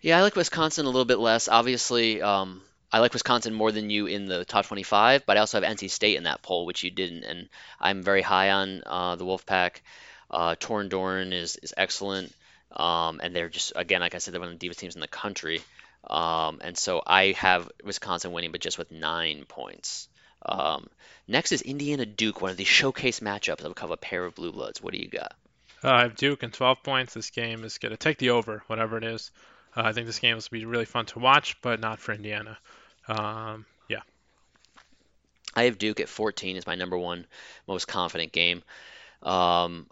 Yeah, 0.00 0.18
I 0.18 0.22
like 0.22 0.36
Wisconsin 0.36 0.86
a 0.86 0.88
little 0.88 1.04
bit 1.04 1.18
less. 1.18 1.48
Obviously, 1.48 2.22
um, 2.22 2.62
I 2.92 3.00
like 3.00 3.12
Wisconsin 3.12 3.54
more 3.54 3.70
than 3.70 3.90
you 3.90 4.06
in 4.06 4.26
the 4.26 4.44
top 4.44 4.66
25, 4.66 5.26
but 5.26 5.36
I 5.36 5.40
also 5.40 5.60
have 5.60 5.76
NC 5.76 5.90
State 5.90 6.16
in 6.16 6.24
that 6.24 6.42
poll, 6.42 6.66
which 6.66 6.82
you 6.82 6.90
didn't, 6.90 7.24
and 7.24 7.48
I'm 7.80 8.02
very 8.02 8.22
high 8.22 8.50
on 8.50 8.82
uh, 8.86 9.16
the 9.16 9.24
Wolfpack. 9.24 9.80
Uh, 10.30 10.56
Torin 10.56 10.88
Dorn 10.88 11.32
is 11.32 11.56
is 11.56 11.72
excellent, 11.76 12.32
um, 12.72 13.20
and 13.22 13.34
they're 13.34 13.48
just 13.48 13.72
again, 13.76 14.00
like 14.00 14.14
I 14.14 14.18
said, 14.18 14.34
they're 14.34 14.40
one 14.40 14.50
of 14.50 14.54
the 14.54 14.58
deepest 14.58 14.80
teams 14.80 14.94
in 14.94 15.00
the 15.00 15.08
country, 15.08 15.62
um, 16.08 16.60
and 16.62 16.76
so 16.76 17.02
I 17.06 17.32
have 17.32 17.70
Wisconsin 17.84 18.32
winning, 18.32 18.52
but 18.52 18.60
just 18.60 18.78
with 18.78 18.90
nine 18.92 19.44
points. 19.46 20.08
Um, 20.44 20.88
next 21.26 21.52
is 21.52 21.62
Indiana 21.62 22.06
Duke, 22.06 22.40
one 22.40 22.50
of 22.50 22.56
the 22.56 22.64
showcase 22.64 23.20
matchups 23.20 23.64
of 23.64 23.90
a 23.90 23.96
pair 23.96 24.24
of 24.24 24.34
blue 24.34 24.52
bloods. 24.52 24.82
What 24.82 24.92
do 24.92 24.98
you 24.98 25.08
got? 25.08 25.34
Uh, 25.82 25.90
I 25.90 26.02
have 26.02 26.16
Duke 26.16 26.42
and 26.42 26.52
12 26.52 26.82
points. 26.82 27.14
This 27.14 27.30
game 27.30 27.64
is 27.64 27.78
going 27.78 27.90
to 27.90 27.96
take 27.96 28.18
the 28.18 28.30
over, 28.30 28.62
whatever 28.66 28.98
it 28.98 29.04
is. 29.04 29.30
Uh, 29.76 29.82
I 29.84 29.92
think 29.92 30.06
this 30.06 30.18
game 30.18 30.36
will 30.36 30.42
be 30.50 30.64
really 30.64 30.84
fun 30.84 31.06
to 31.06 31.18
watch, 31.18 31.60
but 31.62 31.80
not 31.80 32.00
for 32.00 32.12
Indiana. 32.12 32.58
Um, 33.06 33.64
yeah. 33.88 34.00
I 35.54 35.64
have 35.64 35.78
Duke 35.78 36.00
at 36.00 36.08
14 36.08 36.56
as 36.56 36.66
my 36.66 36.74
number 36.74 36.98
one 36.98 37.26
most 37.66 37.86
confident 37.86 38.32
game. 38.32 38.62
Um, 39.22 39.86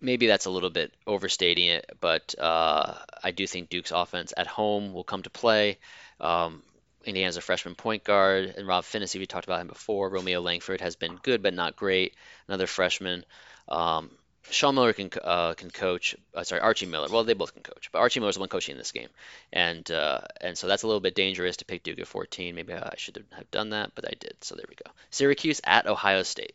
maybe 0.00 0.26
that's 0.26 0.46
a 0.46 0.50
little 0.50 0.70
bit 0.70 0.92
overstating 1.06 1.68
it, 1.68 1.90
but 2.00 2.34
uh, 2.38 2.94
I 3.22 3.30
do 3.32 3.46
think 3.46 3.68
Duke's 3.68 3.92
offense 3.92 4.32
at 4.36 4.46
home 4.46 4.92
will 4.92 5.04
come 5.04 5.22
to 5.22 5.30
play. 5.30 5.78
Um, 6.20 6.62
Indiana's 7.04 7.36
a 7.36 7.40
freshman 7.40 7.74
point 7.74 8.04
guard, 8.04 8.54
and 8.56 8.66
Rob 8.66 8.84
Phinisee, 8.84 9.18
we 9.18 9.26
talked 9.26 9.46
about 9.46 9.60
him 9.60 9.68
before. 9.68 10.10
Romeo 10.10 10.40
Langford 10.40 10.80
has 10.80 10.96
been 10.96 11.16
good 11.16 11.42
but 11.42 11.54
not 11.54 11.76
great, 11.76 12.14
another 12.48 12.66
freshman. 12.66 13.24
Um, 13.68 14.10
Sean 14.50 14.74
Miller 14.74 14.92
can 14.92 15.10
uh, 15.22 15.54
can 15.54 15.70
coach. 15.70 16.16
Uh, 16.34 16.42
sorry, 16.42 16.60
Archie 16.60 16.86
Miller. 16.86 17.08
Well, 17.10 17.24
they 17.24 17.34
both 17.34 17.54
can 17.54 17.62
coach, 17.62 17.90
but 17.92 18.00
Archie 18.00 18.20
Miller's 18.20 18.34
the 18.34 18.40
one 18.40 18.48
coaching 18.48 18.72
in 18.72 18.78
this 18.78 18.92
game, 18.92 19.08
and 19.52 19.88
uh, 19.90 20.20
and 20.40 20.58
so 20.58 20.66
that's 20.66 20.82
a 20.82 20.86
little 20.86 21.00
bit 21.00 21.14
dangerous 21.14 21.58
to 21.58 21.64
pick 21.64 21.82
Duke 21.82 21.98
at 21.98 22.06
14. 22.06 22.54
Maybe 22.54 22.72
I 22.72 22.94
should 22.96 23.22
have 23.32 23.50
done 23.50 23.70
that, 23.70 23.92
but 23.94 24.06
I 24.06 24.14
did. 24.18 24.34
So 24.40 24.56
there 24.56 24.64
we 24.68 24.74
go. 24.74 24.90
Syracuse 25.10 25.60
at 25.64 25.86
Ohio 25.86 26.22
State. 26.22 26.54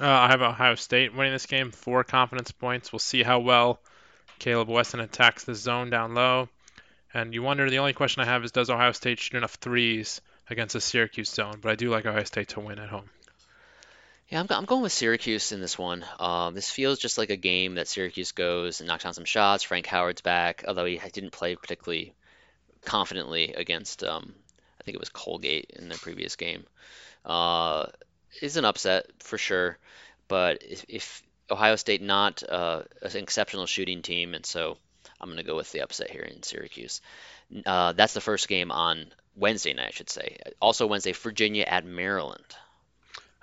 Uh, 0.00 0.08
I 0.08 0.28
have 0.28 0.42
Ohio 0.42 0.74
State 0.74 1.14
winning 1.14 1.32
this 1.32 1.46
game, 1.46 1.70
four 1.70 2.04
confidence 2.04 2.52
points. 2.52 2.92
We'll 2.92 2.98
see 2.98 3.22
how 3.22 3.40
well 3.40 3.80
Caleb 4.38 4.68
Wesson 4.68 5.00
attacks 5.00 5.44
the 5.44 5.54
zone 5.54 5.90
down 5.90 6.14
low. 6.14 6.48
And 7.14 7.32
you 7.32 7.42
wonder, 7.42 7.68
the 7.70 7.78
only 7.78 7.92
question 7.92 8.22
I 8.22 8.26
have 8.26 8.44
is, 8.44 8.52
does 8.52 8.70
Ohio 8.70 8.92
State 8.92 9.18
shoot 9.18 9.36
enough 9.36 9.54
threes 9.54 10.20
against 10.50 10.74
the 10.74 10.80
Syracuse 10.80 11.30
zone? 11.30 11.58
But 11.60 11.72
I 11.72 11.74
do 11.76 11.90
like 11.90 12.06
Ohio 12.06 12.24
State 12.24 12.48
to 12.48 12.60
win 12.60 12.78
at 12.78 12.88
home. 12.88 13.08
Yeah, 14.28 14.40
I'm, 14.40 14.46
I'm 14.50 14.64
going 14.64 14.82
with 14.82 14.92
Syracuse 14.92 15.52
in 15.52 15.60
this 15.60 15.78
one. 15.78 16.04
Um, 16.18 16.54
this 16.54 16.68
feels 16.68 16.98
just 16.98 17.16
like 17.16 17.30
a 17.30 17.36
game 17.36 17.76
that 17.76 17.88
Syracuse 17.88 18.32
goes 18.32 18.80
and 18.80 18.88
knocks 18.88 19.04
down 19.04 19.14
some 19.14 19.24
shots. 19.24 19.62
Frank 19.62 19.86
Howard's 19.86 20.20
back, 20.20 20.64
although 20.66 20.84
he 20.84 20.98
didn't 21.12 21.30
play 21.30 21.54
particularly 21.54 22.12
confidently 22.84 23.52
against, 23.52 24.02
um, 24.02 24.34
I 24.80 24.84
think 24.84 24.96
it 24.96 25.00
was 25.00 25.10
Colgate 25.10 25.72
in 25.76 25.88
their 25.88 25.98
previous 25.98 26.36
game. 26.36 26.64
Uh, 27.24 27.86
is 28.42 28.56
an 28.56 28.64
upset 28.64 29.06
for 29.20 29.38
sure, 29.38 29.78
but 30.28 30.62
if, 30.62 30.84
if 30.88 31.22
Ohio 31.50 31.76
State 31.76 32.02
not 32.02 32.42
uh, 32.48 32.82
an 33.02 33.16
exceptional 33.16 33.66
shooting 33.66 34.02
team, 34.02 34.34
and 34.34 34.44
so 34.44 34.76
I'm 35.20 35.28
going 35.28 35.38
to 35.38 35.44
go 35.44 35.56
with 35.56 35.70
the 35.72 35.80
upset 35.80 36.10
here 36.10 36.22
in 36.22 36.42
Syracuse. 36.42 37.00
Uh, 37.64 37.92
that's 37.92 38.14
the 38.14 38.20
first 38.20 38.48
game 38.48 38.70
on 38.70 39.06
Wednesday 39.34 39.72
night, 39.72 39.88
I 39.88 39.90
should 39.90 40.10
say. 40.10 40.38
Also 40.60 40.86
Wednesday, 40.86 41.12
Virginia 41.12 41.64
at 41.66 41.84
Maryland. 41.84 42.44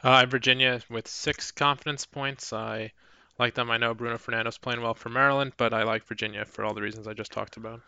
Uh, 0.03 0.25
Virginia 0.25 0.81
with 0.89 1.07
six 1.07 1.51
confidence 1.51 2.05
points. 2.05 2.51
I 2.51 2.91
like 3.39 3.53
them. 3.53 3.71
I 3.71 3.77
know 3.77 3.93
Bruno 3.93 4.17
Fernando's 4.17 4.57
playing 4.57 4.81
well 4.81 4.93
for 4.93 5.09
Maryland, 5.09 5.53
but 5.57 5.73
I 5.73 5.83
like 5.83 6.05
Virginia 6.05 6.45
for 6.45 6.65
all 6.65 6.73
the 6.73 6.81
reasons 6.81 7.07
I 7.07 7.13
just 7.13 7.31
talked 7.31 7.57
about. 7.57 7.81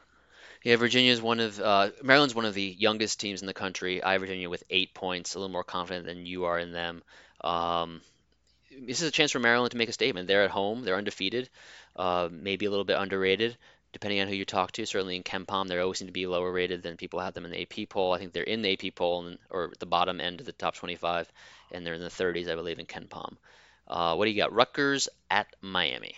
Yeah, 0.64 0.78
Virginia 0.78 1.12
is 1.12 1.22
one 1.22 1.40
of 1.40 1.60
uh, 1.60 1.92
Maryland's 2.02 2.34
one 2.34 2.46
of 2.46 2.54
the 2.54 2.76
youngest 2.80 3.20
teams 3.20 3.42
in 3.42 3.48
the 3.48 3.54
country. 3.54 4.02
I 4.02 4.14
have 4.14 4.22
Virginia 4.22 4.50
with 4.50 4.64
eight 4.70 4.94
points, 4.94 5.36
a 5.36 5.40
little 5.40 5.52
more 5.52 5.64
confident 5.64 6.06
than 6.06 6.26
you 6.26 6.46
are 6.46 6.58
in 6.58 6.72
them. 6.72 7.04
Um, 7.42 8.02
this 8.82 9.02
is 9.02 9.10
a 9.10 9.12
chance 9.12 9.32
for 9.32 9.40
Maryland 9.40 9.72
to 9.72 9.78
make 9.78 9.90
a 9.90 9.94
statement. 9.94 10.28
They're 10.28 10.44
at 10.44 10.52
home, 10.52 10.84
they're 10.84 10.96
undefeated, 10.96 11.50
uh, 11.96 12.30
maybe 12.32 12.66
a 12.66 12.70
little 12.70 12.86
bit 12.86 12.98
underrated, 12.98 13.58
depending 13.96 14.20
on 14.20 14.28
who 14.28 14.36
you 14.36 14.44
talk 14.44 14.74
to. 14.74 14.86
Certainly 14.86 15.16
in 15.16 15.24
KenPom, 15.24 15.70
they 15.70 15.80
always 15.80 16.00
seem 16.00 16.10
to 16.10 16.12
be 16.12 16.28
lower 16.28 16.52
rated 16.52 16.84
than 16.84 16.98
people 16.98 17.22
have 17.22 17.34
them 17.34 17.46
in 17.46 17.52
the 17.52 17.62
AP 17.62 17.88
poll. 17.88 18.12
I 18.12 18.18
think 18.18 18.34
they're 18.34 18.44
in 18.44 18.62
the 18.62 18.74
AP 18.74 18.94
poll 18.94 19.26
and, 19.26 19.38
or 19.50 19.72
the 19.80 19.86
bottom 19.86 20.20
end 20.20 20.42
of 20.42 20.46
the 20.46 20.52
top 20.52 20.76
25, 20.76 21.32
and 21.72 21.86
they're 21.86 21.94
in 21.94 22.02
the 22.02 22.10
30s, 22.10 22.52
I 22.52 22.56
believe, 22.56 22.78
in 22.78 22.88
KenPom. 22.88 23.38
Uh, 23.88 24.16
what 24.16 24.26
do 24.26 24.32
you 24.32 24.38
got? 24.38 24.52
Rutgers 24.52 25.08
at 25.32 25.48
Miami. 25.62 26.14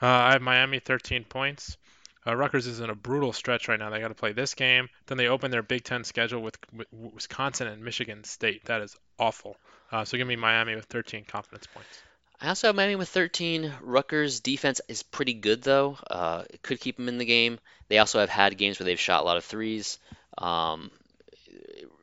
Uh, 0.00 0.06
I 0.06 0.32
have 0.34 0.42
Miami 0.42 0.78
13 0.78 1.24
points. 1.24 1.76
Uh, 2.24 2.36
Rutgers 2.36 2.68
is 2.68 2.78
in 2.78 2.90
a 2.90 2.94
brutal 2.94 3.32
stretch 3.32 3.66
right 3.66 3.78
now. 3.78 3.90
They 3.90 3.98
got 3.98 4.08
to 4.08 4.14
play 4.14 4.32
this 4.32 4.54
game. 4.54 4.88
Then 5.06 5.18
they 5.18 5.26
open 5.26 5.50
their 5.50 5.64
Big 5.64 5.82
Ten 5.82 6.04
schedule 6.04 6.42
with, 6.42 6.56
with 6.72 6.86
Wisconsin 6.92 7.66
and 7.66 7.82
Michigan 7.82 8.22
State. 8.22 8.66
That 8.66 8.82
is 8.82 8.96
awful. 9.18 9.56
Uh, 9.90 10.04
so 10.04 10.16
give 10.16 10.28
me 10.28 10.36
Miami 10.36 10.76
with 10.76 10.84
13 10.84 11.24
confidence 11.24 11.66
points. 11.66 12.02
I 12.44 12.48
also 12.48 12.68
have 12.68 12.76
Miami 12.76 12.96
with 12.96 13.08
13. 13.08 13.72
Rutgers 13.80 14.40
defense 14.40 14.82
is 14.86 15.02
pretty 15.02 15.32
good 15.32 15.62
though. 15.62 15.96
Uh, 16.10 16.44
it 16.50 16.62
could 16.62 16.78
keep 16.78 16.96
them 16.96 17.08
in 17.08 17.16
the 17.16 17.24
game. 17.24 17.58
They 17.88 17.96
also 17.96 18.20
have 18.20 18.28
had 18.28 18.58
games 18.58 18.78
where 18.78 18.84
they've 18.84 19.00
shot 19.00 19.22
a 19.22 19.24
lot 19.24 19.38
of 19.38 19.44
threes. 19.44 19.98
Um, 20.36 20.90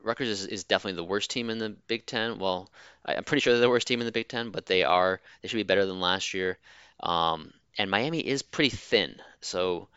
Rutgers 0.03 0.29
is, 0.29 0.45
is, 0.47 0.63
definitely 0.63 0.95
the 0.95 1.03
worst 1.03 1.29
team 1.29 1.51
in 1.51 1.59
the 1.59 1.69
Big 1.69 2.07
Ten. 2.07 2.39
Well, 2.39 2.71
I, 3.05 3.13
am 3.13 3.23
pretty 3.23 3.41
sure 3.41 3.53
they're 3.53 3.61
the 3.61 3.69
worst 3.69 3.85
team 3.85 3.99
in 3.99 4.07
the 4.07 4.11
Big 4.11 4.29
Ten, 4.29 4.49
but 4.49 4.65
they 4.65 4.83
are. 4.83 5.21
They 5.41 5.47
should 5.47 5.57
be 5.57 5.63
better 5.63 5.85
than 5.85 5.99
last 5.99 6.33
year. 6.33 6.57
Um, 7.01 7.53
and 7.77 7.91
Miami 7.91 8.19
is 8.19 8.41
pretty 8.41 8.75
thin. 8.75 9.21
So 9.41 9.89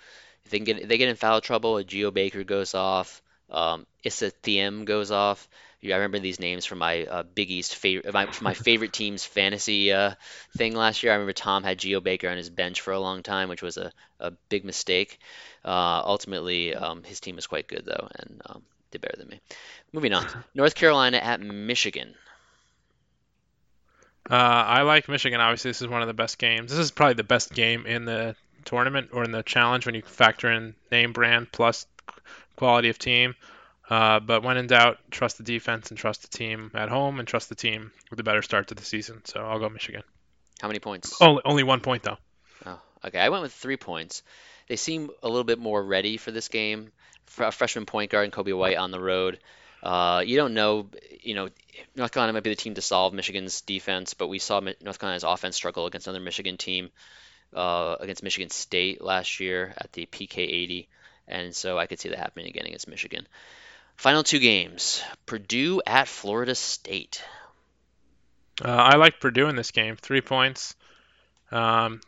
if 0.44 0.50
they 0.50 0.58
get 0.58 0.78
if 0.78 0.88
they 0.88 0.98
get 0.98 1.08
in 1.08 1.16
foul 1.16 1.40
trouble, 1.40 1.78
a 1.78 1.84
Geo 1.84 2.10
Baker 2.10 2.44
goes 2.44 2.74
off, 2.74 3.22
um, 3.48 3.86
Issa 4.02 4.30
Thiam 4.42 4.84
goes 4.84 5.10
off. 5.10 5.48
I 5.92 5.96
remember 5.96 6.18
these 6.18 6.40
names 6.40 6.64
from 6.64 6.78
my 6.78 7.04
uh, 7.04 7.22
Big 7.22 7.50
East 7.50 7.74
favorite, 7.74 8.12
my, 8.12 8.28
my 8.40 8.54
favorite 8.54 8.92
team's 8.92 9.24
fantasy 9.24 9.92
uh, 9.92 10.14
thing 10.56 10.74
last 10.74 11.02
year. 11.02 11.12
I 11.12 11.16
remember 11.16 11.32
Tom 11.32 11.62
had 11.62 11.78
Geo 11.78 12.00
Baker 12.00 12.28
on 12.28 12.36
his 12.36 12.50
bench 12.50 12.80
for 12.80 12.92
a 12.92 13.00
long 13.00 13.22
time, 13.22 13.48
which 13.48 13.62
was 13.62 13.76
a, 13.76 13.92
a 14.20 14.30
big 14.48 14.64
mistake. 14.64 15.18
Uh, 15.64 16.02
ultimately, 16.04 16.74
um, 16.74 17.02
his 17.02 17.20
team 17.20 17.36
was 17.36 17.46
quite 17.46 17.68
good 17.68 17.84
though, 17.84 18.08
and 18.18 18.42
um, 18.46 18.62
did 18.90 19.00
better 19.00 19.16
than 19.18 19.28
me. 19.28 19.40
Moving 19.92 20.14
on, 20.14 20.26
North 20.54 20.74
Carolina 20.74 21.18
at 21.18 21.40
Michigan. 21.40 22.14
Uh, 24.30 24.34
I 24.34 24.82
like 24.82 25.08
Michigan. 25.08 25.40
Obviously, 25.40 25.70
this 25.70 25.82
is 25.82 25.88
one 25.88 26.00
of 26.00 26.08
the 26.08 26.14
best 26.14 26.38
games. 26.38 26.70
This 26.70 26.80
is 26.80 26.90
probably 26.90 27.14
the 27.14 27.24
best 27.24 27.52
game 27.52 27.84
in 27.84 28.06
the 28.06 28.34
tournament 28.64 29.10
or 29.12 29.22
in 29.22 29.32
the 29.32 29.42
challenge 29.42 29.84
when 29.84 29.94
you 29.94 30.00
factor 30.02 30.50
in 30.50 30.74
name 30.90 31.12
brand 31.12 31.52
plus 31.52 31.86
quality 32.56 32.88
of 32.88 32.98
team. 32.98 33.34
Uh, 33.88 34.20
but 34.20 34.42
when 34.42 34.56
in 34.56 34.66
doubt, 34.66 34.98
trust 35.10 35.36
the 35.36 35.44
defense 35.44 35.90
and 35.90 35.98
trust 35.98 36.22
the 36.22 36.28
team 36.28 36.70
at 36.74 36.88
home 36.88 37.18
and 37.18 37.28
trust 37.28 37.48
the 37.48 37.54
team 37.54 37.92
with 38.10 38.18
a 38.18 38.22
better 38.22 38.42
start 38.42 38.68
to 38.68 38.74
the 38.74 38.84
season. 38.84 39.20
So 39.24 39.40
I'll 39.40 39.58
go 39.58 39.68
Michigan. 39.68 40.02
How 40.60 40.68
many 40.68 40.80
points? 40.80 41.20
Only, 41.20 41.42
only 41.44 41.62
one 41.62 41.80
point 41.80 42.02
though. 42.02 42.16
Oh, 42.64 42.80
okay. 43.06 43.18
I 43.18 43.28
went 43.28 43.42
with 43.42 43.52
three 43.52 43.76
points. 43.76 44.22
They 44.68 44.76
seem 44.76 45.10
a 45.22 45.28
little 45.28 45.44
bit 45.44 45.58
more 45.58 45.82
ready 45.82 46.16
for 46.16 46.30
this 46.30 46.48
game. 46.48 46.92
A 47.38 47.52
freshman 47.52 47.84
point 47.84 48.10
guard 48.10 48.24
and 48.24 48.32
Coby 48.32 48.56
White 48.56 48.78
on 48.78 48.90
the 48.90 49.00
road. 49.00 49.38
Uh, 49.82 50.22
you 50.24 50.38
don't 50.38 50.54
know, 50.54 50.88
you 51.20 51.34
know, 51.34 51.50
North 51.94 52.10
Carolina 52.10 52.32
might 52.32 52.42
be 52.42 52.50
the 52.50 52.56
team 52.56 52.74
to 52.74 52.80
solve 52.80 53.12
Michigan's 53.12 53.60
defense, 53.60 54.14
but 54.14 54.28
we 54.28 54.38
saw 54.38 54.60
North 54.60 54.98
Carolina's 54.98 55.24
offense 55.24 55.56
struggle 55.56 55.84
against 55.84 56.06
another 56.06 56.24
Michigan 56.24 56.56
team, 56.56 56.90
uh, 57.52 57.96
against 58.00 58.22
Michigan 58.22 58.48
State 58.48 59.02
last 59.02 59.40
year 59.40 59.74
at 59.76 59.92
the 59.92 60.06
PK 60.06 60.38
80, 60.38 60.88
and 61.28 61.54
so 61.54 61.78
I 61.78 61.84
could 61.84 62.00
see 62.00 62.08
that 62.08 62.18
happening 62.18 62.46
again 62.46 62.64
against 62.64 62.88
Michigan. 62.88 63.26
Final 63.96 64.22
two 64.22 64.38
games: 64.38 65.02
Purdue 65.26 65.80
at 65.86 66.08
Florida 66.08 66.54
State. 66.54 67.22
Uh, 68.64 68.68
I 68.68 68.96
like 68.96 69.20
Purdue 69.20 69.48
in 69.48 69.56
this 69.56 69.70
game. 69.70 69.96
Three 69.96 70.20
points. 70.20 70.74
Um, 71.50 72.00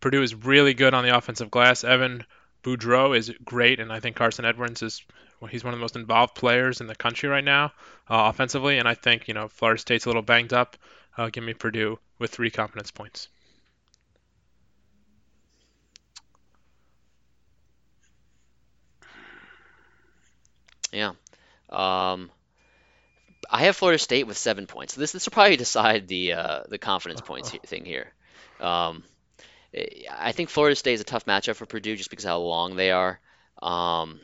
Purdue 0.00 0.22
is 0.22 0.34
really 0.34 0.74
good 0.74 0.94
on 0.94 1.04
the 1.04 1.16
offensive 1.16 1.50
glass. 1.50 1.84
Evan 1.84 2.24
Boudreaux 2.62 3.16
is 3.16 3.32
great, 3.44 3.80
and 3.80 3.92
I 3.92 4.00
think 4.00 4.16
Carsen 4.16 4.44
Edwards 4.44 4.82
is 4.82 5.02
well, 5.40 5.48
he's 5.48 5.64
one 5.64 5.74
of 5.74 5.78
the 5.78 5.82
most 5.82 5.96
involved 5.96 6.34
players 6.34 6.80
in 6.80 6.86
the 6.86 6.94
country 6.94 7.28
right 7.28 7.44
now 7.44 7.66
uh, 8.08 8.30
offensively, 8.32 8.78
and 8.78 8.88
I 8.88 8.94
think 8.94 9.28
you 9.28 9.34
know 9.34 9.48
Florida 9.48 9.80
State's 9.80 10.06
a 10.06 10.08
little 10.08 10.22
banged 10.22 10.52
up. 10.52 10.76
Uh, 11.16 11.28
give 11.30 11.44
me 11.44 11.54
Purdue 11.54 11.98
with 12.18 12.30
three 12.30 12.50
confidence 12.50 12.90
points. 12.90 13.28
Yeah. 20.92 21.12
Um, 21.70 22.30
I 23.50 23.64
have 23.64 23.76
Florida 23.76 23.98
State 23.98 24.26
with 24.26 24.36
seven 24.36 24.66
points. 24.66 24.94
This 24.94 25.12
this 25.12 25.26
will 25.26 25.32
probably 25.32 25.56
decide 25.66 26.08
the 26.08 26.34
uh, 26.34 26.62
the 26.68 26.78
confidence 26.78 27.20
points 27.20 27.50
thing 27.66 27.84
here. 27.84 28.12
Um, 28.60 29.04
I 30.10 30.32
think 30.32 30.48
Florida 30.48 30.74
State 30.76 30.94
is 30.94 31.00
a 31.00 31.04
tough 31.04 31.26
matchup 31.26 31.56
for 31.56 31.66
Purdue 31.66 31.96
just 31.96 32.10
because 32.10 32.24
how 32.24 32.38
long 32.38 32.76
they 32.76 32.90
are. 32.90 33.20
Um, 33.60 34.20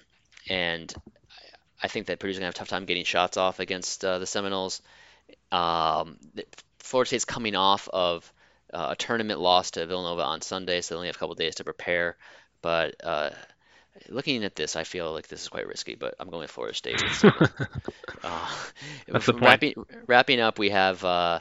and 0.48 0.93
I 1.82 1.89
think 1.89 2.06
that 2.06 2.18
Purdue's 2.18 2.36
gonna 2.36 2.47
have 2.47 2.55
a 2.55 2.59
tough 2.59 2.68
time 2.68 2.86
getting 2.86 3.05
shots 3.05 3.36
off 3.36 3.60
against 3.60 4.05
uh, 4.05 4.18
the 4.18 4.26
Seminoles. 4.26 4.82
Um, 5.51 6.18
Florida 6.78 7.09
State's 7.09 7.24
coming 7.24 7.55
off 7.55 7.89
of 7.89 8.32
uh, 8.72 8.89
a 8.90 8.97
tournament 8.97 9.40
loss 9.40 9.72
to 9.72 9.86
Villanova 9.86 10.22
on 10.22 10.40
Sunday, 10.40 10.80
so 10.80 10.94
they 10.94 10.97
only 10.97 11.09
have 11.09 11.16
a 11.16 11.18
couple 11.18 11.34
days 11.34 11.56
to 11.56 11.64
prepare. 11.64 12.16
But 12.62 12.94
uh, 13.05 13.30
looking 14.09 14.44
at 14.44 14.55
this, 14.55 14.77
I 14.77 14.85
feel 14.85 15.12
like 15.12 15.28
this 15.28 15.43
is 15.43 15.48
quite 15.48 15.66
risky. 15.66 15.94
But 15.94 16.14
I'm 16.20 16.28
going 16.28 16.43
with 16.43 16.51
Florida 16.51 16.74
State. 16.74 17.02
uh, 17.24 18.48
That's 19.09 19.27
the 19.27 19.32
point. 19.32 19.44
Wrapping, 19.44 19.74
wrapping 20.06 20.40
up, 20.40 20.59
we 20.59 20.70
have 20.70 21.05
uh, 21.05 21.40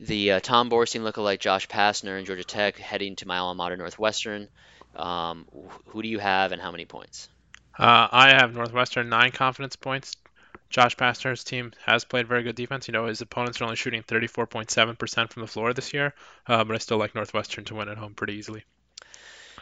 the 0.00 0.32
uh, 0.32 0.40
Tom 0.40 0.70
Borstein 0.70 1.02
lookalike 1.02 1.40
Josh 1.40 1.68
Pastner 1.68 2.18
and 2.18 2.26
Georgia 2.26 2.44
Tech 2.44 2.76
heading 2.76 3.16
to 3.16 3.28
my 3.28 3.38
alma 3.38 3.56
mater 3.56 3.76
Northwestern. 3.76 4.48
Um, 4.94 5.46
who 5.86 6.02
do 6.02 6.08
you 6.08 6.18
have 6.18 6.52
and 6.52 6.60
how 6.60 6.70
many 6.70 6.86
points? 6.86 7.28
Uh, 7.78 8.08
I 8.10 8.30
have 8.30 8.54
Northwestern 8.54 9.08
nine 9.08 9.32
confidence 9.32 9.76
points. 9.76 10.16
Josh 10.70 10.96
Pastner's 10.96 11.44
team 11.44 11.72
has 11.84 12.04
played 12.04 12.26
very 12.26 12.42
good 12.42 12.56
defense. 12.56 12.88
You 12.88 12.92
know, 12.92 13.06
his 13.06 13.20
opponents 13.20 13.60
are 13.60 13.64
only 13.64 13.76
shooting 13.76 14.02
34.7% 14.02 15.30
from 15.30 15.42
the 15.42 15.46
floor 15.46 15.72
this 15.72 15.94
year, 15.94 16.14
uh, 16.46 16.64
but 16.64 16.74
I 16.74 16.78
still 16.78 16.98
like 16.98 17.14
Northwestern 17.14 17.64
to 17.66 17.74
win 17.74 17.88
at 17.88 17.98
home 17.98 18.14
pretty 18.14 18.34
easily. 18.34 18.64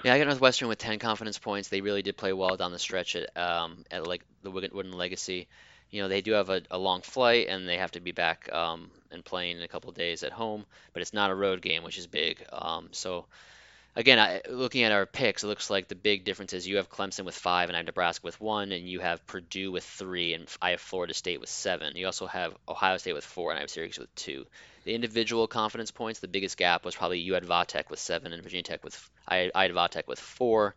Yeah, 0.05 0.13
I 0.13 0.19
got 0.19 0.27
Northwestern 0.27 0.69
with 0.69 0.79
10 0.79 0.99
confidence 0.99 1.39
points. 1.39 1.71
They 1.71 1.81
really 1.81 2.03
did 2.03 2.19
play 2.19 2.35
well 2.35 2.57
down 2.57 2.73
the 2.73 2.79
stretch 2.79 3.17
at, 3.17 3.35
um, 3.37 3.85
at 3.91 4.07
like 4.07 4.23
the 4.43 4.51
Wooden 4.51 4.93
Legacy. 4.93 5.49
You 5.91 6.03
know, 6.03 6.09
they 6.09 6.21
do 6.21 6.33
have 6.33 6.51
a, 6.51 6.61
a 6.71 6.77
long 6.77 7.01
flight 7.01 7.49
and 7.49 7.67
they 7.67 7.79
have 7.79 7.93
to 7.93 8.01
be 8.01 8.13
back 8.13 8.53
um, 8.53 8.91
and 9.11 9.25
playing 9.25 9.57
in 9.57 9.63
a 9.63 9.69
couple 9.69 9.91
days 9.93 10.23
at 10.23 10.33
home, 10.33 10.67
but 10.93 11.01
it's 11.01 11.15
not 11.15 11.31
a 11.31 11.35
road 11.35 11.63
game, 11.63 11.85
which 11.85 11.97
is 11.97 12.07
big. 12.07 12.45
Um, 12.53 12.89
so 12.93 13.25
again, 13.97 14.19
I, 14.19 14.43
looking 14.51 14.83
at 14.83 14.93
our 14.93 15.07
picks, 15.07 15.43
it 15.43 15.47
looks 15.47 15.71
like 15.71 15.89
the 15.89 15.95
big 15.95 16.25
difference 16.25 16.53
is 16.53 16.69
you 16.69 16.77
have 16.77 16.91
Clemson 16.91 17.25
with 17.25 17.35
five, 17.35 17.71
and 17.71 17.77
I 17.77 17.79
have 17.79 17.87
Nebraska 17.87 18.27
with 18.27 18.41
one, 18.41 18.73
and 18.73 18.87
you 18.87 19.01
have 19.01 19.27
Purdue 19.27 19.73
with 19.73 19.85
three, 19.85 20.35
and 20.35 20.49
I 20.61 20.71
have 20.71 20.81
Florida 20.81 21.15
State 21.15 21.41
with 21.41 21.49
seven. 21.49 21.97
You 21.97 22.07
also 22.07 22.27
have 22.27 22.55
Ohio 22.69 22.99
State 22.99 23.15
with 23.15 23.25
four, 23.25 23.51
and 23.51 23.59
I 23.59 23.61
have 23.63 23.71
Syracuse 23.71 23.99
with 23.99 24.15
two. 24.15 24.47
The 24.85 24.95
individual 24.95 25.47
confidence 25.47 25.91
points, 25.91 26.21
the 26.21 26.29
biggest 26.29 26.57
gap 26.57 26.85
was 26.85 26.95
probably 26.95 27.19
you 27.19 27.35
had 27.35 27.45
Vatech 27.45 27.91
with 27.91 27.99
seven, 27.99 28.33
and 28.33 28.43
Virginia 28.43 28.63
Tech 28.63 28.85
with 28.85 29.11
I, 29.27 29.51
I 29.55 29.63
had 29.63 29.73
Vatech 29.73 30.07
with 30.07 30.21
four, 30.21 30.75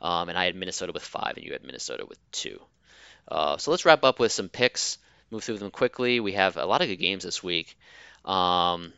um, 0.00 0.28
and 0.28 0.38
I 0.38 0.44
had 0.44 0.54
Minnesota 0.54 0.92
with 0.92 1.02
five, 1.02 1.36
and 1.36 1.44
you 1.44 1.52
had 1.52 1.64
Minnesota 1.64 2.06
with 2.06 2.18
two. 2.30 2.60
Uh, 3.28 3.56
so 3.56 3.70
let's 3.70 3.84
wrap 3.84 4.04
up 4.04 4.18
with 4.18 4.32
some 4.32 4.48
picks. 4.48 4.98
Move 5.30 5.44
through 5.44 5.58
them 5.58 5.70
quickly. 5.70 6.20
We 6.20 6.32
have 6.32 6.56
a 6.56 6.64
lot 6.64 6.80
of 6.80 6.88
good 6.88 6.96
games 6.96 7.24
this 7.24 7.42
week. 7.42 7.76
Um, 8.24 8.92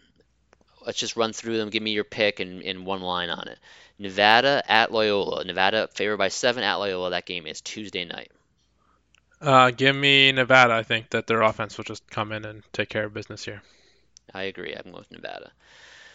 let's 0.87 0.99
just 0.99 1.17
run 1.17 1.33
through 1.33 1.59
them. 1.59 1.71
Give 1.71 1.83
me 1.83 1.93
your 1.93 2.05
pick 2.05 2.41
and 2.41 2.63
in 2.63 2.85
one 2.85 3.03
line 3.03 3.31
on 3.31 3.49
it. 3.49 3.59
Nevada 3.99 4.63
at 4.67 4.91
Loyola. 4.91 5.45
Nevada 5.45 5.89
favored 5.93 6.17
by 6.17 6.29
seven 6.29 6.65
at 6.65 6.77
Loyola. 6.77 7.11
That 7.11 7.27
game 7.27 7.47
is 7.47 7.61
Tuesday 7.61 8.05
night. 8.05 8.31
Uh, 9.41 9.71
give 9.71 9.95
me 9.95 10.33
Nevada. 10.33 10.73
I 10.73 10.83
think 10.83 11.11
that 11.11 11.27
their 11.27 11.43
offense 11.43 11.77
will 11.77 11.85
just 11.85 12.09
come 12.09 12.33
in 12.33 12.45
and 12.45 12.63
take 12.73 12.89
care 12.89 13.05
of 13.05 13.15
business 13.15 13.45
here. 13.45 13.63
I 14.33 14.45
agree. 14.45 14.75
I'm 14.75 14.91
going 14.91 14.95
with 14.95 15.11
Nevada. 15.11 15.51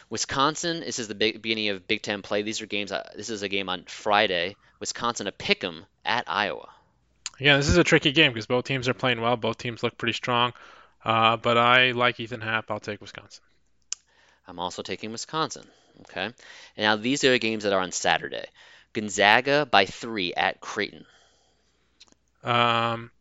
Wisconsin. 0.09 0.79
This 0.79 0.99
is 0.99 1.07
the 1.07 1.15
big, 1.15 1.41
beginning 1.41 1.69
of 1.69 1.87
Big 1.87 2.01
Ten 2.01 2.21
play. 2.21 2.41
These 2.41 2.61
are 2.61 2.65
games. 2.65 2.91
This 3.15 3.29
is 3.29 3.43
a 3.43 3.49
game 3.49 3.69
on 3.69 3.83
Friday. 3.85 4.55
Wisconsin 4.79 5.27
a 5.27 5.31
pick'em 5.31 5.83
at 6.05 6.23
Iowa. 6.27 6.69
Yeah, 7.39 7.57
this 7.57 7.69
is 7.69 7.77
a 7.77 7.83
tricky 7.83 8.11
game 8.11 8.31
because 8.31 8.47
both 8.47 8.65
teams 8.65 8.87
are 8.87 8.93
playing 8.93 9.21
well. 9.21 9.35
Both 9.35 9.57
teams 9.57 9.83
look 9.83 9.97
pretty 9.97 10.13
strong. 10.13 10.53
Uh, 11.03 11.37
but 11.37 11.57
I 11.57 11.91
like 11.91 12.19
Ethan 12.19 12.41
Happ. 12.41 12.71
I'll 12.71 12.79
take 12.79 13.01
Wisconsin. 13.01 13.43
I'm 14.47 14.59
also 14.59 14.81
taking 14.81 15.11
Wisconsin. 15.11 15.65
Okay. 16.01 16.23
And 16.23 16.33
now 16.77 16.95
these 16.95 17.23
are 17.23 17.31
the 17.31 17.39
games 17.39 17.63
that 17.63 17.73
are 17.73 17.81
on 17.81 17.91
Saturday. 17.91 18.45
Gonzaga 18.93 19.65
by 19.65 19.85
three 19.85 20.33
at 20.33 20.59
Creighton. 20.59 21.05
Um, 22.43 23.11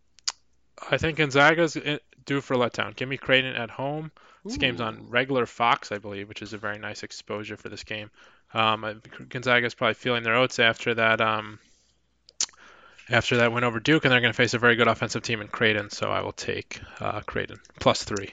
I 0.91 0.99
think 0.99 1.19
Gonzaga's 1.19 1.77
due 2.25 2.41
for 2.41 2.55
a 2.55 2.59
letdown. 2.59 2.95
Give 2.97 3.09
me 3.09 3.17
Creighton 3.17 3.55
at 3.55 3.71
home. 3.71 4.13
This 4.47 4.56
Ooh. 4.56 4.59
game's 4.59 4.81
on 4.81 5.10
regular 5.10 5.44
Fox, 5.47 5.93
I 5.93 5.98
believe, 5.98 6.28
which 6.28 6.43
is 6.43 6.52
a 6.52 6.59
very 6.59 6.78
nice 6.78 7.02
exposure 7.02 7.56
for 7.56 7.68
this 7.68 7.85
game. 7.85 8.10
Um, 8.55 9.02
Gonzaga's 9.28 9.74
probably 9.74 9.94
feeling 9.94 10.23
their 10.23 10.36
oats 10.36 10.59
after 10.59 10.94
that. 10.94 11.20
Um, 11.20 11.59
after 13.09 13.39
that 13.39 13.52
win 13.52 13.64
over 13.64 13.81
Duke, 13.81 14.05
and 14.05 14.12
they're 14.12 14.20
going 14.20 14.32
to 14.32 14.36
face 14.36 14.55
a 14.55 14.59
very 14.59 14.77
good 14.77 14.89
offensive 14.89 15.23
team 15.23 15.40
in 15.40 15.48
Creighton. 15.48 15.90
So 15.90 16.10
I 16.10 16.20
will 16.20 16.32
take 16.32 16.81
uh, 17.01 17.20
Creighton 17.20 17.59
plus 17.78 18.05
three. 18.05 18.32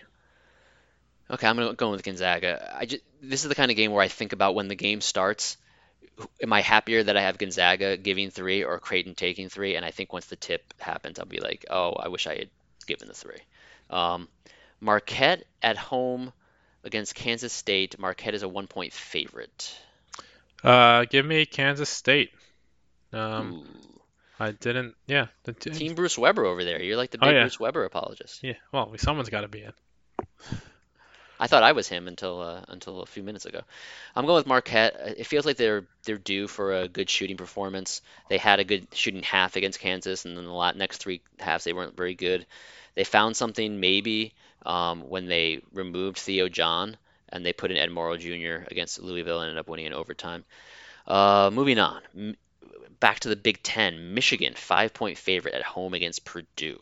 Okay, 1.30 1.48
I'm 1.48 1.56
gonna 1.56 1.74
go 1.74 1.92
with 1.92 2.04
Gonzaga. 2.04 2.76
I 2.78 2.86
just 2.86 3.04
this 3.22 3.44
is 3.44 3.50
the 3.50 3.56
kind 3.56 3.72
of 3.72 3.78
game 3.78 3.92
where 3.92 4.04
I 4.04 4.08
think 4.08 4.34
about 4.34 4.56
when 4.56 4.68
the 4.68 4.76
game 4.76 5.02
starts. 5.02 5.58
Am 6.42 6.54
I 6.54 6.62
happier 6.62 7.02
that 7.02 7.18
I 7.18 7.22
have 7.22 7.40
Gonzaga 7.40 7.98
giving 7.98 8.30
three 8.30 8.64
or 8.64 8.78
Creighton 8.78 9.16
taking 9.16 9.50
three? 9.50 9.76
And 9.76 9.86
I 9.86 9.90
think 9.90 10.14
once 10.14 10.28
the 10.28 10.36
tip 10.36 10.74
happens, 10.80 11.18
I'll 11.18 11.26
be 11.26 11.40
like, 11.40 11.66
oh, 11.72 11.94
I 11.94 12.10
wish 12.10 12.28
I 12.28 12.36
had 12.36 12.50
given 12.86 13.08
the 13.08 13.16
three. 13.16 13.40
Um, 13.90 14.28
Marquette 14.84 15.46
at 15.62 15.78
home 15.78 16.34
against 16.84 17.16
Kansas 17.16 17.54
State. 17.54 17.98
Marquette 17.98 18.34
is 18.34 18.44
a 18.44 18.48
one 18.48 18.68
point 18.68 18.94
favorite. 18.94 19.76
Uh, 20.64 21.06
give 21.06 21.26
me 21.26 21.46
Kansas 21.46 21.90
State. 21.90 22.32
Um, 23.12 23.66
I 24.40 24.52
didn't. 24.52 24.96
Yeah. 25.08 25.28
The 25.44 25.54
t- 25.54 25.72
Team 25.72 25.96
Bruce 25.96 26.18
Weber 26.18 26.46
over 26.46 26.64
there. 26.64 26.82
You're 26.82 26.98
like 26.98 27.12
the 27.12 27.18
oh, 27.20 27.28
big 27.28 27.30
oh, 27.30 27.32
yeah. 27.32 27.44
Bruce 27.44 27.60
Weber 27.60 27.86
apologist. 27.86 28.44
Yeah. 28.44 28.54
Well, 28.72 28.94
someone's 28.98 29.30
got 29.30 29.42
to 29.42 29.48
be 29.48 29.64
in. 29.64 29.74
I 31.40 31.48
thought 31.48 31.64
I 31.64 31.72
was 31.72 31.88
him 31.90 32.08
until 32.08 32.42
uh, 32.42 32.62
until 32.68 33.02
a 33.02 33.06
few 33.06 33.24
minutes 33.24 33.46
ago. 33.46 33.62
I'm 34.16 34.26
going 34.26 34.38
with 34.38 34.48
Marquette. 34.48 34.96
Uh, 34.96 35.14
it 35.18 35.28
feels 35.28 35.46
like 35.46 35.58
they're 35.58 35.86
they're 36.04 36.18
due 36.18 36.48
for 36.48 36.74
a 36.74 36.88
good 36.88 37.10
shooting 37.10 37.38
performance. 37.38 38.02
They 38.30 38.38
had 38.38 38.60
a 38.60 38.64
good 38.64 38.88
shooting 38.94 39.24
half 39.24 39.56
against 39.56 39.80
Kansas, 39.80 40.26
and 40.26 40.38
then 40.38 40.46
the 40.46 40.72
next 40.74 40.98
three 40.98 41.22
halves 41.40 41.64
they 41.64 41.74
weren't 41.74 41.98
very 41.98 42.16
good. 42.16 42.46
They 42.96 43.04
found 43.04 43.36
something 43.36 43.80
maybe 43.80 44.34
um, 44.66 45.10
when 45.10 45.28
they 45.28 45.62
removed 45.74 46.18
Theo 46.18 46.50
John 46.50 46.98
and 47.30 47.46
they 47.46 47.54
put 47.54 47.72
in 47.72 47.78
Ed 47.78 47.92
Morrow 47.92 48.18
Jr. 48.18 48.66
against 48.70 49.02
Louisville 49.02 49.40
and 49.40 49.50
ended 49.50 49.60
up 49.60 49.68
winning 49.68 49.88
in 49.88 49.94
overtime. 49.94 50.46
Uh, 51.08 51.50
moving 51.54 51.80
on, 51.80 52.02
M- 52.16 52.38
back 53.00 53.22
to 53.22 53.30
the 53.30 53.36
Big 53.36 53.62
Ten. 53.64 54.14
Michigan 54.14 54.54
five 54.54 54.94
point 54.94 55.18
favorite 55.18 55.54
at 55.54 55.64
home 55.64 55.94
against 55.94 56.24
Purdue. 56.26 56.80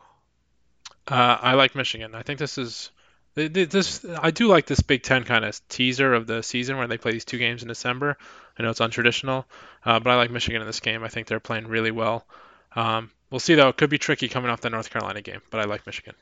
Uh, 1.08 1.38
I 1.42 1.54
like 1.54 1.76
Michigan. 1.76 2.14
I 2.14 2.22
think 2.22 2.40
this 2.40 2.58
is 2.58 2.92
this 3.34 4.06
I 4.20 4.32
do 4.32 4.48
like 4.48 4.66
this 4.66 4.82
Big 4.82 5.04
Ten 5.04 5.24
kind 5.24 5.46
of 5.46 5.60
teaser 5.70 6.14
of 6.14 6.28
the 6.28 6.44
season 6.44 6.78
where 6.78 6.88
they 6.88 6.98
play 6.98 7.14
these 7.14 7.26
two 7.26 7.38
games 7.38 7.62
in 7.62 7.68
December. 7.68 8.18
I 8.60 8.64
know 8.64 8.70
it's 8.70 8.82
untraditional, 8.82 9.46
uh, 9.86 10.00
but 10.00 10.12
I 10.12 10.16
like 10.16 10.32
Michigan 10.32 10.62
in 10.62 10.68
this 10.68 10.82
game. 10.82 11.04
I 11.04 11.08
think 11.08 11.28
they're 11.28 11.40
playing 11.40 11.68
really 11.68 11.92
well. 11.92 12.26
Um, 12.76 13.10
we'll 13.30 13.40
see 13.40 13.56
though; 13.56 13.70
it 13.70 13.78
could 13.78 13.90
be 13.90 13.98
tricky 13.98 14.28
coming 14.28 14.52
off 14.52 14.62
the 14.62 14.70
North 14.70 14.90
Carolina 14.90 15.22
game, 15.22 15.42
but 15.50 15.62
I 15.62 15.64
like 15.64 15.86
Michigan. 15.86 16.16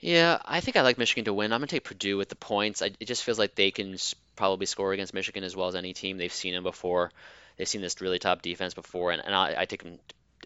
Yeah, 0.00 0.38
I 0.44 0.60
think 0.60 0.76
I 0.76 0.82
like 0.82 0.96
Michigan 0.96 1.26
to 1.26 1.34
win. 1.34 1.52
I'm 1.52 1.60
gonna 1.60 1.66
take 1.66 1.84
Purdue 1.84 2.16
with 2.16 2.30
the 2.30 2.36
points. 2.36 2.80
I, 2.80 2.90
it 2.98 3.04
just 3.06 3.22
feels 3.22 3.38
like 3.38 3.54
they 3.54 3.70
can 3.70 3.96
probably 4.34 4.66
score 4.66 4.92
against 4.92 5.12
Michigan 5.12 5.44
as 5.44 5.54
well 5.54 5.68
as 5.68 5.74
any 5.74 5.92
team. 5.92 6.16
They've 6.16 6.32
seen 6.32 6.54
them 6.54 6.62
before. 6.62 7.12
They've 7.56 7.68
seen 7.68 7.82
this 7.82 8.00
really 8.00 8.18
top 8.18 8.40
defense 8.40 8.72
before, 8.72 9.10
and, 9.10 9.22
and 9.22 9.34
I, 9.34 9.54
I 9.58 9.64
take 9.66 9.84
them. 9.84 9.98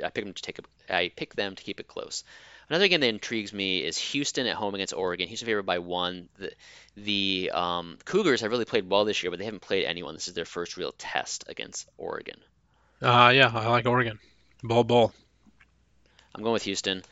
I 0.04 0.08
pick 0.08 0.24
them 0.24 0.34
to 0.34 0.42
take. 0.42 0.58
A, 0.58 0.94
I 0.94 1.08
pick 1.14 1.34
them 1.36 1.54
to 1.54 1.62
keep 1.62 1.78
it 1.78 1.86
close. 1.86 2.24
Another 2.68 2.88
game 2.88 3.00
that 3.00 3.08
intrigues 3.08 3.52
me 3.52 3.84
is 3.84 3.98
Houston 3.98 4.46
at 4.46 4.56
home 4.56 4.74
against 4.74 4.94
Oregon. 4.94 5.28
Houston 5.28 5.46
favored 5.46 5.66
by 5.66 5.78
one. 5.78 6.28
The, 6.38 6.52
the 6.96 7.50
um, 7.54 7.98
Cougars 8.04 8.40
have 8.40 8.50
really 8.50 8.64
played 8.64 8.88
well 8.88 9.04
this 9.04 9.22
year, 9.22 9.30
but 9.30 9.38
they 9.38 9.44
haven't 9.44 9.60
played 9.60 9.84
anyone. 9.84 10.14
This 10.14 10.28
is 10.28 10.34
their 10.34 10.46
first 10.46 10.76
real 10.76 10.92
test 10.96 11.44
against 11.46 11.88
Oregon. 11.98 12.40
Uh, 13.02 13.30
yeah, 13.34 13.52
I 13.54 13.68
like 13.68 13.86
Oregon. 13.86 14.18
Ball, 14.62 14.82
ball. 14.82 15.12
I'm 16.34 16.42
going 16.42 16.54
with 16.54 16.62
Houston. 16.62 17.02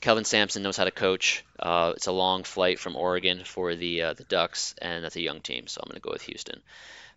Kelvin 0.00 0.24
Sampson 0.24 0.62
knows 0.62 0.76
how 0.76 0.84
to 0.84 0.90
coach. 0.90 1.44
Uh, 1.58 1.92
it's 1.96 2.06
a 2.06 2.12
long 2.12 2.44
flight 2.44 2.78
from 2.78 2.96
Oregon 2.96 3.42
for 3.44 3.74
the 3.74 4.02
uh, 4.02 4.12
the 4.14 4.24
Ducks, 4.24 4.74
and 4.80 5.04
that's 5.04 5.16
a 5.16 5.20
young 5.20 5.40
team, 5.40 5.66
so 5.66 5.80
I'm 5.82 5.88
going 5.88 6.00
to 6.00 6.04
go 6.04 6.12
with 6.12 6.22
Houston. 6.22 6.60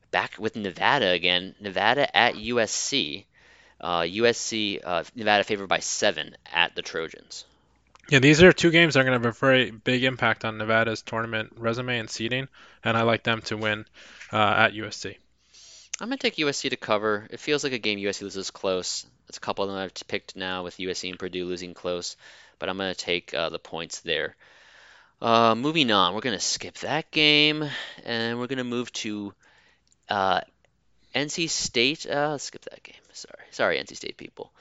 Back 0.10 0.36
with 0.40 0.56
Nevada 0.56 1.10
again. 1.10 1.56
Nevada 1.60 2.16
at 2.16 2.36
USC. 2.36 3.26
Uh, 3.80 4.02
USC 4.02 4.80
uh, 4.84 5.04
Nevada 5.16 5.44
favored 5.44 5.68
by 5.68 5.80
seven 5.80 6.36
at 6.52 6.76
the 6.76 6.82
Trojans. 6.82 7.46
Yeah, 8.10 8.20
these 8.20 8.44
are 8.44 8.52
two 8.52 8.72
games 8.72 8.94
that 8.94 9.02
are 9.02 9.04
going 9.04 9.20
to 9.20 9.28
have 9.28 9.36
a 9.36 9.40
very 9.40 9.72
big 9.72 10.04
impact 10.04 10.44
on 10.44 10.58
Nevada's 10.58 11.02
tournament 11.02 11.54
resume 11.58 11.98
and 11.98 12.10
seeding, 12.10 12.48
and 12.84 12.98
I 12.98 13.04
like 13.04 13.24
them 13.24 13.42
to 13.44 13.58
win 13.58 13.86
uh, 14.34 14.38
at 14.38 14.74
USC. 14.74 15.16
I'm 16.00 16.08
going 16.08 16.18
to 16.18 16.22
take 16.22 16.38
USC 16.38 16.72
to 16.72 16.78
cover. 16.78 17.28
It 17.30 17.40
feels 17.40 17.64
like 17.64 17.74
a 17.74 17.78
game 17.78 18.00
USC 18.00 18.24
loses 18.24 18.50
close. 18.50 19.06
It's 19.30 19.38
a 19.38 19.42
couple 19.42 19.64
of 19.64 19.70
them 19.70 19.80
I've 19.80 19.94
picked 20.08 20.36
now 20.36 20.64
with 20.64 20.78
USC 20.78 21.10
and 21.10 21.20
Purdue 21.20 21.46
losing 21.46 21.74
close, 21.74 22.18
but 22.62 22.70
I'm 22.70 22.78
going 22.78 22.94
to 22.94 23.06
take 23.06 23.34
uh, 23.34 23.50
the 23.50 23.58
points 23.58 24.02
there. 24.02 24.36
Uh, 25.20 25.56
moving 25.56 25.92
on, 25.92 26.14
we're 26.14 26.22
going 26.22 26.38
to 26.38 26.44
skip 26.44 26.76
that 26.80 27.10
game, 27.10 27.68
and 28.06 28.40
we're 28.40 28.46
going 28.46 28.60
to 28.60 28.64
move 28.64 28.94
to 28.94 29.34
uh, 30.08 30.42
NC 31.16 31.50
State. 31.50 32.06
Uh, 32.06 32.38
skip 32.38 32.62
that 32.66 32.84
game. 32.84 32.96
Sorry, 33.14 33.44
sorry, 33.50 33.80
NC 33.80 33.98
State 33.98 34.16
people. 34.16 34.54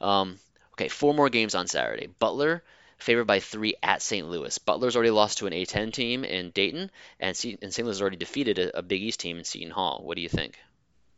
Um, 0.00 0.38
okay, 0.74 0.86
four 0.86 1.14
more 1.14 1.28
games 1.30 1.56
on 1.56 1.66
Saturday. 1.66 2.06
Butler 2.06 2.62
favored 2.98 3.24
by 3.26 3.40
three 3.40 3.74
at 3.82 4.02
St. 4.02 4.28
Louis. 4.28 4.56
Butler's 4.58 4.94
already 4.94 5.10
lost 5.10 5.38
to 5.38 5.48
an 5.48 5.52
A10 5.52 5.92
team 5.92 6.22
in 6.22 6.50
Dayton, 6.50 6.92
and, 7.18 7.36
C- 7.36 7.58
and 7.60 7.74
St. 7.74 7.84
Louis 7.84 7.96
has 7.96 8.00
already 8.00 8.16
defeated 8.16 8.60
a, 8.60 8.78
a, 8.78 8.82
Big 8.82 9.02
East 9.02 9.18
team 9.18 9.38
in 9.38 9.44
Seton 9.44 9.70
Hall. 9.70 10.00
What 10.04 10.14
do 10.14 10.22
you 10.22 10.28
think? 10.28 10.58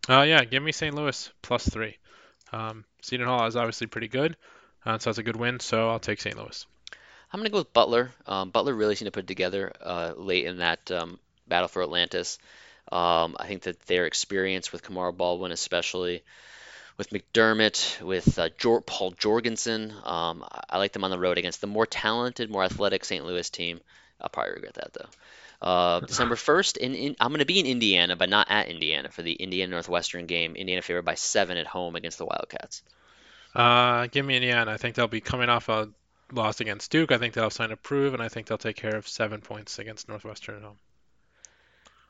Uh, 0.09 0.23
yeah, 0.23 0.43
give 0.45 0.62
me 0.62 0.73
St. 0.73 0.95
Louis 0.95 1.31
plus 1.43 1.69
three. 1.69 1.99
Um, 2.51 2.87
Seton 3.03 3.27
Hall 3.27 3.47
is 3.47 3.57
obviously 3.57 3.89
pretty 3.89 4.09
good, 4.09 4.39
uh, 4.85 4.98
so 4.98 5.11
that's 5.11 5.19
a 5.19 5.23
good 5.23 5.36
win. 5.36 5.61
So 5.61 5.90
I'll 5.90 5.98
take 5.98 6.20
St. 6.20 6.36
Louis. 6.36 6.66
I'm 7.32 7.39
going 7.39 7.47
to 7.47 7.52
go 7.52 7.59
with 7.59 7.73
Butler. 7.73 8.11
Um, 8.27 8.51
Butler 8.51 8.74
really 8.74 8.97
seemed 8.97 9.07
to 9.07 9.12
put 9.12 9.24
it 9.24 9.28
together 9.28 9.73
uh, 9.82 10.15
late 10.16 10.47
in 10.47 10.59
that 10.59 10.90
um, 10.90 11.19
battle 11.47 11.69
for 11.69 11.82
Atlantis. 11.82 12.39
Um, 12.90 13.36
I 13.39 13.47
think 13.47 13.62
that 13.62 13.81
their 13.86 14.07
experience 14.07 14.73
with 14.73 14.82
Kamar 14.82 15.12
Baldwin, 15.12 15.52
especially, 15.52 16.24
with 16.97 17.11
McDermott, 17.11 18.02
with 18.02 18.39
uh, 18.39 18.48
Jor- 18.59 18.81
Paul 18.81 19.12
Jorgensen. 19.12 19.93
Um, 20.05 20.44
I 20.69 20.78
like 20.78 20.93
them 20.93 21.05
on 21.05 21.11
the 21.11 21.19
road 21.19 21.39
against 21.39 21.61
the 21.61 21.69
more 21.69 21.86
talented, 21.86 22.51
more 22.51 22.65
athletic 22.65 23.05
St. 23.05 23.24
Louis 23.24 23.48
team. 23.48 23.81
I'll 24.20 24.28
probably 24.28 24.55
regret 24.55 24.74
that 24.74 24.93
though. 24.93 25.09
Uh, 25.62 26.01
December 26.07 26.35
1st, 26.35 26.78
in, 26.78 26.94
in, 26.94 27.16
I'm 27.20 27.31
going 27.31 27.39
to 27.39 27.47
be 27.47 27.61
in 27.61 27.66
Indiana, 27.66 28.16
but 28.16 28.28
not 28.28 28.51
at 28.51 28.69
Indiana 28.69 29.11
for 29.11 29.23
the 29.23 29.32
Indiana 29.32 29.70
Northwestern 29.70 30.27
game. 30.27 30.57
Indiana 30.57 30.82
favored 30.82 31.05
by 31.05 31.15
seven 31.15 31.57
at 31.57 31.66
home 31.66 31.97
against 31.97 32.19
the 32.19 32.27
Wildcats. 32.27 32.82
Uh, 33.55 34.07
give 34.07 34.25
me 34.25 34.37
Indiana. 34.37 34.71
I 34.71 34.77
think 34.77 34.95
they'll 34.95 35.09
be 35.09 35.21
coming 35.21 35.49
off 35.49 35.69
a 35.69 35.89
loss 36.33 36.61
against 36.61 36.91
Duke. 36.91 37.13
I 37.13 37.19
think 37.19 37.35
they'll 37.35 37.45
have 37.45 37.53
something 37.53 37.77
to 37.77 37.83
prove, 37.83 38.15
and 38.15 38.23
I 38.23 38.29
think 38.29 38.47
they'll 38.47 38.59
take 38.59 38.77
care 38.77 38.97
of 38.97 39.09
seven 39.09 39.41
points 39.41 39.79
against 39.79 40.09
Northwestern 40.09 40.57
at 40.57 40.63
home. 40.63 40.79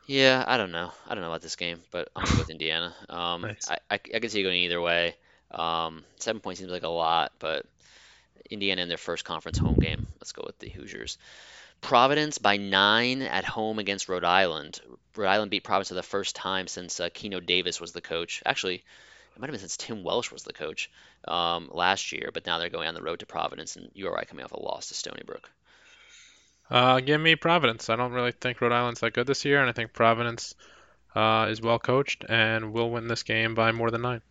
Yeah, 0.07 0.45
I 0.47 0.57
don't 0.57 0.73
know. 0.73 0.91
I 1.07 1.15
don't 1.15 1.23
know 1.23 1.29
about 1.29 1.43
this 1.43 1.57
game, 1.57 1.81
but 1.91 2.09
I'm 2.17 2.25
going 2.25 2.39
with 2.39 2.51
Indiana. 2.51 2.95
Um, 3.09 3.43
nice. 3.43 3.69
I, 3.71 3.79
I, 3.91 3.95
I 3.95 4.19
can 4.19 4.29
see 4.29 4.41
it 4.41 4.45
going 4.45 4.59
either 4.59 4.81
way. 4.81 5.17
Um, 5.51 6.05
seven 6.17 6.41
points 6.41 6.61
seems 6.61 6.71
like 6.73 6.83
a 6.83 6.89
lot, 6.89 7.33
but 7.39 7.67
Indiana 8.51 8.83
in 8.83 8.89
their 8.89 8.99
first 8.99 9.25
conference 9.25 9.59
home 9.59 9.77
game. 9.77 10.07
Let's 10.21 10.33
go 10.33 10.43
with 10.47 10.59
the 10.59 10.69
Hoosiers. 10.69 11.19
Providence 11.81 12.39
by 12.39 12.57
nine 12.57 13.23
at 13.23 13.45
home 13.45 13.79
against 13.79 14.09
Rhode 14.09 14.25
Island. 14.25 14.81
Rhode 15.17 15.29
Island 15.29 15.51
beat 15.51 15.65
Providence 15.65 15.89
for 15.89 15.95
the 15.95 16.03
first 16.03 16.37
time 16.37 16.67
since 16.67 17.01
uh, 17.01 17.09
Keno 17.13 17.41
Davis 17.41 17.81
was 17.81 17.93
the 17.93 18.01
coach. 18.01 18.43
Actually, 18.45 18.85
it 19.35 19.41
might 19.41 19.47
have 19.47 19.53
been 19.53 19.61
since 19.61 19.77
Tim 19.77 20.03
Welsh 20.05 20.31
was 20.31 20.43
the 20.43 20.53
coach 20.53 20.91
um, 21.27 21.71
last 21.73 22.13
year, 22.13 22.31
but 22.33 22.47
now 22.47 22.59
they're 22.59 22.69
going 22.69 22.89
on 22.89 22.95
the 22.95 23.03
road 23.03 23.21
to 23.21 23.27
Providence, 23.27 23.77
and 23.77 23.91
URI 23.95 24.27
coming 24.27 24.45
off 24.45 24.53
a 24.53 24.61
loss 24.61 24.89
to 24.89 24.95
Stony 24.95 25.23
Brook. 25.25 25.51
Uh, 26.71 27.01
give 27.01 27.21
me 27.21 27.35
Providence. 27.35 27.91
I 27.91 27.97
don't 27.97 28.13
really 28.13 28.33
think 28.33 28.61
Rhode 28.61 28.73
Island's 28.73 29.01
that 29.01 29.13
good 29.13 29.27
this 29.27 29.45
year, 29.45 29.61
and 29.61 29.69
I 29.69 29.73
think 29.73 29.93
Providence 29.93 30.55
uh, 31.15 31.49
is 31.51 31.61
well 31.61 31.79
coached 31.79 32.25
and 32.29 32.73
will 32.73 32.91
win 32.91 33.09
this 33.09 33.25
game 33.25 33.55
by 33.55 33.73
more 33.73 33.91
than 33.91 34.03
nine. 34.03 34.23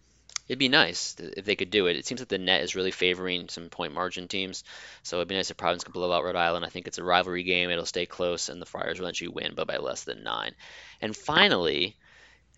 It'd 0.48 0.58
be 0.58 0.70
nice 0.70 1.16
if 1.20 1.46
they 1.46 1.56
could 1.56 1.70
do 1.70 1.86
it. 1.86 1.96
It 1.96 2.08
seems 2.08 2.22
that 2.22 2.30
the 2.30 2.40
net 2.40 2.64
is 2.64 2.76
really 2.76 2.90
favoring 2.90 3.50
some 3.50 3.70
point 3.70 3.94
margin 3.94 4.28
teams, 4.28 4.64
so 5.04 5.18
it'd 5.18 5.28
be 5.28 5.36
nice 5.36 5.52
if 5.52 5.58
Providence 5.58 5.84
could 5.84 5.94
blow 5.94 6.12
out 6.12 6.24
Rhode 6.24 6.36
Island. 6.36 6.66
I 6.66 6.70
think 6.70 6.88
it's 6.88 6.98
a 6.98 7.04
rivalry 7.04 7.44
game; 7.44 7.70
it'll 7.70 7.86
stay 7.86 8.08
close, 8.08 8.50
and 8.50 8.60
the 8.60 8.66
Friars 8.66 9.00
will 9.00 9.06
eventually 9.06 9.28
win, 9.28 9.54
but 9.54 9.68
by 9.68 9.78
less 9.78 10.06
than 10.06 10.24
nine. 10.24 10.56
And 11.02 11.16
finally, 11.16 11.98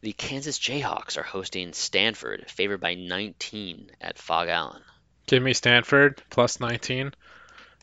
the 0.01 0.13
Kansas 0.13 0.57
Jayhawks 0.59 1.17
are 1.17 1.23
hosting 1.23 1.73
Stanford, 1.73 2.45
favored 2.49 2.79
by 2.81 2.95
19 2.95 3.91
at 4.01 4.17
Phog 4.17 4.47
Allen. 4.49 4.81
Give 5.27 5.41
me 5.43 5.53
Stanford 5.53 6.21
plus 6.29 6.59
19. 6.59 7.13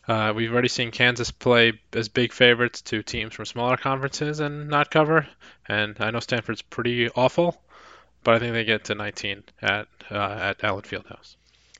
Uh, 0.06 0.32
we've 0.34 0.52
already 0.52 0.68
seen 0.68 0.90
Kansas 0.90 1.30
play 1.30 1.78
as 1.92 2.08
big 2.08 2.32
favorites 2.32 2.80
to 2.82 3.02
teams 3.02 3.34
from 3.34 3.44
smaller 3.44 3.76
conferences 3.76 4.40
and 4.40 4.68
not 4.68 4.90
cover, 4.90 5.26
and 5.66 5.96
I 6.00 6.10
know 6.10 6.20
Stanford's 6.20 6.62
pretty 6.62 7.10
awful, 7.10 7.60
but 8.24 8.34
I 8.34 8.38
think 8.38 8.54
they 8.54 8.64
get 8.64 8.84
to 8.84 8.94
19 8.94 9.44
at 9.62 9.86
uh, 10.10 10.14
at 10.14 10.64
Allen 10.64 10.82
Fieldhouse. 10.82 11.36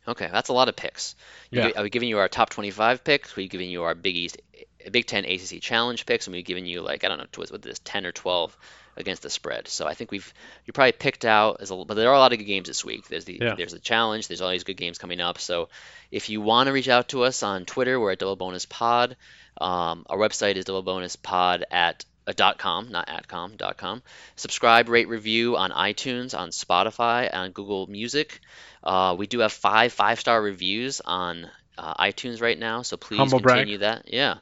Okay, 0.06 0.28
that's 0.31 0.48
a 0.51 0.52
lot 0.55 0.69
of 0.69 0.77
picks. 0.77 1.16
You 1.51 1.60
Yeah. 1.60 1.69
gi- 1.70 1.77
Are 1.77 1.82
we 1.82 1.90
giving 1.90 2.09
you 2.09 2.19
our 2.19 2.28
top 2.28 2.51
25 2.51 3.02
picks? 3.05 3.35
We're 3.36 3.48
giving 3.48 3.70
you 3.70 3.82
our 3.85 3.94
Big 3.94 4.16
East, 4.16 4.39
Big 4.90 5.06
Ten 5.06 5.24
ACC 5.24 5.60
Challenge 5.60 6.05
picks, 6.06 6.27
and 6.27 6.35
we've 6.36 6.44
given 6.44 6.65
you 6.66 6.81
like 6.82 7.05
I 7.05 7.09
don't 7.09 7.19
know 7.19 7.27
what 7.36 7.51
what 7.51 7.62
this 7.62 7.81
10 7.82 8.05
or 8.06 8.12
12 8.12 8.56
against 8.98 9.22
the 9.22 9.30
spread. 9.30 9.68
So 9.68 9.86
I 9.86 9.94
think 9.94 10.10
we've 10.10 10.32
you 10.66 10.72
probably 10.72 10.92
picked 10.92 11.24
out 11.24 11.58
as 11.60 11.70
a, 11.70 11.76
but 11.76 11.94
there 11.94 12.10
are 12.10 12.14
a 12.14 12.18
lot 12.18 12.32
of 12.32 12.38
good 12.38 12.44
games 12.44 12.68
this 12.68 12.84
week. 12.84 13.08
There's 13.08 13.24
the 13.24 13.38
Yeah. 13.40 13.54
there's 13.56 13.72
the 13.72 13.78
challenge. 13.78 14.28
There's 14.28 14.40
all 14.42 14.50
these 14.50 14.64
good 14.64 14.76
games 14.76 14.98
coming 14.98 15.20
up. 15.20 15.38
So 15.38 15.68
if 16.10 16.28
you 16.28 16.40
want 16.40 16.66
to 16.66 16.72
reach 16.72 16.88
out 16.88 17.08
to 17.10 17.22
us 17.24 17.42
on 17.42 17.64
Twitter, 17.64 17.98
we're 17.98 18.12
at 18.12 18.18
Double 18.18 18.36
Bonus 18.36 18.66
Pod. 18.66 19.16
Um, 19.60 20.04
our 20.10 20.18
website 20.18 20.56
is 20.56 20.64
Double 20.66 20.82
Bonus 20.82 21.16
Pod 21.16 21.64
at 21.70 22.04
uh, 22.26 22.32
dot 22.36 22.58
com, 22.58 22.90
not 22.90 23.08
at 23.08 23.26
com, 23.26 23.56
dot 23.56 23.76
com. 23.78 24.02
Subscribe, 24.36 24.88
rate, 24.88 25.08
review 25.08 25.56
on 25.56 25.70
iTunes, 25.70 26.38
on 26.38 26.50
Spotify, 26.50 27.32
on 27.34 27.52
Google 27.52 27.86
Music. 27.86 28.40
Uh, 28.84 29.16
we 29.18 29.26
do 29.26 29.38
have 29.40 29.52
five 29.52 29.92
five 29.92 30.20
star 30.20 30.40
reviews 30.40 31.00
on 31.00 31.48
uh, 31.78 31.94
iTunes 31.94 32.40
right 32.42 32.58
now, 32.58 32.82
so 32.82 32.96
please 32.96 33.18
Humble 33.18 33.40
brag. 33.40 33.58
continue 33.58 33.78
that. 33.78 34.12
Yeah, 34.12 34.34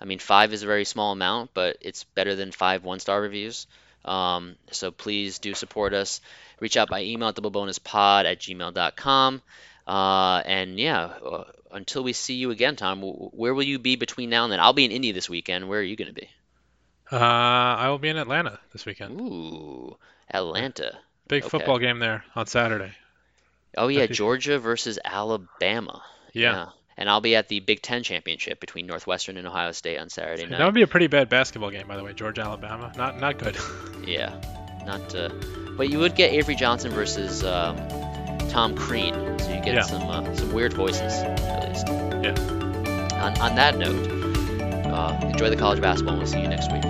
I 0.00 0.04
mean 0.04 0.18
five 0.18 0.52
is 0.52 0.62
a 0.62 0.66
very 0.66 0.84
small 0.84 1.12
amount, 1.12 1.54
but 1.54 1.78
it's 1.80 2.04
better 2.04 2.34
than 2.34 2.50
five 2.52 2.84
one 2.84 2.98
star 3.00 3.20
reviews. 3.20 3.66
Um, 4.08 4.56
so 4.70 4.90
please 4.90 5.38
do 5.38 5.54
support 5.54 5.92
us. 5.92 6.20
Reach 6.60 6.76
out 6.76 6.88
by 6.88 7.02
email 7.02 7.28
at 7.28 7.36
doublebonuspod 7.36 8.24
at 8.24 8.40
gmail.com. 8.40 9.42
Uh, 9.86 10.42
and 10.44 10.78
yeah, 10.78 11.00
uh, 11.00 11.44
until 11.72 12.02
we 12.02 12.12
see 12.12 12.34
you 12.34 12.50
again, 12.50 12.76
Tom, 12.76 13.00
w- 13.00 13.30
where 13.32 13.54
will 13.54 13.62
you 13.62 13.78
be 13.78 13.96
between 13.96 14.30
now 14.30 14.44
and 14.44 14.52
then? 14.52 14.60
I'll 14.60 14.72
be 14.72 14.84
in 14.84 14.90
Indy 14.90 15.12
this 15.12 15.30
weekend. 15.30 15.68
Where 15.68 15.80
are 15.80 15.82
you 15.82 15.96
going 15.96 16.08
to 16.08 16.14
be? 16.14 16.28
Uh, 17.10 17.16
I 17.16 17.88
will 17.88 17.98
be 17.98 18.08
in 18.08 18.16
Atlanta 18.18 18.58
this 18.72 18.84
weekend. 18.84 19.18
Ooh, 19.20 19.96
Atlanta. 20.30 20.98
Big 21.26 21.42
okay. 21.42 21.50
football 21.50 21.78
game 21.78 22.00
there 22.00 22.24
on 22.34 22.46
Saturday. 22.46 22.92
Oh 23.76 23.88
yeah, 23.88 24.06
Georgia 24.06 24.58
versus 24.58 24.98
Alabama. 25.04 26.02
Yeah. 26.32 26.68
And 27.00 27.08
I'll 27.08 27.20
be 27.20 27.36
at 27.36 27.46
the 27.48 27.60
Big 27.60 27.80
Ten 27.80 28.02
championship 28.02 28.58
between 28.58 28.86
Northwestern 28.86 29.36
and 29.36 29.46
Ohio 29.46 29.70
State 29.72 29.98
on 29.98 30.08
Saturday 30.10 30.46
night. 30.46 30.58
That 30.58 30.64
would 30.64 30.74
be 30.74 30.82
a 30.82 30.86
pretty 30.88 31.06
bad 31.06 31.28
basketball 31.28 31.70
game, 31.70 31.86
by 31.86 31.96
the 31.96 32.02
way. 32.02 32.12
Georgia, 32.12 32.42
Alabama, 32.42 32.92
not 32.96 33.18
not 33.20 33.38
good. 33.38 33.56
Yeah, 34.06 34.32
not. 34.86 35.14
Uh, 35.14 35.28
but 35.76 35.90
you 35.90 35.98
would 35.98 36.14
get 36.14 36.32
Avery 36.32 36.54
Johnson 36.54 36.90
versus 36.90 37.44
um, 37.44 37.76
Tom 38.48 38.74
Crean, 38.74 39.38
so 39.38 39.48
you 39.50 39.60
get 39.62 39.74
Yeah. 39.74 39.82
some 39.82 40.02
uh, 40.08 40.34
some 40.34 40.52
weird 40.52 40.72
voices 40.72 41.12
at 41.12 41.68
least. 41.68 41.86
Yeah. 41.88 42.34
On, 43.22 43.38
on 43.40 43.54
that 43.56 43.76
note, 43.76 44.08
uh, 44.92 45.18
enjoy 45.26 45.50
the 45.50 45.56
college 45.56 45.80
basketball, 45.82 46.14
and 46.14 46.22
we'll 46.22 46.32
see 46.32 46.40
you 46.40 46.48
next 46.48 46.72
week. 46.72 46.84